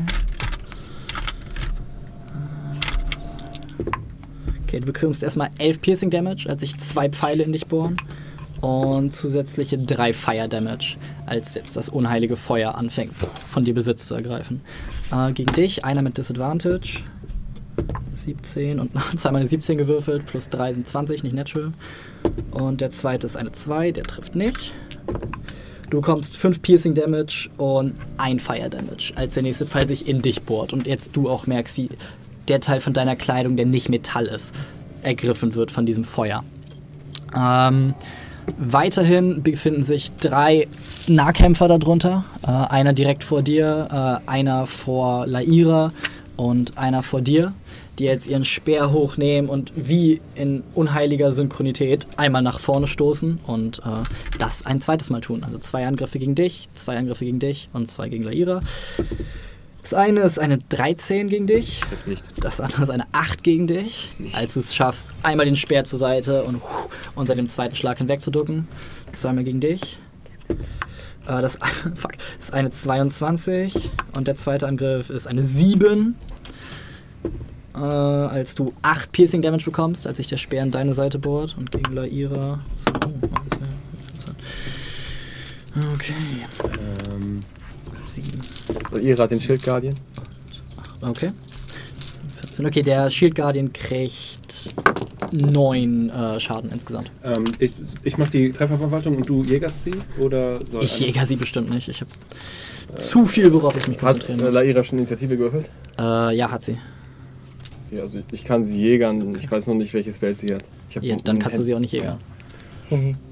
[4.63, 7.97] Okay, du bekommst erstmal 11 Piercing Damage, als sich zwei Pfeile in dich bohren.
[8.61, 14.15] Und zusätzliche 3 Fire Damage, als jetzt das unheilige Feuer anfängt, von dir Besitz zu
[14.15, 14.61] ergreifen.
[15.11, 17.03] Äh, gegen dich, einer mit Disadvantage.
[18.15, 21.73] 17 und zweimal eine 17 gewürfelt, plus 3 sind 20, nicht natural.
[22.51, 24.75] Und der zweite ist eine 2, der trifft nicht.
[25.91, 30.23] Du bekommst 5 Piercing Damage und 1 Fire Damage, als der nächste Pfeil sich in
[30.23, 30.73] dich bohrt.
[30.73, 31.89] Und jetzt du auch merkst, wie
[32.47, 34.55] der Teil von deiner Kleidung, der nicht Metall ist,
[35.03, 36.45] ergriffen wird von diesem Feuer.
[37.37, 37.95] Ähm,
[38.59, 40.69] weiterhin befinden sich drei
[41.09, 42.25] Nahkämpfer darunter.
[42.43, 45.93] Äh, einer direkt vor dir, äh, einer vor Laira
[46.37, 47.53] und einer vor dir,
[48.01, 53.81] die jetzt ihren Speer hochnehmen und wie in unheiliger Synchronität einmal nach vorne stoßen und
[53.81, 54.03] äh,
[54.39, 55.45] das ein zweites Mal tun.
[55.45, 58.63] Also zwei Angriffe gegen dich, zwei Angriffe gegen dich und zwei gegen Laira.
[59.83, 61.81] Das eine ist eine 13 gegen dich.
[61.81, 62.25] Trifft nicht.
[62.39, 64.11] Das andere ist eine 8 gegen dich.
[64.33, 66.61] Als du es schaffst, einmal den Speer zur Seite und
[67.15, 68.67] unter dem zweiten Schlag hinwegzuducken.
[69.13, 69.99] Zweimal gegen dich.
[71.27, 71.59] Äh, das,
[71.95, 76.17] fuck, das ist eine 22 und der zweite Angriff ist eine 7.
[77.75, 81.57] Äh, als du 8 Piercing Damage bekommst, als sich der Speer in deine Seite bohrt
[81.59, 82.61] und gegen Laira.
[82.77, 83.71] So, okay.
[85.95, 86.15] Okay.
[87.13, 87.41] Ähm,
[88.07, 88.29] 7.
[89.03, 89.95] ihr hat den Shield Guardian.
[91.01, 91.31] Okay.
[92.41, 92.67] 14.
[92.67, 94.75] Okay, der Shield Guardian kriegt
[95.33, 97.11] 9 äh, Schaden insgesamt.
[97.23, 99.95] Ähm, ich ich mache die Trefferverwaltung und du jägerst sie?
[100.19, 101.89] Oder soll Ich jäger sie bestimmt nicht.
[101.89, 102.11] Ich habe
[102.97, 104.55] zu viel, worauf ich mich Hat konzentrieren äh, muss.
[104.55, 105.71] Laira schon Initiative gewürfelt?
[105.99, 106.79] Äh, ja, hat sie.
[107.91, 109.37] Ja, also ich, kann sie jägern.
[109.41, 110.63] Ich weiß noch nicht, welche Spells sie hat.
[111.01, 112.19] Ja, dann kannst du Hand- sie auch nicht jägern.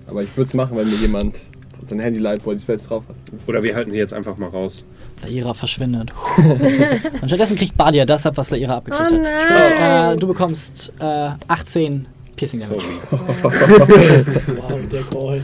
[0.07, 1.39] Aber ich würde es machen, wenn mir jemand
[1.85, 3.17] sein Handy leiht, wo die Spells drauf hat.
[3.47, 4.85] Oder wir halten sie jetzt einfach mal raus.
[5.25, 6.13] Laira verschwindet.
[7.23, 9.43] Und stattdessen kriegt Badia das ab, was Laira abgekriegt Oh hat.
[9.43, 12.07] Sprich, äh, du bekommst äh, 18
[12.37, 12.83] Piercing Damage.
[13.43, 15.39] Wow, der Call.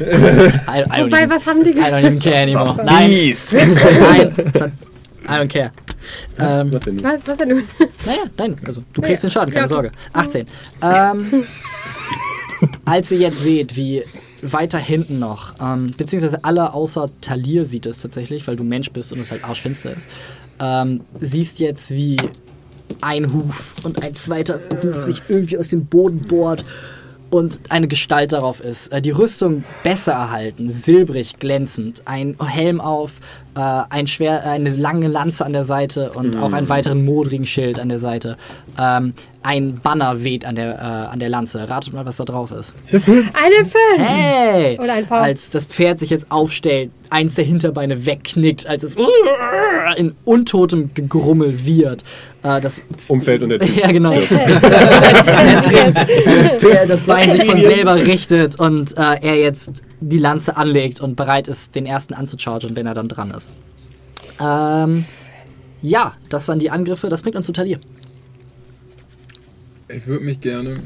[0.00, 2.76] I, I don't Wobei, even, was haben die I don't even care anymore.
[2.84, 4.32] Nein, nein,
[5.28, 5.72] I don't care.
[6.38, 7.02] Ähm, Was denn?
[7.02, 7.64] Was, was denn nun?
[8.04, 9.92] Naja, nein, also du kriegst den Schaden, keine Ja, Sorge.
[10.12, 10.44] okay.
[10.44, 10.46] 18.
[10.82, 11.44] Ähm,
[12.84, 14.02] als ihr jetzt seht, wie
[14.42, 19.12] weiter hinten noch, ähm, beziehungsweise alle außer Talir sieht es tatsächlich, weil du Mensch bist
[19.12, 20.08] und es halt arschfinster ist,
[20.60, 22.16] ähm, siehst jetzt, wie
[23.00, 26.64] ein Huf und ein zweiter Huf sich irgendwie aus dem Boden bohrt
[27.30, 28.92] und eine Gestalt darauf ist.
[28.92, 33.12] Äh, die Rüstung besser erhalten, silbrig, glänzend, ein Helm auf,
[33.56, 37.80] äh, ein Schwer, eine lange Lanze an der Seite und auch einen weiteren modrigen Schild
[37.80, 38.36] an der Seite.
[38.78, 39.14] Ähm,
[39.46, 41.70] ein Banner weht an der, äh, an der Lanze.
[41.70, 42.74] Ratet mal, was da drauf ist.
[42.90, 43.74] Eine 5!
[43.96, 44.76] Hey!
[44.76, 45.14] Oder ein V.
[45.14, 48.96] Als das Pferd sich jetzt aufstellt, eins der Hinterbeine wegknickt, als es
[49.96, 52.02] in untotem Gegrummel wird.
[52.42, 53.76] Äh, das Umfällt und der Typ.
[53.82, 54.10] ja, genau.
[56.88, 61.46] das Bein sich von selber richtet und äh, er jetzt die Lanze anlegt und bereit
[61.46, 63.48] ist, den ersten anzuchargen, wenn er dann dran ist.
[64.40, 65.04] Ähm,
[65.82, 67.08] ja, das waren die Angriffe.
[67.08, 67.78] Das bringt uns zu Talir.
[69.88, 70.84] Ich würde mich gerne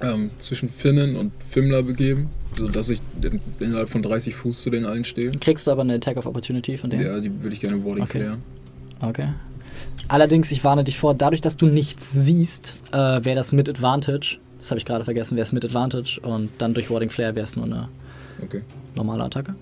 [0.00, 4.86] ähm, zwischen Finnen und Fimmler begeben, sodass ich in- innerhalb von 30 Fuß zu den
[4.86, 5.30] allen stehe.
[5.30, 7.00] Kriegst du aber eine Attack of Opportunity von dem?
[7.00, 8.18] Ja, die würde ich gerne Warding Okay.
[8.18, 8.42] klären.
[9.00, 9.28] Okay.
[10.08, 14.38] Allerdings, ich warne dich vor, dadurch, dass du nichts siehst, äh, wäre das mit Advantage.
[14.58, 17.44] Das habe ich gerade vergessen, wäre es mit Advantage und dann durch Warding Flare wäre
[17.44, 17.88] es nur eine
[18.42, 18.62] Okay.
[18.94, 19.54] normale Attacke.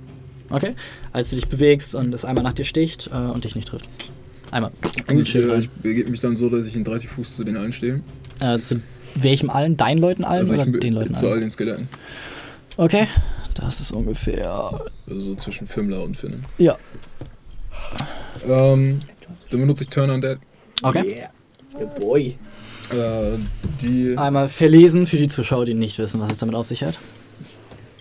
[0.50, 0.74] Okay.
[1.12, 3.88] Als du dich bewegst und es einmal nach dir sticht äh, und dich nicht trifft.
[4.52, 4.70] Einmal.
[5.08, 7.56] Gut, Schild äh, ich begebe mich dann so, dass ich in 30 Fuß zu den
[7.56, 8.00] allen stehe.
[8.40, 8.80] Äh, zu
[9.14, 9.76] welchem allen?
[9.76, 11.40] Deinen Leuten allen Also oder den Leuten zu all allen?
[11.42, 11.88] den Skeletten.
[12.76, 13.08] Okay.
[13.54, 14.82] Das ist ungefähr.
[15.08, 16.44] Also so zwischen Fimmler und Finnen.
[16.58, 16.76] Ja.
[18.46, 18.98] Ähm,
[19.50, 20.38] dann benutze ich Turn Undead.
[20.82, 21.24] Okay.
[21.78, 22.36] The boy.
[22.92, 23.38] Äh,
[23.80, 24.16] die.
[24.18, 26.98] Einmal verlesen für die Zuschauer, die nicht wissen, was es damit auf sich hat.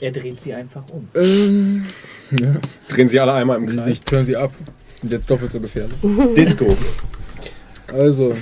[0.02, 1.08] Er dreht sie einfach um.
[1.16, 1.86] Ähm,
[2.32, 2.56] ja,
[2.90, 3.90] Drehen sie alle einmal im Kreis.
[3.90, 4.52] ich turn sie ab.
[5.00, 5.96] Sind jetzt doppelt so gefährlich.
[6.36, 6.76] Disco.
[7.88, 8.36] Also,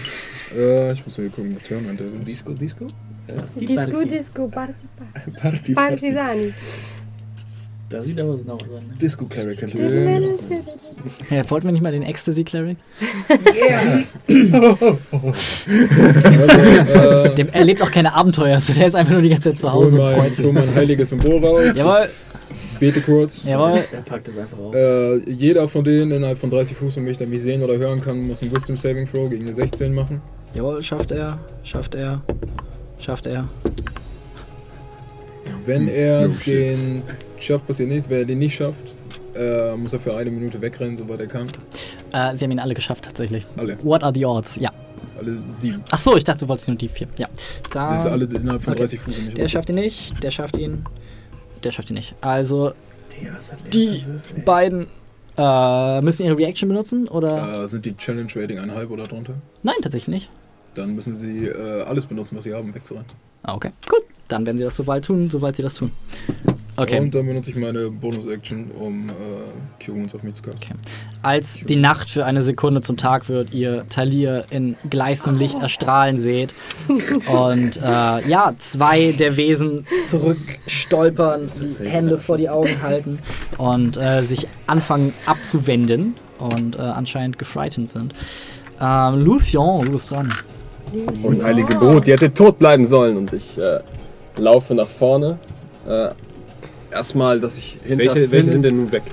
[0.55, 2.27] äh, ich muss mal hier gucken, Turn Undead ist.
[2.27, 2.87] Disco, Disco?
[3.59, 5.73] Disco, Disco, Party, Party, Party.
[5.73, 6.53] Partisani.
[7.89, 8.63] Da sieht aber so aus.
[8.63, 8.95] ne?
[8.99, 9.61] Disco Cleric.
[9.61, 10.17] Okay.
[11.29, 12.77] Ja, wollten wir nicht mal den Ecstasy Cleric?
[13.29, 14.87] Also,
[17.27, 19.59] äh, Dem, er lebt auch keine Abenteuer, also der ist einfach nur die ganze Zeit
[19.59, 21.75] zu hol Hause und mein, hol mein heiliges Symbol raus.
[21.75, 22.09] Jawohl,
[22.79, 23.43] Bete kurz.
[23.45, 23.83] jawohl.
[23.91, 24.75] Er packt es einfach aus.
[24.75, 28.01] Äh, jeder von denen innerhalb von 30 Fuß von mich, der mich sehen oder hören
[28.01, 30.19] kann, muss ein Wisdom Saving Throw gegen eine 16 machen.
[30.53, 32.21] Jawohl, schafft er, schafft er,
[32.99, 33.47] schafft er.
[35.65, 36.47] Wenn er no shit.
[36.47, 37.03] den
[37.39, 38.09] schafft, passiert nichts.
[38.09, 38.93] Wenn er den nicht schafft,
[39.35, 41.47] äh, muss er für eine Minute wegrennen, soweit er kann.
[42.11, 43.45] Äh, sie haben ihn alle geschafft, tatsächlich.
[43.57, 43.77] Alle.
[43.83, 44.57] What are the odds?
[44.57, 44.71] Ja.
[45.17, 45.83] Alle sieben.
[45.89, 47.07] Ach so, ich dachte, du wolltest nur die vier.
[47.17, 47.27] Ja.
[47.71, 48.81] Da, Das ist alle innerhalb von okay.
[48.81, 49.33] 30 Fuß mich.
[49.35, 50.85] der schafft ihn nicht, der schafft ihn,
[51.63, 52.13] der schafft ihn nicht.
[52.21, 52.73] Also,
[53.73, 54.03] die
[54.43, 54.87] beiden
[55.37, 57.63] äh, müssen ihre Reaction benutzen oder?
[57.63, 59.33] Äh, sind die Challenge Rating einhalb oder drunter?
[59.63, 60.29] Nein, tatsächlich nicht.
[60.75, 63.07] Dann müssen sie äh, alles benutzen, was sie haben, um wegzurennen.
[63.43, 63.71] Ah, okay.
[63.87, 64.03] Gut.
[64.27, 65.91] Dann werden sie das sobald tun, sobald sie das tun.
[66.75, 66.99] Okay.
[66.99, 70.71] Und dann benutze ich meine Bonus-Action, um äh, Wounds auf mich zu casten.
[70.71, 70.79] Okay.
[71.21, 76.19] Als die Nacht für eine Sekunde zum Tag wird, ihr Talir in gleißendem Licht erstrahlen
[76.19, 76.53] seht
[77.31, 83.19] und äh, ja, zwei der Wesen zurückstolpern, die Hände vor die Augen halten
[83.57, 88.15] und äh, sich anfangen abzuwenden und äh, anscheinend gefrightened sind.
[88.81, 90.33] Ähm, Lucian, du bist dran.
[91.23, 93.17] Und heilige Brut, die hätte tot bleiben sollen.
[93.17, 93.79] Und ich äh,
[94.37, 95.37] laufe nach vorne.
[95.87, 96.09] Äh,
[96.91, 99.03] erstmal, dass ich hinter Welche, welche sind denn nun weg?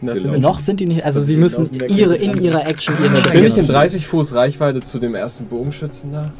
[0.00, 0.40] Gelaufen.
[0.40, 3.50] Noch sind die nicht, also Das sie müssen ihre, in ihrer Action Schreck Bin ich
[3.50, 3.68] in benutzen.
[3.68, 6.32] 30 Fuß Reichweite zu dem ersten Bogenschützen da?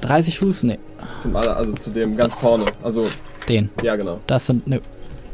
[0.00, 0.64] 30 Fuß?
[0.64, 0.80] Nee,
[1.20, 2.64] Zum aller, also zu dem ganz vorne.
[2.82, 3.06] Also,
[3.48, 3.70] den.
[3.82, 4.18] ja genau.
[4.26, 4.80] Das sind, nö.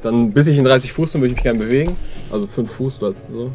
[0.03, 1.97] Dann bis ich in 30 Fuß bin, würde ich mich gerne bewegen.
[2.31, 3.51] Also 5 Fuß oder so.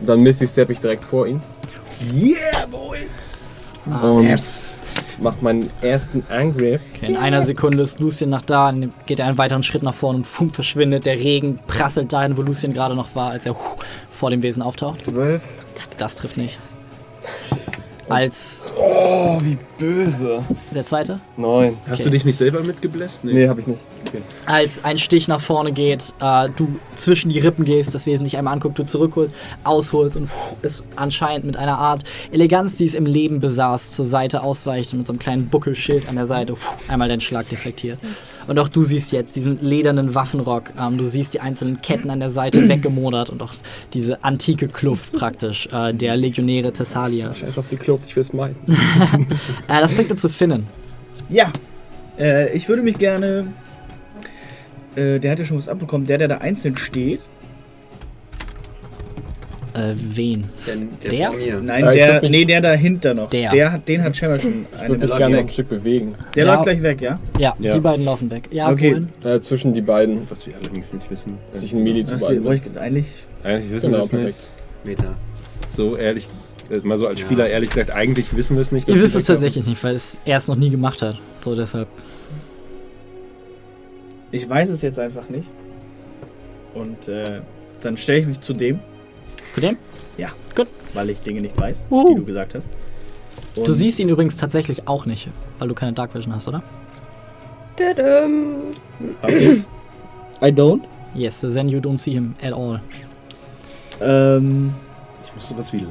[0.00, 1.40] Und dann Misty Step ich direkt vor ihn.
[2.12, 2.98] Yeah, boy!
[3.86, 4.42] Und
[5.20, 6.80] mach meinen ersten Angriff.
[6.94, 9.94] Okay, in einer Sekunde ist Lucien nach da, dann geht er einen weiteren Schritt nach
[9.94, 11.06] vorne und fum, verschwindet.
[11.06, 13.56] Der Regen prasselt dahin, wo Lucien gerade noch war, als er
[14.10, 15.00] vor dem Wesen auftaucht.
[15.00, 15.42] 12.
[15.96, 16.58] Das trifft nicht.
[18.08, 20.44] Als Oh, wie böse.
[20.72, 21.76] der zweite, 9.
[21.88, 22.02] Hast Okay.
[22.04, 23.24] du dich nicht selber mitgebläst?
[23.24, 23.80] Nee, hab ich nicht.
[24.46, 28.36] als ein Stich nach vorne geht, äh, du zwischen die Rippen gehst, das Wesen dich
[28.36, 30.30] einmal anguckt, du zurückholst, ausholst und
[30.62, 34.98] es anscheinend mit einer Art Eleganz, die es im Leben besaß, zur Seite ausweicht und
[34.98, 36.54] mit so einem kleinen Buckelschild an der Seite
[36.88, 37.98] einmal den Schlag deflektiert.
[38.46, 42.20] Und auch du siehst jetzt diesen ledernen Waffenrock, ähm, du siehst die einzelnen Ketten an
[42.20, 43.52] der Seite weggemodert und auch
[43.92, 47.32] diese antike Kluft praktisch äh, der Legionäre Thessalia.
[47.32, 48.56] Scheiß auf die Kluft, ich will's meiden.
[49.68, 50.66] Äh, das bringt uns zu Finnen.
[51.28, 51.52] Ja.
[52.18, 53.46] Äh, ich würde mich gerne.
[54.94, 56.06] Äh, der hat ja schon was abbekommen.
[56.06, 57.20] Der, der da einzeln steht.
[59.76, 60.44] Äh, wen?
[60.66, 61.60] Der, der, Der?
[61.60, 62.22] Nein, Ja, ich der.
[62.22, 63.28] mich- Nee, der dahinter noch.
[63.28, 63.50] Der.
[63.52, 64.64] der hat, den hat Schemmer schon.
[64.72, 66.14] Ich Eine würde mich gerne ein Stück bewegen.
[66.34, 66.52] Der Ja.
[66.54, 67.20] läuft gleich weg, ja?
[67.38, 67.74] Ja, Ja.
[67.74, 68.48] die beiden laufen weg.
[68.50, 69.00] Ja, Okay.
[69.22, 70.22] Äh, zwischen die beiden.
[70.30, 71.34] Was wir allerdings nicht wissen.
[71.52, 72.50] Sich ein Melee zu beiden.
[72.52, 73.12] ich eigentlich.
[73.44, 74.22] Eigentlich wissen wir Genau, das nicht.
[74.22, 74.48] perfekt.
[74.84, 75.14] Meter.
[75.76, 76.26] So ehrlich,
[76.70, 77.26] äh, mal so als Ja.
[77.26, 78.88] Spieler ehrlich gesagt, eigentlich wissen wir es nicht.
[78.88, 81.20] dass Ihr die wisst es tatsächlich nicht, weil es er es noch nie gemacht hat.
[81.40, 81.88] So deshalb.
[84.32, 85.48] Ich weiß es jetzt einfach nicht.
[86.74, 87.40] Und äh,
[87.82, 88.78] dann stelle ich mich zu dem.
[89.56, 89.78] Zu dem?
[90.18, 90.28] Ja.
[90.54, 90.68] Gut.
[90.92, 92.08] Weil ich Dinge nicht weiß, Uhu.
[92.10, 92.74] die du gesagt hast.
[93.54, 96.62] Du Und- siehst ihn übrigens tatsächlich auch nicht, weil du keine Dark Vision hast, oder?
[100.42, 100.82] I don't.
[101.14, 102.82] Yes, then you don't see him at all.
[104.02, 104.74] Ähm,
[105.26, 105.86] Ich muss sowas wie.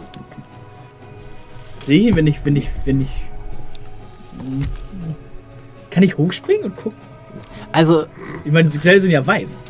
[1.88, 3.10] sehe ich ihn, wenn ich, wenn ich, wenn ich.
[5.90, 7.00] Kann ich hochspringen und gucken?
[7.72, 8.06] Also,
[8.44, 9.64] Ich meine, die Kleider sind ja weiß.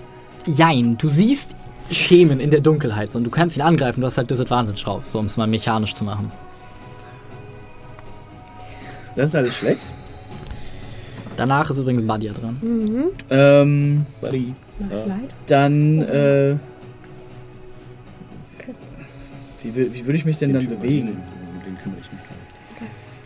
[0.47, 1.55] jein, du siehst
[1.91, 5.05] Schemen in der Dunkelheit so, und du kannst ihn angreifen, du hast halt Disadvantage drauf,
[5.05, 6.31] so um es mal mechanisch zu machen.
[9.15, 9.81] Das ist alles schlecht.
[11.37, 12.57] Danach ist übrigens Badia dran.
[12.61, 13.03] Mhm.
[13.29, 14.53] Ähm, Buddy.
[14.79, 15.19] Mach ich leid.
[15.47, 16.55] dann, äh.
[19.63, 21.17] Wie, wür- wie würde ich mich denn dann bewegen?
[21.65, 22.11] Den kümmere ich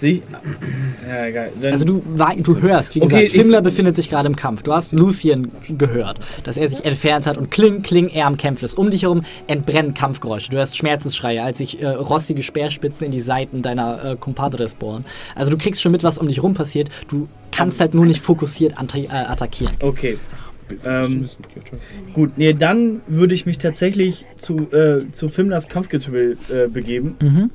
[0.01, 0.21] mich.
[0.21, 1.07] Sehe ich.
[1.07, 1.51] Ja, egal.
[1.61, 2.03] Dann, Also du,
[2.37, 4.63] du hörst, wie Okay, gesagt, Fimmler befindet sich gerade im Kampf.
[4.63, 8.65] Du hast Lucien gehört, dass er sich entfernt hat und kling, kling, er am Kämpfen
[8.65, 8.77] ist.
[8.77, 10.51] Um dich herum entbrennen Kampfgeräusche.
[10.51, 15.05] Du hörst Schmerzensschreie, als sich äh, rostige Speerspitzen in die Seiten deiner äh, Compadres bohren.
[15.35, 16.89] Also du kriegst schon mit, was um dich rum passiert.
[17.09, 19.75] Du kannst halt nur nicht fokussiert äh, attackieren.
[19.79, 20.17] Okay.
[20.85, 21.27] Ähm,
[22.13, 27.15] gut, nee, dann würde ich mich tatsächlich zu, äh, zu Fimlers Kampfgetümmel äh, begeben.
[27.21, 27.49] Mhm.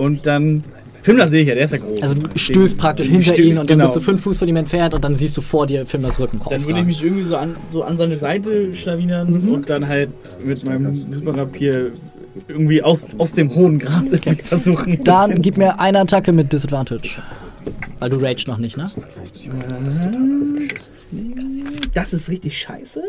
[0.00, 0.64] Und dann.
[1.02, 2.02] Fimler sehe ich ja, der ist ja groß.
[2.02, 3.84] Also du stößt praktisch hinter ihn und dann genau.
[3.84, 6.40] bist du fünf Fuß von ihm entfernt und dann siehst du vor dir Fimmlers Rücken
[6.50, 9.48] Dann würde ich mich irgendwie so an, so an seine Seite schlawinern Mhm.
[9.48, 10.10] und dann halt
[10.44, 11.92] mit meinem Superrapier
[12.48, 15.02] irgendwie aus, aus dem hohen Gras irgendwie versuchen.
[15.02, 17.22] Dann gib mir eine Attacke mit Disadvantage.
[17.98, 18.86] Weil du rage noch nicht, ne?
[21.94, 23.02] Das ist richtig scheiße.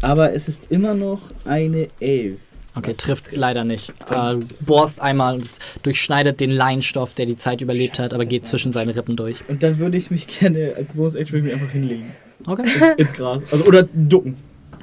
[0.00, 2.36] Aber es ist immer noch eine 11.
[2.76, 3.90] Okay, trifft leider nicht.
[4.10, 8.24] Äh, du bohrst einmal und es durchschneidet den Leinstoff, der die Zeit überlebt hat, aber
[8.24, 9.42] geht zwischen seine Rippen durch.
[9.48, 12.12] Und dann würde ich mich gerne als Bonus Action würde ich mich einfach hinlegen.
[12.46, 12.64] Okay.
[12.96, 13.42] Ins Gras.
[13.52, 14.34] Also, oder ducken.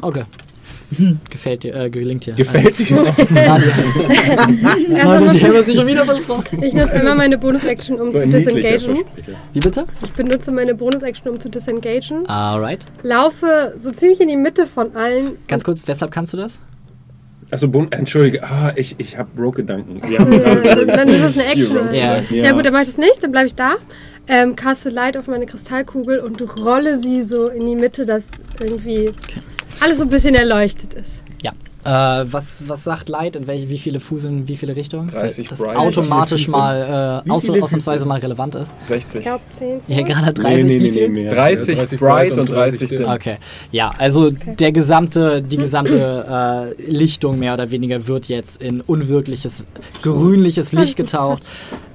[0.01, 0.23] Okay.
[1.29, 2.33] Gefällt dir, äh, gelingt dir.
[2.33, 2.97] Gefällt dir?
[2.97, 3.37] Leute, die
[4.95, 5.31] einmal- haben
[5.65, 6.61] sich schon wieder versprochen.
[6.63, 9.03] Ich nutze einmal meine Bonus-Action, um So zu disengagen.
[9.53, 9.85] Wie bitte?
[10.03, 12.27] Ich benutze meine Bonus-Action, um zu disengagen.
[12.27, 12.85] Alright.
[13.03, 15.37] Laufe so ziemlich in die Mitte von allen.
[15.47, 16.59] Ganz kurz, weshalb kannst du das?
[17.51, 20.01] Achso, Entschuldige, ah, ich, ich habe Broke-Gedanken.
[20.09, 21.93] Ja, dann, ist das eine Action.
[21.93, 22.19] Ja.
[22.29, 22.53] Ja.
[22.53, 23.75] gut, dann mache ich das nicht, dann bleibe ich da.
[24.27, 28.29] Ähm, caste Light auf meine Kristallkugel und rolle sie so in die Mitte, dass
[28.61, 29.11] irgendwie
[29.81, 31.21] alles so ein bisschen erleuchtet ist.
[31.85, 32.21] Ja.
[32.21, 33.35] Äh, was, was sagt Light?
[33.35, 35.07] In welche, wie viele Fuß in wie viele Richtungen?
[35.07, 35.77] 30 das Bright.
[35.77, 38.75] automatisch mal äh, viele ausnahmsweise mal relevant ist.
[38.83, 39.19] 60.
[39.19, 39.81] Ich glaube 10.
[39.87, 41.33] Hier gerade Nee, 30, nee, nee, nee, mehr.
[41.33, 43.05] 30, 30 Bright und 30 dim.
[43.05, 43.37] Okay,
[43.71, 49.65] ja, also der gesamte, die gesamte äh, Lichtung mehr oder weniger wird jetzt in unwirkliches,
[50.01, 51.43] grünliches Licht getaucht.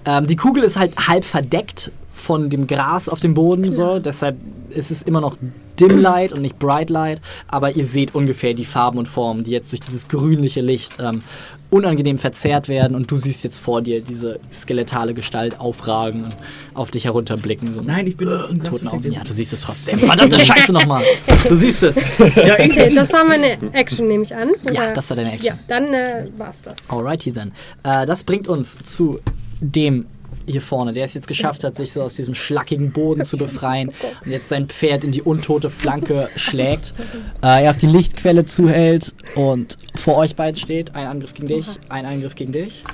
[0.05, 4.37] Ähm, die Kugel ist halt halb verdeckt von dem Gras auf dem Boden, so, deshalb
[4.71, 5.37] ist es immer noch
[5.81, 9.51] Dim Light und nicht Bright Light, aber ihr seht ungefähr die Farben und Formen, die
[9.51, 11.23] jetzt durch dieses grünliche Licht ähm,
[11.71, 16.37] unangenehm verzerrt werden und du siehst jetzt vor dir diese skeletale Gestalt aufragen und
[16.75, 17.73] auf dich herunterblicken.
[17.73, 19.11] So Nein, ich bin Gras toten Augen.
[19.11, 19.99] Ja, du siehst es trotzdem.
[19.99, 21.03] Verdammte Scheiße nochmal.
[21.49, 21.97] Du siehst es.
[22.37, 24.51] Ja, Okay, das war meine Action, nehme ich an.
[24.73, 24.93] Ja, oder?
[24.95, 25.47] das war deine Action.
[25.47, 26.89] Ja, dann äh, war's das.
[26.89, 27.53] Alrighty then.
[27.83, 29.19] Äh, das bringt uns zu
[29.61, 30.07] dem
[30.47, 33.91] hier vorne, der es jetzt geschafft hat, sich so aus diesem schlackigen Boden zu befreien
[34.25, 36.95] und jetzt sein Pferd in die untote Flanke schlägt.
[37.43, 40.95] Äh, er auf die Lichtquelle zuhält und vor euch beiden steht.
[40.95, 42.85] Ein Angriff gegen dich, ein Angriff gegen dich.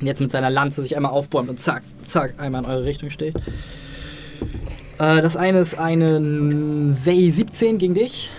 [0.00, 3.10] Und jetzt mit seiner Lanze sich einmal aufbäumt und zack, zack, einmal in eure Richtung
[3.10, 3.36] steht.
[4.98, 8.30] Äh, das eine ist eine Sei 17 gegen dich.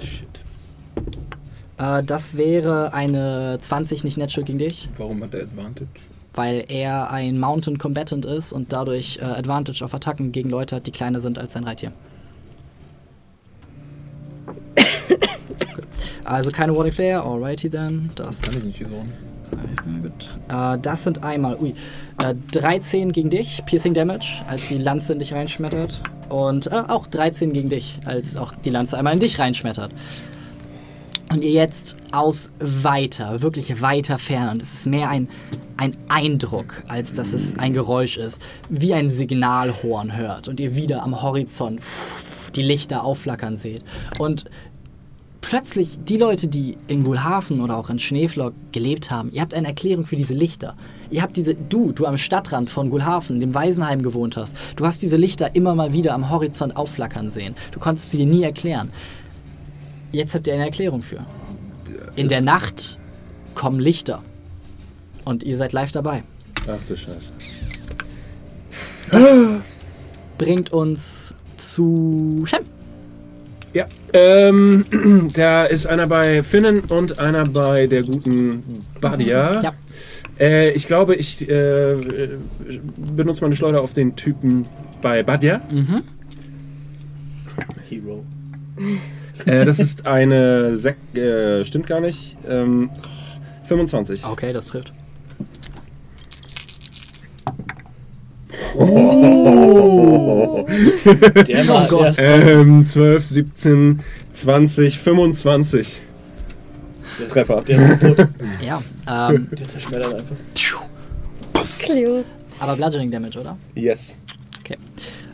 [0.00, 0.26] Shit.
[1.78, 4.88] Äh, das wäre eine 20 nicht natural gegen dich.
[4.98, 5.88] Warum hat er Advantage?
[6.34, 10.86] Weil er ein Mountain Combatant ist und dadurch äh, Advantage auf Attacken gegen Leute hat,
[10.86, 11.92] die kleiner sind als sein Reittier.
[16.24, 18.08] Also keine Warning Flare, alrighty then.
[18.14, 19.04] Das Kann ich nicht so.
[20.02, 20.30] Gut.
[20.48, 21.74] Äh, das sind einmal, ui,
[22.22, 26.00] äh, 13 gegen dich, Piercing Damage, als die Lanze in dich reinschmettert.
[26.28, 29.92] Und äh, auch 13 gegen dich, als auch die Lanze einmal in dich reinschmettert.
[31.32, 35.28] Und ihr jetzt aus weiter, wirklich weiter fern, und es ist mehr ein,
[35.78, 41.02] ein Eindruck, als dass es ein Geräusch ist, wie ein Signalhorn hört und ihr wieder
[41.02, 41.80] am Horizont
[42.54, 43.82] die Lichter aufflackern seht.
[44.18, 44.44] Und
[45.40, 49.68] plötzlich die Leute, die in Gulhafen oder auch in Schneeflock gelebt haben, ihr habt eine
[49.68, 50.76] Erklärung für diese Lichter.
[51.10, 55.00] Ihr habt diese, du, du am Stadtrand von Gulhafen, dem Waisenheim gewohnt hast, du hast
[55.00, 57.54] diese Lichter immer mal wieder am Horizont aufflackern sehen.
[57.70, 58.90] Du konntest sie dir nie erklären.
[60.12, 61.24] Jetzt habt ihr eine Erklärung für.
[62.16, 62.98] In der Nacht
[63.54, 64.22] kommen Lichter.
[65.24, 66.22] Und ihr seid live dabei.
[66.68, 67.32] Ach du Scheiße.
[70.38, 72.64] Bringt uns zu Shem.
[73.74, 74.84] Ja, ähm,
[75.34, 78.62] da ist einer bei Finnen und einer bei der guten
[79.00, 79.62] Badia.
[79.62, 79.72] Ja.
[80.38, 82.28] Äh, ich glaube, ich äh,
[83.16, 84.66] benutze meine Schleuder auf den Typen
[85.00, 85.62] bei Badia.
[85.70, 86.02] Mhm.
[87.88, 88.24] Hero.
[89.46, 92.36] Äh, das ist eine Sek äh, stimmt gar nicht.
[92.48, 92.90] Ähm,
[93.64, 94.24] 25.
[94.24, 94.92] Okay, das trifft.
[100.32, 102.18] Der war, Oh Gott.
[102.18, 104.00] der, Ähm, 12, 17,
[104.32, 106.00] 20, 25.
[107.28, 107.60] Treffer.
[107.62, 108.28] der ist kaputt.
[108.66, 108.80] Ja,
[109.30, 110.36] ähm, Der zerschmettert einfach.
[111.78, 112.24] Cleo.
[112.58, 113.56] aber Bludgeoning Damage, oder?
[113.74, 114.16] Yes.
[114.60, 114.78] Okay.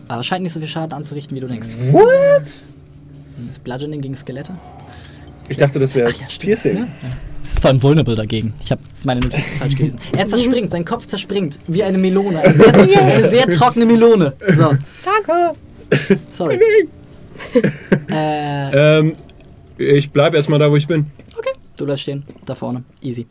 [0.08, 1.68] Äh, scheint nicht so viel Schaden anzurichten, wie du denkst.
[1.92, 2.42] What?
[3.46, 4.54] Das Bludgeoning gegen Skelette?
[5.48, 6.26] Ich dachte, das wäre Ach ja.
[6.38, 6.88] Piercing.
[7.42, 8.52] Das ist vor allem vulnerable dagegen.
[8.62, 9.98] Ich habe meine Notizen falsch gelesen.
[10.16, 12.40] Er zerspringt, sein Kopf zerspringt wie eine Melone.
[12.40, 14.34] Eine sehr, eine sehr trockene Melone.
[14.48, 15.54] So, Danke.
[16.32, 16.58] sorry.
[18.10, 19.14] äh, Ähm,
[19.78, 21.06] ich bleibe erstmal da, wo ich bin.
[21.76, 22.82] du bleibst stehen, da vorne.
[23.00, 23.26] Easy.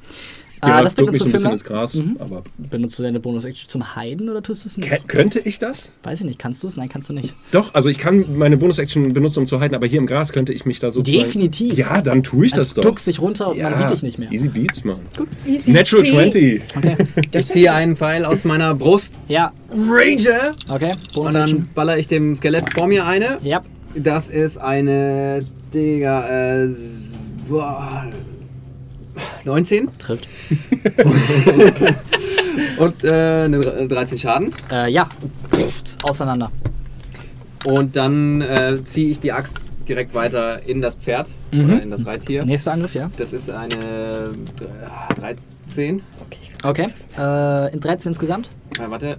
[0.61, 1.51] Äh, mal, das ein bisschen Fimmler.
[1.53, 1.93] ins Gras.
[1.95, 2.17] Mhm.
[2.19, 4.89] Aber Benutzt du deine Bonus-Action zum Heiden oder tust du es nicht?
[4.91, 5.91] Kä- könnte ich das?
[6.03, 6.39] Weiß ich nicht.
[6.39, 6.77] Kannst du es?
[6.77, 7.35] Nein, kannst du nicht.
[7.51, 10.53] Doch, also ich kann meine Bonus-Action benutzen, um zu halten, aber hier im Gras könnte
[10.53, 11.01] ich mich da so.
[11.01, 11.73] Definitiv.
[11.77, 12.81] Ja, dann tue ich Also das doch.
[12.83, 14.31] duckst dich runter und man sieht dich nicht mehr.
[14.31, 14.97] Easy Beats, Mann.
[15.45, 16.61] Easy Natural peasy.
[16.71, 16.77] 20.
[16.77, 16.95] Okay.
[17.39, 20.91] Ich ziehe einen Pfeil aus meiner Brust, Ja, Ranger, okay.
[20.91, 21.33] und Bonus-Action.
[21.33, 23.37] dann baller ich dem Skelett vor mir eine.
[23.43, 23.61] Ja,
[23.95, 26.69] Das ist eine, Digga, äh,
[27.47, 28.07] boah,
[29.45, 30.27] 19 trifft.
[32.77, 34.53] und äh, eine dr- 13 Schaden.
[34.71, 35.09] Äh, ja.
[35.51, 36.51] Pfft, auseinander.
[37.65, 39.55] Und dann äh, ziehe ich die Axt
[39.87, 41.63] direkt weiter in das Pferd Mhm.
[41.63, 42.43] oder in das Reittier.
[42.45, 43.09] Nächster Angriff, ja.
[43.15, 46.01] Das ist eine äh, 13.
[46.63, 46.87] Okay.
[47.17, 48.49] Äh, in 13 insgesamt?
[48.77, 49.17] Äh, warte,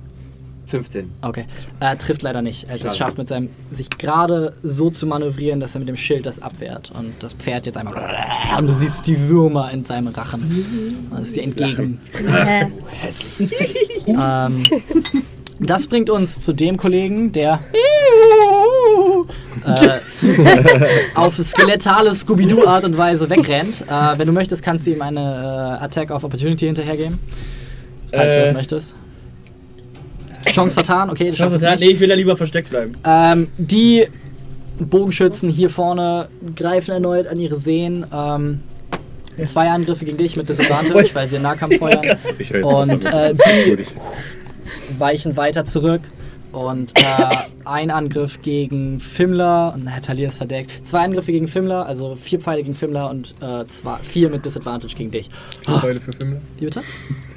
[0.68, 1.10] 15.
[1.22, 1.47] Okay.
[1.80, 2.68] Äh, trifft leider nicht.
[2.68, 2.97] als Er es Schade.
[2.97, 6.90] schafft, mit seinem sich gerade so zu manövrieren, dass er mit dem Schild das abwehrt.
[6.97, 7.94] Und das Pferd jetzt einmal.
[8.58, 11.06] Und du siehst die Würmer in seinem Rachen.
[11.10, 12.00] Und es dir entgegen.
[12.26, 12.66] Hä?
[14.06, 14.62] ähm,
[15.60, 17.60] das bringt uns zu dem Kollegen, der
[19.64, 19.98] äh,
[21.14, 23.82] auf skelettale Scooby-Doo-Art und Weise wegrennt.
[23.88, 25.20] Äh, wenn du möchtest, kannst du ihm eine
[25.80, 27.18] äh, Attack of Opportunity hinterhergeben.
[28.12, 28.44] Falls du Äh.
[28.44, 28.97] das möchtest.
[30.52, 31.81] Chance vertan, okay, hoffe, nicht.
[31.81, 32.97] nee, ich will da lieber versteckt bleiben.
[33.05, 34.07] Ähm, die
[34.78, 38.07] Bogenschützen hier vorne greifen erneut an ihre Sehnen.
[38.12, 38.60] Ähm,
[39.44, 42.18] zwei Angriffe gegen dich mit Disadvantage, weil sie in Nahkampf feuern.
[42.39, 43.86] Ich höre Und äh, die
[44.99, 46.02] weichen weiter zurück.
[46.52, 47.02] Und äh,
[47.65, 50.86] ein Angriff gegen Fimmler, und na, Talia ist verdeckt.
[50.86, 54.94] Zwei Angriffe gegen Fimmler, also vier Pfeile gegen Fimmler und äh, zwei, vier mit Disadvantage
[54.97, 55.28] gegen dich.
[55.62, 56.41] Pfeile für Fimmler.
[56.59, 56.83] Wie bitte?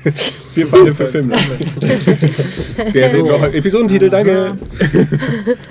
[0.54, 1.30] vier Pfeile für Film.
[2.94, 3.58] Der sehen wir heute.
[3.58, 4.56] Episodentitel, danke.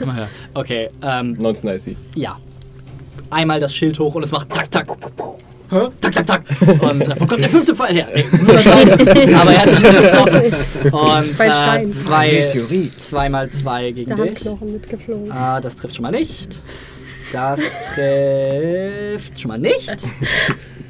[0.05, 0.29] Mal her.
[0.55, 1.97] Okay, ähm, 19 IC.
[2.17, 2.39] ja.
[3.33, 4.89] Einmal das Schild hoch und es macht tak, tak.
[5.71, 5.89] Hä?
[6.01, 6.43] Tak, tak, tak.
[6.83, 8.09] Und äh, wo kommt der fünfte Pfeil her?
[8.13, 8.25] Nee.
[9.35, 10.43] Aber er hat dich nicht getroffen.
[10.93, 11.91] Und Zwei äh, Steine.
[11.93, 14.45] zwei, zweimal zwei gegen Der dich.
[14.61, 15.31] Mitgeflogen.
[15.31, 16.63] Ah, das trifft schon mal nicht.
[17.33, 17.61] Das
[17.95, 19.97] trifft schon mal nicht.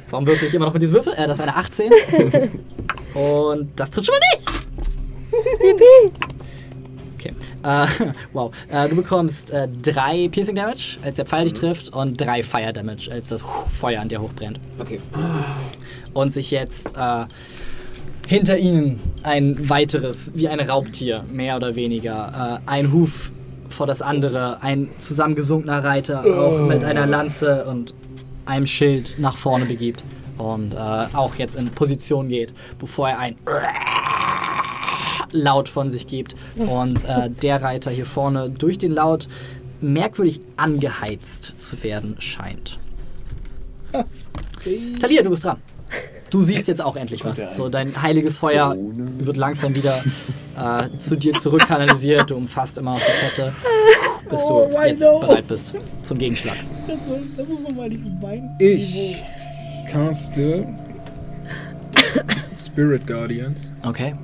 [0.09, 1.13] Warum würfel ich immer noch mit diesem Würfel?
[1.13, 1.91] Äh, das ist eine 18.
[3.13, 5.81] Und das trifft schon mal nicht.
[7.21, 7.33] Okay.
[7.63, 7.87] Äh,
[8.33, 8.51] wow.
[8.69, 12.73] Äh, du bekommst äh, drei Piercing Damage, als der Pfeil dich trifft, und drei Fire
[12.73, 13.43] Damage, als das
[13.79, 14.59] Feuer an dir hochbrennt.
[14.79, 14.99] Okay.
[16.13, 17.25] Und sich jetzt äh,
[18.27, 23.31] hinter ihnen ein weiteres, wie ein Raubtier, mehr oder weniger, äh, ein Huf
[23.69, 27.93] vor das andere, ein zusammengesunkener Reiter, auch mit einer Lanze und
[28.45, 30.03] einem Schild nach vorne begibt.
[30.37, 33.35] Und äh, auch jetzt in Position geht, bevor er ein
[35.31, 36.35] Laut von sich gibt.
[36.57, 39.27] Und äh, der Reiter hier vorne durch den Laut
[39.81, 42.77] merkwürdig angeheizt zu werden scheint.
[44.99, 45.57] Talia, du bist dran.
[46.29, 47.35] Du siehst jetzt auch endlich was.
[47.57, 48.75] So, dein heiliges Feuer
[49.17, 50.01] wird langsam wieder
[50.57, 52.29] äh, zu dir zurückkanalisiert.
[52.29, 53.53] Du umfasst immer noch die Kette,
[54.29, 55.19] bis du Oh, jetzt know.
[55.19, 56.55] bereit bist zum Gegenschlag.
[56.87, 59.21] Das ist, das ist so mein Ich
[59.91, 60.67] caste
[62.57, 63.73] Spirit Guardians.
[63.83, 64.15] Okay,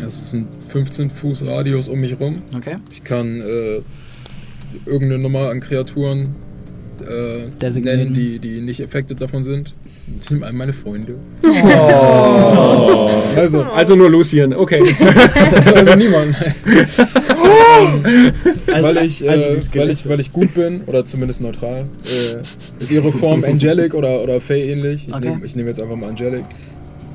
[0.00, 2.42] Das ist ein 15 Fuß Radius um mich rum.
[2.56, 2.76] okay.
[2.92, 3.82] Ich kann äh,
[4.84, 6.34] irgendeine Nummer an Kreaturen
[7.08, 7.48] äh,
[7.80, 9.74] nennen, die, die nicht affected davon sind.
[10.18, 11.16] Das sind all meine Freunde.
[13.36, 14.82] Also, Also nur Lucien, okay.
[15.54, 16.36] also, also niemand.
[18.66, 19.78] weil, ich, also die äh, Skelette.
[19.78, 24.22] weil, ich, weil ich gut bin, oder zumindest neutral, äh, ist ihre Form Angelic oder,
[24.22, 25.06] oder Fey ähnlich.
[25.08, 25.28] Ich Okay.
[25.28, 26.44] nehme nehm jetzt einfach mal Angelic.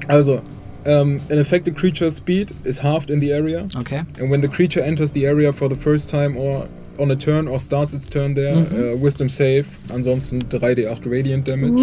[0.07, 0.41] Also,
[0.85, 3.67] um, an affected creature's speed is halved in the area.
[3.77, 4.03] Okay.
[4.19, 6.67] And when the creature enters the area for the first time or
[6.99, 8.53] on a turn or starts its turn there.
[8.53, 11.81] Äh, Wisdom Save, ansonsten 3d8 Radiant Damage.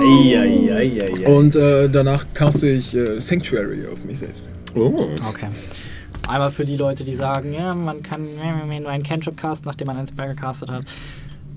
[0.00, 1.26] Eieieiei.
[1.26, 4.50] Und äh, danach caste ich äh, Sanctuary auf mich selbst.
[4.74, 5.08] Oh.
[5.28, 5.48] Okay.
[6.26, 9.98] Einmal für die Leute, die sagen, ja, man kann nur einen Cantrip casten, nachdem man
[9.98, 10.84] einen Spell gecastet hat.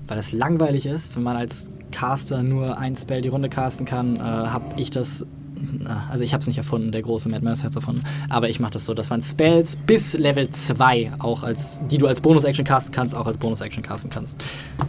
[0.06, 4.16] Weil das langweilig ist, wenn man als Caster nur ein Spell die Runde casten kann,
[4.16, 5.24] äh, habe ich das.
[5.80, 8.02] Na, Also ich habe es nicht erfunden, der große Mad Mercer hat es erfunden.
[8.28, 12.06] Aber ich mache das so, dass man Spells bis Level 2 auch als, die du
[12.06, 14.36] als Bonus-Action casten kannst, auch als Bonus-Action casten kannst.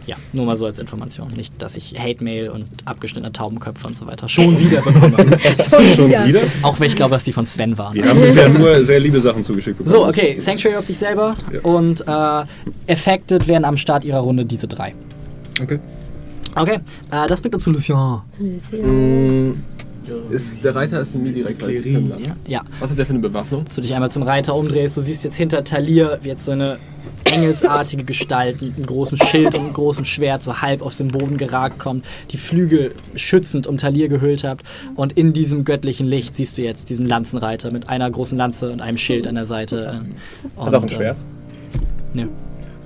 [0.06, 1.28] Ja, nur mal so als Information.
[1.36, 5.10] Nicht, dass ich Hate-Mail und abgeschnittene Taubenköpfe und so weiter schon wieder bekomme.
[5.96, 6.40] Schon wieder?
[6.62, 7.94] auch wenn ich glaube, dass die von Sven waren.
[7.94, 9.94] Wir haben bisher nur sehr liebe Sachen zugeschickt bekommen.
[9.94, 11.60] So, okay, Sanctuary auf dich selber Ja.
[11.62, 14.94] und äh, Affected werden am Start ihrer Runde diese drei.
[15.62, 15.78] Okay.
[16.56, 17.96] Okay, äh, das bringt uns zu Lucien.
[18.38, 19.52] Mm,
[20.30, 22.18] Ist, der Reiter ist in mir direkt als Fremder.
[22.46, 23.64] Ja, Was hat der für eine Bewaffnung?
[23.64, 26.52] dass du dich einmal zum Reiter umdrehst, du siehst jetzt hinter Talir wie jetzt so
[26.52, 26.76] eine
[27.24, 31.36] engelsartige Gestalt mit einem großen Schild und einem großen Schwert so halb auf den Boden
[31.36, 34.64] geragt kommt, die Flügel schützend um Talir gehüllt habt
[34.96, 38.80] und in diesem göttlichen Licht siehst du jetzt diesen Lanzenreiter mit einer großen Lanze und
[38.80, 40.02] einem Schild an der Seite.
[40.56, 41.16] äh, Hat auch ein und, äh, Schwert?
[42.14, 42.26] Ja.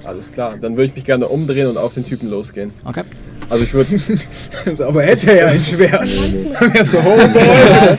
[0.05, 2.73] Alles klar, dann würde ich mich gerne umdrehen und auf den Typen losgehen.
[2.85, 3.05] Okay.
[3.51, 4.01] Also ich würde.
[4.67, 6.01] Also, aber hätte er ja ein Schwert.
[6.75, 7.19] Wär so, oh,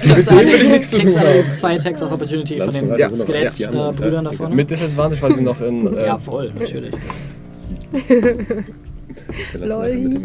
[0.01, 3.09] Kriegst dem will ich nichts zu tun allerdings zwei Attacks of Opportunity von den Ja,
[3.09, 4.55] Skelett-Brüdern da vorne.
[4.55, 5.85] Mit Disadvantage, weil sie noch in.
[5.95, 6.91] Äh, ja, voll, natürlich.
[9.53, 10.19] Lol.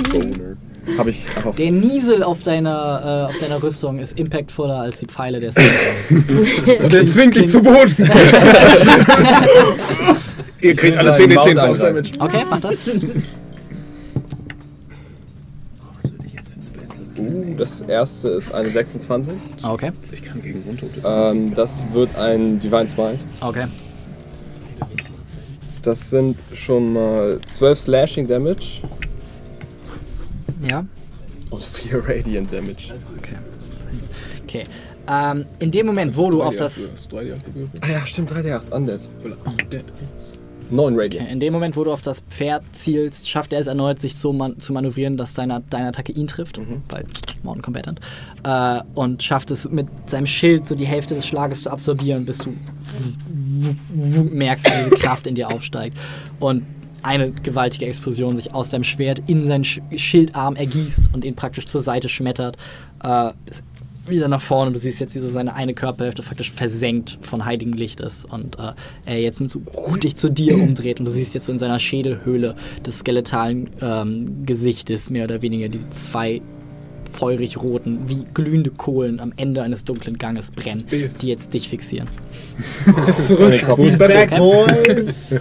[0.96, 1.26] Habe ich.
[1.44, 5.52] Auf Der Niesel auf deiner, äh, auf deiner Rüstung ist impactvoller als die Pfeile der
[5.52, 6.82] Skelett.
[6.82, 7.94] Und er zwingt dich zu Boden.
[10.60, 12.10] Ihr kriegt alle 10 D10 Faust Damage.
[12.18, 12.78] Okay, mach das.
[17.30, 19.32] Uh, das erste ist eine 26.
[19.64, 21.00] Okay, Ich kann gegen Untote.
[21.04, 23.18] Ähm, das wird ein Divine Smite.
[23.40, 23.66] okay.
[25.82, 28.82] Das sind schon mal 12 Slashing Damage
[30.68, 30.84] Ja,
[31.48, 32.92] und 4 Radiant Damage.
[33.16, 33.36] okay.
[34.44, 34.64] Okay.
[35.08, 37.82] Ähm, in dem Moment, wo du auf das 3D8 gewürfelt.
[37.82, 39.00] Ah ja, stimmt, 3D8, Undead.
[39.24, 39.36] Voilà.
[40.70, 41.24] 9 Radiant.
[41.26, 44.16] Okay, in dem Moment, wo du auf das Pferd zielst, schafft er es erneut, sich
[44.16, 47.04] so man zu manövrieren, dass seine, deine Attacke ihn trifft, bei
[47.42, 48.00] Mountain Combatant,
[48.44, 52.38] äh, und schafft es mit seinem Schild so die Hälfte des Schlages zu absorbieren, bis
[52.38, 52.52] du
[53.90, 55.96] merkst, wie diese Kraft in dir aufsteigt
[56.38, 56.64] und
[57.02, 61.66] eine gewaltige Explosion sich aus deinem Schwert in seinen Sch Schildarm ergießt und ihn praktisch
[61.66, 62.56] zur Seite schmettert.
[63.02, 63.32] Äh,
[64.06, 64.72] wieder nach vorne.
[64.72, 68.58] Du siehst jetzt, wie so seine eine Körperhälfte praktisch versenkt von heiligem Licht ist und
[68.58, 68.72] äh,
[69.04, 69.60] er jetzt mit so
[70.02, 72.54] dich zu dir umdreht und du siehst jetzt so in seiner Schädelhöhle
[72.84, 76.40] des skeletalen ähm, Gesichtes mehr oder weniger diese zwei
[77.12, 82.08] feurig roten, wie glühende Kohlen am Ende eines dunklen Ganges brennen, die jetzt dich fixieren.
[83.08, 83.52] Ist zurück.
[83.76, 85.34] Who's back, boys?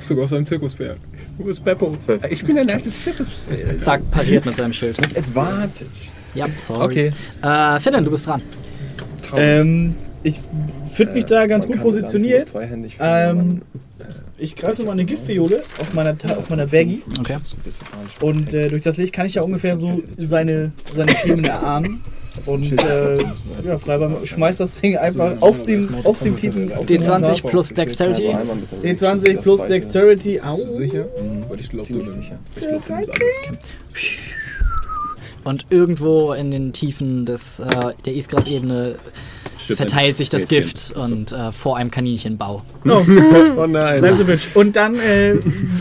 [0.00, 0.98] Sogar auf seinem Zirkuspferd.
[1.38, 1.96] Wo ist Beppo?
[2.30, 3.40] Ich bin ein altes Circus.
[3.78, 4.98] Zack, pariert mit seinem Schild.
[5.16, 5.86] Advantage.
[6.34, 6.84] Ja, sorry.
[6.84, 7.10] Okay.
[7.42, 8.42] Äh, Finnen, du bist dran.
[9.36, 10.38] ähm, ich
[10.92, 12.46] finde mich da ganz gut positioniert.
[12.46, 13.62] zweihändig Ähm,
[14.38, 17.02] ich greife mal eine Giftfiole auf meiner, Ta- auf meiner Baggy.
[17.20, 17.36] Okay.
[18.20, 22.04] Und äh, durch das Licht kann ich ja ungefähr so seine, seine Themen erahnen.
[22.44, 23.22] Und äh,
[23.64, 26.72] ja, Freibar schmeißt das Ding einfach aus dem, aus dem tiefen.
[26.72, 27.48] Aus dem D20 Wasser.
[27.48, 28.36] plus Dexterity.
[28.84, 30.40] D20 plus Dexterity.
[30.40, 30.52] Au.
[30.52, 31.06] Bist du sicher?
[31.48, 32.38] Weil ich glaube, du bist sicher.
[32.54, 33.10] Ich glaube, du bist
[33.48, 33.64] anders.
[35.44, 38.96] Und irgendwo in den Tiefen des, äh, der Isgras-Ebene
[39.58, 40.48] verteilt sich das.
[40.48, 42.62] Gift und äh, vor einem Kaninchenbau.
[42.84, 43.02] Oh,
[43.56, 44.04] Oh nein.
[44.54, 45.34] Und dann äh,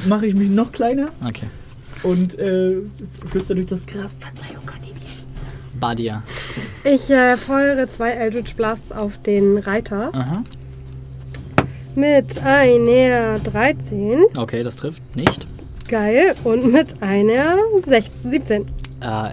[0.07, 1.47] mache ich mich noch kleiner Okay.
[2.03, 2.75] und äh,
[3.29, 4.15] flüster durch das Gras.
[4.19, 4.94] Verzeihung, Kaninchen.
[5.79, 6.23] Badia.
[6.83, 10.43] Ich äh, feuere zwei Eldritch Blasts auf den Reiter Aha.
[11.95, 14.25] mit einer 13.
[14.37, 15.47] Okay, das trifft nicht.
[15.87, 16.35] Geil.
[16.43, 18.61] Und mit einer 16, 17.
[19.01, 19.29] Äh,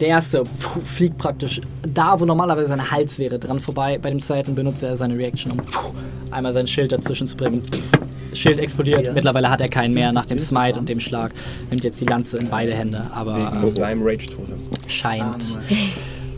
[0.00, 0.44] der erste
[0.84, 3.98] fliegt praktisch da, wo normalerweise sein Hals wäre, dran vorbei.
[3.98, 5.60] Bei dem zweiten benutzt er seine Reaction, um
[6.32, 7.62] einmal sein Schild dazwischen zu bringen.
[8.34, 9.14] Schild explodiert.
[9.14, 11.32] Mittlerweile hat er keinen mehr nach dem Smite und dem Schlag.
[11.70, 14.56] Nimmt jetzt die Lanze in beide Hände, aber Wegen äh, seinem Rage-Totem.
[14.86, 15.58] scheint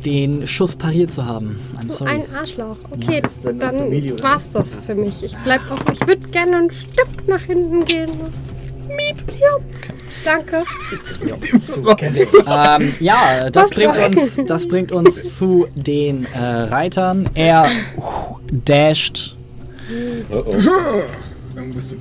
[0.05, 1.58] den Schuss pariert zu haben.
[1.81, 2.10] I'm So sorry.
[2.12, 2.76] ein Arschloch.
[2.92, 5.25] Okay, ist dann war's das für mich.
[5.25, 5.92] Ich bleib auch.
[5.92, 8.10] Ich würde gerne ein Stück nach hinten gehen.
[8.89, 9.58] Miep, ja.
[10.25, 10.65] Danke.
[12.47, 17.28] Ähm, ja, das Was bringt, uns, das bringt uns zu den äh, Reitern.
[17.34, 19.36] Er uh, dasht
[20.33, 20.52] Oh oh.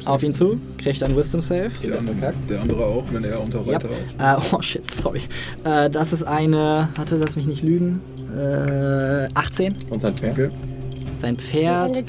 [0.06, 1.72] Auf ihn zu, kriegt ein Wisdom Save.
[1.82, 3.66] der, der andere auch, wenn er unter.
[3.66, 4.42] Reiter auch.
[4.42, 5.22] Äh, oh shit, sorry.
[5.64, 8.02] Äh, das ist eine, hatte lass mich nicht lügen,
[8.38, 9.76] äh, 18.
[9.90, 10.34] Und sein Pferd?
[10.34, 10.50] Okay.
[11.18, 12.04] sein Pferd.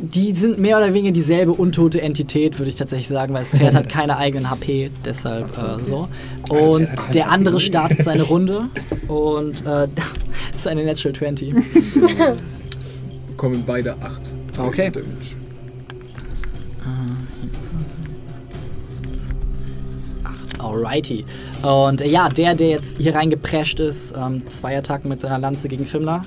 [0.00, 3.74] Die sind mehr oder weniger dieselbe untote Entität, würde ich tatsächlich sagen, weil das Pferd
[3.74, 6.08] hat keine eigenen HP, deshalb äh, so.
[6.48, 8.68] Und der andere startet seine Runde
[9.08, 9.90] und das
[10.56, 11.54] ist eine Natural 20.
[13.28, 14.32] Bekommen beide 8.
[14.58, 14.90] Okay.
[14.90, 15.41] Damage.
[20.82, 21.24] Alrighty.
[21.62, 25.68] Und äh, ja, der, der jetzt hier reingeprescht ist, ähm, zwei Attacken mit seiner Lanze
[25.68, 26.22] gegen Fimmler.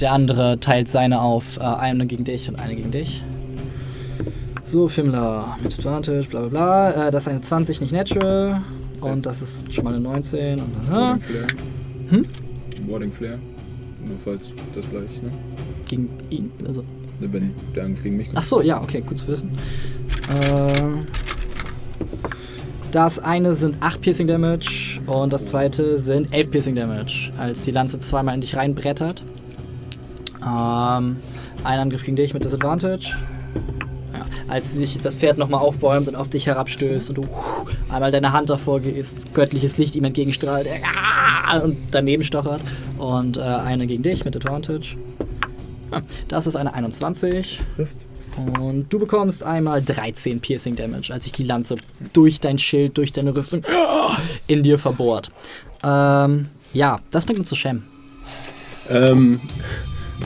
[0.00, 3.22] Der andere teilt seine auf, äh, eine gegen dich und eine gegen dich.
[4.64, 7.08] So, Fimmler mit Advantage, bla bla bla.
[7.08, 8.62] Äh, das ist eine 20, nicht natural.
[9.00, 10.58] Und das ist schon mal eine 19.
[10.58, 10.90] Und.
[10.90, 11.46] Warding Flare.
[12.10, 12.26] Hm?
[12.88, 13.38] Warding Flare.
[14.04, 15.30] Nur falls das gleich, ne?
[15.86, 16.50] Gegen ihn.
[16.66, 16.82] Also.
[17.20, 18.38] Wenn der Angriff gegen mich kommt.
[18.38, 19.50] Ach so, ja, okay, gut zu wissen.
[20.28, 21.35] Äh,
[22.92, 27.70] das eine sind 8 Piercing Damage und das zweite sind 11 Piercing Damage, als die
[27.70, 29.22] Lanze zweimal in dich reinbrettert.
[30.42, 31.16] Ähm,
[31.64, 33.16] ein Angriff gegen dich mit Disadvantage.
[34.12, 38.12] Ja, als sich das Pferd nochmal aufbäumt und auf dich herabstößt und du huh, einmal
[38.12, 42.60] deine Hand davor gehst, göttliches Licht ihm entgegenstrahlt äh, und daneben stochert.
[42.98, 44.96] Und äh, eine gegen dich mit Advantage.
[45.92, 47.60] Ja, das ist eine 21.
[48.36, 51.76] Und du bekommst einmal 13 Piercing Damage, als sich die Lanze
[52.12, 53.62] durch dein Schild, durch deine Rüstung
[54.46, 55.30] in dir verbohrt.
[55.82, 57.84] Ähm, ja, das bringt uns zu Shem.
[58.88, 59.40] Ähm,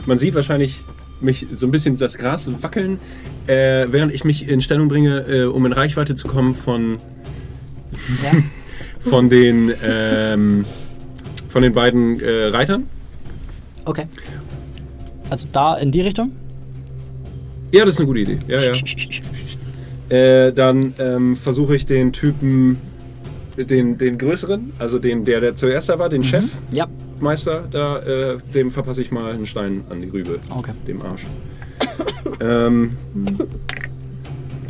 [0.05, 0.83] man sieht wahrscheinlich
[1.21, 2.99] mich so ein bisschen das Gras wackeln,
[3.47, 6.97] äh, während ich mich in Stellung bringe, äh, um in Reichweite zu kommen von,
[8.23, 8.31] Ja?
[9.09, 10.65] von den ähm,
[11.49, 12.87] von den beiden äh, Reitern.
[13.85, 14.07] Okay.
[15.29, 16.31] Also da in die Richtung?
[17.71, 18.39] Ja, das ist eine gute Idee.
[18.47, 18.73] Ja, ja.
[20.09, 22.75] Äh, dann ähm, versuche ich den Typen,
[23.55, 26.41] den, den größeren, also den, der, der zuerst da war, den Ja,
[27.21, 30.73] Chefmeister, da, äh, dem verpasse ich mal einen Stein an die Rübe, okay.
[30.85, 31.23] dem Arsch.
[32.41, 32.97] ähm,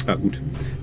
[0.05, 0.39] ah, gut.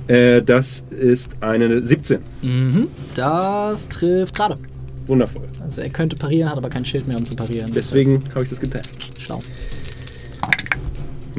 [0.08, 2.18] Äh, das ist eine 17.
[2.42, 2.88] Mhm.
[3.14, 4.58] Das trifft gerade.
[5.06, 5.48] Wundervoll.
[5.62, 7.70] Also er könnte parieren, hat aber kein Schild mehr, um zu parieren.
[7.72, 9.06] Deswegen habe ich das getestet.
[9.20, 9.38] Schlau.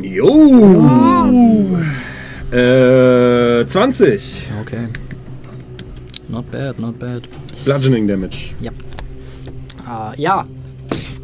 [0.04, 1.78] Jo!
[2.52, 4.48] Äh, 20.
[4.62, 4.88] Okay.
[6.28, 7.24] Not bad, not bad.
[7.66, 8.54] Bludgeoning Damage.
[8.62, 10.46] Äh, ja.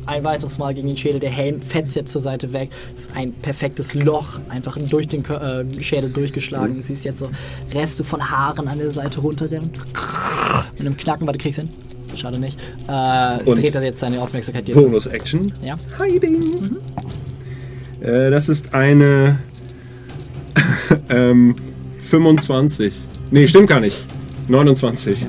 [0.07, 1.19] Ein weiteres Mal gegen den Schädel.
[1.19, 2.69] Der Helm fetzt jetzt zur Seite weg.
[2.95, 6.75] Es ist ein perfektes Loch, einfach durch den äh, Schädel durchgeschlagen.
[6.75, 7.29] Du siehst jetzt so
[7.73, 9.71] Reste von Haaren an der Seite runterrennen.
[10.77, 11.71] Mit einem Knacken, warte, kriegst du hin?
[12.15, 12.57] Schade nicht.
[12.87, 14.83] Äh, Und dreht er jetzt seine Aufmerksamkeit dir zu.
[14.83, 15.51] Bonus Action.
[15.63, 15.75] Ja.
[16.03, 16.53] Hiding.
[18.05, 19.39] Äh, das ist eine
[21.09, 21.55] ähm,
[22.01, 22.93] 25.
[23.31, 23.97] Nee, stimmt gar nicht.
[24.47, 25.25] 29.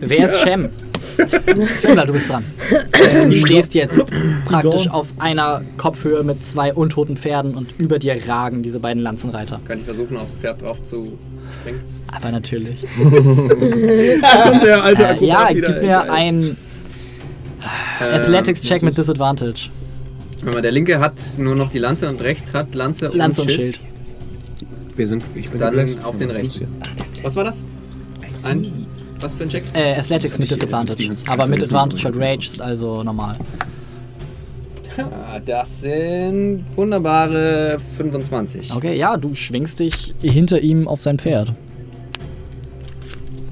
[0.00, 0.68] Wer ist Shem?
[1.80, 2.44] Fimmler, du bist dran.
[2.92, 4.12] Äh, du stehst jetzt
[4.44, 9.62] praktisch auf einer Kopfhöhe mit zwei untoten Pferden und über dir ragen diese beiden Lanzenreiter.
[9.66, 11.16] Kann ich versuchen, aufs Pferd drauf zu
[11.60, 11.80] springen?
[12.14, 12.84] Aber natürlich.
[14.62, 16.58] Der alte Äh, ja, gib mir ein
[18.00, 19.70] Athletics-Check mit Disadvantage.
[20.44, 23.80] Man der linke hat nur noch die Lanze und rechts hat Lanze, Lanze und Schild.
[24.94, 26.66] Wir sind, ich bin Dann auf den rechten.
[27.22, 27.64] Was war das?
[28.44, 28.86] Ein,
[29.20, 29.64] was für ein Check?
[29.74, 31.10] Äh, Athletics mit Disadvantage.
[31.28, 33.36] Aber mit Advantage halt Raged, also normal.
[34.98, 38.74] Ah, Das sind wunderbare 25.
[38.74, 41.52] Okay, ja, du schwingst dich hinter ihm auf sein Pferd.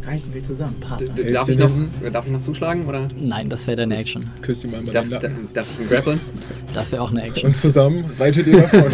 [0.07, 1.07] Reiten wir zusammen, Partner.
[1.08, 1.70] D- Darf ich, noch,
[2.12, 2.84] darf ich noch zuschlagen?
[2.86, 4.23] Oder Nein, das wäre deine Action.
[4.42, 5.49] Küsst ihm einmal darf, den da- Nacken.
[5.55, 6.20] darf ich ihn grappeln?
[6.74, 7.47] Das wäre auch eine Action.
[7.49, 8.84] Und zusammen reitet ihr davon.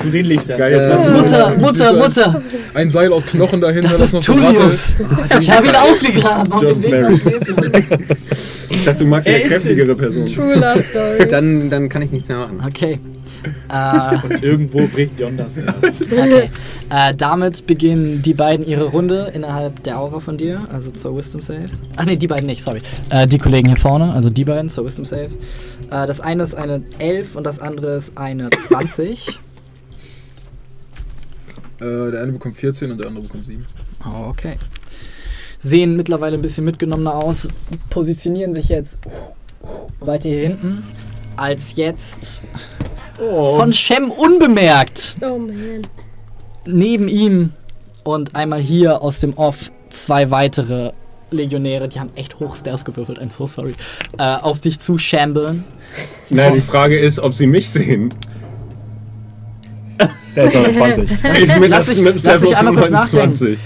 [0.00, 0.58] Zu den Lichtern.
[0.58, 2.42] Geil, jetzt Äh, Mutter, Mutter, Mutter!
[2.72, 4.32] Ein Seil aus Knochen dahinter, Das das, noch ist so.
[4.34, 4.94] Tullius!
[5.40, 7.20] Ich habe ihn ausgegraben auf Just dem Weg nach married.
[7.22, 7.98] Schwefel.
[8.70, 9.94] Ich dachte, du magst eine Er kräftigere.
[9.96, 10.26] Person.
[10.26, 11.28] True Love Story.
[11.30, 12.60] Dann, dann kann ich nichts mehr machen.
[12.64, 12.98] Okay.
[13.70, 16.02] Äh, Irgendwo bricht Jon das Herz.
[16.06, 16.50] okay.
[16.90, 21.40] Äh, damit beginnen die beiden ihre Runde innerhalb der Aura von dir, also zur Wisdom
[21.40, 21.82] Saves.
[21.96, 22.78] Ach nee, die beiden nicht, sorry.
[23.10, 25.36] Äh, die Kollegen hier vorne, also die beiden zur Wisdom Saves.
[25.90, 29.38] Äh, das eine ist eine 11 und das andere ist eine 20.
[31.80, 33.64] Äh, der eine bekommt 14 und der andere bekommt 7.
[34.28, 34.56] Okay.
[35.60, 37.48] Sehen mittlerweile ein bisschen mitgenommener aus,
[37.90, 38.98] positionieren sich jetzt
[40.00, 40.84] weiter hier hinten,
[41.36, 42.42] als jetzt
[43.18, 45.82] von Shem unbemerkt Oh man.
[46.66, 47.52] neben ihm
[48.04, 50.92] und einmal hier aus dem Off zwei weitere
[51.30, 53.74] Legionäre, die haben echt hoch Stealth gewürfelt, I'm so sorry,
[54.18, 55.64] äh, auf dich zu shambeln.
[56.30, 58.14] Na, die Frage ist, ob sie mich sehen.
[60.24, 61.10] Stealth 29.
[61.42, 63.58] Ich mit, Lass mich- mit lass Stealth mich einmal kurz 29.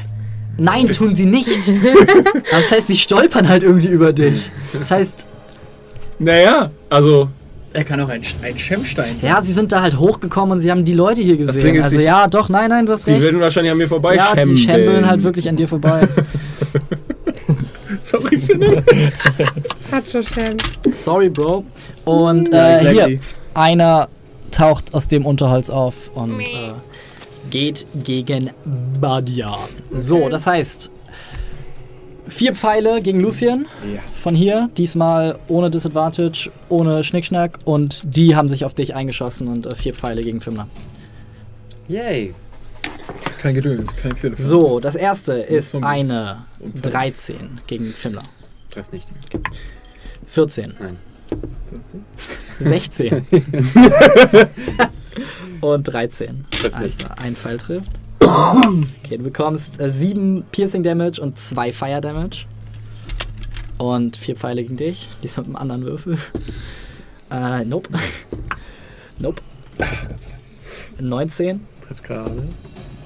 [0.59, 1.49] Nein, tun sie nicht.
[2.51, 4.51] Das heißt, sie stolpern halt irgendwie über dich.
[4.73, 5.27] Das heißt,
[6.19, 7.29] Naja, also
[7.75, 9.31] Er kann auch ein, ein Schemmstein sein.
[9.31, 11.83] Ja, sie sind da halt hochgekommen und sie haben die Leute hier gesehen.
[11.83, 13.23] Also ja, doch, nein, nein, du hast Die recht.
[13.23, 16.07] würden wahrscheinlich an mir vorbei Ja, die schämbeln halt wirklich an dir vorbei.
[18.03, 18.83] Sorry, Finne.
[19.91, 20.57] Fatscho-Schem.
[20.97, 21.65] Sorry, Bro.
[22.05, 23.09] Und Ja, äh, exactly.
[23.09, 23.21] hier,
[23.55, 24.09] einer
[24.51, 26.73] taucht aus dem Unterholz auf und äh,
[27.51, 28.51] geht gegen
[29.01, 29.57] Badia.
[29.95, 30.91] So, das heißt,
[32.33, 33.67] vier Pfeile gegen Lucien
[34.15, 34.71] von hier.
[34.77, 37.59] Diesmal ohne Disadvantage, ohne Schnickschnack.
[37.65, 40.67] Und die haben sich auf dich eingeschossen und äh, vier Pfeile gegen Fimmler.
[41.89, 42.35] Yay.
[43.39, 44.37] Kein Gedöns, kein Fehler.
[44.37, 46.93] So, das erste ist eine Und Pfeile.
[46.93, 48.23] 13 gegen Fimmler.
[48.71, 49.09] Treff nicht.
[50.29, 50.75] 14.
[50.81, 50.97] Nein.
[52.61, 53.27] 16.
[55.61, 56.45] und 13.
[56.51, 57.05] Trifft nicht.
[57.05, 57.91] Also ein Pfeil trifft.
[58.23, 62.47] Okay, du bekommst 7 Piercing Damage und 2 Fire Damage.
[63.79, 65.09] Und 4 Pfeile gegen dich.
[65.23, 66.19] Diesmal mit einem anderen Würfel.
[67.31, 67.89] Äh, nope.
[69.19, 69.43] nope.
[71.01, 72.43] 19 Trifft gerade.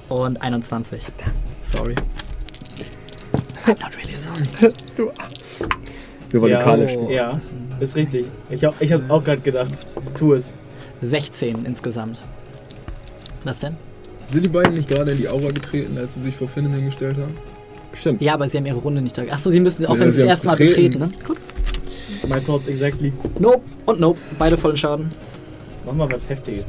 [0.09, 1.01] und 21.
[1.61, 1.95] Sorry.
[3.65, 4.43] I'm not really sorry.
[6.29, 6.59] Wir wollen Ja.
[6.59, 7.09] Lokale Oh.
[7.09, 7.39] Ja,
[7.79, 8.27] ist richtig.
[8.49, 9.71] Ich, hab, ich hab's auch gerade gedacht.
[10.17, 10.53] Tu es.
[11.01, 12.21] 16 insgesamt.
[13.43, 13.77] Was denn?
[14.31, 17.17] Sind die beiden nicht gerade in die Aura getreten, als sie sich vor Finnen hingestellt
[17.17, 17.33] haben?
[17.93, 18.21] Stimmt.
[18.21, 19.23] Ja, aber sie haben ihre Runde nicht da.
[19.23, 20.99] Achso, sie müssen auch Sie- wenn sie das erste Mal betreten.
[20.99, 21.25] betreten, ne?
[21.25, 21.37] Gut.
[22.27, 23.13] My thoughts exactly.
[23.39, 24.19] Nope und nope.
[24.37, 25.07] Beide vollen Schaden.
[25.85, 26.65] Mach mal was Heftiges.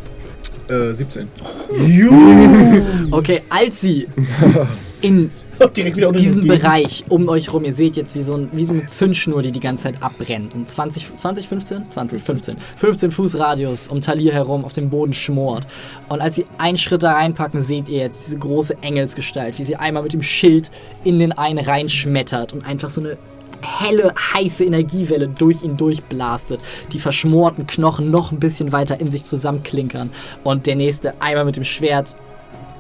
[0.69, 1.29] Äh, 17.
[3.11, 4.07] Okay, als sie
[5.01, 5.31] in
[5.77, 6.47] Direkt wieder unter diesen.
[6.47, 9.51] Bereich um euch rum, ihr seht jetzt wie so, ein, wie so eine Zündschnur, die
[9.51, 10.55] die ganze Zeit abbrennt.
[10.55, 11.91] Und 20, 20, 15?
[11.91, 12.57] 20, 15.
[12.77, 15.67] 15 Fuß Radius um Talir herum auf dem Boden schmort.
[16.09, 19.77] Und als sie einen Schritt da reinpacken, seht ihr jetzt diese große Engelsgestalt, wie sie
[19.77, 20.71] einmal mit dem Schild
[21.05, 23.19] in den einen reinschmettert und einfach so eine
[23.61, 26.61] helle, heiße Energiewelle durch ihn durchblastet.
[26.93, 30.11] Die verschmorten Knochen noch ein bisschen weiter in sich zusammenklinkern.
[30.45, 32.15] Und der nächste einmal mit dem Schwert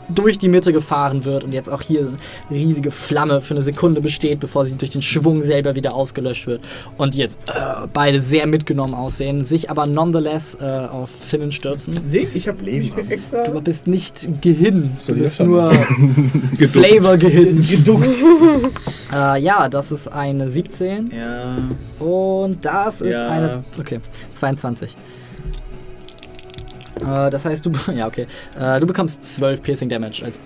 [0.08, 2.08] durch die Mitte gefahren wird und jetzt auch hier
[2.48, 6.46] eine riesige Flamme für eine Sekunde besteht, bevor sie durch den Schwung selber wieder ausgelöscht
[6.46, 6.66] wird.
[6.96, 12.02] Und jetzt äh, beide sehr mitgenommen aussehen, sich aber nonetheless äh, auf Finnen stürzen.
[12.02, 13.44] Seht, ich hab Leben extra.
[13.44, 15.70] Du bist nicht gehidden, du bist nur
[16.70, 17.66] Flavor gehidden.
[17.66, 18.08] geduckt.
[19.10, 22.04] Äh, ja, das ist eine 17 Ja.
[22.04, 23.30] und das ist Ja.
[23.30, 24.00] eine, okay,
[24.32, 24.94] 22.
[27.00, 28.26] Äh, das heißt, du, ja, okay.
[28.58, 30.38] Äh, du bekommst 12 Piercing Damage, als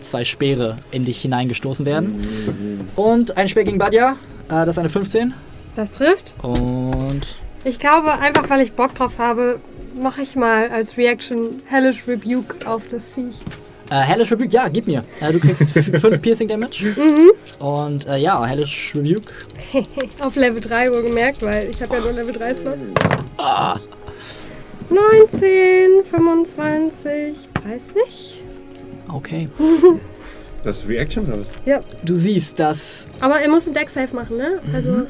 [0.00, 2.88] zwei Speere in dich hineingestoßen werden.
[2.96, 4.12] Und ein Speer gegen Badja,
[4.48, 5.34] äh, das ist eine 15.
[5.76, 6.34] Das trifft.
[6.42, 7.20] Und
[7.64, 9.60] Ich glaube, einfach weil ich Bock drauf habe,
[10.00, 13.36] mache ich mal als Reaction Hellish Rebuke auf das Viech.
[13.90, 15.04] äh, Hellish Rebuke, ja, gib mir.
[15.20, 16.94] Äh, du kriegst 5 Piercing Damage.
[16.96, 17.30] Mhm.
[17.64, 19.34] Und äh, ja, Hellish Rebuke.
[20.20, 22.84] Auf Level 3 wohlgemerkt, weil ich habe ja nur Level 3 Slots.
[24.90, 28.42] 19, 25, 30.
[29.12, 29.48] Okay.
[30.64, 31.46] Das ist Reaction oder was?
[31.64, 34.58] Ja, Du siehst, dass aber er muss einen Deck-Save machen, ne?
[34.74, 35.02] Also,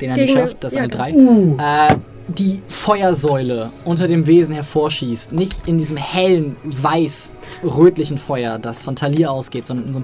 [0.00, 1.10] den er nicht schafft, das ist ja, eine 3.
[1.12, 1.56] genau.
[1.62, 1.94] Äh,
[2.28, 5.32] die Feuersäule unter dem Wesen hervorschießt.
[5.32, 9.98] Nicht in diesem hellen, weiß-rötlichen Feuer, das von Talir ausgeht, sondern in so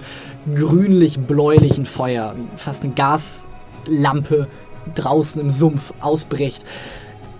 [0.46, 2.34] einem grünlich-bläulichen Feuer.
[2.56, 4.48] Fast eine Gaslampe
[4.94, 6.64] draußen im Sumpf ausbricht.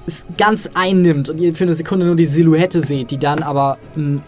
[0.09, 3.77] Es ganz einnimmt und ihr für eine Sekunde nur die Silhouette seht, die dann aber
[3.95, 4.23] mh,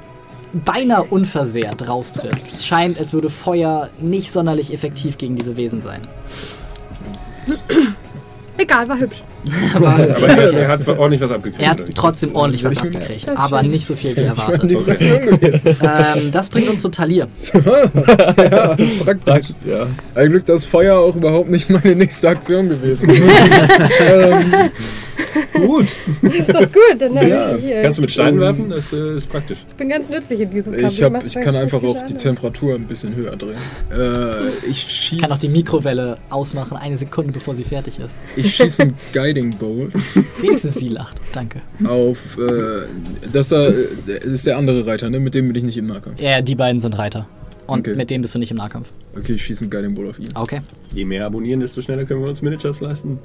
[0.52, 2.34] beinahe unversehrt raustritt.
[2.52, 6.02] Es scheint, als würde Feuer nicht sonderlich effektiv gegen diese Wesen sein.
[8.58, 9.22] egal, war hübsch.
[9.74, 11.62] Aber er, er hat ordentlich was abgekriegt.
[11.62, 14.70] Er hat trotzdem ordentlich was abgekriegt, aber nicht so viel wie erwartet.
[14.70, 17.26] Ähm, das bringt uns zu Talir.
[17.54, 19.54] ja, praktisch.
[19.64, 19.86] Ja.
[20.14, 23.08] Ein Glück, dass Feuer auch überhaupt nicht meine nächste Aktion gewesen.
[24.00, 24.44] ähm,
[25.52, 25.86] gut.
[26.34, 27.56] Ist doch gut, dann hab Ja.
[27.56, 27.82] ich hier.
[27.82, 28.70] Kannst du mit Steinen werfen?
[28.70, 29.58] Das äh, ist praktisch.
[29.68, 30.92] Ich bin ganz nützlich in diesem Kampf.
[30.92, 32.14] Ich, hab, ich kann einfach auch die.
[32.14, 33.56] Temperatur ein bisschen höher drehen.
[33.90, 35.22] Äh, ich schieße.
[35.22, 38.16] Kann auch die Mikrowelle ausmachen, eine Sekunde bevor sie fertig ist.
[38.36, 39.92] Ich schieße einen Guiding Bolt
[40.40, 41.20] Wenigstens sie lacht.
[41.32, 41.58] Danke.
[41.84, 42.36] auf.
[42.38, 42.86] Äh,
[43.32, 43.72] das, da, äh,
[44.06, 45.20] das ist der andere Reiter, ne?
[45.20, 46.20] Mit dem bin ich nicht im Nahkampf.
[46.20, 47.26] Ja, die beiden sind Reiter.
[47.70, 47.96] Und Okay.
[47.96, 48.88] mit dem bist du nicht im Nahkampf.
[49.16, 50.28] Okay, ich schieße einen Guiding Bolt auf ihn.
[50.34, 50.60] Okay.
[50.92, 53.18] Je mehr abonnieren, desto schneller können wir uns Miniatures leisten.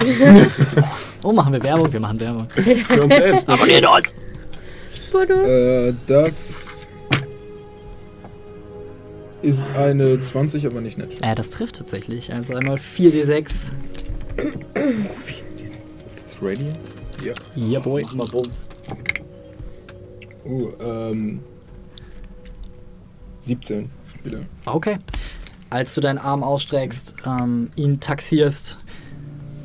[1.24, 1.92] Oh, machen wir Werbung?
[1.92, 2.46] Wir machen Werbung.
[2.50, 3.48] Für uns selbst.
[3.48, 4.14] Abonniert uns!
[5.10, 5.34] Bodo.
[5.34, 6.86] Äh, das.
[9.42, 11.16] Ist eine 20, aber nicht nett.
[11.22, 12.32] Äh, das trifft tatsächlich.
[12.32, 13.44] Also einmal 4d6.
[13.46, 13.72] Ist
[14.76, 16.78] das Radiant?
[17.24, 17.32] Ja.
[17.56, 18.04] Ja, boy.
[18.14, 18.68] Mal Bums.
[20.44, 21.40] Uh, ähm.
[23.48, 23.90] 17.
[24.24, 24.40] Wieder.
[24.66, 24.98] Okay.
[25.70, 28.78] Als du deinen Arm ausstreckst, ähm, ihn taxierst,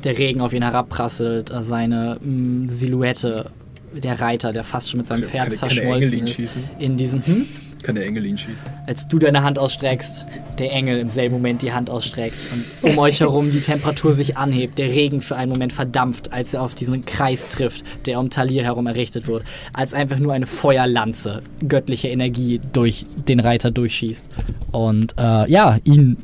[0.02, 3.50] der Regen auf ihn herabprasselt, äh, seine mh, Silhouette,
[3.94, 7.46] der Reiter, der fast schon mit seinem Pferd kann der verschmolzen ist, in diesem, hm?
[7.84, 8.64] Kann der Engel ihn schießen?
[8.86, 10.26] als du deine Hand ausstreckst,
[10.58, 14.36] der Engel im selben Moment die Hand ausstreckt und um euch herum die Temperatur sich
[14.36, 18.30] anhebt, der Regen für einen Moment verdampft, als er auf diesen Kreis trifft, der um
[18.30, 24.30] Talir herum errichtet wird, als einfach nur eine Feuerlanze göttliche Energie durch den Reiter durchschießt
[24.72, 26.16] und äh, ja, ihn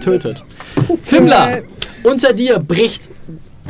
[0.00, 0.44] tötet.
[1.02, 1.62] Fimmler,
[2.02, 3.10] unter dir bricht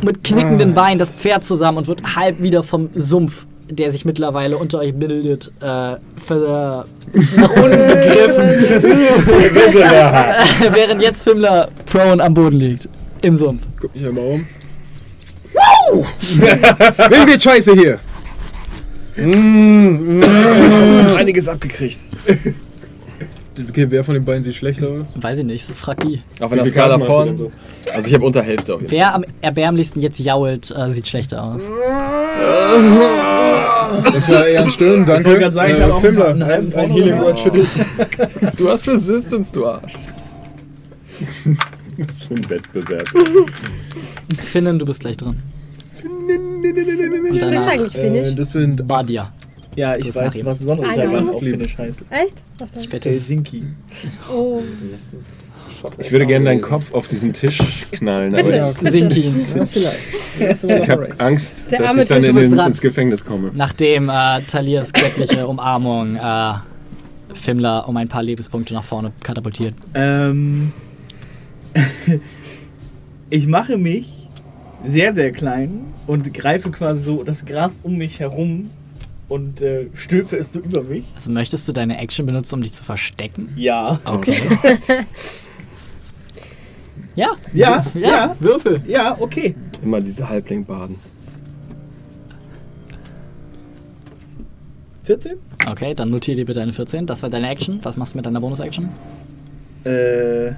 [0.02, 4.56] mit knickenden Beinen das Pferd zusammen und wird halb wieder vom Sumpf, der sich mittlerweile
[4.58, 6.86] unter euch bildet, äh, ver
[7.36, 8.48] nach unten gegriffen.
[10.72, 12.88] Während jetzt Fimmler prone am Boden liegt.
[13.22, 13.62] Im Sumpf.
[13.80, 14.46] Guck mich einmal um.
[17.10, 17.98] Wem geht Scheiße hier?
[21.16, 21.98] Einiges abgekriegt.
[23.68, 25.15] Okay, wer von den beiden sieht schlechter aus?
[25.20, 26.20] Weiß ich nicht, frag die.
[26.41, 27.51] Auf einer Skala von.
[27.93, 28.99] Also ich habe unter Hälfte auf jeden Fall.
[28.99, 31.62] Wer am erbärmlichsten jetzt jault, äh, sieht schlechter aus.
[34.12, 35.25] Das war eher ein Stöhnen, danke.
[35.26, 37.68] wollte gerade sagen, ich hab auch Fimmler, einen ein, ein Healing Word für dich.
[38.57, 39.94] Du hast Resistance, du Arsch.
[41.97, 43.09] Was für ein Wettbewerb.
[44.44, 45.36] Finnen, du bist gleich dran.
[46.05, 48.35] Und Wer ist danach eigentlich Äh, Finnisch?
[48.35, 49.33] das sind Badia.
[49.76, 52.02] Ja, ich Das weiß, was Sonnenuntergang Ah, auf Finnisch heißt.
[52.10, 52.42] Echt?
[52.58, 52.82] Was denn?
[52.82, 53.62] Später Helsinki.
[54.32, 54.62] Oh,
[55.98, 57.58] Ich würde gerne deinen Kopf auf diesen Tisch
[57.92, 58.90] knallen, aber bitte, ja, bitte.
[58.90, 59.55] Sinkins.
[60.40, 63.50] ich habe Angst, Der dass ich dann in den, ins Gefängnis komme.
[63.55, 66.55] Nachdem äh, Talias göttliche Umarmung äh,
[67.34, 69.74] Fimmler um ein paar Lebenspunkte nach vorne katapultiert.
[69.92, 70.72] Ähm,
[73.30, 74.28] ich mache mich
[74.84, 78.70] sehr, sehr klein und greife quasi so das Gras um mich herum
[79.28, 81.05] und äh, stülpe es so über mich.
[81.14, 83.52] Also möchtest du deine Action benutzen, um dich zu verstecken?
[83.56, 83.98] Ja.
[84.05, 84.36] Okay.
[87.16, 87.30] ja.
[87.52, 88.80] Ja, Ja, ja, Würfel.
[88.86, 89.55] ja, okay.
[89.82, 90.96] Immer diese Halbling-Baden.
[95.05, 95.34] 14?
[95.68, 97.06] Okay, dann notiere dir bitte eine 14.
[97.06, 97.78] Das war deine Action.
[97.82, 98.88] Was machst du mit deiner Bonus-Action?
[99.84, 100.48] Äh.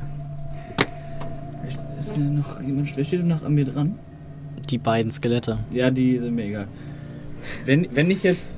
[1.98, 3.98] Ist denn noch jemand, wer steht denn noch an mir dran?
[4.70, 5.58] Die beiden Skelette.
[5.72, 6.68] Ja, die sind mir egal.
[7.66, 8.56] Wenn, wenn ich jetzt.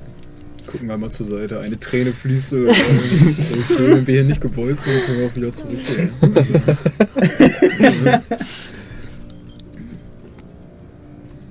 [0.67, 1.59] Gucken wir mal zur Seite.
[1.59, 2.53] Eine Träne fließt.
[2.53, 6.11] Äh, schön, wenn wir hier nicht gewollt sind, können wir auch wieder zurückgehen.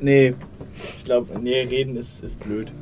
[0.01, 0.35] Nee.
[0.99, 2.73] Ich glaube, nee, reden ist, ist blöd.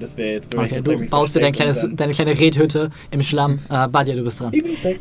[0.00, 3.60] Das wäre jetzt Okay, du baust dir dein kleines, deine kleine Redhütte im Schlamm.
[3.70, 4.52] Äh, Badia, du bist dran.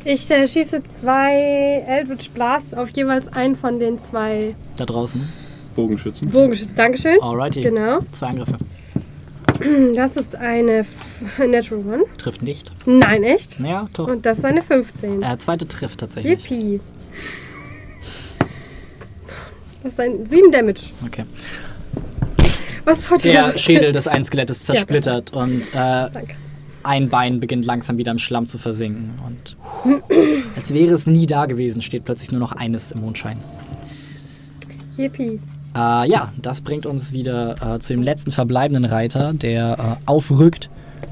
[0.06, 5.28] Ich äh, schieße zwei Eldritch Blasts auf jeweils einen von den zwei Da draußen.
[5.76, 6.30] Bogenschützen.
[6.30, 6.76] Bogenschützen.
[6.76, 7.18] Dankeschön.
[7.22, 7.62] Alrighty.
[7.62, 8.00] Genau.
[8.14, 8.58] Zwei Angriffe.
[9.96, 10.88] Das ist eine F
[11.38, 12.04] Natural One.
[12.18, 12.72] Trifft nicht.
[12.86, 13.60] Nein, echt?
[13.60, 14.08] Ja, doch.
[14.08, 15.24] Und das ist eine 15.
[15.24, 16.50] Äh, zweite trifft tatsächlich.
[16.50, 16.80] Yippie.
[19.84, 20.82] Das ist ein 7 Damage.
[21.06, 21.26] Okay.
[22.86, 26.10] Was soll Der Schädel des einen Skelettes zersplittert und äh,
[26.84, 29.14] ein Bein beginnt langsam wieder im Schlamm zu versinken.
[29.26, 29.58] Und
[30.56, 33.38] als wäre es nie da gewesen, steht plötzlich nur noch eines im Mondschein.
[34.98, 35.40] Yippie.
[35.76, 40.70] Äh, ja, das bringt uns wieder äh, zu dem letzten verbleibenden Reiter, der äh, aufrückt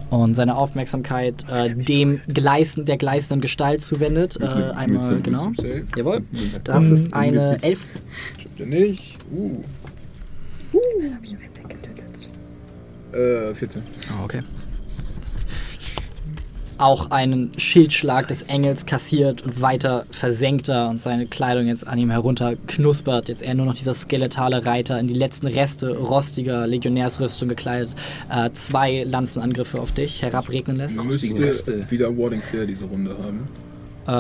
[0.10, 4.40] und seine Aufmerksamkeit äh, dem Gleisen, der gleißenden Gestalt zuwendet.
[4.40, 5.52] Äh, einmal, genau.
[5.96, 6.24] Jawohl.
[6.64, 7.80] Das ist eine Elf.
[8.40, 9.18] Stimmt ja nicht.
[9.34, 9.64] Uh.
[11.14, 12.30] Hab ich weggetötet.
[13.12, 13.82] Äh, 14.
[14.10, 14.40] Ah, okay.
[16.84, 21.98] Auch einen Schildschlag des Engels kassiert und weiter versenkt er und seine Kleidung jetzt an
[21.98, 23.30] ihm herunter knuspert.
[23.30, 27.96] Jetzt eher nur noch dieser skeletale Reiter in die letzten Reste rostiger Legionärsrüstung gekleidet.
[28.30, 30.98] Äh, zwei Lanzenangriffe auf dich herabregnen lässt.
[30.98, 33.48] Man müsste wieder Warding Fair diese Runde haben.
[34.06, 34.12] Äh,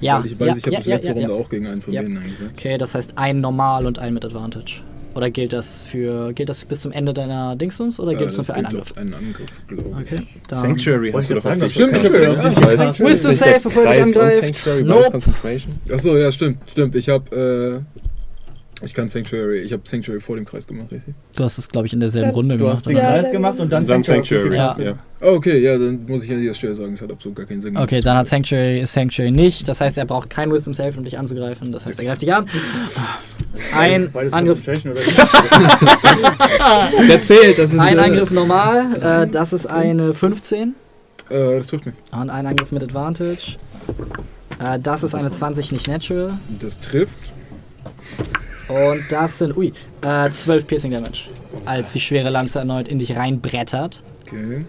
[0.00, 0.20] ja.
[0.20, 1.40] Weil ich weiß, ja, ich habe ja, das letzte ja, Runde ja.
[1.40, 2.02] auch gegen einen von Ja.
[2.02, 2.52] denen eingesetzt.
[2.56, 4.80] Okay, das heißt ein Normal und ein mit Advantage.
[5.16, 8.36] Oder gilt das für gilt das bis zum Ende deiner Dingsums oder Äh, gilt es
[8.36, 8.96] nur das für einen Angriff?
[8.96, 10.12] einen Angriff, glaube ich.
[10.12, 10.22] Okay.
[10.48, 11.40] Dann Sanctuary hast du doch.
[11.70, 14.42] Stimmt, ich Ich weiß, Wisdom save, bevor er und angreift.
[14.42, 15.20] Sanctuary, Nope.
[15.90, 16.94] Achso, ja, stimmt, stimmt.
[16.96, 17.82] Ich habe,
[18.82, 21.14] äh, ich kann Sanctuary, ich habe Sanctuary vor dem Kreis gemacht, richtig?
[21.34, 22.76] Du hast es, glaube ich, in derselben Ja, Runde Du gemacht.
[22.76, 22.96] hast den?
[22.98, 24.50] Ja, Kreis gemacht und dann Dann Sanctuary.
[24.50, 24.76] Sanctuary, Ja.
[24.78, 24.98] ja.
[25.22, 27.62] Oh, okay, ja, dann muss ich an dieser Stelle sagen, es hat absolut gar keinen
[27.62, 29.66] Sinn Okay, dann hat Sanctuary Sanctuary nicht.
[29.66, 31.72] Das heißt, er braucht kein Wisdom Save, um dich anzugreifen.
[31.72, 32.46] Das heißt, er greift dich an.
[33.74, 34.86] Ein Beides Angriff, nicht?
[37.08, 39.24] Der zählt, das ist ein äh, Angriff normal.
[39.24, 40.74] Äh, das ist eine 15.
[41.28, 41.94] Äh, das trifft mich.
[42.12, 43.56] Und ein Angriff mit Advantage.
[44.58, 46.38] Äh, das ist eine 20 nicht natural.
[46.58, 47.32] Das trifft.
[48.68, 51.28] Und das sind, ui, äh, 12 Piercing Damage.
[51.64, 54.02] Als die schwere Lanze erneut in dich reinbrettert.
[54.26, 54.64] Okay.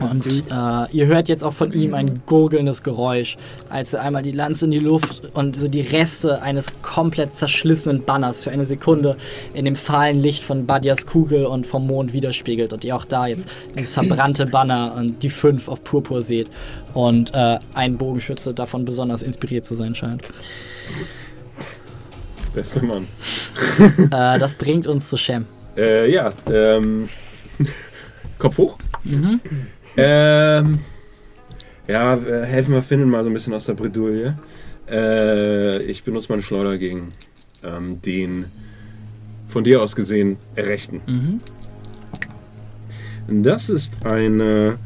[0.00, 3.36] Und äh, ihr hört jetzt auch von ihm ein gurgelndes Geräusch,
[3.68, 8.02] als er einmal die Lanze in die Luft und so die Reste eines komplett zerschlissenen
[8.02, 9.16] Banners für eine Sekunde
[9.52, 12.72] in dem fahlen Licht von Badias Kugel und vom Mond widerspiegelt.
[12.72, 16.48] Und ihr auch da jetzt dieses verbrannte Banner und die fünf auf Purpur seht.
[16.94, 20.32] Und äh, ein Bogenschütze davon besonders inspiriert zu sein scheint.
[22.54, 23.06] Bester Mann.
[24.10, 25.46] äh, das bringt uns zu Shem.
[25.76, 27.08] Äh, ja, ähm.
[28.38, 28.78] Kopf hoch.
[29.04, 29.40] Mhm.
[29.96, 30.78] Ähm.
[31.86, 34.38] Ja, äh, helfen wir Finnen mal so ein bisschen aus der Bredouille.
[34.88, 37.08] Äh, ich benutze meine Schleuder gegen
[37.62, 38.46] ähm, den
[39.48, 41.02] von dir aus gesehen Rechten.
[41.06, 41.38] Mhm.
[43.42, 44.78] Das ist eine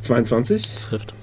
[0.00, 0.62] 22.
[0.74, 1.14] Trifft.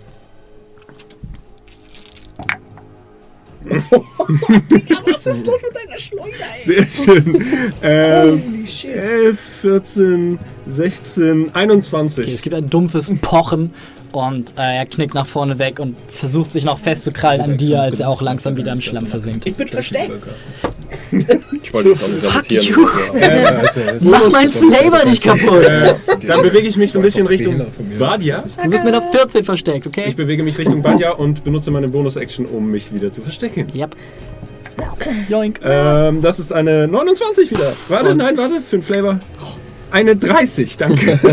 [3.70, 6.66] Was ist los mit deiner Schleuder, ey?
[6.66, 7.46] Sehr schön.
[7.82, 8.96] Ähm, Holy shit.
[8.96, 12.26] 11, 14, 16, 21.
[12.26, 13.74] Okay, es gibt ein dumpfes Pochen
[14.16, 18.00] und äh, er knickt nach vorne weg und versucht sich noch festzukrallen an dir, als
[18.00, 19.46] er auch langsam wieder im Schlamm versinkt.
[19.46, 20.12] Ich bin versteckt.
[21.62, 22.66] Ich wollte jetzt auch nicht Fuck sabotieren.
[22.66, 22.88] you!
[23.20, 23.62] Ja.
[24.02, 25.66] Mach meinen Flavor nicht kaputt!
[26.26, 27.62] Dann bewege ich mich so ein bisschen Richtung
[27.98, 28.44] Badia.
[28.64, 30.06] Du bist mir noch 14 versteckt, okay?
[30.08, 33.68] Ich bewege mich Richtung Badia und benutze meine Bonus-Action, um mich wieder zu verstecken.
[33.74, 33.96] Yep.
[35.30, 35.60] Joink.
[35.64, 37.74] Ähm, das ist eine 29 wieder.
[37.90, 39.20] Warte, nein, warte, für den Flavor.
[39.94, 41.20] Eine 30, danke.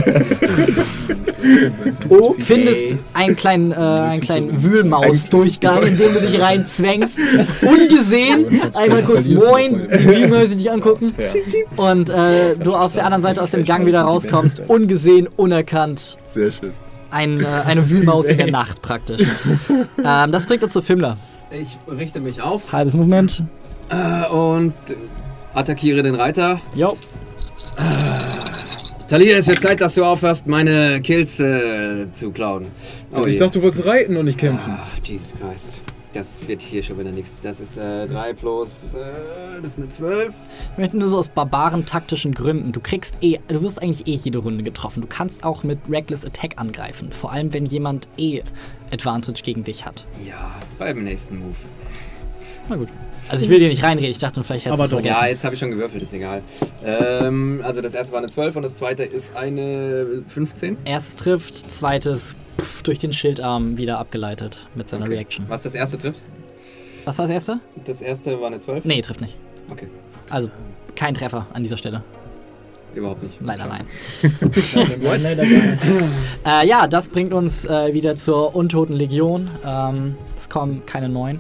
[2.09, 7.19] Du findest einen kleinen, äh, einen kleinen Wühlmaus-Durchgang, in dem du dich reinzwängst.
[7.63, 8.61] Ungesehen.
[8.75, 11.11] Einmal kurz Moin, die Wühlmäuse dich angucken.
[11.77, 14.61] Und äh, du auf der anderen Seite aus dem Gang wieder rauskommst.
[14.69, 16.19] Ungesehen, unerkannt.
[16.27, 16.73] Sehr schön.
[17.11, 19.23] Ein, äh, eine Wühlmaus in der Nacht praktisch.
[20.05, 21.17] Ähm, das bringt uns zu Fimmler.
[21.51, 23.43] Ich richte mich auf Halbes Movement.
[23.89, 24.75] äh, und
[25.55, 26.61] attackiere den Reiter.
[26.75, 26.99] Jo.
[29.11, 32.69] Talia, es wird Zeit, dass du aufhörst, meine Kills äh, zu klauen.
[33.19, 33.41] Oh Ich je.
[33.41, 34.73] dachte, du wolltest reiten und nicht kämpfen.
[34.81, 35.81] Ach, Jesus Christ.
[36.13, 37.31] Das wird hier schon wieder nichts.
[37.43, 38.69] Das ist äh, 3 plus.
[38.95, 40.33] Äh, das ist eine 12.
[40.75, 42.71] Ich möchte nur so aus barbaren taktischen Gründen.
[42.71, 45.01] Du kriegst eh, du wirst eigentlich eh jede Runde getroffen.
[45.01, 47.11] Du kannst auch mit Reckless Attack angreifen.
[47.11, 48.45] Vor allem, wenn jemand eh
[48.93, 50.07] Advantage gegen dich hat.
[50.25, 51.57] Ja, beim nächsten Move.
[52.69, 52.89] Na gut.
[53.31, 54.11] Also ich will dir nicht reinreden.
[54.11, 55.03] Ich dachte, vielleicht hättest Aber du doch.
[55.03, 55.23] vergessen.
[55.25, 56.43] Ja, jetzt habe ich schon gewürfelt, ist egal.
[56.85, 60.77] Ähm, also das erste war eine 12 und das zweite ist eine 15.
[60.85, 65.15] Erstes trifft, zweites pff, durch den Schildarm wieder abgeleitet mit seiner Okay.
[65.15, 65.45] Reaction.
[65.49, 66.23] Was das erste trifft?
[67.05, 67.61] Was war das erste?
[67.85, 68.85] Das erste war eine 12?
[68.85, 69.35] Nee, trifft nicht.
[69.71, 69.87] Okay,
[70.29, 70.51] Also
[70.97, 72.03] kein Treffer an dieser Stelle.
[72.95, 73.35] überhaupt nicht.
[73.41, 73.85] Leider nein.
[75.01, 75.79] Nein, leider nicht.
[76.45, 79.49] Äh, ja, das bringt uns äh, wieder zur Untoten Legion.
[79.65, 81.39] Ähm, es kommen keine neun.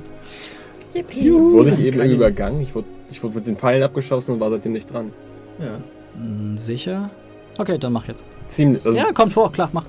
[0.94, 1.32] Yippie.
[1.32, 2.60] Wurde ich eben übergangen?
[2.60, 5.12] Ich wurde, ich wurde mit den Pfeilen abgeschossen und war seitdem nicht dran.
[5.58, 5.78] Ja.
[6.22, 7.10] Hm, Sicher?
[7.58, 8.24] Okay, dann mach jetzt.
[8.48, 8.84] Ziemlich.
[8.84, 9.84] Also, Ja, kommt vor, klar, mach.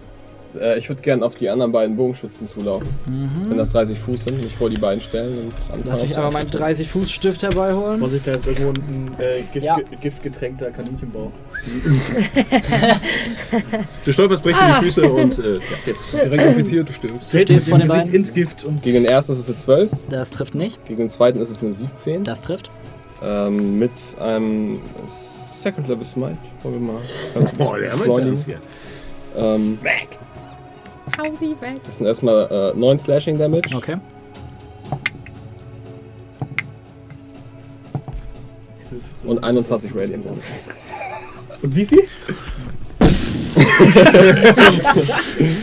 [0.60, 2.88] Äh, ich würde gern auf die anderen beiden Bogenschützen zulaufen.
[3.06, 3.50] Mhm.
[3.50, 5.84] Wenn das 30 Fuß sind, mich vor die beiden stellen und anfangen.
[5.86, 8.00] Lass mich aber meinen 30-Fuß-Stift herbeiholen.
[8.00, 9.78] Vorsicht, da ist irgendwo ein äh, Gift, Ja.
[10.00, 11.32] giftgetränkter Kaninchenbauch.
[14.06, 16.14] Du stolperst, brichst dir die Füße und äh, ja, jetzt.
[16.14, 17.34] Direkt Offizier, du stirbst.
[17.34, 18.16] Du stehst vor den Gesicht beiden.
[18.16, 20.84] ins Gift und Gegen den ersten ist es eine 12, Das trifft nicht.
[20.86, 22.24] gegen den zweiten ist es eine 17.
[22.24, 22.70] Das trifft.
[23.24, 26.38] Ähm, mit einem Second Level Smite.
[26.64, 28.60] Wollen wir mal das Ganze Boah, der ernst hier.
[29.38, 29.78] Ähm,
[31.18, 31.82] Hau sie weg.
[31.84, 33.76] das sind erstmal äh, 9 Slashing Damage.
[33.76, 33.98] Okay.
[39.26, 40.42] Und 21 Radiant Damage.
[41.62, 42.02] Und wie viel?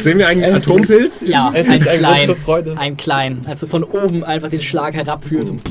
[0.03, 1.25] Sehen wir einen Atompilz?
[1.27, 2.37] Ja, ein Endlich klein.
[2.77, 3.41] Ein klein.
[3.47, 5.63] Als du von oben einfach den Schlag herabfühlst und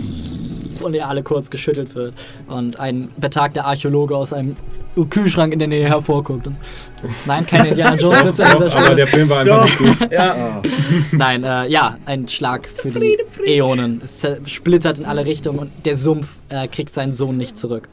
[0.83, 2.13] und ihr alle kurz geschüttelt wird.
[2.47, 4.55] Und ein betagter Archäologe aus einem
[5.05, 6.47] Kühlschrank in der Nähe hervorguckt.
[6.47, 6.55] Und
[7.25, 8.95] Nein, keine Indiana Jones Witze an dieser Doch, aber Stelle.
[8.95, 10.11] der Film war einfach nicht gut.
[10.11, 10.61] Ja.
[11.11, 14.01] Nein, äh, ja, ein Schlag für die Äonen.
[14.03, 17.87] Es splittert in alle Richtungen und der Sumpf äh, kriegt seinen Sohn nicht zurück.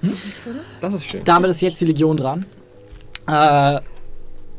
[0.81, 1.21] Das ist schön.
[1.25, 2.47] Damit ist jetzt die Legion dran.
[3.29, 3.81] Äh,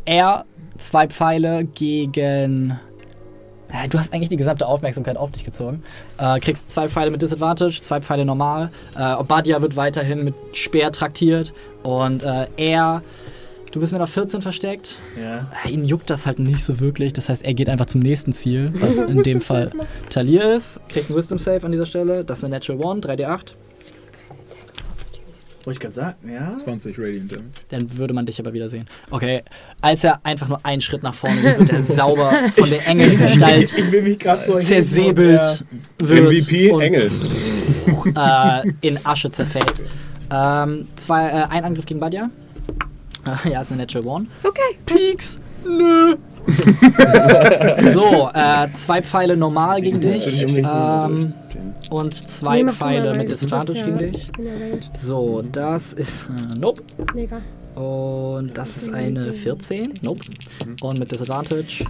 [0.06, 0.46] er,
[0.78, 2.80] zwei Pfeile gegen.
[3.76, 5.84] Ja, du hast eigentlich die gesamte Aufmerksamkeit auf dich gezogen.
[6.18, 8.70] Äh, kriegst zwei Pfeile mit Disadvantage, zwei Pfeile normal.
[8.98, 11.54] Äh, Obadia wird weiterhin mit Speer traktiert.
[11.84, 13.02] Und äh, er.
[13.72, 14.98] Du bist mit einer 14 versteckt.
[15.22, 15.52] Ja.
[15.66, 17.12] Äh, Ihn juckt das halt nicht so wirklich.
[17.12, 19.72] Das heißt, er geht einfach zum nächsten Ziel, was in dem Fall
[20.10, 20.80] Talir ist.
[20.88, 22.24] Kriegt einen Wisdom Save an dieser Stelle.
[22.24, 23.56] Das ist eine Natural One, 3d8.
[25.66, 26.56] Wollte ich gerade sagen, ja.
[26.56, 27.50] 20 Radiant Damage.
[27.70, 28.88] Dann würde man dich aber wieder sehen.
[29.10, 29.42] Okay,
[29.82, 33.76] als er einfach nur einen Schritt nach vorne geht, wird er sauber von der Engelsgestalt
[33.76, 35.66] Ich will mich gerade so zersäbelt
[35.98, 37.10] wird MVP und Engel.
[38.16, 39.74] äh, in Asche zerfällt.
[40.32, 42.30] Ähm, zwei, äh, ein Angriff gegen Badia.
[43.26, 44.28] Äh, ja, ist eine Natural One.
[44.44, 44.78] Okay.
[44.86, 45.40] Peaks.
[45.66, 46.16] Nö.
[47.92, 50.46] So, äh, zwei Pfeile normal gegen dich.
[50.58, 51.34] Ähm,
[51.92, 54.32] und zwei Nee, Pfeile mit Disadvantage gegen dich.
[54.38, 54.78] ja.
[54.98, 56.24] So, das ist.
[56.56, 56.82] Äh, nope.
[57.14, 57.42] Mega.
[57.76, 59.94] Und das ist eine 14.
[60.02, 60.22] Nope.
[60.82, 61.86] Und mit Disadvantage.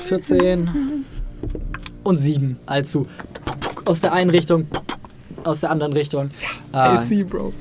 [0.00, 0.70] 14.
[2.04, 2.58] Und 7.
[2.66, 3.06] Als du
[3.86, 4.66] aus der einen Richtung,
[5.42, 6.30] aus der anderen Richtung
[6.72, 6.98] äh,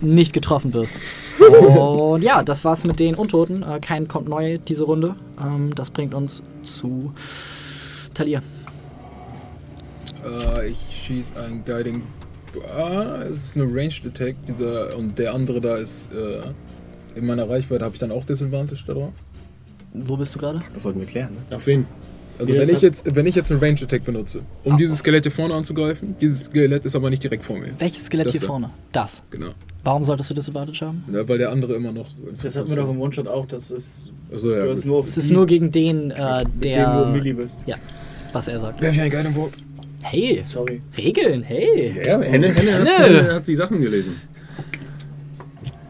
[0.01, 0.98] nicht getroffen wirst.
[1.40, 3.64] Und ja, das war's mit den Untoten.
[3.64, 5.15] Äh, kein kommt neu diese Runde.
[5.41, 7.14] Ähm, das bringt uns zu
[8.14, 8.41] Talia.
[10.26, 12.02] Äh, ich schieße einen Guiding.
[12.77, 14.35] Ah, es ist eine Ranged Attack.
[14.48, 17.84] Dieser, und der andere da ist äh, in meiner Reichweite.
[17.84, 19.14] Habe ich dann auch Disadvantage da drauf?
[19.93, 20.61] Wo bist du gerade?
[20.74, 21.56] Das sollten wir klären, ne?
[21.56, 21.85] Auf wen?
[22.40, 24.77] Also wenn ich, jetzt, wenn ich jetzt einen Ranged Attack benutze, um Ah.
[24.77, 27.74] dieses Skelett hier vorne anzugreifen, dieses Skelett ist aber nicht direkt vor mir.
[27.77, 28.48] Welches Skelett Das hier da.
[28.48, 28.69] vorne?
[28.92, 29.22] Das.
[29.30, 29.50] Genau.
[29.84, 31.03] Warum solltest du Disadvantage haben?
[31.14, 32.08] Ja, weil der andere immer noch.
[32.42, 34.10] Das hatten wir doch im One-Shot auch, das ist.
[34.34, 34.64] Achso, ja.
[34.66, 37.06] Es ist nur gegen den, äh, mit dem du der.
[37.06, 37.64] Melee bist.
[37.68, 37.76] Ja,
[38.34, 38.82] was er sagt.
[38.82, 39.53] Werf ich einen Guiding Bolt?
[40.03, 40.82] Hey, Sorry.
[40.98, 41.95] Regeln, hey.
[42.06, 42.98] Ja, Henne, Henne, hat, Henne.
[43.19, 44.22] Henne hat die Sachen gelesen.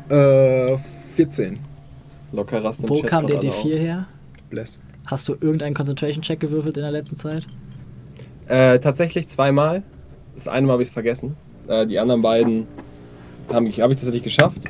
[0.09, 0.77] Äh,
[1.15, 1.59] 14.
[2.31, 3.79] Locker rast Wo Chat kam der gerade D4 auf.
[3.79, 4.07] her?
[4.49, 4.79] Bless.
[5.05, 7.45] Hast du irgendeinen Concentration-Check gewürfelt in der letzten Zeit?
[8.47, 9.83] Äh, tatsächlich zweimal.
[10.35, 11.35] Das eine Mal habe ich es vergessen.
[11.67, 12.67] Äh, die anderen beiden
[13.51, 14.61] habe ich, hab ich tatsächlich geschafft.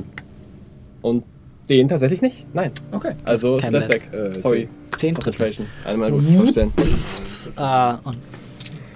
[1.01, 1.23] Und
[1.69, 2.45] den tatsächlich nicht.
[2.53, 2.71] Nein.
[2.91, 3.13] Okay.
[3.23, 4.01] Also ist Kein das Bless.
[4.01, 4.13] weg.
[4.13, 4.67] Äh, Sorry.
[4.97, 5.57] 10 trifft mich.
[5.57, 5.67] Concentration.
[5.85, 6.73] Einmal gut vorstellen.
[7.57, 8.17] Äh, und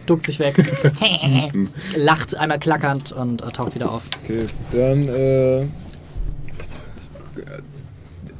[0.10, 0.56] duckt sich weg.
[1.96, 4.04] Lacht einmal klackernd und äh, taucht wieder auf.
[4.24, 5.66] Okay, dann äh,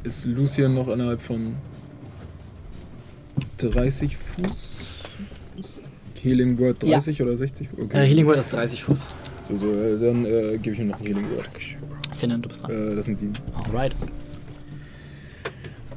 [0.04, 1.54] ist Lucien noch innerhalb von
[3.58, 4.78] 30 Fuß.
[6.20, 7.68] Healing Word 30 oder 60?
[7.80, 8.04] Okay.
[8.04, 9.06] Äh, Healing Word ist 30 Fuß.
[9.48, 11.48] So, so, äh, dann äh, gebe ich ihm noch ein Healing Word.
[12.16, 12.92] Finnen, du bist dran.
[12.92, 13.32] Äh, das sind 7.
[13.66, 13.94] Alright.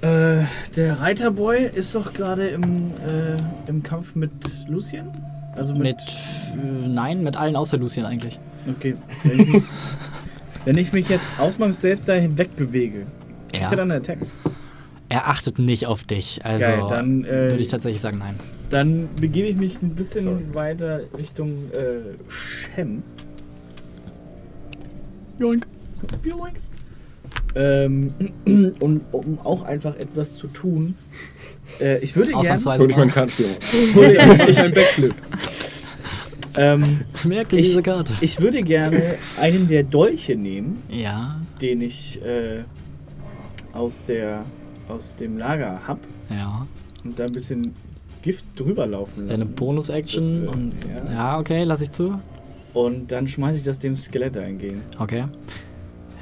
[0.02, 4.32] Äh, der Reiterboy ist doch gerade im, äh, im Kampf mit
[4.68, 5.12] Lucien?
[5.56, 5.84] Also mit.
[5.84, 5.98] Mit.
[6.00, 8.40] Äh, nein, mit allen außer Lucien eigentlich.
[8.70, 8.96] Okay.
[9.24, 9.64] Wenn ich, mich,
[10.66, 13.06] wenn ich mich jetzt aus meinem Stealth da hinweg bewege,
[13.52, 13.70] kriegt Ja.
[13.72, 14.20] er dann eine Attack?
[15.10, 16.40] Er achtet nicht auf dich.
[16.46, 18.36] Also Geil, dann, äh, würde ich tatsächlich sagen, nein.
[18.70, 22.16] Dann begebe ich mich ein bisschen weiter Richtung äh,
[22.76, 23.04] Shem.
[25.38, 25.68] Joink.
[26.24, 26.72] Joinks.
[27.56, 28.14] Ähm,
[28.80, 30.96] und um auch einfach etwas zu tun.
[31.80, 32.64] Äh, ich würde gerne.
[32.80, 33.48] Hol ich meinen Kartenspiel
[34.48, 35.16] Ich Backflip.
[36.58, 38.14] Ähm, Merke Ich- diese Karte.
[38.20, 42.64] ich würde gerne einen der Dolche nehmen, Ja, den ich äh,
[43.72, 44.44] aus, der,
[44.90, 46.00] aus dem Lager hab
[46.30, 46.68] ja.
[47.06, 47.62] und da ein bisschen
[48.22, 49.56] Gift drüber laufen Eine lassen.
[49.56, 50.46] Bonus-Action.
[50.46, 51.12] Das, äh, ja.
[51.14, 52.20] Ja, okay, lass ich zu.
[52.74, 54.82] Und dann schmeiße ich das dem Skelett eingehen.
[55.00, 55.26] Okay.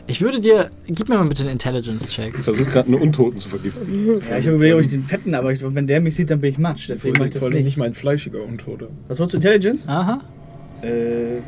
[0.10, 0.72] Ich würde dir.
[0.88, 2.34] Gib mir mal bitte einen Intelligence-Check.
[2.40, 4.20] Ich versuche gerade einen Untoten zu vergiften.
[4.28, 6.52] Ja, ich überlege, ob ich den fetten, aber ich, wenn der mich sieht, dann bin
[6.52, 6.90] ich matsch.
[6.90, 7.64] Deswegen mache ich das nicht.
[7.64, 8.88] nicht mein fleischiger Untoter.
[9.08, 9.88] Was wolltest du, Intelligence?
[9.88, 10.22] Aha.
[10.82, 11.42] Äh.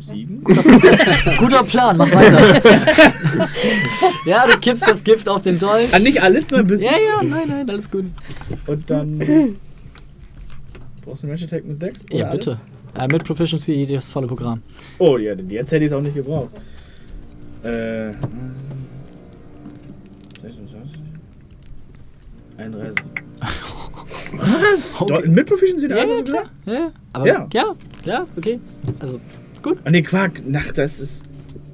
[0.00, 0.42] Sieben?
[1.38, 2.62] Guter Plan, mach weiter.
[4.26, 5.92] ja, du kippst das Gift auf den Dolch.
[5.92, 6.90] Ah, nicht alles, nur ein bisschen.
[6.90, 8.06] Ja, ja, nein, nein, alles gut.
[8.66, 9.18] Und dann.
[11.04, 12.06] Brauchst du einen Range Attack mit Dex?
[12.10, 12.58] Ja, bitte.
[12.98, 14.62] Äh, mit Proficiency das volle Programm.
[14.98, 16.50] Oh, ja, denn jetzt hätte ich es auch nicht gebraucht.
[17.62, 18.12] Äh.
[20.42, 21.00] 26.
[22.58, 22.94] 31.
[24.32, 25.00] Was?
[25.00, 25.28] Okay.
[25.28, 25.88] Mit Proficiency?
[25.88, 26.44] Ja, also ja, so klar.
[26.66, 26.92] Ja, ja.
[27.12, 27.48] Aber Ja.
[27.52, 27.74] ja.
[28.04, 28.60] ja, okay.
[29.00, 29.20] Also,
[29.84, 30.40] Ah, nee, Quark.
[30.54, 31.22] Ach, das ist.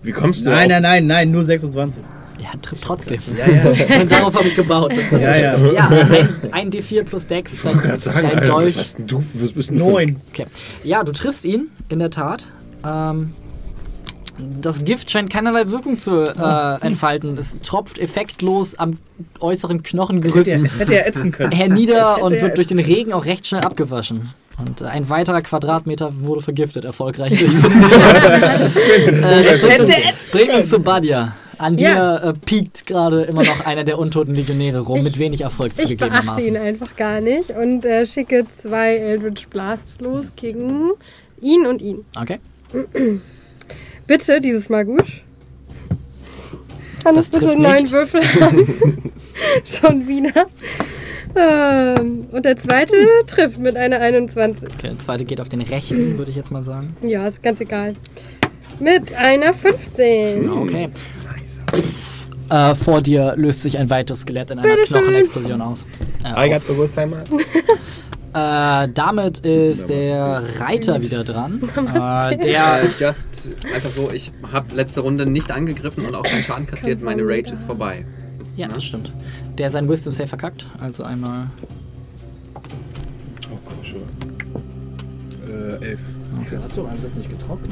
[0.02, 2.02] Wie kommst du Nein, nein, nein, nein, nur 26.
[2.40, 3.18] ja, trifft trotzdem.
[3.36, 4.00] Ja, ja.
[4.00, 4.92] Und darauf habe ich gebaut.
[4.96, 5.72] das Ja, ja.
[5.72, 8.76] Ja, ein, ein D4 plus Dex, dein, gerade sagen, dein Alter, Dolch.
[8.78, 9.22] was du?
[9.34, 10.16] Was bist du Neun.
[10.30, 10.46] Okay.
[10.84, 12.46] Ja, du triffst ihn, in der Tat.
[12.84, 13.32] Ähm,
[14.60, 17.36] das Gift scheint keinerlei Wirkung zu äh, entfalten.
[17.38, 18.98] Es tropft effektlos am
[19.40, 21.52] äußeren Es hätte, Knochengerüst es hätte ja ätzen können.
[21.56, 24.30] Hernieder und wird durch den Regen auch recht schnell abgewaschen.
[24.58, 27.52] Und ein weiterer Quadratmeter wurde vergiftet, erfolgreich durch
[29.06, 31.34] äh, Das bringt uns, zu Badia.
[31.58, 32.16] An dir Ja.
[32.18, 35.84] äh, piekt gerade immer noch einer der untoten Legionäre rum, Ich- mit wenig Erfolg Ich
[35.84, 36.56] beachte ihn zugegebenermaßen.
[36.58, 40.90] einfach gar nicht und äh, schicke zwei Eldritch Blasts los gegen
[41.40, 42.04] ihn und ihn.
[42.20, 42.38] Okay.
[44.06, 45.04] Bitte, dieses Mal gut.
[47.02, 47.90] Kann Das ich bitte einen neuen.
[47.90, 49.12] Würfel haben?
[49.64, 50.46] Schon wieder.
[51.36, 54.64] Ähm, und der zweite trifft mit einer 21.
[54.64, 54.88] okay.
[54.88, 56.96] Der zweite geht auf den rechten, würde ich jetzt mal sagen.
[57.02, 57.94] Ja, ist ganz egal.
[58.80, 60.48] Mit einer 15.
[60.50, 60.88] Okay.
[62.50, 64.76] Äh, vor dir löst sich ein weiteres Skelett in einer.
[64.84, 65.84] Knochenexplosion aus.
[66.24, 67.24] Äh, I got Bewusstsein mal.
[68.36, 71.62] Äh, damit ist der Reiter wieder dran.
[71.76, 72.82] Äh, der.
[72.82, 77.00] Äh, just einfach so, ich habe letzte Runde nicht angegriffen und auch keinen Schaden kassiert.
[77.00, 78.04] Meine Rage ist vorbei.
[78.56, 79.12] Ja, das stimmt.
[79.56, 80.66] Der sein Wisdom Save verkackt.
[80.80, 81.50] Also einmal.
[83.50, 84.02] Oh, komm schon.
[85.48, 86.00] Äh, elf.
[86.42, 86.58] Okay.
[86.62, 87.68] Hast du Angriff nicht getroffen?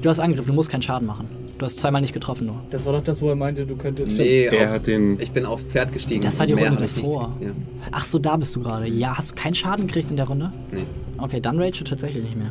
[0.00, 1.28] Du hast Angriff, du musst keinen Schaden machen.
[1.58, 2.60] Du hast zweimal nicht getroffen nur.
[2.70, 4.18] Das war doch das, wo er meinte, du könntest.
[4.18, 5.20] Nee, Er auf, hat den.
[5.20, 6.20] ich bin aufs Pferd gestiegen.
[6.20, 7.32] Das war die Runde ich nicht- davor.
[7.40, 7.50] Ja.
[7.92, 8.88] Ach so, da bist du gerade.
[8.88, 10.50] Ja, hast du keinen Schaden gekriegt in der Runde?
[10.72, 10.82] Nee.
[11.16, 12.48] Okay, dann rage tatsächlich nicht mehr.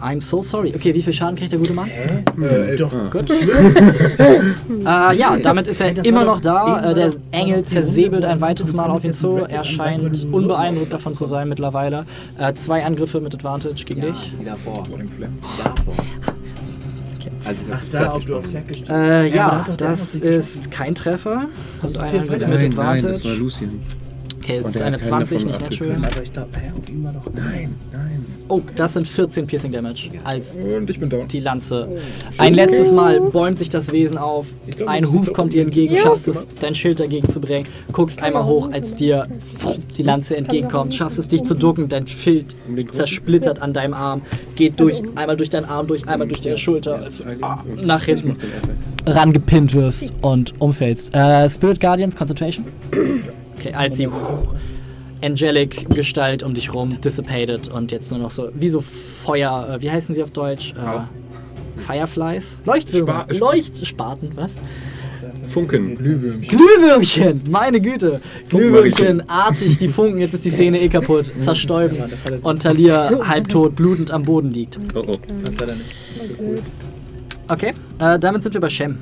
[0.00, 0.72] I'm so sorry.
[0.74, 1.88] Okay, wie viel Schaden kriegt der gute Mann?
[2.40, 2.80] Äh, elf.
[2.80, 3.10] Doch.
[3.10, 3.30] Gut.
[4.20, 6.90] äh, ja, damit ist er Das immer noch doch- da.
[6.90, 9.36] Äh, der Engel zersäbelt ein weiteres Mal auf ihn zu.
[9.46, 12.06] Er scheint unbeeindruckt davon zu sein mittlerweile.
[12.38, 14.32] Äh, zwei Angriffe mit Advantage gegen Ja, dich.
[14.44, 14.82] davor.
[15.62, 15.94] Davor.
[17.44, 20.70] Als ich auf Ach, das da, ob du aufs Pferd gestiegen Äh, ja, das ist
[20.70, 21.48] kein Treffer.
[21.82, 23.38] Und ein vier Angriff mit Nein, nein, das war Advantage.
[23.38, 23.80] Lucian.
[24.42, 25.96] Okay, das ist eine hat keinen 20, davon nicht natural.
[25.96, 27.32] Aber ich glaube, hä, auf ihm war doch.
[27.32, 28.26] Nein, nein.
[28.48, 30.10] Oh, das sind 14 Piercing Damage.
[30.24, 31.28] Als Und ich bin down.
[31.28, 31.88] die Lanze.
[32.38, 34.46] Ein letztes Mal bäumt sich das Wesen auf.
[34.86, 37.68] Ein Huf kommt dir entgegen, schaffst es, dein Schild dagegen zu bringen.
[37.92, 39.28] Guckst einmal hoch, als dir
[39.96, 40.92] die Lanze entgegenkommt.
[40.92, 41.88] Schaffst es, dich zu ducken.
[41.88, 42.56] Dein Schild
[42.90, 44.22] zersplittert an deinem Arm.
[44.56, 48.02] Geht durch, einmal durch deinen Arm durch, einmal durch deine Schulter, als du ah, nach
[48.02, 48.36] hinten
[49.06, 51.14] rangepinnt wirst und umfällst.
[51.14, 52.66] Äh, Spirit Guardians, Concentration.
[53.62, 54.08] Okay, als sie
[55.22, 59.82] Angelic Gestalt um dich rum dissipated und jetzt nur noch so, wie so Feuer, äh,
[59.82, 60.72] wie heißen sie auf Deutsch?
[60.72, 62.60] Äh, Fireflies?
[62.64, 63.26] Leuchtwürmer.
[63.30, 64.50] Spa- Leuchtspaten, was?
[65.52, 65.96] Funken.
[65.96, 66.48] Glühwürmchen.
[66.58, 68.20] Glühwürmchen, meine Güte.
[68.48, 71.94] Glühwürmchen, artig, die Funken, jetzt ist die Szene eh kaputt, zerstäubt
[72.42, 74.78] und Talia halbtot, blutend am Boden liegt.
[74.96, 75.12] Oh, oh.
[75.44, 75.94] Das leider nicht.
[77.48, 78.98] Okay, äh, damit sind wir bei Shem.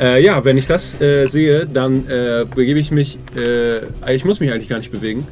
[0.00, 3.18] Äh, ja, wenn ich das äh, sehe, dann äh, begebe ich mich.
[3.36, 3.80] Äh,
[4.14, 5.26] ich muss mich eigentlich gar nicht bewegen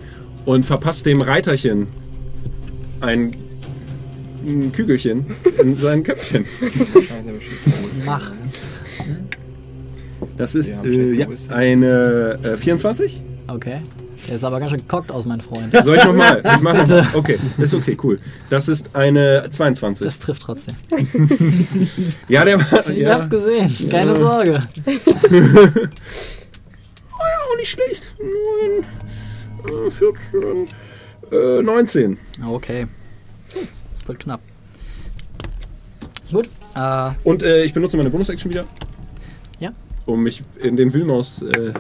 [0.45, 1.87] und verpasse dem Reiterchen
[3.01, 3.35] ein,
[4.47, 5.27] ein Kügelchen
[5.59, 6.45] in sein Köpfchen.
[8.05, 8.33] Mach.
[10.37, 13.23] Das ist Ja, äh, ja, eine äh, 24.
[13.49, 13.79] Okay.
[14.29, 15.75] Der ist aber ganz schön gekockt aus, mein Freund.
[15.85, 16.43] Soll ich nochmal?
[16.45, 17.03] Ich mach Bitte.
[17.03, 17.15] noch.
[17.15, 18.21] Okay, ist okay, cool.
[18.51, 20.05] Das ist eine 22.
[20.07, 20.75] Das trifft trotzdem.
[22.29, 22.87] ja, der war.
[22.89, 23.15] Ich ja.
[23.15, 24.59] hab's gesehen, keine Sorge.
[27.21, 28.15] Oh ja, auch nicht schlecht.
[29.65, 30.69] 9, äh, 14,
[31.33, 32.17] äh, 19.
[32.47, 32.87] Okay.
[34.07, 34.41] Wird knapp.
[36.31, 36.49] Gut.
[36.77, 38.67] Äh, Und äh, ich benutze meine Bonus-Action wieder.
[39.59, 39.73] Ja.
[40.07, 41.43] Um mich in den Wühlmaus.
[41.43, 41.73] Äh,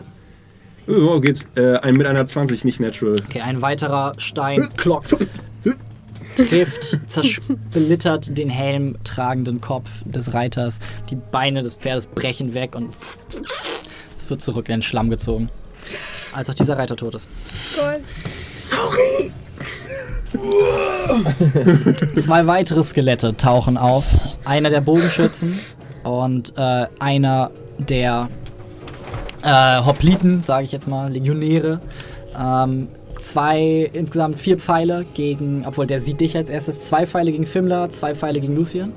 [0.88, 1.44] oh, geht.
[1.56, 3.16] Äh, ein, mit einer 20, nicht natural.
[3.26, 5.16] okay, ein weiterer Stein klopft,
[6.36, 10.78] trifft, zersplittert den Helm tragenden Kopf des Reiters.
[11.10, 12.94] Die Beine des Pferdes brechen weg und
[14.16, 15.50] es wird zurück in den Schlamm gezogen.
[16.32, 17.28] Als auch dieser Reiter tot ist.
[17.76, 18.02] Gold.
[22.16, 24.04] Zwei weitere Skelette tauchen auf.
[24.44, 25.58] Einer der Bogenschützen
[26.04, 28.28] und äh, einer der
[29.42, 31.80] äh, Hopliten, sage ich jetzt mal, Legionäre.
[32.38, 37.46] Ähm, zwei, insgesamt vier Pfeile gegen, obwohl der sieht dich als erstes, zwei Pfeile gegen
[37.46, 38.92] Fimla, zwei Pfeile gegen Lucian.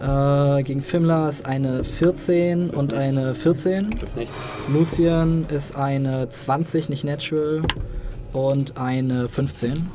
[0.00, 3.88] Äh, gegen Fimla ist eine 14 und eine 14.
[4.16, 4.32] Nicht.
[4.72, 7.62] Lucian ist eine 20, nicht natural.
[8.32, 9.88] Und eine 15.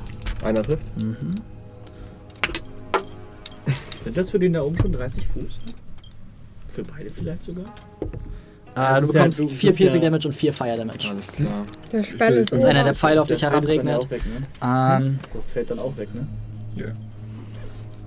[0.43, 0.83] Einer trifft.
[4.03, 5.82] Sind das für den da oben schon 30 Fuß?
[6.73, 7.65] Für beide vielleicht sogar?
[7.65, 7.67] Äh,
[8.75, 11.07] Das du ist ja- bekommst du 4 bist Piercing ja- Damage und 4 Fire Damage.
[11.09, 11.65] Alles klar.
[11.91, 13.95] Ist bin- Das ist einer der Pfeile auf dich herabregnet.
[13.97, 14.47] auch weg, ne?
[14.63, 16.25] Ähm, Das fällt dann auch weg, ne?
[16.75, 16.85] Ja.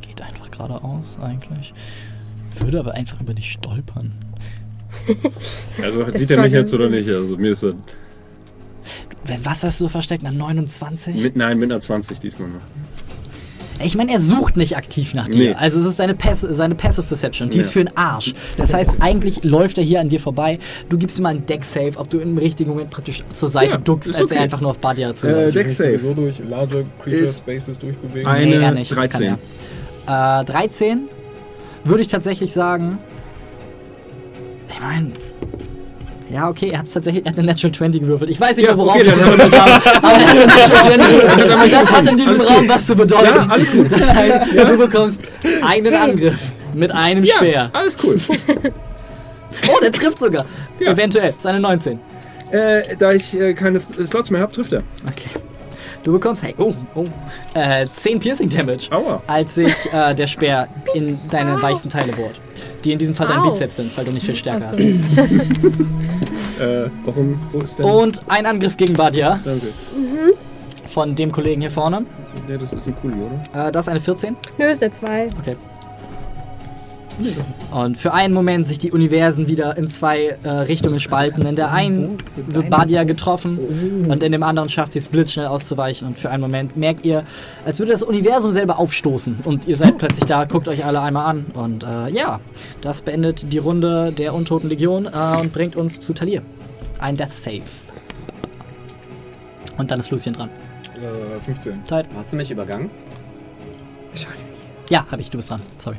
[0.01, 1.73] geht einfach geradeaus eigentlich.
[2.59, 4.13] Würde aber einfach über dich stolpern.
[5.83, 7.09] Also Das sieht er mich jetzt oder nicht?
[7.09, 7.75] Also mir ist er.
[9.25, 10.25] Wenn- Was hast du versteckt?
[10.25, 11.23] Eine 29?
[11.23, 12.61] Mit, nein, mit einer 20 diesmal noch.
[13.83, 15.51] Ich meine, er sucht nicht aktiv nach dir.
[15.51, 15.55] Nee.
[15.55, 17.51] Also es ist seine, Pass seine Passive Perception.
[17.51, 17.63] Die Ja.
[17.65, 18.33] ist für den Arsch.
[18.57, 20.59] Das heißt, eigentlich läuft er hier an dir vorbei.
[20.89, 23.77] Du gibst ihm mal einen Deck-Save, ob du im richtigen Moment praktisch zur Seite Ja,
[23.79, 24.45] duckst, als er okay.
[24.45, 25.99] einfach nur auf Badia zu Äh, Ich Deck muss Save.
[25.99, 28.27] sowieso durch larger Creature Ist Spaces durchbewegen.
[28.27, 28.91] ein- Nee, Eine er nicht.
[28.91, 29.37] Das kann 13.
[30.07, 30.41] er.
[30.41, 31.01] Äh, 13
[31.85, 32.99] würde ich tatsächlich sagen.
[34.73, 35.11] Ich meine.
[36.29, 38.31] Ja, okay, er hat tatsächlich er hat eine Natural 20 gewürfelt.
[38.31, 39.73] Ich weiß nicht Ja, mehr, worauf okay, wir gewürfelt haben,
[40.03, 41.63] aber er hat eine Natural 20 gewürfelt.
[41.63, 43.25] Und das hat in diesem Raum was zu bedeuten.
[43.27, 43.93] Ja, alles gut.
[43.93, 45.21] Das heißt, du bekommst
[45.65, 46.39] einen Angriff
[46.75, 47.71] mit einem Ja, Speer.
[47.73, 48.19] alles cool.
[49.69, 50.45] Oh, der trifft sogar.
[50.79, 50.93] Ja.
[50.93, 51.33] Eventuell.
[51.41, 51.99] Seine 19.
[52.51, 54.83] äh, da ich äh, keine S- Slots mehr habe, trifft er.
[55.11, 55.31] Okay.
[56.05, 57.05] Du bekommst, hey, oh, oh,
[57.55, 58.89] äh, 10 Piercing Damage.
[58.91, 59.23] Aua.
[59.27, 62.35] als sich äh, der Speer in deine weißen Teile bohrt.
[62.87, 63.51] Die in diesem Fall dein Au.
[63.51, 64.81] Bizeps sind, weil du nicht viel stärker hast.
[66.59, 67.39] Äh, warum?
[67.53, 67.85] Wo ist denn?
[67.85, 69.67] Und ein Angriff gegen Badia Danke.
[70.87, 72.07] von dem Kollegen hier vorne.
[72.49, 73.15] Ja, das ist ein Kuli,
[73.53, 73.69] oder?
[73.69, 74.37] Äh, das ist eine 14.
[74.57, 75.29] Nö, ist der 2.
[75.39, 75.57] Okay.
[77.73, 81.47] Und für einen Moment sich die Universen wieder in zwei äh, Richtungen spalten.
[81.47, 86.09] In der einen wird Badia getroffen und in dem anderen schafft sie es blitzschnell auszuweichen.
[86.09, 87.25] Und für einen Moment merkt ihr,
[87.65, 89.39] als würde das Universum selber aufstoßen.
[89.45, 91.47] Und ihr seid plötzlich da, guckt euch alle einmal an.
[91.55, 92.41] Und äh, ja,
[92.81, 96.43] das beendet die Runde der Untoten Legion äh, und bringt uns zu Talir.
[96.99, 97.63] Ein Death Save.
[99.79, 100.51] Und dann ist Lucien dran.
[100.97, 101.85] Äh, 15.
[101.85, 102.07] Zeit.
[102.17, 102.91] Hast du mich übergangen?
[104.89, 105.61] Ja, hab ich, du bist dran.
[105.79, 105.97] Sorry.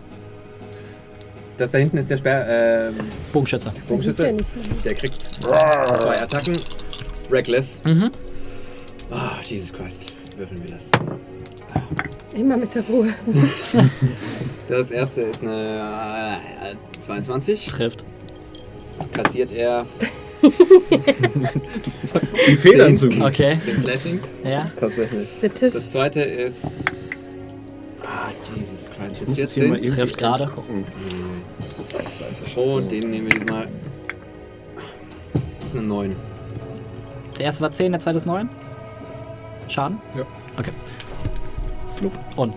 [1.58, 2.86] Das da hinten ist der Sperr.
[2.88, 2.96] Ähm,
[3.34, 3.74] Bogenschütze.
[3.88, 4.36] Bogenschütze.
[4.86, 6.58] Der kriegt zwei Attacken.
[7.32, 7.82] Reckless.
[7.86, 8.12] Mhm.
[9.12, 10.14] Ah, Jesus Christ.
[10.38, 10.92] Würfeln wir das.
[12.36, 13.14] Immer mit der Ruhe.
[14.68, 16.42] Das erste ist eine
[16.74, 17.68] äh, 22.
[17.68, 18.04] Trifft.
[19.14, 19.86] Kassiert er
[22.48, 23.08] Die Federn zu.
[23.22, 23.58] Okay.
[23.64, 24.20] 10 Slashing.
[24.44, 24.70] Ja.
[24.80, 25.28] Tatsächlich.
[25.42, 25.74] Der Tisch.
[25.74, 26.66] Das zweite ist.
[28.06, 29.22] Ah, Jesus Christ.
[29.22, 30.86] Ich muss das hier mal 14.
[31.98, 32.54] gerade.
[32.56, 32.72] gucken.
[32.72, 33.68] Oh, den nehmen wir diesmal.
[35.60, 36.16] Das ist eine 9.
[37.38, 38.50] Der erste war 10, der zweite ist 9.
[39.68, 40.00] Schaden?
[40.16, 40.24] Ja.
[40.58, 40.72] Okay.
[41.96, 42.14] Flup.
[42.36, 42.54] Und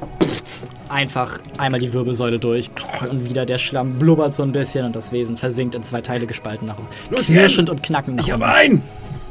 [0.89, 2.70] einfach einmal die Wirbelsäule durch.
[3.10, 6.27] Und wieder der Schlamm blubbert so ein bisschen und das Wesen versinkt in zwei Teile
[6.27, 6.89] gespalten nach oben.
[7.15, 8.83] Knirschend und knackend nach Ich habe einen!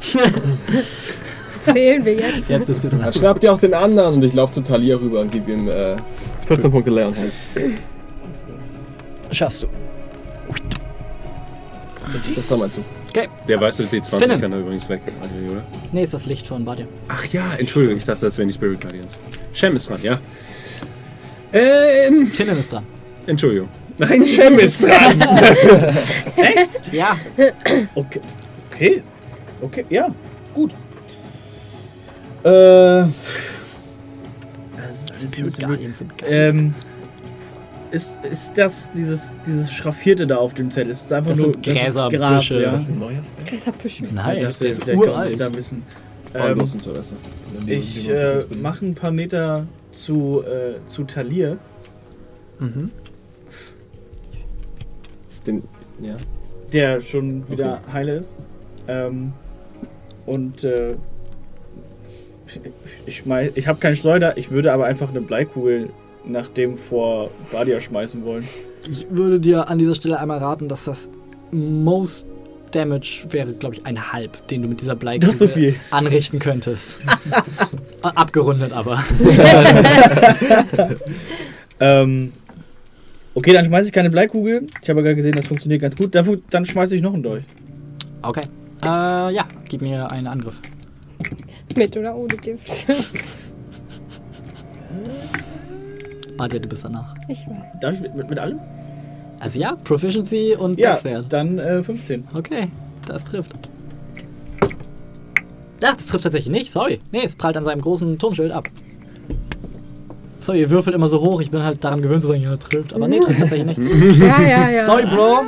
[1.61, 2.49] Zählen wir jetzt.
[2.49, 3.01] Jetzt bist du dran.
[3.01, 5.67] Dann schnappt ihr auch den anderen und ich laufe zu Talia rüber und gebe ihm
[5.67, 5.97] äh,
[6.47, 7.35] 14 Punkte Leon Hands.
[9.31, 9.67] Schaffst du.
[12.35, 12.83] Das war mein Zug.
[13.09, 13.27] Okay.
[13.47, 14.41] Der weiße D20 Finnen.
[14.41, 15.01] kann er übrigens weg.
[15.49, 15.63] oder?
[15.91, 16.85] Nee, ist das Licht von Badia.
[17.07, 19.13] Ach ja, Entschuldigung, ich dachte, das wären die Spirit Guardians.
[19.53, 20.19] Shem ist dran, ja.
[21.51, 22.83] Ähm, Finnen ist dran.
[23.25, 23.69] Entschuldigung.
[23.97, 25.19] Nein, Shem ist dran!
[26.91, 27.17] Ja.
[27.95, 28.21] Okay.
[28.71, 29.03] Okay.
[29.61, 30.07] Okay, ja,
[30.53, 30.71] gut.
[32.43, 33.05] Äh.
[34.87, 35.79] Das ist bisschen blöd.
[36.25, 36.73] Ähm.
[37.91, 40.91] Ist, ist das dieses, dieses Schraffierte da auf dem Zettel?
[40.91, 42.61] Ist es einfach Das nur sind das ist Gräser, Gras, Büsche.
[42.63, 42.71] ja?
[42.71, 43.45] Das ein neuer Spell.
[43.47, 44.07] Gräserbüschel.
[44.13, 45.39] Nein, ich dachte, der ist uralt.
[45.39, 45.83] da wissen.
[46.35, 46.63] Ähm,
[47.65, 51.57] ich äh, mache ein paar Meter zu, äh, zu Talir.
[52.59, 52.91] Mhm.
[55.47, 55.63] Den,
[55.99, 56.17] ja.
[56.71, 58.37] der schon wieder heile ist.
[58.87, 59.33] Ähm,
[60.27, 60.93] und äh,
[63.07, 65.89] ich schmeiß, ich habe keinen Schleuder, ich würde aber einfach eine Bleikugel
[66.25, 68.47] nach dem vor Badia schmeißen wollen.
[68.89, 71.09] Ich würde dir an dieser Stelle einmal raten, dass das
[71.51, 72.25] Most
[72.71, 75.75] Damage wäre, glaube ich, ein Halb, den du mit dieser Bleikugel so viel.
[75.89, 76.99] anrichten könntest.
[78.01, 79.03] Abgerundet aber.
[81.79, 82.33] Ähm,
[83.33, 84.67] okay, dann schmeiße ich keine Bleikugel.
[84.81, 86.13] Ich habe ja gerade gesehen, das funktioniert ganz gut.
[86.13, 87.43] Dafür, dann schmeiße ich noch einen Dolch.
[88.21, 88.41] Okay.
[88.83, 90.55] Äh, ja, gib mir einen Angriff.
[91.75, 92.87] Mit oder ohne Gift.
[96.39, 97.13] Badia, du bist danach.
[97.27, 97.57] Ich weiß.
[97.81, 98.59] Darf ich mit, mit, mit allem?
[99.41, 101.25] Also ja, Proficiency und Ja, Dex-Wert.
[101.29, 102.23] dann äh, 15.
[102.33, 102.69] Okay,
[103.05, 103.51] das trifft.
[105.83, 106.71] Ach, das trifft tatsächlich nicht.
[106.71, 106.99] Sorry.
[107.11, 108.67] Nee, es prallt an seinem großen Turmschild ab.
[110.39, 111.41] Sorry, ihr würfelt immer so hoch.
[111.41, 112.93] Ich bin halt daran gewöhnt zu sagen, ja, trifft.
[112.93, 114.17] Aber nee, trifft tatsächlich nicht.
[114.19, 114.81] Ja, ja, ja.
[114.81, 115.41] Sorry, Bro.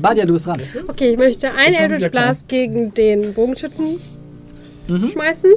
[0.00, 0.60] Badia, du bist dran.
[0.88, 2.10] Okay, ich möchte einen war Eldritch.
[2.12, 3.98] Blast gegen den Bogenschützen
[4.88, 5.06] Mhm.
[5.08, 5.52] schmeißen.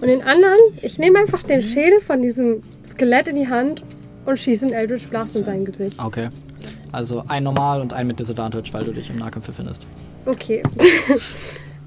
[0.00, 3.82] Und den anderen, ich nehme einfach den Schädel von diesem Skelett in die Hand
[4.24, 5.98] und schieße einen Eldritch Blast in sein Gesicht.
[6.02, 6.28] Okay.
[6.92, 9.86] Also ein normal und ein mit Disadvantage, weil du dich im Nahkampf befindest.
[10.26, 10.62] Okay.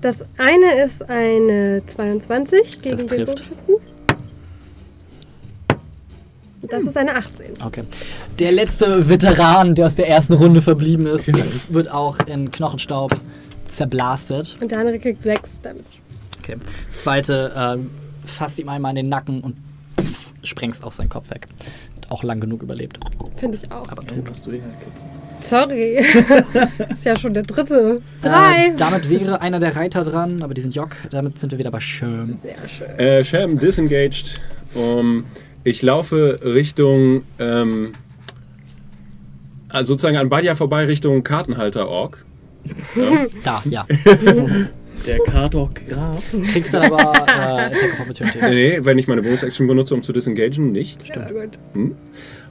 [0.02, 3.26] Das eine ist eine 22 gegen Das den.
[3.26, 3.76] Bogenschützen.
[6.62, 7.54] Das ist eine 18.
[7.64, 7.84] Okay.
[8.38, 11.28] Der letzte Veteran, der aus der ersten Runde verblieben ist,
[11.74, 13.20] wird auch in Knochenstaub
[13.66, 14.58] zerblastet.
[14.62, 15.84] Und der andere kriegt 6 Damage.
[16.40, 16.58] Okay.
[16.94, 17.90] Zweite ähm,
[18.26, 19.56] fasst ihm einmal in den Nacken und
[20.46, 21.48] sprengst auch seinen Kopf weg.
[21.96, 23.00] Hat auch lang genug überlebt.
[23.38, 23.88] Finde ich auch.
[23.90, 24.30] Aber tot.
[24.30, 24.74] Was du den halt.
[25.40, 25.98] Sorry.
[26.92, 28.02] ist ja schon der dritte.
[28.22, 28.68] Drei.
[28.68, 30.96] Äh, damit wäre einer der Reiter dran, aber die sind Jock.
[31.12, 32.38] Damit sind wir wieder bei Schirm.
[32.38, 33.00] Sehr schön.
[33.00, 34.40] Äh, Shem disengaged.
[34.74, 35.26] Um,
[35.64, 37.94] ich laufe Richtung, ähm,
[39.70, 42.24] also sozusagen an Badia vorbei Richtung Kartenhalter-Org.
[43.44, 43.86] Da, ja.
[45.06, 46.24] Der Kartok Graf.
[46.52, 48.38] Kriegst dann aber äh, Attack of Opportunity.
[48.42, 51.08] Nee, wenn ich meine Bonus-Action benutze, um zu disengagen, nicht.
[51.10, 51.58] Ja, gut.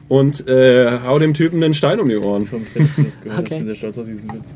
[0.08, 2.46] Und äh, hau dem Typen einen Stein um die Ohren.
[2.46, 3.18] Vom gehört.
[3.24, 3.42] Okay.
[3.42, 4.54] Ich bin sehr stolz auf diesen Witz.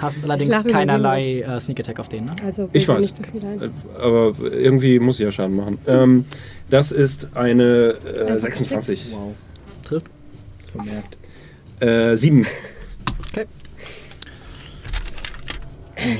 [0.00, 2.36] Hast allerdings keinerlei äh, Sneak Attack auf den, ne?
[2.44, 3.00] Also, Ich weiß.
[3.00, 3.62] nicht zu viel ein.
[3.62, 3.68] Äh,
[4.00, 5.78] Aber irgendwie muss ich ja Schaden machen.
[5.86, 6.24] Ähm,
[6.70, 9.08] das ist eine äh, Einfach 26.
[9.12, 9.34] Wow.
[9.82, 10.06] Trifft.
[10.60, 11.16] Das vermerkt.
[11.80, 12.46] Äh, 7.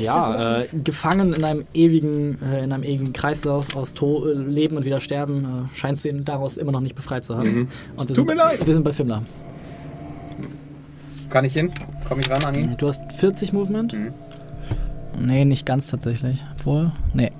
[0.01, 4.77] Ja, äh, gefangen in einem ewigen, äh, in einem ewigen Kreislauf aus to äh, Leben
[4.77, 7.69] und wieder Sterben, äh, scheinst du ihn daraus immer noch nicht befreit zu haben.
[7.97, 8.67] Und wir Tut sind, mir leid.
[8.67, 9.23] Wir sind bei Fimmler.
[11.31, 11.71] Kann ich hin?
[12.09, 12.75] Komme ich ran an ihn?
[12.79, 13.93] Du hast 40 Movement?
[13.93, 14.13] Mhm.
[15.21, 16.45] Nee, nicht ganz tatsächlich.
[16.59, 17.31] Obwohl, nee.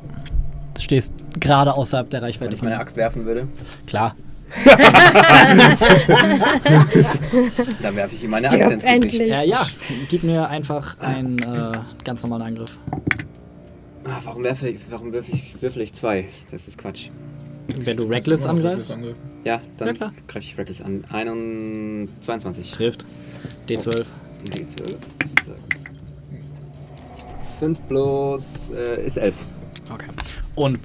[0.75, 2.81] Du stehst gerade außerhalb der Wenn Reichweite ich von meine.
[2.81, 3.49] Axt werfen würde,
[3.87, 4.15] Klar.
[7.83, 9.03] dann werfe ich ihm meine Axt ins.
[9.05, 9.27] Gesicht.
[9.27, 9.67] Ja, ja.
[10.09, 12.79] Gib mir einfach einen äh, ganz normalen Angriff.
[14.05, 16.27] Ah, warum werfe ich, warum würfel ich, würfel ich zwei?
[16.51, 17.11] Das ist Quatsch.
[17.81, 18.97] Wenn du Reckless Ja, angreifst.
[19.45, 20.13] Ja, Ja, dann klar.
[20.27, 21.05] greife ich Reckless an.
[21.11, 22.71] 21, 22.
[22.71, 23.05] trifft.
[23.69, 24.07] D12.
[24.57, 24.99] Nee, 12.
[27.59, 29.35] 5 plus äh, ist 11.
[29.93, 30.07] Okay.
[30.55, 30.79] Und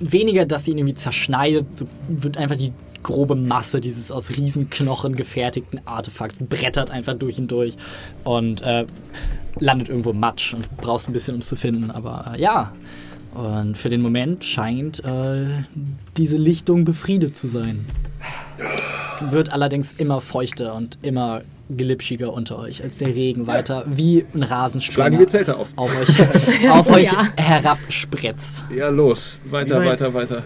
[0.00, 5.14] weniger, dass sie ihn irgendwie zerschneidet, so wird einfach die grobe Masse dieses aus Riesenknochen
[5.14, 7.76] gefertigten Artefakts brettert einfach durch ihn durch
[8.24, 8.86] und äh,
[9.60, 11.90] landet irgendwo im Matsch und brauchst ein bisschen, um es zu finden.
[11.90, 12.72] Aber äh, ja,
[13.34, 15.62] und für den Moment scheint äh,
[16.16, 17.84] diese Lichtung befriedet zu sein.
[19.16, 24.20] Es wird allerdings immer feuchter und immer gelipschiger unter euch, als der Regen weiter wie
[24.20, 25.68] ein Schlagen Rasensprenger wir Zelte auf.
[25.76, 27.26] auf euch, auf euch Ja.
[27.36, 28.66] herabspritzt.
[28.76, 29.40] Ja, los.
[29.46, 30.00] Weiter, Wie weit?
[30.00, 30.42] weiter, weiter.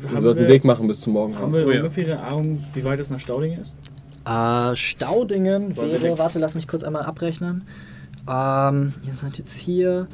[0.00, 1.54] Wir Haben sollten wir- Weg machen bis zum Haben Morgenabend.
[1.56, 1.78] wir Oh ja.
[1.80, 3.76] ungefähr eine Ahnung, wie weit es nach Stauding ist?
[4.24, 7.66] Äh, Staudingen Wollen wir wäre, warte, lass mich kurz einmal abrechnen.
[8.28, 10.08] Ähm, ihr seid jetzt hier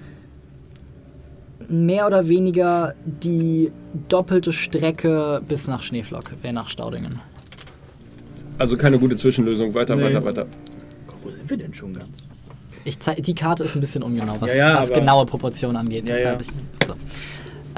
[1.69, 3.71] mehr oder weniger die
[4.09, 7.19] doppelte Strecke bis nach Schneeflock, wäre nach Staudingen.
[8.59, 9.75] Also keine gute Zwischenlösung.
[9.75, 10.05] Weiter, Nee.
[10.05, 10.47] weiter, weiter.
[11.23, 12.25] Wo sind wir denn schon ganz?
[12.85, 16.09] Ich zeig, die Karte ist ein bisschen ungenau, was, Ja, ja, was genaue Proportionen angeht.
[16.09, 16.49] Ja, deshalb ja.
[16.83, 16.95] Ich, so.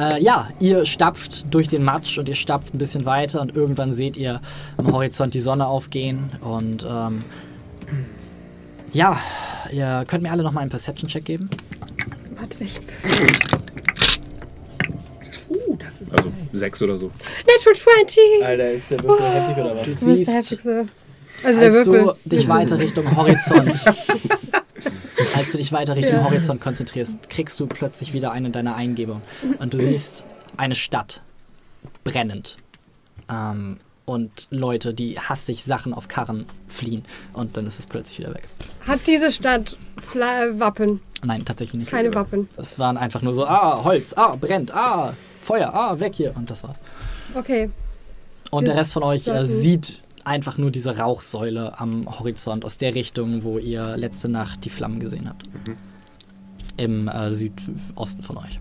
[0.03, 3.93] äh, ja, ihr stapft durch den Matsch und ihr stapft ein bisschen weiter und irgendwann
[3.93, 4.41] seht ihr
[4.79, 7.23] am Horizont die Sonne aufgehen und ähm,
[8.93, 9.19] ja,
[9.73, 11.51] ihr könnt mir alle nochmal einen Perception-Check geben.
[12.37, 12.83] Warte, welchen?
[15.79, 17.11] Das ist Also sechs oder so.
[17.47, 18.19] Natural 20!
[18.43, 19.87] Alter, ist der Würfel heftig oder Du was?
[19.87, 20.87] Das ist der siehst, heftigste.
[21.43, 22.15] Also der als Würfel.
[22.25, 23.85] du dich weiter Richtung Horizont,
[25.37, 26.25] als du dich weiter Richtung Ja.
[26.25, 29.23] Horizont konzentrierst, kriegst du plötzlich wieder eine deiner Eingebungen
[29.59, 30.25] und du siehst
[30.57, 31.21] eine Stadt
[32.05, 32.57] brennend
[33.31, 38.35] ähm, und Leute, die hastig Sachen auf Karren fliehen und dann ist es plötzlich wieder
[38.35, 38.45] weg.
[38.87, 41.01] Hat diese Stadt Fla Wappen?
[41.25, 41.91] Nein, tatsächlich nicht.
[41.91, 42.49] Keine Wappen.
[42.59, 46.49] Es waren einfach nur so, ah, Holz, ah, brennt, ah, Feuer, ah, weg hier und
[46.51, 46.81] das war's.
[47.35, 47.71] Okay.
[48.51, 52.95] Und der Rest von euch äh, sieht einfach nur diese Rauchsäule am Horizont aus der
[52.95, 55.47] Richtung, wo ihr letzte Nacht die Flammen gesehen habt.
[56.77, 58.59] Im äh, Südosten von euch.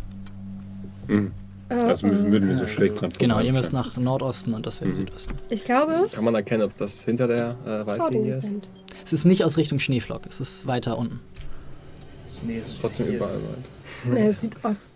[1.07, 1.31] Mhm.
[1.69, 4.65] Äh, Also müssen- äh, würden wir so schräg dran Genau, ihr müsst nach Nordosten und
[4.65, 5.01] das wäre im Mhm.
[5.01, 5.33] Südosten.
[5.49, 8.67] ich glaube, Kann man erkennen, ob das hinter der äh, Waldlinie ist?
[9.05, 11.19] Es ist nicht aus Richtung Schneeflock, es ist weiter unten.
[12.45, 14.13] Nee, es Ist trotzdem überall Wald.
[14.13, 14.92] Nee, Südost.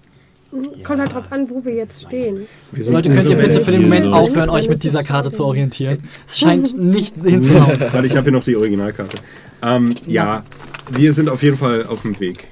[0.83, 2.47] Kommt halt drauf an, wo wir jetzt stehen.
[2.71, 5.43] Wir sind- Leute, könnt ihr bitte für den Moment aufhören, euch mit dieser Karte zu
[5.43, 5.99] orientieren?
[6.27, 7.79] Es scheint nicht hinzuhauen.
[7.91, 9.17] Warte, ich habe hier noch die Originalkarte.
[9.61, 10.43] Ähm, ja,
[10.89, 12.47] wir sind auf jeden Fall auf dem Weg.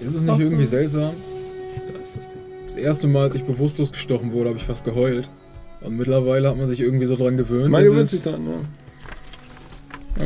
[0.00, 1.12] Ist es nicht irgendwie seltsam?
[2.64, 5.30] Das erste Mal, als ich bewusstlos gestochen wurde, habe ich fast geheult.
[5.82, 7.70] Und mittlerweile hat man sich irgendwie so dran gewöhnt.
[7.70, 8.44] Man gewöhnt sich dann,
[10.16, 10.24] ja.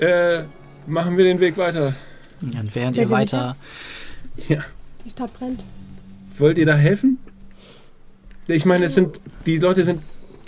[0.00, 0.06] Ja.
[0.38, 0.44] Äh,
[0.86, 1.94] machen wir den Weg weiter.
[2.42, 3.56] Und während ihr weiter.
[4.48, 5.62] Die Stadt brennt.
[6.38, 7.18] Wollt ihr da helfen?
[8.46, 10.00] Ich meine, es sind die Leute sind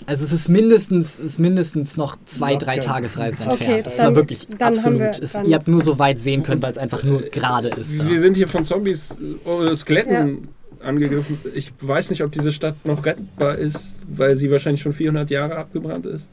[0.07, 3.85] Also es ist mindestens, es ist mindestens noch zwei, drei Tagesreisen Okay, entfernt.
[3.85, 4.99] das dann- war wirklich absolut.
[4.99, 7.99] wir- es, ihr habt nur so weit sehen können, weil es einfach nur gerade ist.
[7.99, 8.07] Da.
[8.07, 9.15] wir sind hier von Zombies
[9.45, 10.47] äh, Skeletten
[10.83, 11.37] angegriffen.
[11.55, 15.55] Ich weiß nicht, ob diese Stadt noch rettbar ist, weil sie wahrscheinlich schon 400 Jahre
[15.57, 16.25] abgebrannt ist.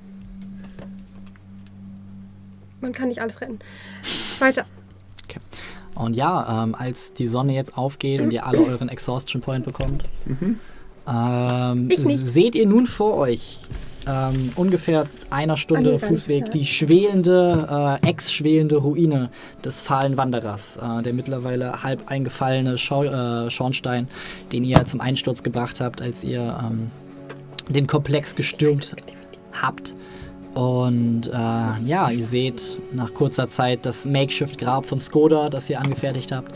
[2.81, 3.59] Man kann nicht alles retten.
[4.39, 4.65] Weiter.
[5.95, 10.05] Und ja, ähm, als die Sonne jetzt aufgeht und ihr alle euren Exhaustion Point bekommt,
[11.07, 12.19] ähm, Ich nicht.
[12.19, 13.63] seht ihr nun vor euch
[14.11, 19.31] ähm, ungefähr einer Stunde Fußweg die schwelende, äh, ex-schwelende Ruine
[19.65, 24.09] des fahlen Wanderers, äh, der mittlerweile halb eingefallene Schau äh, Schornstein,
[24.53, 26.91] den ihr zum Einsturz gebracht habt, als ihr ähm,
[27.69, 28.95] den Komplex gestürmt
[29.53, 29.95] habt.
[30.55, 36.33] Und äh, ja, ihr seht nach kurzer Zeit das Makeshift-Grab von Skoda, das ihr angefertigt
[36.33, 36.53] habt.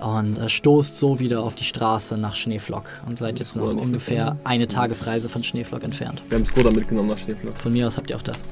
[0.00, 2.84] Und äh, stoßt so wieder auf die Straße nach Schneeflock.
[3.06, 6.22] Und seid jetzt noch ungefähr eine Tagesreise von Schneeflock entfernt.
[6.28, 7.56] Wir haben Skoda mitgenommen nach Schneeflock.
[7.58, 8.42] Von mir aus habt ihr auch das.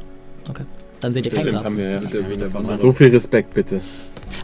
[0.49, 0.65] Okay.
[1.01, 1.65] Dann seht ihr kein Stimmt, Grab.
[1.65, 2.55] haben wir ja.
[2.55, 2.79] Wanderung.
[2.79, 3.81] So viel Respekt, bitte.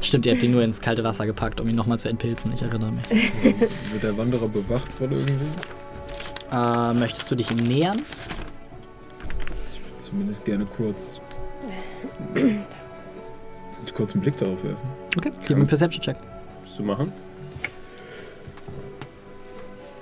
[0.01, 2.53] Stimmt, ihr habt ihn nur ins kalte Wasser gepackt, um ihn nochmal zu entpilzen.
[2.55, 3.05] Ich erinnere mich.
[3.93, 5.35] Wird der Wanderer bewacht von irgendwie?
[6.51, 8.01] Äh, möchtest du dich ihm nähern?
[10.17, 11.21] Zumindest gerne kurz.
[13.95, 14.79] kurz einen Blick darauf werfen.
[15.15, 15.31] Okay.
[15.41, 16.17] Gib mir einen Perception-Check.
[16.63, 17.13] Willst du machen?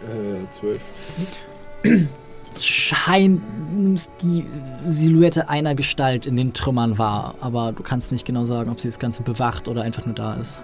[0.05, 0.81] Äh, zwölf.
[2.57, 3.41] scheint
[4.23, 4.47] die
[4.86, 8.86] Silhouette einer Gestalt in den Trümmern war, aber du kannst nicht genau sagen, ob sie
[8.86, 10.62] das Ganze bewacht oder einfach nur da ist.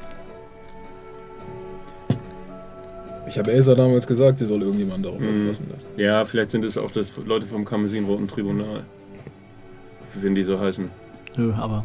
[3.26, 5.40] Ich habe Elsa damals gesagt, sie soll irgendjemand darauf Mhm.
[5.40, 5.66] aufpassen.
[5.72, 8.84] Dass Ja, vielleicht sind es auch das Leute vom Karmesinroten Tribunal.
[10.14, 10.90] Wenn die so heißen.
[11.36, 11.84] Nö, aber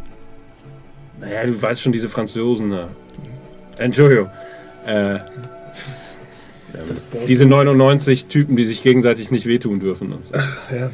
[1.20, 2.90] Naja, du weißt schon, diese Franzosen da.
[3.78, 4.30] Entschuldigung.
[4.86, 5.20] Äh,
[7.28, 10.34] diese 99 Typen, die sich gegenseitig nicht wehtun dürfen und so.
[10.76, 10.92] ja.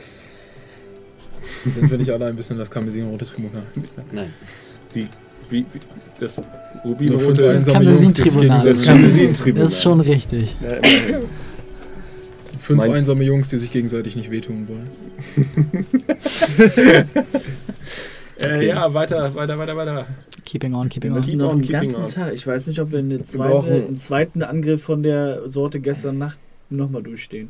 [1.66, 3.64] Sind wir nicht alle ein bisschen das Karmesin-rote Tribunal?
[4.12, 4.34] Nein.
[4.96, 5.08] Die,
[5.50, 5.80] wie, wie,
[6.20, 6.42] das
[6.84, 7.62] Rubinrote.
[7.66, 8.62] Karmesin-Tribunal.
[8.64, 9.66] Das gegenseitig, Karmesin-Tribunal.
[9.66, 10.56] das ist schon richtig.
[10.62, 11.20] Ja.
[12.72, 14.90] Fünf Mein- einsame Jungs, die sich gegenseitig nicht wehtun wollen.
[18.42, 20.08] äh, ja, weiter, weiter, weiter, weiter.
[20.46, 21.16] Keeping on, Wir keeping on.
[21.18, 22.10] müssen Keep noch on den keeping ganzen on.
[22.10, 22.34] Tag.
[22.34, 26.40] Ich weiß nicht, ob wir eine zweite, einen zweiten Angriff von der Sorte gestern Nacht
[26.70, 27.50] nochmal durchstehen.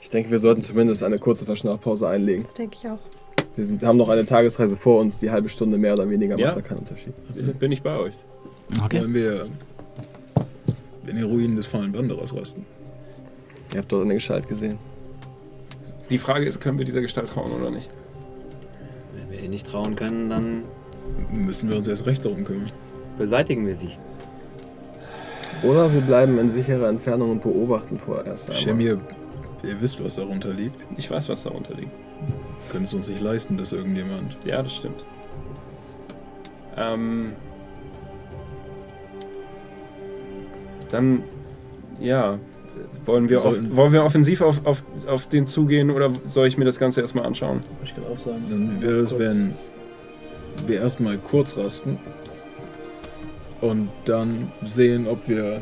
[0.00, 2.42] Ich denke, wir sollten zumindest eine kurze Verschnaufpause einlegen.
[2.44, 2.98] Das denke ich auch.
[3.54, 6.48] Wir sind, haben noch eine Tagesreise vor uns, die halbe Stunde mehr oder weniger Ja.
[6.48, 7.12] macht da keinen Unterschied.
[7.58, 8.14] Bin ich bei euch.
[8.84, 9.00] Okay.
[9.00, 9.46] Wollen wir
[11.06, 12.64] in den Ruinen des fallen Wanderers rasten?
[13.72, 14.78] Ihr habt dort eine Gestalt gesehen.
[16.10, 17.88] Die Frage ist, können wir dieser Gestalt trauen oder nicht?
[19.14, 20.64] Wenn wir ihr nicht trauen können, dann
[21.30, 22.70] Müssen wir uns erst recht darum kümmern.
[23.18, 23.90] beseitigen wir sie.
[25.62, 28.60] Oder wir bleiben in sicherer Entfernung und beobachten vorerst einmal.
[28.62, 29.00] Shemir,
[29.62, 30.86] ihr wisst, was darunter liegt.
[30.96, 31.92] Ich weiß, was darunter liegt.
[32.70, 34.36] Können es uns nicht leisten, dass irgendjemand.
[34.44, 35.04] Ja, das stimmt.
[36.76, 37.32] Ähm,
[40.90, 41.22] dann,
[42.00, 42.38] ja,
[43.04, 46.64] wollen wir, auf, wollen wir offensiv auf, auf, auf den zugehen oder soll ich mir
[46.64, 47.60] das Ganze erstmal anschauen?
[47.84, 48.42] Ich gerade auch sagen.
[48.48, 49.22] Dann wäre es, Kurz.
[49.22, 49.54] wenn
[50.66, 51.98] wir erstmal kurz rasten
[53.60, 55.60] und dann sehen, ob wir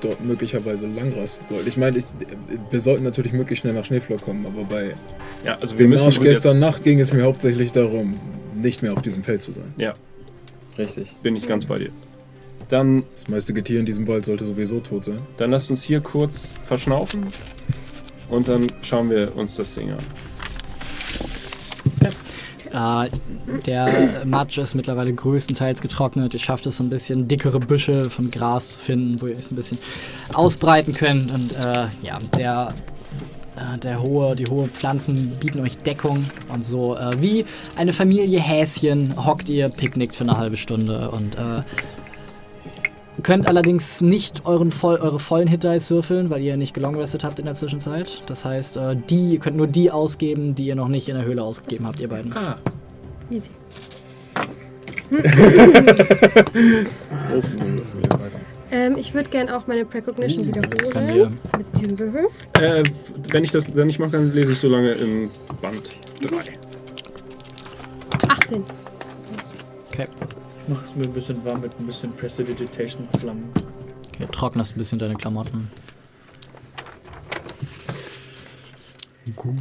[0.00, 1.66] dort möglicherweise lang rasten wollen.
[1.66, 2.04] Ich meine, ich,
[2.70, 4.94] wir sollten natürlich möglichst schnell nach Schneeflock kommen, aber bei
[5.44, 8.14] Ja, also wir dem Marsch gestern Nacht ging es mir hauptsächlich darum,
[8.54, 9.74] nicht mehr auf diesem Feld zu sein.
[10.76, 11.06] Richtig.
[11.08, 11.90] Jetzt bin ich ganz bei dir.
[12.74, 15.20] Dann, Das meiste Getier in diesem Wald sollte sowieso tot sein.
[15.36, 17.28] dann lasst uns hier kurz verschnaufen
[18.28, 19.98] und dann schauen wir uns das Ding an.
[22.72, 23.08] Äh,
[23.64, 26.34] der Matsch ist mittlerweile größtenteils getrocknet.
[26.34, 29.44] Ihr schafft es so ein bisschen dickere Büsche von Gras zu finden, wo ihr euch
[29.44, 29.78] so ein bisschen
[30.32, 31.30] ausbreiten könnt.
[31.30, 32.74] Und äh, ja, der,
[33.54, 36.24] äh, der hohe, die hohe Pflanzen bieten euch Deckung.
[36.52, 37.44] Und so äh, wie
[37.76, 41.12] eine Familie Häschen hockt ihr, picknickt für eine halbe Stunde.
[41.12, 41.60] Und äh,
[43.16, 47.38] ihr könnt allerdings nicht euren voll, eure vollen Hit-Dice würfeln, weil ihr nicht gelongrestet habt
[47.38, 48.22] in der Zwischenzeit.
[48.26, 51.24] Das heißt, äh, die, ihr könnt nur die ausgeben, die ihr noch nicht in der
[51.24, 52.32] Höhle ausgegeben habt, ihr beiden.
[52.36, 52.56] Ah,
[53.30, 53.48] Easy.
[58.70, 61.38] Ähm, ich würde gerne auch meine Precognition Können wiederholen.
[61.56, 62.26] Mit diesem Würfel.
[62.60, 62.82] äh,
[63.32, 65.30] wenn ich das dann nicht mache, dann lese ich so lange im
[65.62, 65.82] Band
[66.22, 66.36] 3.
[68.28, 68.64] 18.
[69.92, 70.06] Okay.
[70.66, 73.50] Ich mache es mir ein bisschen warm mit ein bisschen Prestidigitation Flammen.
[74.14, 74.26] okay.
[74.32, 75.70] Trocknest ein bisschen deine Klamotten.
[79.36, 79.56] Gut.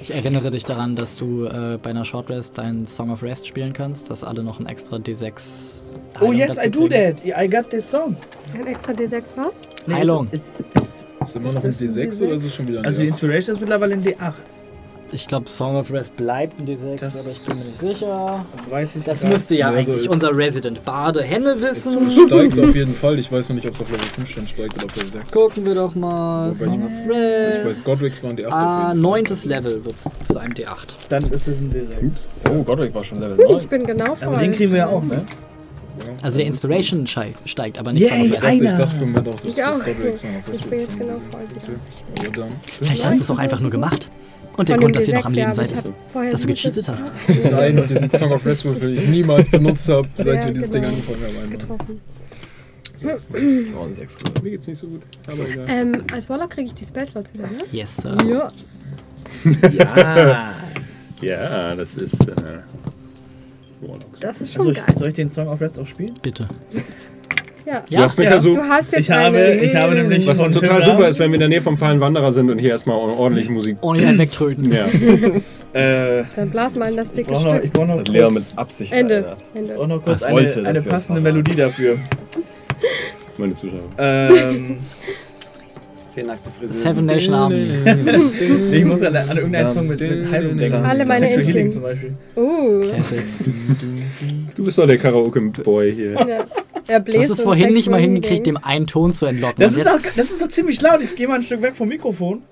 [0.00, 3.46] Ich erinnere dich daran, dass du äh, bei einer Short Rest deinen Song of Rest
[3.46, 7.16] spielen kannst, dass alle noch ein extra D6 Oh Heilung yes, dazu I do kriegen.
[7.16, 7.42] that.
[7.44, 8.16] I got this song.
[8.54, 9.52] Ein extra D6 war.
[9.86, 10.28] Nee, Heilung.
[10.30, 12.24] Ist, ist, ist, Ist immer Ist noch ein D6 D6?
[12.24, 13.10] oder ist es schon wieder ein also die D8?
[13.10, 14.32] Inspiration ist mittlerweile ein D8.
[15.10, 18.44] Ich glaube, Song of Rest bleibt ein D6, Das- aber ich bin mir nicht sicher.
[18.68, 19.32] Weiß ich Das grad.
[19.32, 22.06] müsste ja Ja, also eigentlich unser Resident Bade Henne wissen.
[22.08, 23.18] Es steigt auf jeden Fall.
[23.18, 25.30] Ich weiß noch nicht, ob es auf Level 5 schon steigt oder auf Level 6.
[25.30, 26.48] Gucken wir doch mal.
[26.50, 27.58] Wobei Song ich- of Rest.
[27.58, 30.96] Ich weiß, Godric's waren die 8 Ah, neuntes Level wird zu einem D8.
[31.08, 32.12] Dann ist es ein D6.
[32.50, 33.58] Oh, Godric war schon Level Ui, 9.
[33.62, 34.28] ich bin genau voll.
[34.28, 35.24] Aber den kriegen wir ja auch, ne?
[36.22, 38.42] Also der Inspiration steigt, aber nicht Yay, Song of Ich Rest.
[38.44, 39.84] dachte, ich dachte Moment auch, dass Ich das auch.
[39.84, 41.40] Godric's Song of Ich Rest bin jetzt genau voll.
[42.80, 44.08] Vielleicht hast du es auch einfach nur gemacht.
[44.58, 46.88] Und der Grund, dass ihr noch am D6, Leben ja, seid, ist, dass du gecheatet
[46.88, 47.10] hast.
[47.54, 50.88] Einen und diesen Song of Rest Würfel ich niemals benutzt habe, seit wir dieses genau.
[50.88, 51.50] Ding angefangen haben.
[51.50, 52.00] getroffen.
[53.04, 54.16] Oh, ein Sechs.
[54.42, 55.66] Mir geht's nicht so gut, aber egal.
[55.68, 57.62] Ähm, als Warlock kriege ich die Spellslots wieder, ne?
[57.70, 58.16] Yes, Sir.
[58.26, 58.96] Yes.
[59.72, 60.54] Ja.
[61.20, 62.60] Ja, das ist äh,
[63.80, 64.20] Warlocks.
[64.20, 64.94] Das ist schon Also, geil.
[64.94, 66.14] soll ich den Song of Rest auch spielen?
[66.22, 66.46] Bitte.
[67.68, 67.82] Ja.
[67.90, 68.36] Du hast eine ja.
[68.36, 69.54] Kasu- Du hast jetzt Ich habe, eine...
[69.56, 72.00] ich habe nämlich Was von total super ist, wenn wir in der Nähe vom fallen
[72.00, 73.76] Wanderer sind und hier erstmal ordentlich Musik.
[73.82, 74.72] Ohne ihn wegtröten.
[74.72, 74.86] Ja.
[75.74, 77.72] Äh, Dann blas mal in das ich dicke brauche noch, ich Stück.
[77.74, 79.14] brauch noch Das hat Lea kurz, mit Absicht Ende.
[79.22, 79.38] verändert.
[79.52, 79.74] ich Ende.
[79.74, 81.96] brauch noch kurz eine, eine wir passende Melodie dafür.
[83.36, 83.80] Meine Zuschauer.
[83.98, 84.78] Ähm,
[86.08, 86.74] Zehn nackte Frisur.
[86.74, 87.68] Seven Nation Army.
[88.72, 90.84] ich muss an, an irgendeinen Song mit, mit Heilung denken.
[90.84, 91.70] Alle meine Entchen.
[91.70, 92.14] zum Beispiel.
[92.34, 92.82] Uh.
[94.56, 96.12] Du bist doch der Karaoke-Boy hier.
[96.14, 96.38] Ja.
[96.88, 99.62] Er Du bläst hast es vorhin nicht mal hingekriegt, dem einen Ton zu entlocken.
[99.62, 101.00] Das ist, auch, das ist doch ziemlich laut.
[101.02, 102.42] Ich gehe mal ein Stück weg vom Mikrofon.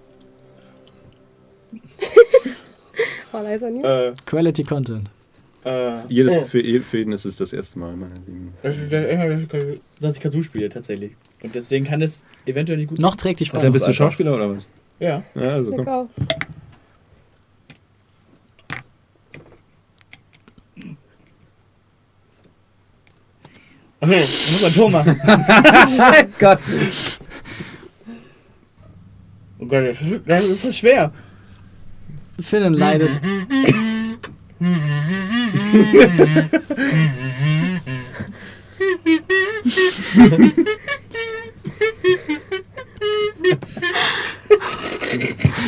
[3.32, 3.82] Oh, da ist er nie.
[3.82, 5.10] Äh, Quality Content.
[5.64, 6.44] äh, Jedes, oh.
[6.44, 8.54] für, für jeden ist es das erste Mal, meine Lieben.
[10.00, 11.12] dass ich Kazoo spiele, tatsächlich.
[11.42, 12.98] Und deswegen kann es eventuell nicht gut.
[12.98, 13.70] Noch trägt die Dann Sprache.
[13.72, 14.68] bist du Schauspieler oder was?
[15.00, 15.22] Ja.
[15.34, 16.08] Ja, also komm.
[24.12, 25.20] Ich muss ein Tor machen.
[25.96, 26.58] Scheiß Gott.
[29.58, 31.12] Oh Gott, das ist- das ist voll schwer.
[32.40, 33.10] Finnen leidet.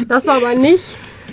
[0.09, 0.83] Das war aber nicht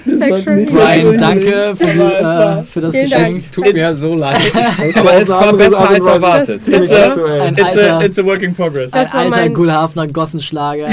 [0.06, 3.26] war Sexual nicht Brian, danke für, es war- äh, für das Vielen Dank.
[3.36, 3.52] Geschenk.
[3.52, 4.38] Tut mir so leid.
[4.96, 6.62] Aber es war besser als erwartet.
[6.66, 8.94] Das, das, It's a, Ein it's a, it's a work in progress.
[8.94, 10.88] ein Das war alter Gulhafner Gossenschlager.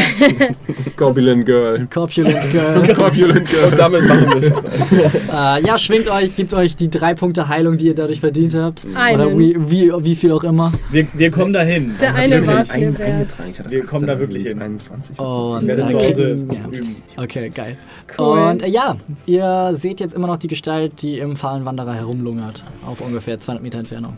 [0.97, 1.87] Corpulent Girl.
[1.93, 2.89] Corpulent Girl.
[2.95, 3.65] Corpulent Girl.
[3.71, 4.65] Und damit machen wir Schluss.
[5.33, 8.85] äh, ja, schwingt euch, gibt euch die drei Punkte Heilung, die ihr dadurch verdient habt.
[8.95, 9.21] Einen.
[9.21, 10.73] Oder wie, wie, wie viel auch immer.
[10.91, 11.93] Wir, wir kommen dahin.
[12.01, 12.97] der eine war es Ein,
[13.69, 14.63] Wir kommen da 18, wirklich also hin.
[14.63, 15.19] 21.
[15.19, 16.79] Und, Ich werde zu Hause ja.
[16.79, 16.97] üben.
[17.17, 17.77] Okay, geil.
[18.19, 18.39] Cool.
[18.39, 22.65] Und äh, ja, ihr seht jetzt immer noch die Gestalt, die im fahlen Wanderer herumlungert.
[22.87, 24.15] Auf ungefähr 200 Meter Entfernung.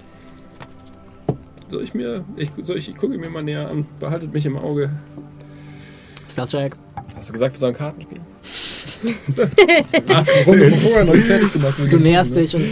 [1.68, 3.86] Soll ich mir, ich, soll ich, ich gucke mir mal näher an.
[3.98, 4.90] Behaltet mich im Auge.
[6.30, 6.76] Stealth Check.
[7.16, 8.33] Hast du gesagt, wir sollen Karten spielen?
[11.90, 12.64] Du näherst dich und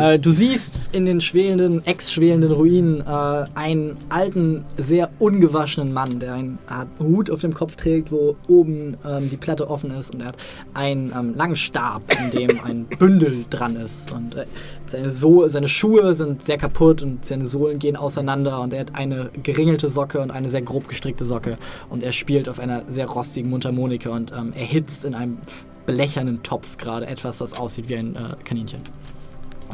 [0.00, 6.34] äh, du siehst in den schwelenden, ex-schwelenden Ruinen äh, einen alten, sehr ungewaschenen Mann, der
[6.34, 10.20] einen Art Hut auf dem Kopf trägt, wo oben ähm, die Platte offen ist und
[10.20, 10.36] er hat
[10.74, 14.12] einen ähm, langen Stab, in dem ein Bündel dran ist.
[14.12, 14.46] Und äh,
[14.86, 18.94] seine, so seine Schuhe sind sehr kaputt und seine Sohlen gehen auseinander und er hat
[18.94, 21.56] eine geringelte Socke und eine sehr grob gestrickte Socke
[21.88, 25.38] und er spielt auf einer sehr rostigen Mundharmonika und ähm, erhitzt in einem
[25.86, 28.82] blechernen Topf gerade etwas, was aussieht wie ein äh, Kaninchen.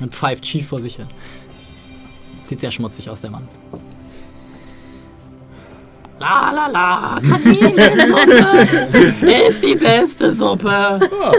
[0.01, 1.07] Und pfeift schief vor sich hin.
[2.47, 3.49] Sieht sehr schmutzig aus, der Mann.
[6.21, 10.71] La la la, Kaninchensuppe ist die beste Suppe.
[10.71, 11.33] Ah,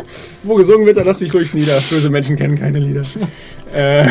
[0.44, 1.82] wo gesungen wird, da lass dich ruhig nieder.
[1.90, 3.04] Böse Menschen kennen keine Lieder.
[3.74, 4.06] äh,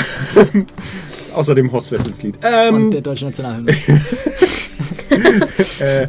[1.34, 2.38] außerdem Horst Wessels Lied.
[2.42, 3.76] Ähm, Und der deutsche Nationalhymne.
[5.80, 6.08] Äh,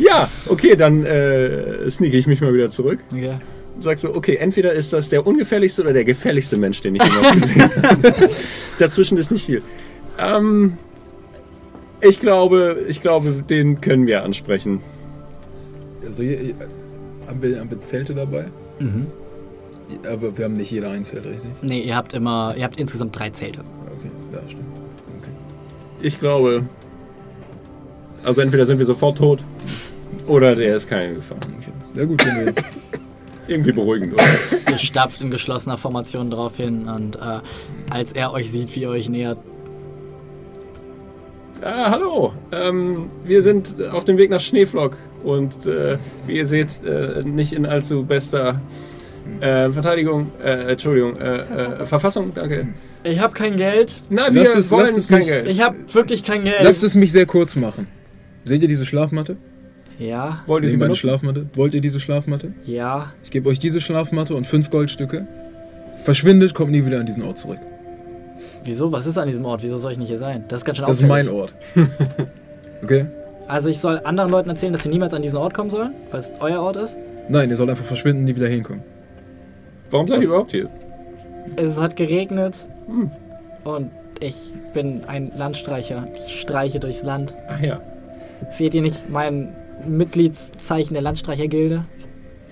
[0.00, 3.00] ja, okay, dann äh, sneake ich mich mal wieder zurück.
[3.12, 3.36] Okay.
[3.78, 7.40] Sagst so, okay, entweder ist das der ungefährlichste oder der gefährlichste Mensch, den ich jemals
[7.42, 8.30] gesehen habe.
[8.78, 9.62] Dazwischen ist nicht viel.
[10.18, 10.78] Ähm,
[12.00, 14.80] ich glaube, ich glaube, den können wir ansprechen.
[16.04, 16.54] Also, je- je-
[17.26, 18.46] haben, wir, haben wir Zelte dabei?
[18.78, 19.08] Mhm.
[20.10, 21.50] Aber wir haben nicht jeder ein Zelt, richtig?
[21.62, 23.60] Nee, ihr habt immer, ihr habt insgesamt drei Zelte.
[23.86, 24.64] Okay, da stimmt.
[25.20, 25.30] Okay.
[26.00, 26.64] Ich glaube,
[28.26, 29.40] also entweder sind wir sofort tot
[30.26, 31.38] oder der ist keine Gefahr.
[31.58, 31.72] okay.
[31.94, 32.54] Ja gut, gehen wir.
[33.48, 34.24] Irgendwie beruhigend, oder?
[34.70, 37.38] Ihr stapft in geschlossener Formation drauf hin und äh,
[37.90, 39.38] als er euch sieht, wie ihr euch nähert,
[41.62, 45.96] Ah, hallo, ähm, wir sind auf dem Weg nach Schneeflock und äh,
[46.26, 48.60] wie ihr seht, äh, nicht in allzu bester
[49.40, 52.68] äh, Verteidigung, äh, Entschuldigung, äh, äh, Verfassung, danke.
[53.04, 54.02] ich habe kein Geld.
[54.10, 55.48] Nein, wir es- wollen kein mich- Geld.
[55.48, 56.62] Ich habe wirklich kein Geld.
[56.62, 57.86] Lasst es mich sehr kurz machen.
[58.46, 59.36] Seht ihr diese Schlafmatte?
[59.98, 60.94] ja, Wollt ihr meine?
[60.94, 61.46] Schlafmatte.
[61.54, 62.52] Wollt ihr diese Schlafmatte?
[62.64, 63.12] ja.
[63.24, 65.26] Ich gebe euch diese Schlafmatte und fünf Goldstücke.
[66.04, 67.58] Verschwindet, kommt nie wieder an diesen Ort zurück.
[68.64, 68.92] Wieso?
[68.92, 69.62] Was ist an diesem Ort?
[69.62, 70.44] Wieso soll ich nicht hier sein?
[70.48, 71.52] Das ist ganz schön Das ist mein auffällig.
[71.76, 72.28] Ort.
[72.82, 73.06] Okay?
[73.48, 76.20] Also ich soll anderen Leuten erzählen, dass sie niemals an diesen Ort kommen sollen, weil
[76.20, 76.96] es euer Ort ist?
[77.28, 78.82] Nein, ihr sollt einfach verschwinden, nie wieder hinkommen.
[79.90, 80.68] Warum seid ihr überhaupt hier?
[81.56, 83.10] Es hat geregnet Hm.
[83.64, 86.06] und ich bin ein Landstreicher.
[86.14, 87.34] Ich streiche durchs Land.
[87.48, 87.80] Ach ja.
[88.50, 89.54] Seht ihr nicht mein
[89.86, 91.84] Mitgliedszeichen der Landstreichergilde?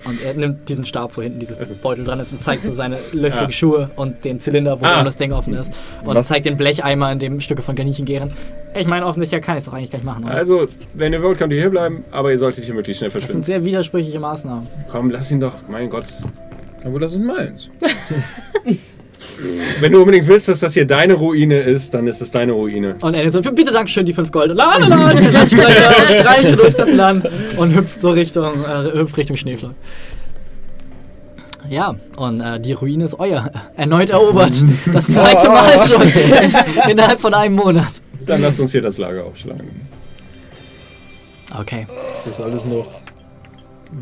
[0.05, 2.97] Und er nimmt diesen Stab, wo hinten dieses Beutel dran ist und zeigt so seine
[3.13, 3.51] löchrigen Ah.
[3.51, 5.03] Schuhe und den Zylinder, wo Ah.
[5.03, 5.71] das Ding offen ist.
[6.03, 8.31] Und Was- zeigt den Blecheimer, in dem Stücke von Kaninchen gären.
[8.75, 10.33] Ich meine, offensichtlich kann ich es doch eigentlich gleich machen, oder?
[10.35, 13.21] Also, wenn ihr wollt, könnt ihr hier bleiben, aber ihr solltet hier möglichst schnell das
[13.21, 13.45] sind verschwinden.
[13.45, 14.67] sehr widersprüchliche Maßnahmen.
[14.91, 16.05] Komm, lass ihn doch, mein Gott.
[16.85, 17.69] Aber das ist meins.
[19.79, 22.95] Wenn du unbedingt willst, dass das hier deine Ruine ist, dann ist es deine Ruine.
[23.01, 24.51] Und er so, bitte Dankeschön, die 5 Gold.
[24.51, 28.93] Und la la la, der Landstreicher streiche durch das Land und hüpft so Richtung, äh,
[28.93, 29.73] hüpft Richtung Schneeflock.
[31.69, 33.49] Ja, und äh, die Ruine ist euer.
[33.75, 34.53] Erneut erobert.
[34.93, 36.01] Das zweite Mal schon.
[36.89, 38.01] Innerhalb von einem Monat.
[38.25, 39.69] Dann lasst uns hier das Lager aufschlagen.
[41.59, 41.87] Okay.
[42.13, 43.04] Ist das alles noch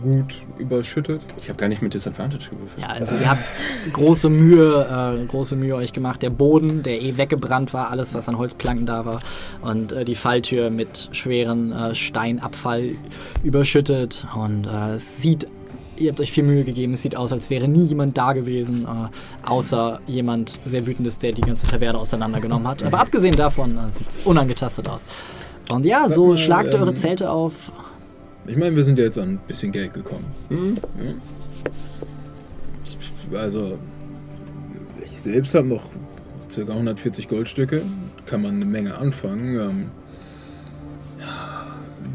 [0.02, 1.22] gut überschüttet.
[1.40, 2.80] Ich habe gar nicht mit Disadvantage gewürfelt.
[2.82, 3.44] Ja, also ihr habt
[3.92, 6.22] große Mühe, äh, große Mühe euch gemacht.
[6.22, 9.20] Der Boden, der eh weggebrannt war, alles was an Holzplanken da war
[9.62, 12.90] und äh, die Falltür mit schweren äh, Steinabfall
[13.44, 15.48] überschüttet und äh, es sieht,
[15.98, 18.86] ihr habt euch viel Mühe gegeben, es sieht aus, als wäre nie jemand da gewesen,
[18.86, 22.84] äh, außer jemand sehr wütendes, der die ganze Taverne auseinandergenommen hat.
[22.84, 25.02] Aber abgesehen davon äh, sieht es unangetastet aus.
[25.72, 27.72] Und ja, Sag so mal, schlagt ähm, eure Zelte auf.
[28.46, 30.26] Ich meine, wir sind ja jetzt an ein bisschen Geld gekommen.
[30.50, 30.78] Mhm.
[33.32, 33.40] Ja.
[33.40, 33.78] Also,
[35.02, 35.90] ich selbst habe noch
[36.54, 36.62] ca.
[36.62, 37.82] 140 Goldstücke.
[38.26, 39.60] Kann man eine Menge anfangen.
[39.60, 39.92] Ähm,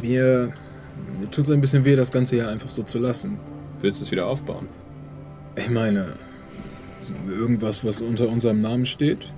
[0.02, 0.52] mir
[1.18, 3.39] mir tut es ein bisschen weh, das Ganze hier einfach so zu lassen.
[3.81, 4.68] Willst du es wieder aufbauen?
[5.57, 6.15] Ich meine,
[7.28, 9.32] irgendwas, was unter unserem Namen steht,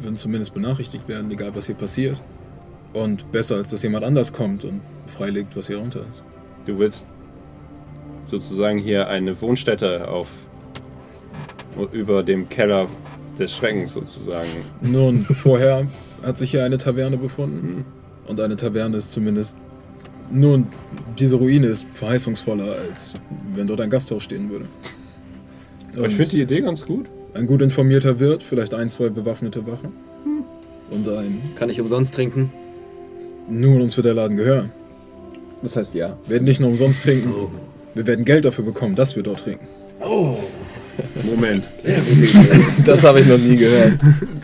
[0.00, 2.22] würden zumindest benachrichtigt werden, egal was hier passiert.
[2.92, 4.80] Und besser, als dass jemand anders kommt und
[5.16, 6.22] freilegt, was hier runter ist.
[6.66, 7.06] Du willst
[8.26, 10.28] sozusagen hier eine Wohnstätte auf
[11.92, 12.88] über dem Keller
[13.38, 14.48] des Schreckens sozusagen.
[14.80, 15.86] Nun, vorher
[16.22, 17.84] hat sich hier eine Taverne befunden.
[18.26, 19.56] Und eine Taverne ist zumindest.
[20.32, 20.66] Nun,
[21.18, 23.14] diese Ruine ist verheißungsvoller, als
[23.54, 24.64] wenn dort ein Gasthaus stehen würde.
[25.96, 27.06] Aber ich finde die Idee ganz gut.
[27.34, 29.92] ein gut informierter Wirt, vielleicht ein, zwei bewaffnete Wachen.
[30.90, 31.42] Und ein.
[31.56, 32.52] Kann ich umsonst trinken?
[33.48, 34.72] Nun, uns wird der Laden gehören.
[35.62, 36.16] Das heißt ja.
[36.26, 37.32] Wir werden nicht nur umsonst trinken.
[37.94, 39.66] Wir werden Geld dafür bekommen, dass wir dort trinken.
[41.24, 41.64] Moment.
[42.86, 43.98] Das habe ich noch nie gehört.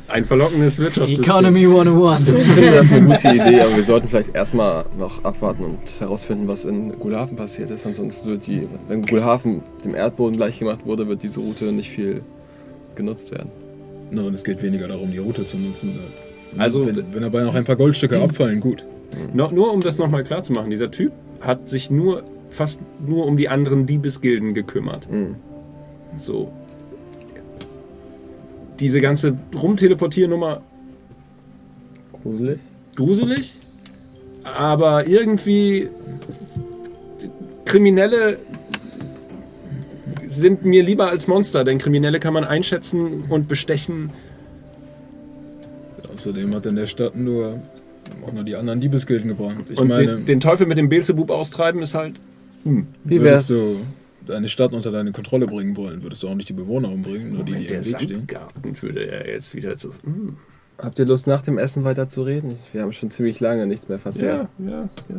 [0.08, 1.24] Ein verlockendes Wirtschaftssystem.
[1.24, 2.28] Economy 101.
[2.28, 6.48] Ich finde das eine gute Idee, aber wir sollten vielleicht erstmal noch abwarten und herausfinden,
[6.48, 7.86] was in Gulhafen passiert ist.
[7.86, 12.22] Ansonsten wird die, wenn Gulhafen dem Erdboden gleichgemacht wurde, wird diese Route nicht viel
[12.96, 13.50] genutzt werden.
[14.10, 16.32] Nun, es geht weniger darum, die Route zu nutzen, als.
[16.58, 18.84] Also- wenn, wenn dabei noch ein paar Goldstücke abfallen, gut.
[19.32, 23.26] No, nur um das nochmal klar zu machen, dieser Typ hat sich nur fast nur
[23.26, 25.10] um die anderen Diebesgilden gekümmert.
[25.10, 25.36] Mhm.
[26.18, 26.52] So.
[28.78, 30.62] Diese ganze Rumteleportiernummer
[32.12, 32.60] Gruselig.
[32.94, 33.56] gruselig,
[34.44, 35.88] aber irgendwie
[37.64, 38.38] Kriminelle
[40.28, 44.10] sind mir lieber als Monster, denn Kriminelle kann man einschätzen und bestechen.
[46.12, 47.60] Außerdem hat in der Stadt nur
[48.24, 49.70] auch nur die anderen Diebesgilden gebrannt.
[49.70, 52.14] Ich und meine, den, den Teufel mit dem Beelzebub austreiben ist halt.
[52.64, 52.86] Hm.
[53.04, 53.80] Wie würdest wär's?
[54.26, 57.34] du deine Stadt unter deine Kontrolle bringen wollen, würdest du auch nicht die Bewohner umbringen,
[57.34, 58.16] nur die, die der im Weg stehen.
[58.16, 59.90] Sandgarten würde er jetzt wieder so.
[60.04, 60.36] Hm.
[60.78, 62.56] Habt ihr Lust, nach dem Essen weiter zu reden?
[62.72, 64.48] Wir haben schon ziemlich lange nichts mehr verzehrt.
[64.58, 65.16] Ja, ja, ja.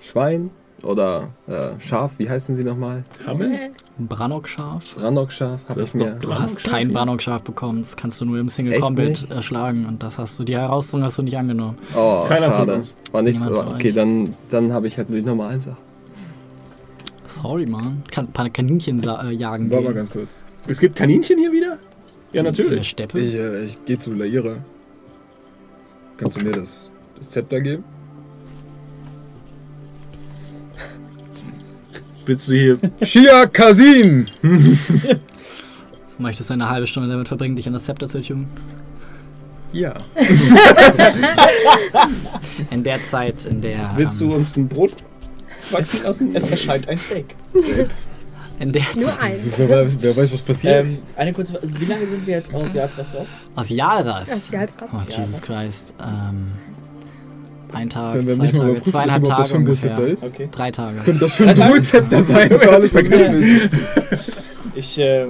[0.00, 0.50] Schwein
[0.82, 3.04] oder äh, Schaf, wie heißen sie nochmal?
[3.26, 3.70] Hammel?
[3.98, 4.94] Ein Brannock-Schaf.
[4.96, 6.12] Brandock-Schaf habe ich mir.
[6.20, 6.92] Du hast Brannock-Schaf, kein.
[6.92, 7.82] Brannock-Schaf bekommen.
[7.82, 9.30] Das kannst du nur im Single Echt Combat nicht?
[9.30, 9.86] erschlagen.
[9.86, 11.78] Und das hast du, die Herausforderung hast du nicht angenommen.
[11.96, 12.74] Oh, Keiner von schade.
[12.76, 12.96] uns.
[13.12, 13.40] War nichts.
[13.40, 13.94] Niemand aber Okay, euch.
[13.94, 15.76] dann, dann habe ich halt nur die normalen Sachen.
[17.26, 18.02] Sorry, man.
[18.10, 20.36] Kann ein paar Kaninchen äh, jagen Warte mal ganz kurz.
[20.66, 21.78] Es gibt Kaninchen hier wieder?
[22.32, 22.88] Ja, In der natürlich.
[22.88, 23.20] Steppe.
[23.20, 24.56] Ich, äh, ich gehe zu Laira.
[26.16, 27.84] Kannst du mir das, das Zepter geben?
[32.26, 32.78] Willst du hier.
[33.02, 34.26] Shia Kasim!
[36.18, 38.46] Möchtest du eine halbe Stunde damit verbringen, dich an das Zepter zu tun?
[39.72, 39.94] Ja.
[42.70, 43.90] In der Zeit, in der.
[43.96, 44.92] Willst du ähm, uns ein Brot
[45.70, 46.36] wachsen lassen?
[46.36, 47.34] Es erscheint ein Steak.
[48.58, 49.40] In der Nur eins.
[49.56, 50.84] Wer weiß, wer weiß was passiert?
[50.84, 51.68] Ähm, eine kurze Frage.
[51.80, 53.26] Wie lange sind wir jetzt aus Jahresrest raus?
[53.56, 54.28] Aus Jalras.
[54.28, 54.90] Das ist ja als krass.
[54.92, 55.94] Oh, Jesus Christ.
[56.00, 56.52] Ähm,
[57.74, 59.76] ein Tag, Wenn wir zwei nicht mal Tage, zweieinhalb was überhaupt das Tage für ein
[59.78, 60.14] Zepter ungefähr.
[60.28, 60.34] ist.
[60.34, 60.48] Okay.
[60.50, 60.90] Drei Tage.
[60.96, 61.70] Was könnte das für ein Tage?
[61.72, 63.70] Druidzepter sein, für alles vergriffen ist?
[64.74, 65.26] Ich, äh,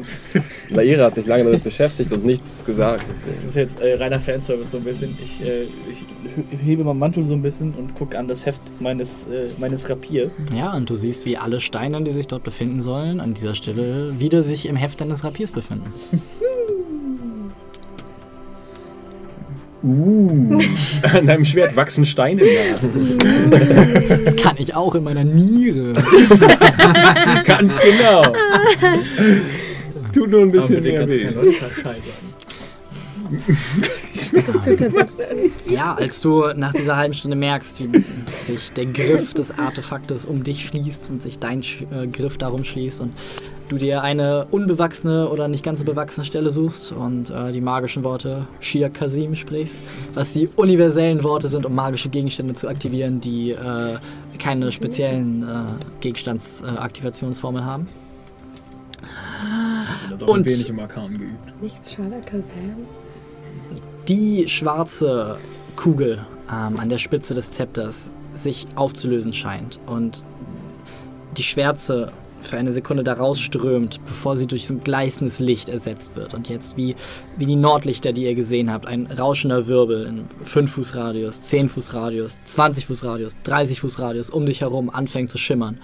[0.70, 3.04] Laira hat sich lange damit beschäftigt und nichts gesagt.
[3.28, 5.18] das ist jetzt äh, reiner Fanservice so ein bisschen.
[5.20, 6.04] Ich, äh, ich
[6.64, 10.30] hebe meinen Mantel so ein bisschen und gucke an das Heft meines, äh, meines Rapier.
[10.56, 14.14] Ja, und du siehst, wie alle Steine, die sich dort befinden sollen, an dieser Stelle
[14.20, 15.92] wieder sich im Heft deines Rapiers befinden.
[19.82, 20.60] Uh.
[21.02, 24.20] An deinem Schwert wachsen Steine nach.
[24.24, 25.92] Das kann ich auch in meiner Niere.
[27.44, 28.22] Ganz genau.
[30.12, 31.28] Tut nur ein bisschen mehr weh.
[35.68, 40.44] Ja, als du nach dieser halben Stunde merkst, wie sich der Griff des Artefaktes um
[40.44, 43.12] dich schließt und sich dein Sch äh, Griff darum schließt und
[43.72, 48.04] du dir eine unbewachsene oder nicht ganz so bewachsene Stelle suchst und äh, die magischen
[48.04, 49.82] Worte Shir Kasim sprichst,
[50.14, 53.56] was die universellen Worte sind, um magische Gegenstände zu aktivieren, die äh,
[54.38, 55.64] keine speziellen äh,
[56.00, 57.88] Gegenstandsaktivationsformeln haben.
[59.42, 61.62] Er hat Und- wenig im Arkan geübt.
[61.62, 62.42] Nichts Kasam.
[64.08, 65.38] die schwarze
[65.76, 70.24] Kugel ähm, an der Spitze des Zepters sich aufzulösen scheint und
[71.36, 72.12] die Schwärze
[72.44, 76.34] für eine Sekunde da rausströmt, bevor sie durch so ein gleißendes Licht ersetzt wird.
[76.34, 76.96] Und jetzt wie,
[77.36, 81.68] wie die Nordlichter, die ihr gesehen habt, ein rauschender Wirbel in 5 Fuß Radius, 10
[81.68, 85.78] Fuß Radius, 20 Fuß Radius, 30 Fuß Radius um dich herum anfängt zu schimmern,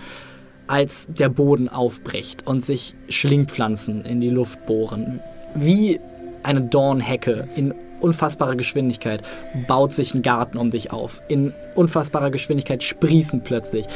[0.66, 5.20] als der Boden aufbricht und sich Schlingpflanzen in die Luft bohren.
[5.54, 6.00] Wie
[6.42, 9.22] eine Dornhecke in unfassbarer Geschwindigkeit
[9.66, 11.20] baut sich ein Garten um dich auf.
[11.28, 13.86] In unfassbarer Geschwindigkeit sprießen plötzlich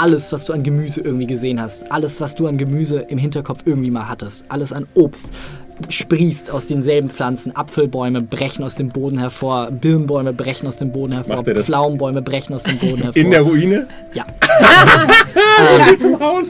[0.00, 3.62] alles, was du an Gemüse irgendwie gesehen hast, alles, was du an Gemüse im Hinterkopf
[3.66, 5.30] irgendwie mal hattest, alles an Obst
[5.88, 7.56] sprießt aus denselben Pflanzen.
[7.56, 11.56] Apfelbäume brechen aus dem Boden hervor, Birnbäume brechen aus dem Boden hervor, er?
[11.56, 13.22] Pflaumenbäume brechen aus dem Boden hervor.
[13.22, 13.86] In der Ruine?
[14.12, 14.26] Ja.
[15.98, 16.48] Zum Haus?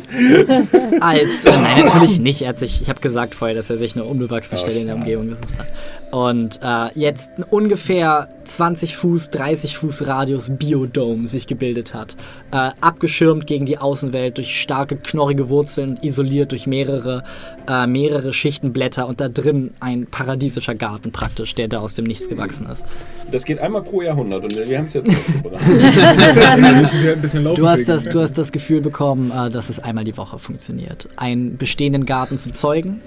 [1.01, 2.43] Als, äh, nein, natürlich nicht.
[2.43, 4.97] Er hat sich, ich habe gesagt vorher, dass er sich eine unbewachsene Stelle in der
[4.97, 5.67] Umgebung gesucht hat.
[6.11, 12.17] Und äh, jetzt ein ungefähr 20 Fuß, 30 Fuß Radius Biodome sich gebildet hat.
[12.51, 17.23] Äh, abgeschirmt gegen die Außenwelt durch starke, knorrige Wurzeln, isoliert durch mehrere,
[17.69, 22.07] äh, mehrere Schichten Blätter und da drin ein paradiesischer Garten praktisch, der da aus dem
[22.07, 22.85] Nichts gewachsen ist.
[23.31, 25.07] Das geht einmal pro Jahrhundert und wir haben es jetzt
[27.31, 27.59] sie halt.
[27.59, 31.07] Du hast, das, du hast das Gefühl bekommen, äh, dass es einmal die Woche funktioniert.
[31.15, 33.01] Einen bestehenden Garten zu zeugen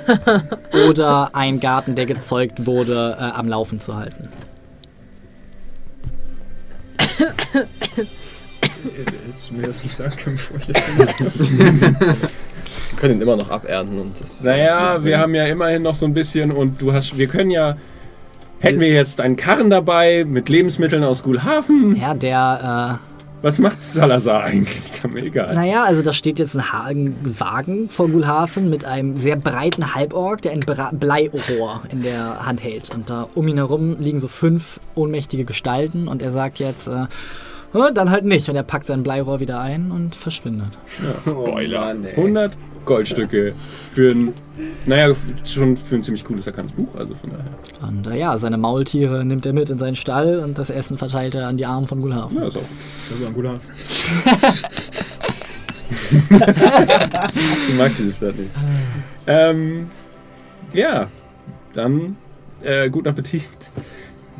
[0.90, 2.33] oder einen Garten, der gezeugt
[2.66, 4.28] wurde, äh, am Laufen zu halten.
[9.26, 11.32] Jetzt mir das nicht sagen können, bevor ich das gemacht habe.
[12.90, 14.42] Wir können ihn immer noch abernten und das.
[14.42, 17.76] Naja, wir haben ja immerhin noch so ein bisschen und du hast, wir können ja,
[18.60, 21.96] hätten wir jetzt einen Karren dabei mit Lebensmitteln aus Gulhafen?
[21.96, 23.00] Ja, der,
[23.44, 24.78] Was macht Salazar eigentlich?
[24.78, 25.54] Ist mir egal.
[25.54, 29.94] naja, also da steht jetzt ein, ha ein Wagen vor Gulhafen mit einem sehr breiten
[29.94, 32.88] Halborg, der ein Bra Bleirohr in der Hand hält.
[32.88, 37.04] Und da um ihn herum liegen so fünf ohnmächtige Gestalten und er sagt jetzt, "Äh,
[37.74, 38.48] dann halt nicht.
[38.48, 40.78] Und er packt sein Bleirohr wieder ein und verschwindet.
[41.20, 41.80] Spoiler.
[41.80, 42.16] Mann, ey.
[42.16, 43.54] 100 Goldstücke
[43.92, 44.34] für ein,
[44.86, 47.88] naja, schon für ein ziemlich cooles erkanntes Buch, also von daher.
[47.88, 51.34] Und äh, ja, seine Maultiere nimmt er mit in seinen Stall und das Essen verteilt
[51.34, 52.38] er an die Armen von Gulhafen.
[52.38, 52.62] Ja, ist auch.
[53.08, 53.70] Das ist ein guter Hafen.
[56.10, 58.50] Du magst diese Stadt nicht.
[59.26, 59.86] Ähm,
[60.72, 61.08] ja,
[61.72, 62.16] dann
[62.62, 63.42] äh, guten Appetit.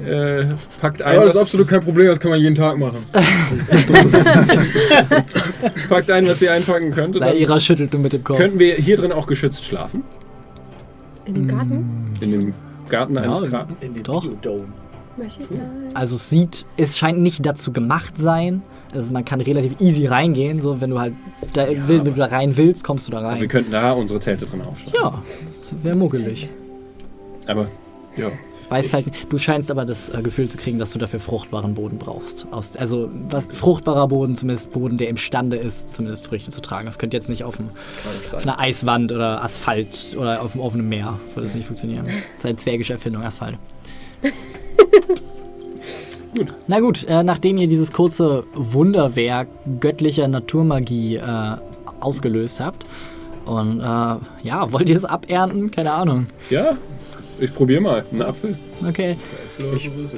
[0.04, 0.46] Äh,
[0.80, 2.98] packt ein, Ja, das ist was, absolut kein Problem, das kann man jeden Tag machen.
[5.88, 7.14] packt ein, was ihr einpacken könnt.
[7.16, 8.38] Dann Laira schüttelt nur mit dem Kopf.
[8.38, 10.02] könnten wir hier drin auch geschützt schlafen.
[11.26, 12.14] In dem Garten?
[12.20, 12.54] In dem
[12.88, 13.76] Garten eines Ja, Graben.
[13.80, 14.22] In den Doch.
[14.22, 14.64] Biodome.
[15.16, 15.60] Sagen.
[15.94, 18.62] Also es sieht, es scheint nicht dazu gemacht sein.
[18.92, 21.14] Also man kann relativ easy reingehen, so wenn du halt
[21.52, 23.48] da, will, wenn du da rein willst, kommst du da Wir rein.
[23.48, 25.00] könnten da unsere Zelte drin aufschlagen.
[25.00, 25.22] Ja,
[25.60, 26.48] das wäre muggelig.
[27.46, 27.66] Aber,
[28.16, 28.26] ja.
[28.68, 31.98] Weißt halt, du scheinst aber das äh, Gefühl zu kriegen, dass du dafür fruchtbaren Boden
[31.98, 32.46] brauchst.
[32.50, 36.86] Aus, also was fruchtbarer Boden, zumindest Boden, der imstande ist, zumindest Früchte zu tragen.
[36.86, 37.70] Das könnte jetzt nicht auf, dem,
[38.32, 42.06] auf einer Eiswand oder Asphalt oder auf dem offenen Meer, würde das nicht funktionieren.
[42.34, 43.56] Das ist eine zwergische Erfindung, Asphalt.
[46.36, 46.52] Gut.
[46.66, 49.46] Na gut, äh, nachdem ihr dieses kurze Wunderwerk
[49.78, 51.56] göttlicher Naturmagie äh,
[52.00, 52.84] ausgelöst habt
[53.46, 55.70] und äh, ja, wollt ihr es abernten?
[55.70, 56.26] Keine Ahnung.
[56.50, 56.76] Ja,
[57.38, 58.04] ich probiere mal.
[58.10, 58.58] Einen Apfel.
[58.86, 59.16] Okay.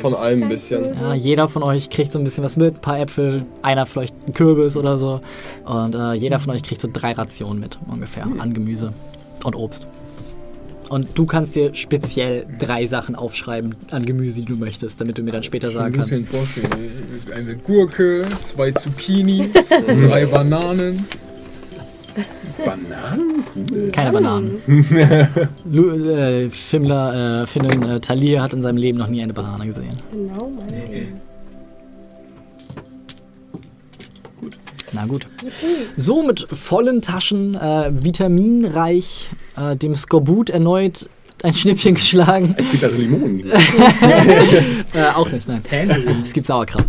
[0.00, 0.82] Von allem ein bisschen.
[0.84, 4.14] Ja, jeder von euch kriegt so ein bisschen was mit, ein paar Äpfel, einer vielleicht
[4.24, 5.20] einen Kürbis oder so.
[5.64, 8.92] Und äh, jeder von euch kriegt so drei Rationen mit, ungefähr, an Gemüse
[9.44, 9.86] und Obst.
[10.88, 15.22] Und du kannst dir speziell drei Sachen aufschreiben an Gemüse, die du möchtest, damit du
[15.22, 16.52] mir dann später Schon ein sagen bisschen kannst.
[16.54, 16.90] vorstellen.
[17.34, 19.68] Eine Gurke, zwei Zucchinis,
[20.00, 21.04] drei Bananen.
[22.64, 23.44] Bananen?
[23.54, 23.90] Cool.
[23.90, 24.60] Keine Bananen.
[25.70, 29.66] Lu, äh, Fimmler, äh, Finnen, äh, Talir hat in seinem Leben noch nie eine Banane
[29.66, 29.94] gesehen.
[30.12, 31.08] Genau, meine.
[34.92, 35.26] Na gut.
[35.96, 39.28] So mit vollen Taschen, äh, vitaminreich,
[39.58, 41.08] äh, dem Skorbut erneut
[41.42, 42.54] ein Schnippchen geschlagen.
[42.56, 43.44] Es gibt also Limonen.
[44.94, 45.62] Äh, auch nicht, nein.
[46.24, 46.86] Es gibt Sauerkraut.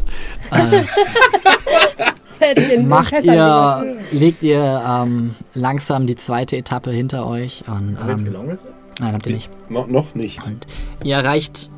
[0.52, 0.84] Äh,
[2.56, 7.98] in den macht Fässern ihr, legt ihr ähm, langsam die zweite Etappe hinter euch und
[8.10, 8.58] ähm, gelungen?
[9.00, 9.50] nein, habt ihr nicht.
[9.70, 10.46] noch, noch nicht.
[10.46, 10.66] Und
[11.04, 11.72] ihr erreicht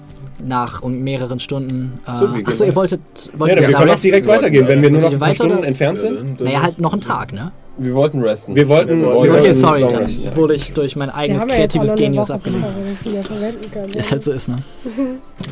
[0.44, 2.00] nach un- mehreren Stunden.
[2.08, 3.02] Äh, So, achso, ihr wolltet,
[3.34, 5.20] Ja, wolltet dann, ihr wir da können auch direkt weitergehen, wenn wir nur noch ein
[5.20, 6.40] paar weiter Stunden entfernt Ja, sind.
[6.42, 7.52] Naja, halt noch ein Tag, ne?
[7.80, 8.56] Wir wollten resten.
[8.56, 10.36] Wir wollten- Wir wollten Okay, sorry, dann ja.
[10.36, 12.68] wurde ich durch mein Wir eigenes ja kreatives eine Genius abgelenkt.
[13.86, 13.96] das.
[13.96, 14.56] Ist halt so ist, ne?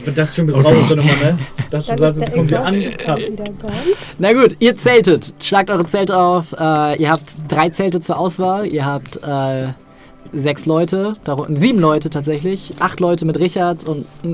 [0.05, 1.39] Ich dachte schon, bis raus und nochmal, ne?
[1.57, 2.75] Ich dachte, der jetzt kommt ihr an.
[4.19, 5.33] Na gut, ihr zeltet.
[5.41, 6.53] Schlagt eure Zelte auf.
[6.53, 8.71] Äh, ihr habt drei Zelte zur Auswahl.
[8.71, 9.67] Ihr habt äh,
[10.33, 12.73] sechs Leute, darunter, sieben Leute tatsächlich.
[12.79, 14.33] Acht Leute mit Richard und mm,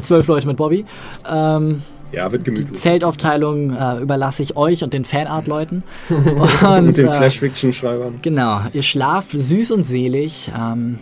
[0.00, 0.84] zwölf Leute mit Bobby.
[1.30, 2.78] Ähm, Ja, wird Die gemütlich.
[2.78, 5.82] Zeltaufteilung äh, überlasse ich euch und den Fanart-Leuten.
[6.08, 8.18] Und Und den äh, Slash-Fiction-Schreibern.
[8.22, 10.50] Genau, ihr schlaft süß und selig.
[10.56, 10.98] Ähm,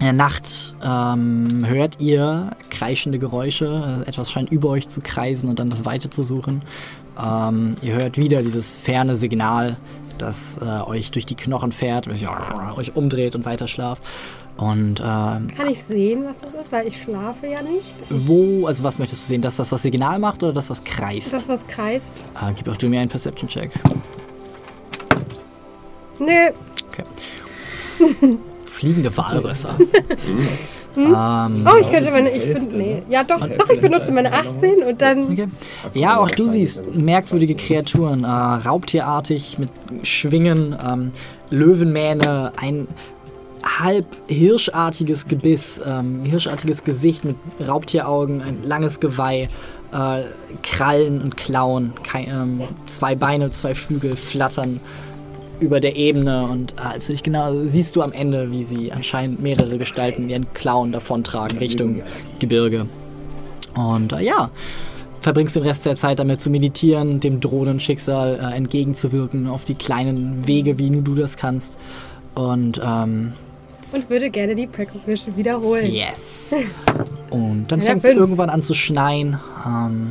[0.00, 4.02] in der Nacht ähm, hört ihr kreischende Geräusche.
[4.06, 6.62] Etwas scheint über euch zu kreisen und dann das Weite zu suchen.
[7.22, 9.76] Ähm, ihr hört wieder dieses ferne Signal,
[10.18, 14.02] das äh, euch durch die Knochen fährt, euch umdreht und weiter schlaft.
[14.56, 16.70] Und ähm, Kann ich sehen, was das ist?
[16.70, 17.94] Weil ich schlafe ja nicht.
[18.08, 19.42] wo, also was möchtest du sehen?
[19.42, 21.26] Dass das das Signal macht oder das, was kreist?
[21.26, 22.14] Ist das, was kreist?
[22.40, 23.70] Äh, gib auch du mir einen Perception-Check.
[26.20, 26.50] Nö.
[28.66, 29.74] Fliegende Walrösser.
[30.94, 30.96] Mhm.
[31.14, 32.30] ähm, Oh, ich könnte meine.
[32.30, 32.68] Ich bin.
[32.68, 33.02] Nee.
[33.08, 35.24] Ja, doch, doch, ich benutze meine 18 und dann.
[35.32, 35.48] Okay.
[35.94, 39.70] Ja, auch du siehst merkwürdige Kreaturen, äh, raubtierartig mit
[40.02, 41.10] Schwingen, ähm,
[41.50, 42.86] Löwenmähne, ein
[43.64, 47.36] halb hirschartiges Gebiss, ähm, hirschartiges Gesicht mit
[47.66, 49.48] Raubtieraugen, ein langes Geweih,
[49.92, 50.22] äh,
[50.62, 54.80] Krallen und Klauen, kei- ähm, zwei Beine, zwei Flügel flattern
[55.60, 58.92] über der Ebene und äh, als du dich genau siehst du am Ende, wie sie
[58.92, 62.02] anscheinend mehrere Gestalten ihren Klauen davontragen Richtung
[62.40, 62.86] Gebirge.
[63.74, 64.50] Und äh, ja,
[65.20, 69.74] verbringst den Rest der Zeit damit zu meditieren, dem drohenden Schicksal äh, entgegenzuwirken, auf die
[69.74, 71.78] kleinen Wege, wie nur du das kannst.
[72.34, 73.32] Und ähm,
[73.94, 75.86] Und würde gerne die Precognition wiederholen.
[75.92, 76.52] yes.
[77.30, 79.38] Und dann Ja, fängt es irgendwann an zu schneien.
[79.66, 80.10] Ähm,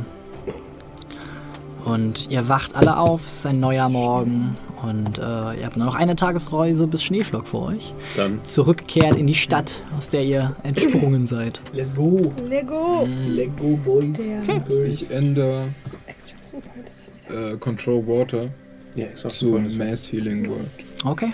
[1.84, 4.56] und ihr wacht alle auf, es ist ein neuer Morgen.
[4.82, 7.92] Und äh, ihr habt nur noch eine Tagesreise bis Schneeflock vor euch.
[8.16, 8.42] Dann.
[8.42, 11.60] Zurückkehrt in die Stadt, aus der ihr entsprungen seid.
[11.74, 12.32] Let's go.
[12.48, 13.06] Lego.
[13.28, 14.18] Lego Boys.
[14.18, 15.64] Der Ich ändere
[17.28, 18.46] äh, Control Water
[18.94, 19.58] Ja, zu.
[19.76, 20.60] Mass Healing Word.
[21.04, 21.30] Okay.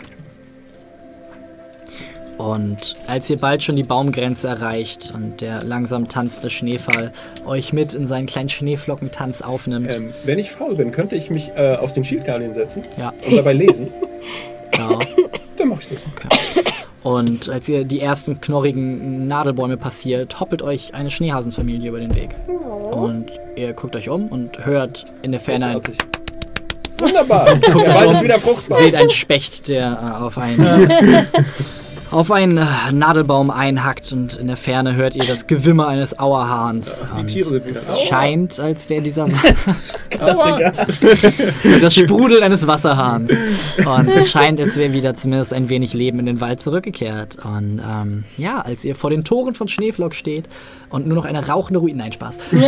[2.40, 7.12] Und als ihr bald schon die Baumgrenze erreicht und der langsam tanzende Schneefall
[7.44, 11.50] euch mit in seinen kleinen Schneeflockentanz aufnimmt, Ähm, wenn ich faul bin, könnte ich mich
[11.54, 13.88] äh, auf den Shield Guardian setzen ja, und dabei lesen.
[14.76, 14.98] ja.
[15.58, 16.00] Dann mach ich das.
[17.02, 22.30] Und als ihr die ersten knorrigen Nadelbäume passiert, hoppelt euch eine Schneehasenfamilie über den Weg.
[22.90, 25.80] Und ihr guckt euch um und hört in der Ferne ein.
[26.98, 27.54] Wunderbar.
[27.56, 28.78] Der Wald ist wieder fruchtbar.
[28.78, 30.58] seht einen Specht, der äh, auf einen,
[32.10, 37.06] auf einen äh, Nadelbaum einhackt und in der Ferne hört ihr das Gewimmer eines Auerhahns.
[37.18, 39.28] Die Tiere es scheint, als wäre dieser
[41.80, 43.32] das Sprudeln eines Wasserhahns.
[43.78, 47.38] Und es scheint, als wäre wieder zumindest ein wenig Leben in den Wald zurückgekehrt.
[47.44, 50.48] Und ähm, ja, als ihr vor den Toren von Schneeflock steht
[50.90, 52.36] und nur noch eine rauchende Ruine, nein, Spaß.
[52.50, 52.62] Toren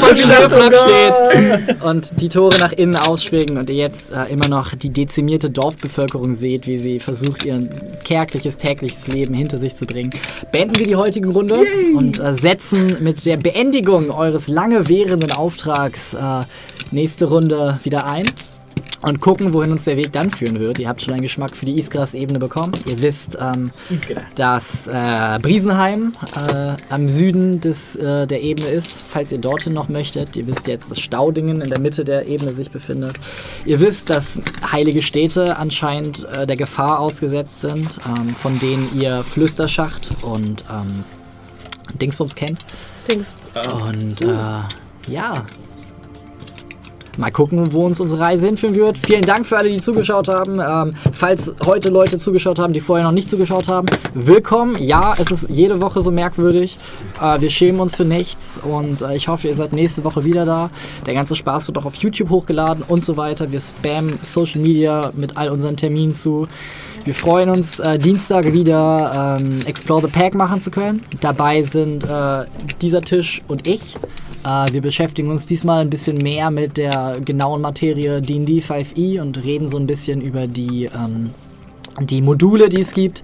[0.00, 4.74] von Schneeflock steht und die Tore nach innen ausschwingen und ihr jetzt äh, immer noch
[4.74, 7.60] die dezimierte Dorfbevölkerung seht, wie sie versucht, ihr
[8.04, 10.10] kärgliches tägliches Leben hinter sich zu bringen,
[10.52, 11.56] beenden wir die heutige Runde
[11.96, 16.44] und äh, setzen mit der Beendigung eures lange währenden Auftrags äh,
[16.92, 18.24] nächste Runde wieder ein.
[19.00, 20.78] Und gucken, wohin uns der Weg dann führen wird.
[20.80, 22.72] Ihr habt schon einen Geschmack für die Isgras-Ebene bekommen.
[22.84, 23.70] Ihr wisst, ähm,
[24.34, 29.88] dass äh, Briesenheim äh, am Süden des, äh, der Ebene ist, falls ihr dorthin noch
[29.88, 30.36] möchtet.
[30.36, 33.16] Ihr wisst jetzt, dass Staudingen in der Mitte der Ebene sich befindet.
[33.64, 39.22] Ihr wisst, dass heilige Städte anscheinend äh, der Gefahr ausgesetzt sind, ähm, von denen ihr
[39.22, 41.04] Flüsterschacht und ähm,
[42.00, 42.64] Dingsbums kennt.
[43.08, 43.32] Dings.
[43.84, 44.26] Und äh,
[45.08, 45.44] ja.
[47.18, 48.96] Mal gucken, wo uns unsere Reise hinführen wird.
[48.96, 50.60] Vielen Dank für alle, die zugeschaut haben.
[50.60, 54.76] Ähm, falls heute Leute zugeschaut haben, die vorher noch nicht zugeschaut haben, willkommen.
[54.78, 56.78] Ja, es ist jede Woche so merkwürdig.
[57.20, 60.44] Äh, wir schämen uns für nichts und äh, ich hoffe, ihr seid nächste Woche wieder
[60.44, 60.70] da.
[61.06, 63.50] Der ganze Spaß wird auch auf YouTube hochgeladen und so weiter.
[63.50, 66.46] Wir spammen Social Media mit all unseren Terminen zu.
[67.04, 71.02] Wir freuen uns, äh, Dienstag wieder ähm, Explore the Pack machen zu können.
[71.20, 72.44] Dabei sind äh,
[72.80, 73.96] dieser Tisch und ich.
[74.44, 79.42] Äh, wir beschäftigen uns diesmal ein bisschen mehr mit der genauen Materie D&D 5e und
[79.44, 81.30] reden so ein bisschen über die, ähm,
[82.00, 83.22] die Module, die es gibt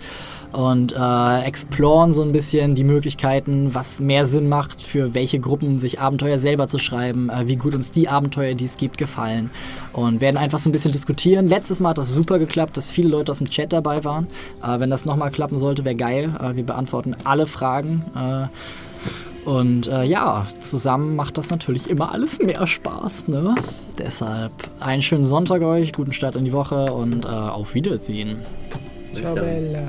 [0.54, 5.78] und äh, exploren so ein bisschen die Möglichkeiten, was mehr Sinn macht, für welche Gruppen
[5.78, 9.50] sich Abenteuer selber zu schreiben, äh, wie gut uns die Abenteuer, die es gibt, gefallen
[9.92, 11.48] und werden einfach so ein bisschen diskutieren.
[11.48, 14.26] Letztes Mal hat das super geklappt, dass viele Leute aus dem Chat dabei waren.
[14.62, 16.32] Äh, wenn das nochmal klappen sollte, wäre geil.
[16.40, 18.04] Äh, wir beantworten alle Fragen.
[19.44, 23.54] Und äh, ja, zusammen macht das natürlich immer alles mehr Spaß, ne?
[23.98, 28.38] Deshalb einen schönen Sonntag euch, guten Start in die Woche und äh, auf Wiedersehen.
[29.14, 29.82] Ciao, Bella.